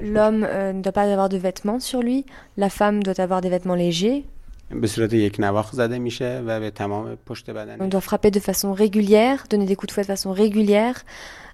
L'homme 0.03 0.41
ne 0.41 0.81
doit 0.81 0.93
pas 0.93 1.03
avoir 1.03 1.29
de 1.29 1.37
vêtements 1.37 1.81
sur 1.81 2.01
lui, 2.01 2.25
la 2.57 2.71
femme 2.71 3.03
doit 3.03 3.21
avoir 3.21 3.43
des 3.43 3.51
vêtements 3.51 3.75
légers, 3.75 4.25
on 7.81 7.89
doit 7.89 8.01
frapper 8.01 8.31
de 8.31 8.41
façon 8.41 8.73
régulière, 8.73 9.45
donner 9.49 9.66
des 9.66 9.77
coups 9.77 9.89
de 9.89 9.93
fouet 9.93 10.03
de 10.03 10.09
façon 10.09 10.32
régulière. 10.32 11.03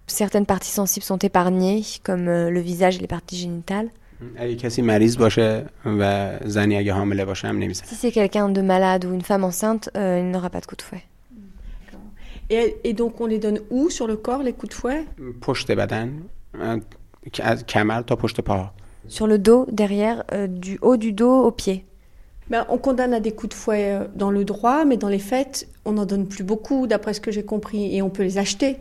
Certaines 0.07 0.47
parties 0.47 0.71
sensibles 0.71 1.05
sont 1.05 1.19
épargnées, 1.19 1.83
comme 2.03 2.29
euh, 2.29 2.51
le 2.51 2.61
visage 2.61 2.97
et 2.97 3.01
les 3.01 3.07
parties 3.07 3.37
génitales. 3.37 3.91
Si 7.87 7.95
c'est 7.95 8.11
quelqu'un 8.11 8.49
de 8.49 8.61
malade 8.61 9.05
ou 9.05 9.15
une 9.15 9.23
femme 9.23 9.45
enceinte, 9.45 9.89
euh, 9.97 10.21
il 10.21 10.31
n'aura 10.31 10.51
pas 10.51 10.61
de 10.61 10.67
coup 10.67 10.77
de 10.77 10.83
fouet. 10.83 11.05
Et, 12.51 12.93
donc 12.95 13.21
on 13.21 13.27
les 13.27 13.39
donne 13.39 13.61
où 13.71 13.91
sur 13.91 14.09
le 14.09 14.17
corps 14.17 14.43
les 14.43 14.53
coups 14.53 14.71
de 14.71 14.75
fouet? 14.75 15.07
Sur 19.07 19.29
le 19.29 19.39
dos, 19.39 19.67
derrière, 19.71 20.25
euh, 20.33 20.49
du 20.49 20.79
haut 20.83 20.97
du 20.97 21.13
dos 21.13 21.45
aux 21.45 21.53
pieds. 21.53 21.87
Ben, 22.52 22.66
on 22.70 22.78
condamne 22.78 23.14
à 23.14 23.20
des 23.20 23.32
coups 23.32 23.50
de 23.50 23.60
fouet 23.62 23.86
euh, 23.94 24.06
dans 24.16 24.30
le 24.30 24.44
droit, 24.46 24.86
mais 24.86 24.98
dans 24.98 25.10
les 25.10 25.24
faits, 25.32 25.68
on 25.84 25.94
n'en 25.94 26.06
donne 26.06 26.28
plus 26.28 26.44
beaucoup, 26.44 26.86
d'après 26.86 27.14
ce 27.16 27.22
que 27.26 27.32
j'ai 27.32 27.44
compris, 27.44 27.96
et 27.96 28.02
on 28.04 28.10
peut 28.10 28.24
les 28.24 28.38
acheter. 28.38 28.78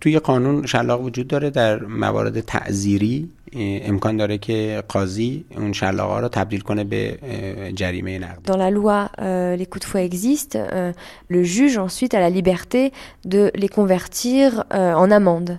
توی 0.00 0.18
قانون 0.18 0.66
شلاق 0.66 1.00
وجود 1.04 1.28
داره 1.28 1.50
در 1.50 1.82
موارد 1.84 2.40
تعذیری 2.40 3.28
اه، 3.52 3.60
امکان 3.88 4.16
داره 4.16 4.38
که 4.38 4.82
قاضی 4.88 5.44
اون 5.56 5.72
شلاقا 5.72 6.20
رو 6.20 6.28
تبدیل 6.28 6.60
کنه 6.60 6.84
به 6.84 7.18
اه، 7.22 7.72
جریمه 7.72 8.18
نقد 8.18 8.38
Dans 8.46 8.56
la 8.56 8.70
loi, 8.70 9.10
euh, 9.20 9.56
les 9.56 9.66
coups 9.66 9.80
de 9.86 9.90
fouet 9.90 10.04
existent. 10.04 10.58
euh, 10.72 10.92
le 11.28 11.42
juge 11.42 11.78
ensuite 11.78 12.14
a 12.14 12.20
la 12.20 12.30
liberté 12.30 12.92
de 13.24 13.50
les 13.54 13.68
convertir 13.68 14.64
euh, 14.72 14.92
en 14.94 15.10
amende. 15.10 15.58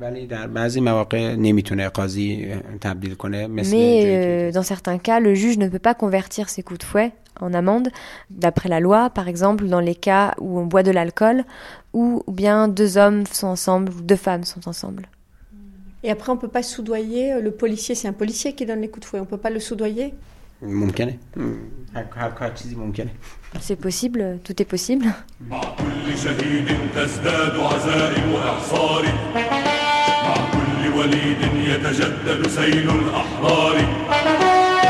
ولی 0.00 0.26
در 0.26 0.46
بعضی 0.46 0.80
مواقع 0.80 1.34
نمیتونه 1.34 1.88
قاضی 1.88 2.48
اه، 2.52 2.78
تبدیل 2.80 3.14
کنه 3.14 3.46
مثل 3.46 3.70
Mais 3.70 3.74
جایی 3.74 4.50
euh, 4.50 4.52
dans 4.52 4.62
certains 4.62 4.98
cas, 4.98 5.20
le 5.20 5.34
juge 5.34 5.58
ne 5.58 5.68
peut 5.68 5.78
pas 5.78 5.94
convertir 5.94 6.48
ces 6.48 6.62
coups 6.62 6.80
de 6.80 6.84
fouet 6.84 7.12
en 7.40 7.52
amende, 7.52 7.88
d'après 8.30 8.68
la 8.68 8.80
loi, 8.80 9.10
par 9.10 9.26
exemple 9.28 9.66
dans 9.74 9.80
les 9.80 9.94
cas 10.08 10.34
où 10.40 10.58
on 10.58 10.66
boit 10.66 10.82
de 10.82 10.90
l'alcool 10.90 11.44
ou, 11.92 12.22
ou 12.28 12.32
bien 12.32 12.68
deux 12.68 12.96
hommes 12.96 13.22
sont 13.26 13.48
ensemble 13.56 13.92
ou 13.96 14.00
deux 14.00 14.16
femmes 14.26 14.44
sont 14.44 14.66
ensemble. 14.72 15.04
Et 16.06 16.10
après, 16.10 16.30
on 16.32 16.36
peut 16.36 16.54
pas 16.58 16.62
soudoyer. 16.62 17.24
euh, 17.32 17.40
Le 17.48 17.50
policier, 17.50 17.94
c'est 17.94 18.08
un 18.08 18.12
policier 18.22 18.50
qui 18.56 18.64
donne 18.66 18.82
les 18.84 18.88
coups 18.92 19.04
de 19.04 19.08
fouet. 19.10 19.20
On 19.20 19.30
peut 19.34 19.42
pas 19.46 19.50
le 19.50 19.60
soudoyer. 19.60 20.12
ممکنه 20.62 21.18
م، 21.36 21.40
هر, 21.94 22.04
هر, 22.16 22.32
هر 22.40 22.50
چیزی 22.50 22.74
ممکنه 22.74 23.10
C'est 23.59 23.75
possible, 23.75 24.39
tout 24.43 24.61
est 24.61 24.65
possible. 24.65 25.05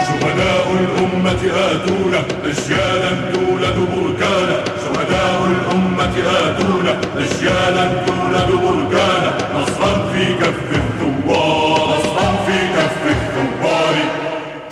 شهداء 0.09 0.67
الأمة 0.79 1.41
آتونا 1.67 2.21
أجيالا 2.45 3.11
تولد 3.31 3.77
بركانا 3.93 4.57
شهداء 4.83 5.39
الأمة 5.51 6.15
آتونا 6.39 6.93
أجيالا 7.17 7.85
تولد 8.05 8.49
بركانا 8.63 9.31
نصرا 9.55 10.11
في 10.11 10.23
كف 10.33 10.59
الثوار. 10.81 12.38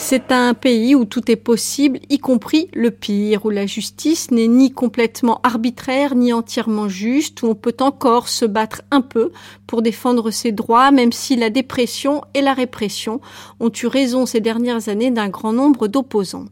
C'est 0.10 0.32
un 0.32 0.54
pays 0.54 0.96
où 0.96 1.04
tout 1.04 1.30
est 1.30 1.36
possible, 1.36 2.00
y 2.10 2.18
compris 2.18 2.70
le 2.74 2.92
pire, 2.92 3.46
où 3.46 3.50
la 3.50 3.66
justice 3.66 4.32
n'est 4.32 4.48
ni 4.48 4.72
complètement 4.72 5.42
arbitraire 5.44 6.16
ni 6.16 6.32
entièrement 6.32 6.88
juste, 6.88 7.42
où 7.42 7.48
on 7.48 7.56
peut 7.56 7.76
encore 7.82 8.30
se 8.30 8.46
battre 8.46 8.84
un 8.90 9.02
peu 9.02 9.34
pour 9.68 9.82
défendre 9.82 10.32
ses 10.32 10.54
droits, 10.54 10.92
même 10.92 11.12
si 11.12 11.36
la 11.36 11.50
dépression 11.50 12.22
et 12.34 12.40
la 12.40 12.54
répression 12.54 13.20
ont 13.60 13.70
eu 13.70 13.88
raison 13.88 14.26
ces 14.26 14.40
dernières 14.40 14.88
années 14.88 15.12
d'un 15.12 15.28
grand 15.28 15.52
nombre 15.52 15.90
d'opposants. 15.90 16.46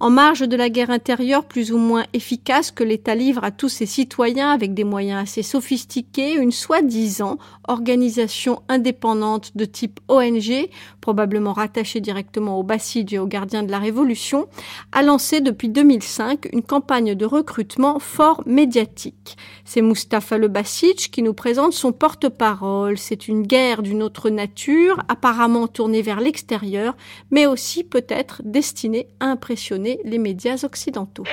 En 0.00 0.10
marge 0.10 0.40
de 0.40 0.56
la 0.56 0.70
guerre 0.70 0.90
intérieure 0.90 1.44
plus 1.44 1.72
ou 1.72 1.78
moins 1.78 2.04
efficace 2.12 2.70
que 2.70 2.84
l'État 2.84 3.14
livre 3.14 3.44
à 3.44 3.50
tous 3.50 3.68
ses 3.68 3.86
citoyens 3.86 4.50
avec 4.50 4.74
des 4.74 4.84
moyens 4.84 5.22
assez 5.22 5.42
sophistiqués, 5.42 6.34
une 6.34 6.52
soi-disant 6.52 7.38
organisation 7.68 8.62
indépendante 8.68 9.52
de 9.56 9.64
type 9.64 10.00
ONG, 10.08 10.68
probablement 11.00 11.52
rattachée 11.52 12.00
directement 12.00 12.58
au 12.58 12.62
Bassidj 12.62 13.14
et 13.14 13.18
aux 13.18 13.26
gardiens 13.26 13.62
de 13.62 13.70
la 13.70 13.78
Révolution, 13.78 14.48
a 14.92 15.02
lancé 15.02 15.40
depuis 15.40 15.68
2005 15.68 16.48
une 16.52 16.62
campagne 16.62 17.14
de 17.14 17.26
recrutement 17.26 17.98
fort 17.98 18.42
médiatique. 18.46 19.36
C'est 19.64 19.82
Mustapha 19.82 20.38
Le 20.38 20.48
Bassidj 20.48 21.10
qui 21.10 21.22
nous 21.22 21.34
présente 21.34 21.72
son 21.72 21.92
porte-parole. 21.92 22.98
C'est 22.98 23.28
une 23.28 23.42
guerre 23.42 23.82
d'une 23.82 24.02
autre 24.02 24.30
nature, 24.30 25.02
apparemment 25.08 25.68
tournée 25.68 26.02
vers 26.02 26.20
l'extérieur, 26.20 26.96
mais 27.30 27.46
aussi 27.46 27.84
peut-être 27.84 28.42
destinée 28.44 29.08
à 29.20 29.26
impressionner 29.26 29.83
les 30.04 30.18
médias 30.18 30.64
occidentaux. 30.64 31.24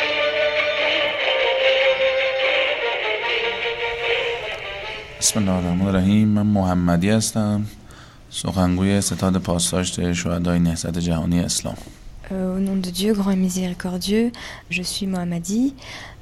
Euh, 12.32 12.58
au 12.58 12.60
nom 12.60 12.76
de 12.76 12.90
Dieu, 12.90 13.14
grand 13.14 13.32
et 13.32 13.36
miséricordieux, 13.36 14.32
je 14.70 14.82
suis 14.82 15.06
Mohammadi, 15.06 15.76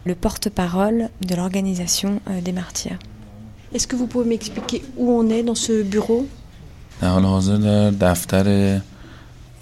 le 0.06 0.16
porte-parole 0.16 1.10
de 1.22 1.36
l'organisation 1.36 2.20
euh, 2.30 2.42
des 2.42 2.52
martyrs. 2.52 2.98
Est-ce 3.74 3.88
que 3.88 3.96
vous 3.96 4.08
pouvez 4.08 4.28
m'expliquer 4.28 4.84
où 4.98 5.12
on 5.12 5.30
est 5.30 5.44
dans 5.44 5.56
ce 5.56 5.84
bureau? 5.84 6.28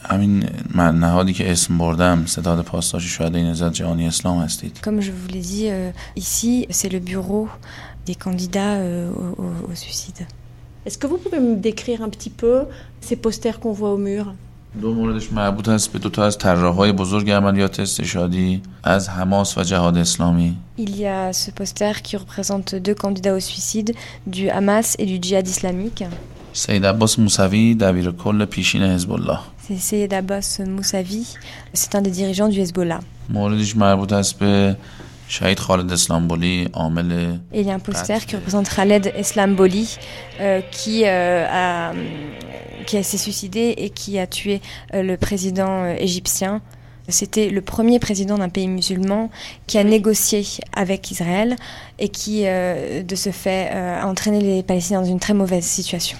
همین 0.07 0.49
من- 0.73 0.99
نهادی 0.99 1.33
که 1.33 1.51
اسم 1.51 1.77
بردم 1.77 2.25
ستاد 2.25 2.61
پاسداشت 2.65 3.07
شهدای 3.07 3.43
نهضت 3.43 3.73
جهانی 3.73 4.07
اسلام 4.07 4.39
هستید 4.39 4.79
Comme 4.83 5.01
je 5.01 5.11
vous 5.11 5.27
l'ai 5.33 5.41
dit, 5.53 5.67
euh, 5.69 5.91
ici, 6.23 6.65
c'est 6.77 6.91
le 6.93 6.99
bureau 6.99 7.47
des 8.09 8.15
candidats 8.25 8.75
euh, 8.77 9.09
au, 9.71 9.75
suicide. 9.85 10.21
Est-ce 10.85 10.97
que 11.01 11.07
vous 11.11 11.17
pouvez 11.23 11.39
me 11.47 11.53
décrire 11.69 11.99
un 12.07 12.09
petit 12.15 12.33
peu 12.41 12.53
ces 13.07 13.17
posters 13.25 13.57
qu'on 13.61 13.73
voit 13.81 13.93
au 13.93 13.97
mur 14.09 14.25
دو 14.81 14.93
موردش 14.93 15.31
مربوط 15.33 15.69
هست 15.69 15.91
به 15.93 15.99
دو 15.99 16.09
تا 16.09 16.25
از 16.25 16.37
طراحهای 16.37 16.91
بزرگ 16.91 17.31
عملیات 17.31 17.79
استشهادی 17.79 18.61
از 18.83 19.09
حماس 19.09 19.57
و 19.57 19.63
جهاد 19.63 19.97
اسلامی 19.97 20.57
Il 20.79 20.89
y 20.97 21.05
a 21.05 21.33
ce 21.33 21.51
poster 21.51 22.01
qui 22.03 22.17
représente 22.17 22.75
deux 22.75 22.93
candidats 23.03 23.35
au 23.35 23.39
suicide, 23.39 23.89
du 24.35 24.49
Hamas 24.49 24.95
et 24.99 25.05
du 25.05 25.17
djihad 25.27 25.47
islamique. 25.47 26.03
سید 26.53 26.85
عباس 26.85 27.19
موسوی 27.19 27.75
دبیر 27.75 28.11
کل 28.11 28.45
پیشین 28.45 28.83
حزب 28.83 29.11
الله 29.11 29.39
C'est 29.67 29.75
Seyed 29.75 30.13
Abbas 30.13 30.61
c'est 31.73 31.95
un 31.95 32.01
des 32.01 32.09
dirigeants 32.09 32.47
du 32.47 32.61
Hezbollah. 32.61 33.01
Il 37.53 37.61
y 37.65 37.69
a 37.69 37.73
un 37.73 37.79
poster 37.79 38.25
qui 38.25 38.37
représente 38.37 38.69
Khaled 38.69 39.11
Eslamboli 39.13 39.97
euh, 40.39 40.61
euh, 40.61 40.61
qui, 40.71 41.05
a, 41.05 41.91
qui 42.85 43.03
s'est 43.03 43.17
suicidé 43.17 43.73
et 43.77 43.89
qui 43.89 44.17
a 44.19 44.27
tué 44.27 44.61
euh, 44.93 45.03
le 45.03 45.17
président 45.17 45.85
égyptien. 45.85 46.61
C'était 47.09 47.49
le 47.49 47.59
premier 47.59 47.99
président 47.99 48.37
d'un 48.37 48.49
pays 48.49 48.69
musulman 48.69 49.29
qui 49.65 49.77
a 49.77 49.83
négocié 49.83 50.45
avec 50.71 51.11
Israël 51.11 51.57
et 51.99 52.07
qui, 52.07 52.43
de 52.43 53.15
ce 53.15 53.31
fait, 53.31 53.69
a 53.69 54.05
entraîné 54.05 54.41
les 54.41 54.61
Palestiniens 54.61 55.01
dans 55.01 55.07
une 55.07 55.19
très 55.19 55.33
mauvaise 55.33 55.63
situation. 55.63 56.17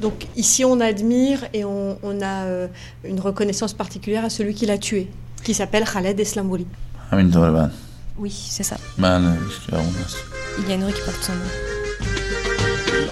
Donc 0.00 0.26
ici, 0.36 0.64
on 0.64 0.78
admire 0.80 1.40
et 1.52 1.64
on, 1.64 1.98
on 2.02 2.20
a 2.22 2.36
euh, 2.44 2.68
une 3.04 3.20
reconnaissance 3.20 3.72
particulière 3.82 4.24
à 4.24 4.30
celui 4.30 4.54
qui 4.54 4.64
l'a 4.66 4.78
tué, 4.78 5.08
qui 5.44 5.54
s'appelle 5.54 5.84
Khaled 5.92 6.18
Eslambouli. 6.20 6.66
همینطوره 7.12 7.50
بله 7.50 7.70
Oui, 8.18 8.30
c'est 8.50 8.62
ça. 8.64 8.76
بله 8.98 9.36
خیابون 9.66 9.94
هست 10.06 10.16
Il 10.58 10.68
y 10.68 10.72
a 10.72 10.74
une 10.74 10.84
rue 10.84 10.92
qui 10.92 11.02
porte 11.02 11.22
son 11.24 11.32
nom. 11.32 11.50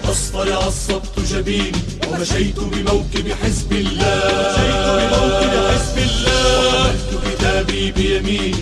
الأصفر 0.03 0.53
عصبت 0.53 1.19
جبيني 1.19 1.71
ومشيت 2.11 2.59
بموكب 2.59 3.31
حزب 3.43 3.71
الله 3.71 4.27
مشيت 4.49 4.87
بموكب 4.97 5.53
حزب 5.71 5.97
الله 5.97 6.87
وحملت 6.87 7.25
كتابي 7.37 7.91
بيميني 7.91 8.55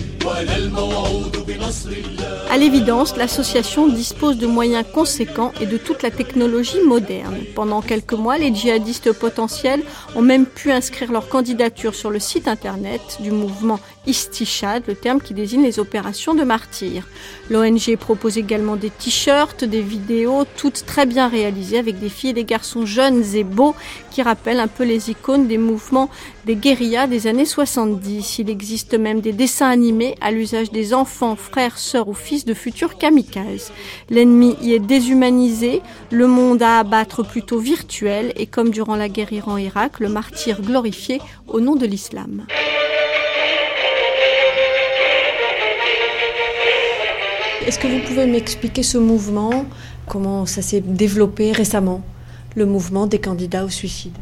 À 2.49 2.57
l'évidence, 2.57 3.15
l'association 3.15 3.87
dispose 3.87 4.37
de 4.37 4.47
moyens 4.47 4.85
conséquents 4.93 5.51
et 5.61 5.65
de 5.65 5.77
toute 5.77 6.03
la 6.03 6.11
technologie 6.11 6.81
moderne. 6.85 7.37
Pendant 7.55 7.81
quelques 7.81 8.13
mois, 8.13 8.37
les 8.37 8.53
djihadistes 8.53 9.13
potentiels 9.13 9.81
ont 10.15 10.21
même 10.21 10.45
pu 10.45 10.71
inscrire 10.71 11.11
leur 11.11 11.29
candidature 11.29 11.95
sur 11.95 12.09
le 12.09 12.19
site 12.19 12.47
internet 12.47 13.17
du 13.21 13.31
mouvement 13.31 13.79
Istishad, 14.07 14.83
le 14.87 14.95
terme 14.95 15.21
qui 15.21 15.33
désigne 15.33 15.63
les 15.63 15.79
opérations 15.79 16.33
de 16.33 16.43
martyrs. 16.43 17.07
L'ONG 17.49 17.95
propose 17.99 18.37
également 18.37 18.75
des 18.75 18.89
t-shirts, 18.89 19.63
des 19.63 19.81
vidéos, 19.81 20.45
toutes 20.57 20.85
très 20.85 21.05
bien 21.05 21.27
réalisées 21.27 21.77
avec 21.77 21.99
des 21.99 22.09
filles 22.09 22.31
et 22.31 22.33
des 22.33 22.43
garçons 22.43 22.85
jeunes 22.85 23.23
et 23.35 23.43
beaux 23.43 23.75
qui 24.09 24.23
rappellent 24.23 24.59
un 24.59 24.67
peu 24.67 24.83
les 24.83 25.11
icônes 25.11 25.47
des 25.47 25.59
mouvements 25.59 26.09
des 26.45 26.55
guérillas 26.55 27.05
des 27.05 27.27
années 27.27 27.45
70. 27.45 28.39
Il 28.39 28.49
existe 28.49 28.95
même 28.95 29.21
des 29.21 29.33
dessins 29.33 29.69
animés 29.69 30.15
à 30.19 30.31
l'usage 30.31 30.71
des 30.71 30.93
enfants, 30.93 31.35
frères, 31.35 31.77
sœurs 31.77 32.07
ou 32.07 32.13
fils 32.13 32.43
de 32.45 32.55
futurs 32.55 32.97
kamikazes. 32.97 33.71
L'ennemi 34.09 34.55
y 34.61 34.73
est 34.73 34.79
déshumanisé, 34.79 35.81
le 36.09 36.25
monde 36.25 36.63
à 36.63 36.79
abattre 36.79 37.23
plutôt 37.23 37.59
virtuel 37.59 38.33
et 38.35 38.47
comme 38.47 38.71
durant 38.71 38.95
la 38.95 39.09
guerre 39.09 39.31
Iran-Irak, 39.31 39.99
le 39.99 40.09
martyr 40.09 40.61
glorifié 40.61 41.21
au 41.47 41.59
nom 41.59 41.75
de 41.75 41.85
l'islam. 41.85 42.45
Est-ce 47.65 47.77
que 47.77 47.87
vous 47.87 47.99
pouvez 48.07 48.25
m'expliquer 48.25 48.81
ce 48.81 48.97
mouvement, 48.97 49.65
comment 50.07 50.47
ça 50.47 50.63
s'est 50.63 50.81
développé 50.81 51.51
récemment, 51.51 52.01
le 52.55 52.65
mouvement 52.65 53.05
des 53.05 53.19
candidats 53.19 53.63
au 53.63 53.69
suicide? 53.69 54.13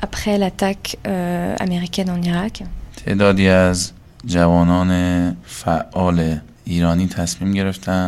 Après 0.00 0.38
l'attaque 0.38 0.96
américaine 1.58 2.10
en 2.10 2.22
Irak, 2.22 2.62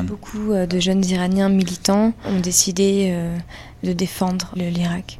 Beaucoup 0.04 0.52
de 0.54 0.78
jeunes 0.80 1.04
Iraniens 1.04 1.48
militants 1.48 2.12
ont 2.24 2.40
décidé 2.40 3.12
de 3.82 3.92
défendre 3.92 4.52
l'Irak. 4.56 5.18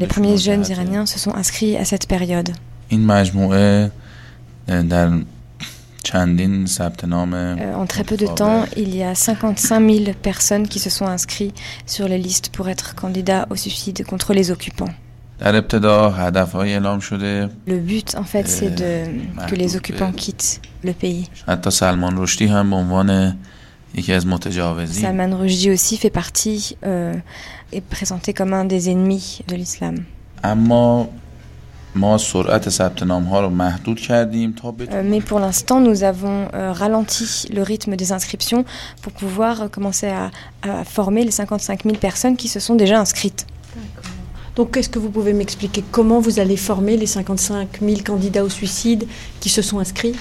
Les 0.00 0.06
premiers 0.06 0.38
jeunes 0.38 0.64
iraniens 0.68 1.06
se 1.06 1.18
sont 1.18 1.34
inscrits 1.34 1.76
à 1.76 1.84
cette 1.84 2.06
période. 2.08 2.50
Euh, 7.60 7.74
en 7.74 7.86
très 7.86 8.04
peu 8.04 8.16
de 8.16 8.26
temps, 8.26 8.64
il 8.76 8.94
y 8.94 9.02
a 9.02 9.14
55 9.14 9.90
000 9.90 10.04
personnes 10.22 10.68
qui 10.68 10.78
se 10.78 10.88
sont 10.88 11.06
inscrites 11.06 11.56
sur 11.84 12.06
les 12.08 12.18
listes 12.18 12.50
pour 12.50 12.68
être 12.68 12.94
candidats 12.94 13.46
au 13.50 13.56
suicide 13.56 14.04
contre 14.04 14.32
les 14.32 14.50
occupants. 14.50 14.88
Le 17.66 17.78
but, 17.78 18.14
en 18.16 18.24
fait, 18.24 18.48
c'est 18.48 18.74
que 19.48 19.54
les 19.54 19.76
occupants 19.76 20.12
quittent 20.12 20.60
le 20.82 20.92
pays. 20.92 21.28
Salman 25.00 25.36
Rushdie 25.36 25.70
aussi 25.70 25.96
fait 25.96 26.10
partie 26.10 26.76
euh, 26.84 27.14
est 27.72 27.80
présenté 27.80 28.34
comme 28.34 28.52
un 28.52 28.64
des 28.64 28.90
ennemis 28.90 29.40
de 29.48 29.56
l'islam. 29.56 30.04
Euh, 34.92 35.02
mais 35.04 35.20
pour 35.20 35.40
l'instant, 35.40 35.80
nous 35.80 36.04
avons 36.04 36.48
euh, 36.54 36.72
ralenti 36.72 37.48
le 37.52 37.62
rythme 37.62 37.96
des 37.96 38.12
inscriptions 38.12 38.64
pour 39.02 39.12
pouvoir 39.12 39.62
euh, 39.62 39.68
commencer 39.68 40.08
à, 40.08 40.30
former 40.84 41.24
les 41.24 41.30
55 41.30 41.84
000 41.84 41.96
personnes 41.96 42.36
qui 42.36 42.48
se 42.48 42.60
sont 42.60 42.74
déjà 42.74 43.00
inscrites. 43.00 43.46
Donc, 44.56 44.76
est-ce 44.76 44.88
que 44.88 44.98
vous 44.98 45.10
pouvez 45.10 45.32
m'expliquer? 45.32 45.84
Comment 45.90 46.18
vous 46.18 46.40
allez 46.40 46.56
former 46.56 46.96
les 46.96 47.06
55 47.06 47.80
000 47.80 48.00
candidats 48.04 48.42
au 48.42 48.48
suicide 48.48 49.06
qui 49.40 49.48
se 49.48 49.62
sont 49.62 49.78
inscrits? 49.78 50.14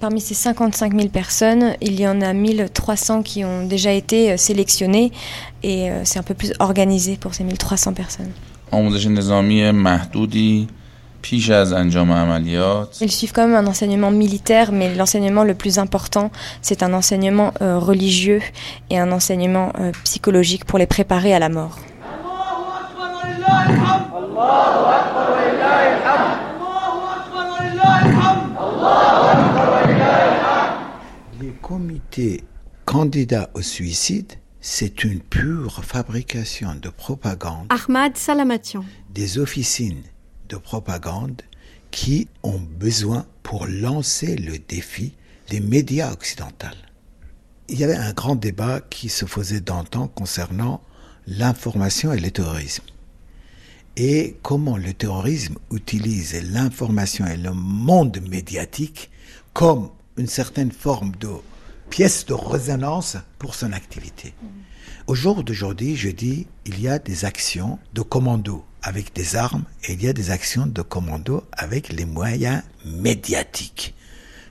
Parmi 0.00 0.20
ces 0.20 0.34
55 0.34 0.94
000 0.94 1.08
personnes, 1.08 1.74
il 1.82 2.00
y 2.00 2.08
en 2.08 2.20
a 2.20 2.32
1300 2.32 3.22
qui 3.22 3.44
ont 3.44 3.66
déjà 3.66 3.92
été 3.92 4.32
euh, 4.32 4.36
sélectionnées 4.36 5.12
et 5.62 5.90
euh, 5.90 6.00
c'est 6.04 6.18
un 6.18 6.22
peu 6.22 6.34
plus 6.34 6.52
organisé 6.58 7.16
pour 7.16 7.34
ces 7.34 7.44
1300 7.44 7.92
personnes. 7.92 8.30
Ils 13.00 13.10
suivent 13.10 13.32
quand 13.32 13.46
même 13.46 13.56
un 13.56 13.66
enseignement 13.66 14.10
militaire, 14.10 14.72
mais 14.72 14.94
l'enseignement 14.94 15.44
le 15.44 15.54
plus 15.54 15.78
important, 15.78 16.30
c'est 16.62 16.82
un 16.82 16.92
enseignement 16.92 17.52
euh, 17.60 17.78
religieux 17.78 18.40
et 18.90 18.98
un 18.98 19.12
enseignement 19.12 19.72
psychologique 20.02 20.64
pour 20.64 20.78
les 20.78 20.86
préparer 20.86 21.34
à 21.34 21.38
la 21.38 21.48
mort. 21.50 21.78
Comités 32.14 32.44
candidats 32.84 33.50
au 33.54 33.62
suicide, 33.62 34.34
c'est 34.60 35.04
une 35.04 35.20
pure 35.20 35.84
fabrication 35.84 36.74
de 36.74 36.88
propagande 36.88 37.66
Ahmad 37.70 38.16
Salamatian. 38.16 38.84
des 39.12 39.38
officines 39.38 40.02
de 40.48 40.56
propagande 40.56 41.42
qui 41.90 42.28
ont 42.42 42.60
besoin 42.60 43.26
pour 43.42 43.66
lancer 43.66 44.36
le 44.36 44.58
défi 44.58 45.14
des 45.50 45.60
médias 45.60 46.12
occidentaux. 46.12 46.68
Il 47.68 47.78
y 47.78 47.84
avait 47.84 47.96
un 47.96 48.12
grand 48.12 48.36
débat 48.36 48.80
qui 48.80 49.08
se 49.08 49.24
faisait 49.24 49.60
d'antan 49.60 50.08
concernant 50.08 50.82
l'information 51.26 52.12
et 52.12 52.20
le 52.20 52.30
terrorisme. 52.30 52.84
Et 53.96 54.36
comment 54.42 54.76
le 54.76 54.92
terrorisme 54.92 55.56
utilise 55.72 56.34
l'information 56.52 57.26
et 57.26 57.36
le 57.36 57.52
monde 57.52 58.20
médiatique 58.28 59.10
comme 59.52 59.90
une 60.16 60.26
certaine 60.26 60.72
forme 60.72 61.12
de 61.16 61.28
pièce 61.90 62.26
de 62.26 62.34
résonance 62.34 63.16
pour 63.38 63.54
son 63.54 63.72
activité. 63.72 64.34
Au 65.06 65.14
jour 65.14 65.44
d'aujourd'hui, 65.44 65.96
je 65.96 66.08
dis, 66.08 66.46
il 66.64 66.80
y 66.80 66.88
a 66.88 66.98
des 66.98 67.24
actions 67.24 67.78
de 67.92 68.02
commando 68.02 68.64
avec 68.82 69.14
des 69.14 69.36
armes 69.36 69.64
et 69.84 69.92
il 69.92 70.02
y 70.02 70.08
a 70.08 70.12
des 70.12 70.30
actions 70.30 70.66
de 70.66 70.82
commando 70.82 71.44
avec 71.52 71.92
les 71.92 72.04
moyens 72.04 72.62
médiatiques. 72.84 73.94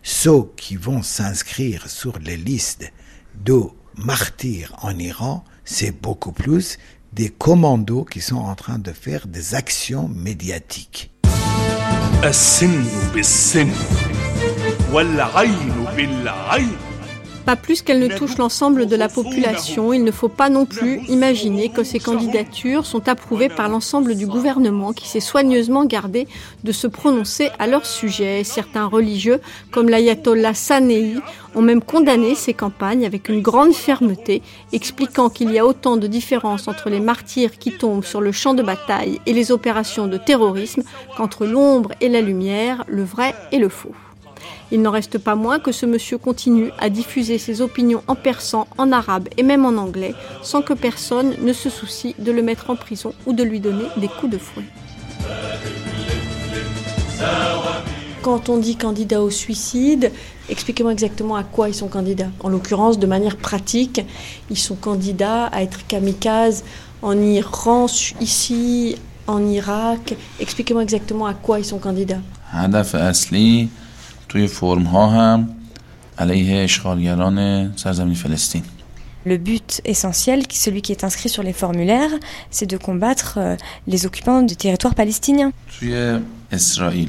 Ceux 0.04 0.52
qui 0.58 0.76
vont 0.76 1.02
s'inscrire 1.02 1.90
sur 1.90 2.20
les 2.20 2.38
listes 2.38 2.92
de 3.44 3.62
martyrs 3.96 4.76
en 4.82 4.98
Iran, 5.00 5.44
c'est 5.66 5.92
beaucoup 5.92 6.34
plus 6.34 6.78
des 7.14 7.30
commandos 7.30 8.06
qui 8.06 8.22
sont 8.22 8.38
en 8.38 8.56
train 8.56 8.80
de 8.80 8.92
faire 8.92 9.28
des 9.28 9.56
actions 9.56 10.08
médiatiques. 10.08 11.12
Pas 17.46 17.58
plus 17.58 17.82
qu'elle 17.82 18.00
ne 18.00 18.08
touche 18.08 18.38
l'ensemble 18.38 18.86
de 18.86 18.96
la 18.96 19.10
population, 19.10 19.92
il 19.92 20.06
ne 20.06 20.12
faut 20.12 20.30
pas 20.30 20.48
non 20.48 20.66
plus 20.66 21.02
imaginer 21.10 21.68
que 21.68 21.84
ces 21.84 22.00
candidatures 22.00 22.86
sont 22.86 23.10
approuvées 23.10 23.50
par 23.50 23.68
l'ensemble 23.68 24.16
du 24.16 24.26
gouvernement 24.26 24.94
qui 24.94 25.10
s'est 25.10 25.20
soigneusement 25.20 25.84
gardé 25.84 26.26
de 26.64 26.72
se 26.72 26.88
prononcer 26.88 27.50
à 27.60 27.68
leur 27.68 27.86
sujet. 27.86 28.46
Certains 28.46 28.86
religieux, 28.86 29.42
comme 29.72 29.90
l'ayatollah 29.90 30.54
Sanei, 30.54 31.16
ont 31.54 31.62
même 31.62 31.82
condamné 31.82 32.34
ces 32.34 32.54
campagnes 32.54 33.06
avec 33.06 33.28
une 33.28 33.42
grande 33.42 33.74
fermeté, 33.74 34.42
expliquant 34.72 35.30
qu'il 35.30 35.52
y 35.52 35.60
a 35.60 35.66
autant 35.66 35.98
de 35.98 36.08
différences 36.08 36.70
entre 36.70 36.90
les 36.90 37.02
martyrs 37.02 37.58
qui 37.58 37.74
tombent 37.74 38.06
sur 38.06 38.22
le 38.22 38.32
champ 38.32 38.54
de 38.54 38.64
bataille 38.64 39.20
et 39.26 39.34
les 39.34 39.52
opérations 39.52 40.08
de 40.08 40.18
terrorisme 40.18 40.84
qu'entre 41.18 41.46
l'ombre 41.46 41.92
et 42.00 42.08
la 42.08 42.22
lumière, 42.22 42.86
le 42.88 43.04
vrai 43.04 43.36
et 43.52 43.60
le 43.60 43.70
faux. 43.70 43.94
Il 44.72 44.82
n'en 44.82 44.92
reste 44.92 45.18
pas 45.18 45.36
moins 45.36 45.60
que 45.60 45.72
ce 45.72 45.86
monsieur 45.86 46.18
continue 46.18 46.72
à 46.80 46.90
diffuser 46.90 47.38
ses 47.38 47.62
opinions 47.62 48.04
en 48.08 48.16
persan, 48.16 48.68
en 48.78 48.92
arabe 48.92 49.30
et 49.38 49.44
même 49.44 49.66
en 49.66 49.78
anglais, 49.78 50.16
sans 50.42 50.62
que 50.62 50.74
personne 50.74 51.36
ne 51.42 51.54
se 51.54 51.70
soucie 51.70 52.16
de 52.20 52.32
le 52.32 52.42
mettre 52.42 52.70
en 52.70 52.76
prison 52.76 53.14
ou 53.26 53.34
de 53.34 53.44
lui 53.44 53.60
donner 53.60 53.86
des 53.98 54.08
coups 54.08 54.32
de 54.34 54.38
fouet. 54.38 54.64
Quand 58.24 58.48
on 58.48 58.58
dit 58.58 58.78
candidat 58.78 59.22
au 59.22 59.30
suicide, 59.30 60.12
expliquez-moi 60.50 60.94
exactement 60.94 61.36
à 61.36 61.44
quoi 61.44 61.68
ils 61.68 61.76
sont 61.76 61.90
candidats. 61.90 62.30
En 62.40 62.48
l'occurrence, 62.48 62.98
de 62.98 63.06
manière 63.06 63.36
pratique, 63.36 64.02
ils 64.50 64.58
sont 64.58 64.76
candidats 64.76 65.48
à 65.48 65.62
être 65.62 65.86
kamikazes 65.88 66.64
en 67.02 67.20
Iran, 67.20 67.88
ici, 68.22 68.96
en 69.28 69.46
Irak. 69.46 70.16
Expliquez-moi 70.40 70.84
exactement 70.84 71.26
à 71.26 71.34
quoi 71.34 71.60
ils 71.60 71.66
sont 71.66 71.80
candidats. 71.80 72.22
هدف 74.33 74.33
اصلی 74.33 74.33
توی 74.33 74.47
فرم 74.47 74.83
ها 74.83 75.07
هم 75.07 75.49
علیه 76.19 76.65
اشغالگران 76.65 77.73
سرزمین 77.77 78.15
فلسطین 78.15 78.63
Le 79.27 79.37
but 79.37 79.81
essentiel, 79.85 80.41
qui- 80.47 80.59
celui 80.59 80.81
qui 80.81 80.93
est 80.93 81.05
inscrit 81.05 81.29
sur 81.29 81.43
les 81.43 81.53
formulaires, 81.53 82.15
c'est 82.51 82.67
de 82.75 82.77
combattre 82.89 83.31
euh, 83.39 83.57
les 83.87 84.07
occupants 84.07 84.43
du 84.43 84.57
territoire 84.57 84.95
palestinien. 84.95 85.53
توی 85.81 86.21
اسرائیل 86.53 87.09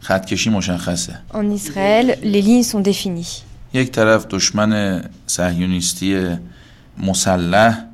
خطکشی 0.00 0.50
مشخصه 0.50 1.20
En 1.34 1.50
Israël, 1.50 2.18
les 2.22 2.42
lignes 2.42 2.62
sont 2.62 2.80
définies. 2.80 3.42
یک 3.74 3.90
طرف 3.90 4.26
دشمن 4.26 5.02
صهیونیستی 5.26 6.36
مسلح 6.98 7.84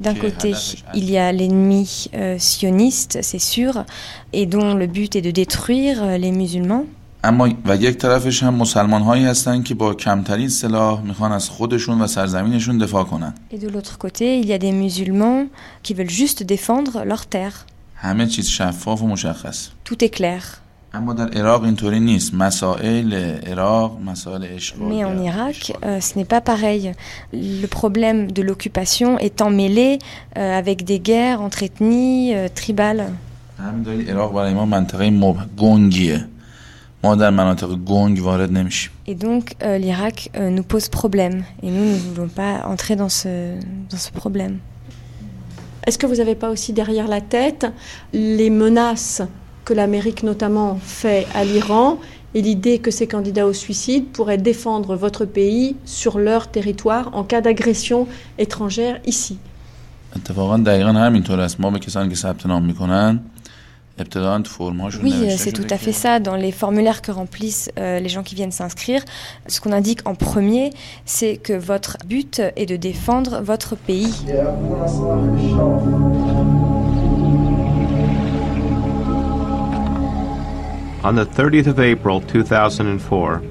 D'un 0.00 0.14
côté, 0.16 0.52
il 0.94 1.08
y 1.10 1.16
a 1.16 1.30
l'ennemi 1.30 1.86
euh, 2.14 2.36
sioniste, 2.36 3.18
c'est 3.22 3.38
sûr, 3.54 3.84
et 4.32 4.46
dont 4.46 4.74
le 4.74 4.86
but 4.88 5.14
est 5.14 5.20
de 5.22 5.30
détruire 5.30 6.02
euh, 6.02 6.18
les 6.18 6.32
musulmans. 6.32 6.86
اما 7.24 7.48
و 7.66 7.76
یک 7.76 7.96
طرفش 7.96 8.42
هم 8.42 8.54
مسلمان 8.54 9.02
هایی 9.02 9.24
هستن 9.24 9.62
که 9.62 9.74
با 9.74 9.94
کمترین 9.94 10.48
سلاح 10.48 11.02
میخوان 11.02 11.32
از 11.32 11.48
خودشون 11.48 12.00
و 12.00 12.06
سرزمینشون 12.06 12.78
دفاع 12.78 13.04
کنن 13.04 13.34
Et 13.50 13.58
de 13.58 13.68
l'autre 13.68 13.98
côté, 13.98 14.38
il 14.38 14.46
y 14.46 14.52
a 14.52 14.58
des 14.58 14.72
musulmans 14.72 15.46
qui 15.82 15.94
veulent 15.94 16.10
juste 16.10 16.42
défendre 16.42 17.04
leur 17.04 17.26
terre. 17.26 17.64
همه 17.94 18.26
چیز 18.26 18.48
شفاف 18.48 19.02
و 19.02 19.06
مشخص 19.06 19.68
Tout 19.84 20.04
est 20.04 20.18
clair. 20.18 20.62
اما 20.94 21.12
در 21.12 21.28
عراق 21.28 21.62
اینطوری 21.64 22.00
نیست 22.00 22.34
مسائل 22.34 23.14
عراق 23.46 24.00
مسائل 24.00 24.42
Mais 24.42 24.56
اشغال 24.56 25.04
en 25.04 25.22
Irak, 25.22 25.72
euh, 25.84 26.00
ce 26.00 26.18
n'est 26.18 26.28
pas 26.34 26.40
pareil. 26.40 26.92
Le 27.32 27.66
problème 27.66 28.32
de 28.32 28.42
l'occupation 28.42 29.18
est 29.18 29.40
emmêlé 29.40 29.98
euh, 30.36 30.58
avec 30.58 30.84
des 30.84 31.00
guerres 31.00 31.40
entre 31.40 31.62
ethnies 31.62 32.34
euh, 32.34 32.48
tribales. 32.48 33.04
همین 33.58 33.82
دلیل 33.82 34.10
عراق 34.10 34.32
برای 34.32 34.54
ما 34.54 34.64
منطقه 34.64 35.10
مب... 35.10 35.36
گنگیه 35.56 36.26
Et 39.05 39.15
donc, 39.15 39.55
euh, 39.61 39.77
l'Irak 39.77 40.31
euh, 40.35 40.49
nous 40.49 40.63
pose 40.63 40.89
problème. 40.89 41.43
Et 41.61 41.69
nous, 41.69 41.91
ne 41.91 41.95
voulons 41.95 42.27
pas 42.27 42.65
entrer 42.65 42.95
dans 42.95 43.09
ce, 43.09 43.55
dans 43.89 43.97
ce 43.97 44.11
problème. 44.11 44.57
Est-ce 45.85 45.97
que 45.97 46.05
vous 46.05 46.15
n'avez 46.15 46.35
pas 46.35 46.49
aussi 46.49 46.73
derrière 46.73 47.07
la 47.07 47.21
tête 47.21 47.65
les 48.13 48.49
menaces 48.49 49.21
que 49.63 49.73
l'Amérique 49.73 50.23
notamment 50.23 50.79
fait 50.81 51.27
à 51.33 51.45
l'Iran 51.45 51.97
et 52.33 52.41
l'idée 52.41 52.79
que 52.79 52.91
ces 52.91 53.07
candidats 53.07 53.45
au 53.45 53.53
suicide 53.53 54.07
pourraient 54.11 54.37
défendre 54.37 54.95
votre 54.95 55.23
pays 55.23 55.77
sur 55.85 56.19
leur 56.19 56.49
territoire 56.49 57.09
en 57.13 57.23
cas 57.23 57.41
d'agression 57.41 58.07
étrangère 58.37 58.99
ici? 59.05 59.37
Oui, 65.03 65.13
c'est 65.37 65.51
tout 65.51 65.67
à 65.69 65.77
fait 65.77 65.91
ça. 65.91 66.19
Dans 66.19 66.35
les 66.35 66.51
formulaires 66.51 67.01
que 67.01 67.11
remplissent 67.11 67.71
euh, 67.79 67.99
les 67.99 68.09
gens 68.09 68.23
qui 68.23 68.35
viennent 68.35 68.51
s'inscrire, 68.51 69.01
ce 69.47 69.59
qu'on 69.59 69.71
indique 69.71 70.07
en 70.07 70.15
premier, 70.15 70.71
c'est 71.05 71.37
que 71.37 71.53
votre 71.53 71.97
but 72.05 72.41
est 72.55 72.65
de 72.65 72.75
défendre 72.75 73.41
votre 73.41 73.75
pays. 73.75 74.13
On 81.03 81.13
the 81.13 81.25
30th 81.25 81.67
of 81.67 81.79
April 81.79 82.19
2004, 82.21 83.41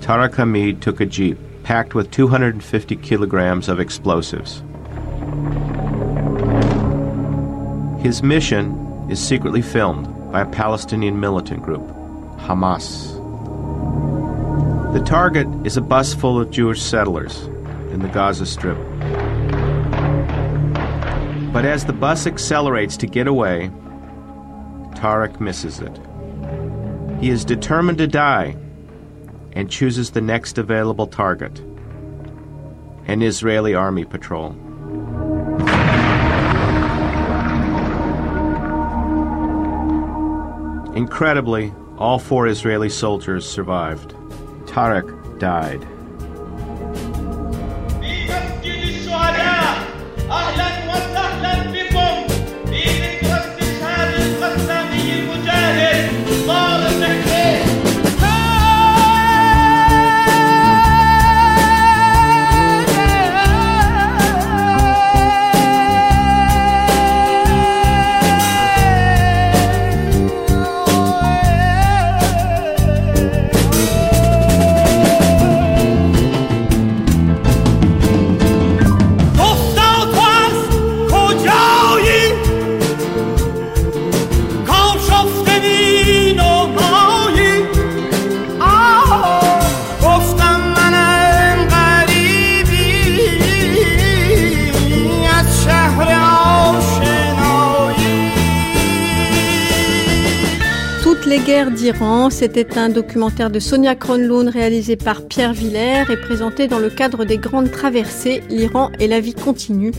Tariq 0.00 0.38
Hamid 0.38 0.80
took 0.80 1.00
a 1.00 1.06
jeep 1.06 1.36
packed 1.64 1.94
with 1.94 2.10
250 2.10 2.96
kilograms 2.96 3.68
of 3.68 3.80
explosives. 3.80 4.62
His 8.00 8.22
mission 8.22 8.87
is 9.08 9.18
secretly 9.18 9.62
filmed 9.62 10.06
by 10.30 10.42
a 10.42 10.46
Palestinian 10.46 11.18
militant 11.18 11.62
group, 11.62 11.86
Hamas. 12.38 13.14
The 14.92 15.00
target 15.00 15.46
is 15.66 15.76
a 15.76 15.80
bus 15.80 16.14
full 16.14 16.40
of 16.40 16.50
Jewish 16.50 16.82
settlers 16.82 17.44
in 17.92 18.00
the 18.00 18.08
Gaza 18.08 18.46
Strip. 18.46 18.78
But 21.52 21.64
as 21.64 21.84
the 21.84 21.92
bus 21.92 22.26
accelerates 22.26 22.96
to 22.98 23.06
get 23.06 23.26
away, 23.26 23.70
Tarek 24.94 25.40
misses 25.40 25.80
it. 25.80 25.98
He 27.20 27.30
is 27.30 27.44
determined 27.44 27.98
to 27.98 28.06
die 28.06 28.56
and 29.52 29.70
chooses 29.70 30.10
the 30.10 30.20
next 30.20 30.58
available 30.58 31.06
target 31.06 31.62
an 33.06 33.22
Israeli 33.22 33.74
army 33.74 34.04
patrol. 34.04 34.54
Incredibly, 40.98 41.72
all 41.96 42.18
four 42.18 42.48
Israeli 42.48 42.88
soldiers 42.88 43.48
survived. 43.48 44.14
Tarek 44.66 45.38
died. 45.38 45.86
d'Iran, 101.66 102.30
c'était 102.30 102.78
un 102.78 102.88
documentaire 102.88 103.50
de 103.50 103.58
Sonia 103.58 103.96
Kronlund 103.96 104.48
réalisé 104.48 104.94
par 104.94 105.26
Pierre 105.26 105.52
Villers 105.52 106.04
et 106.08 106.16
présenté 106.16 106.68
dans 106.68 106.78
le 106.78 106.88
cadre 106.88 107.24
des 107.24 107.36
grandes 107.36 107.72
traversées 107.72 108.42
L'Iran 108.48 108.92
et 109.00 109.08
la 109.08 109.18
vie 109.18 109.34
continue, 109.34 109.90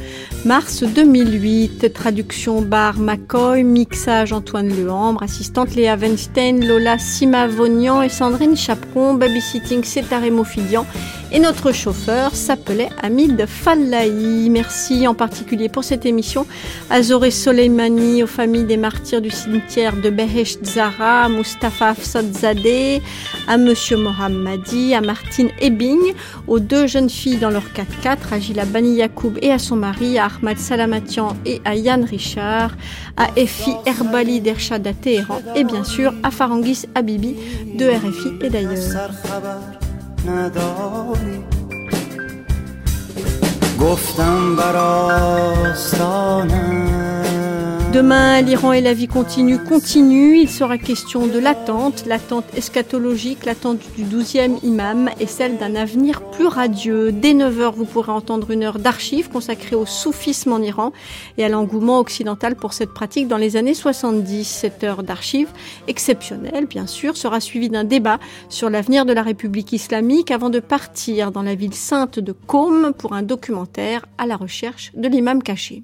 mars 0.46 0.84
2008. 0.84 1.94
Traduction 1.94 2.62
Bar 2.62 2.98
McCoy, 2.98 3.64
mixage 3.64 4.32
Antoine 4.32 4.70
Lehambre, 4.70 5.22
assistante 5.22 5.76
Léa 5.76 5.98
Weinstein, 5.98 6.66
Lola 6.66 6.98
Simavonian 6.98 8.02
et 8.02 8.10
Sandrine 8.10 8.56
Chaperon, 8.56 9.16
babysitting 9.16 9.84
Cétaré 9.84 10.32
Mofidian 10.32 10.86
et 11.32 11.40
notre 11.40 11.72
chauffeur 11.72 12.36
s'appelait 12.36 12.90
Hamid 13.02 13.46
Fallahi. 13.46 14.50
Merci 14.50 15.08
en 15.08 15.14
particulier 15.14 15.70
pour 15.70 15.84
cette 15.84 16.06
émission 16.06 16.46
à 16.90 17.02
Zoré 17.02 17.32
Soleimani, 17.32 18.24
aux 18.24 18.28
familles 18.28 18.64
des 18.64 18.78
martyrs 18.78 19.22
du 19.22 19.30
cimetière 19.30 19.96
de 19.96 20.10
Behesh 20.10 20.58
Zara, 20.64 21.30
Mustafa 21.30 21.90
Afsadzadeh, 21.90 23.02
à 23.48 23.58
Monsieur 23.58 23.98
Mohammadi, 23.98 24.94
à 24.94 25.02
Martine 25.02 25.50
Ebing, 25.60 26.14
aux 26.48 26.60
deux 26.60 26.88
jeunes 26.88 27.10
filles 27.10 27.38
dans 27.38 27.50
leur 27.50 27.66
4x4, 27.76 28.34
à 28.34 28.40
Gila 28.40 28.66
Bani 28.66 28.96
Yacoub 28.96 29.34
et 29.42 29.52
à 29.52 29.60
son 29.60 29.76
mari, 29.76 30.18
à 30.18 30.28
Ahmad 30.28 30.58
Salamatian 30.58 31.36
et 31.46 31.62
à 31.66 31.76
Yann 31.76 32.04
Richard, 32.04 32.72
à 33.18 33.28
Efi 33.36 33.72
Herbali 33.86 34.42
d'Ershad 34.42 34.86
à 34.88 34.94
Téhéran 34.94 35.42
et 35.56 35.64
bien 35.64 35.84
sûr 35.84 36.14
à 36.24 36.32
Farangis 36.32 36.86
Habibi 36.96 37.36
de 37.76 37.86
RFI 37.86 38.46
et 38.46 38.50
d'ailleurs. 38.50 39.79
نداری. 40.28 41.44
گفتم 43.82 44.56
بر 44.56 44.76
Demain, 47.94 48.42
l'Iran 48.42 48.74
et 48.74 48.82
la 48.82 48.94
vie 48.94 49.08
continue 49.08 49.58
continue. 49.58 50.38
Il 50.38 50.50
sera 50.50 50.78
question 50.78 51.26
de 51.26 51.40
l'attente, 51.40 52.06
l'attente 52.06 52.46
eschatologique, 52.56 53.46
l'attente 53.46 53.80
du 53.98 54.04
douzième 54.04 54.58
imam 54.62 55.10
et 55.20 55.26
celle 55.26 55.58
d'un 55.58 55.76
avenir 55.76 56.22
plus 56.22 56.46
radieux. 56.46 57.12
Dès 57.12 57.34
9h, 57.34 57.74
vous 57.74 57.86
pourrez 57.86 58.12
entendre 58.12 58.52
une 58.52 58.62
heure 58.62 58.78
d'archives 58.78 59.30
consacrée 59.30 59.76
au 59.76 59.88
soufisme 59.88 60.54
en 60.54 60.60
Iran 60.60 60.94
et 61.40 61.44
à 61.44 61.50
l'engouement 61.50 61.98
occidental 61.98 62.56
pour 62.56 62.74
cette 62.74 62.94
pratique 62.94 63.28
dans 63.28 63.38
les 63.38 63.58
années 63.58 63.74
70. 63.74 64.48
Cette 64.48 64.84
heure 64.84 65.02
d'archives, 65.02 65.50
exceptionnelle 65.88 66.68
bien 66.68 66.86
sûr, 66.86 67.18
sera 67.18 67.40
suivie 67.40 67.70
d'un 67.70 67.86
débat 67.86 68.20
sur 68.50 68.70
l'avenir 68.70 69.08
de 69.08 69.14
la 69.14 69.24
République 69.24 69.74
islamique 69.74 70.30
avant 70.30 70.52
de 70.52 70.60
partir 70.60 71.32
dans 71.32 71.42
la 71.42 71.56
ville 71.56 71.74
sainte 71.74 72.20
de 72.20 72.34
Qom 72.34 72.94
pour 72.96 73.14
un 73.14 73.24
documentaire 73.24 74.06
à 74.20 74.28
la 74.28 74.38
recherche 74.38 74.92
de 74.96 75.08
l'imam 75.08 75.42
caché. 75.42 75.82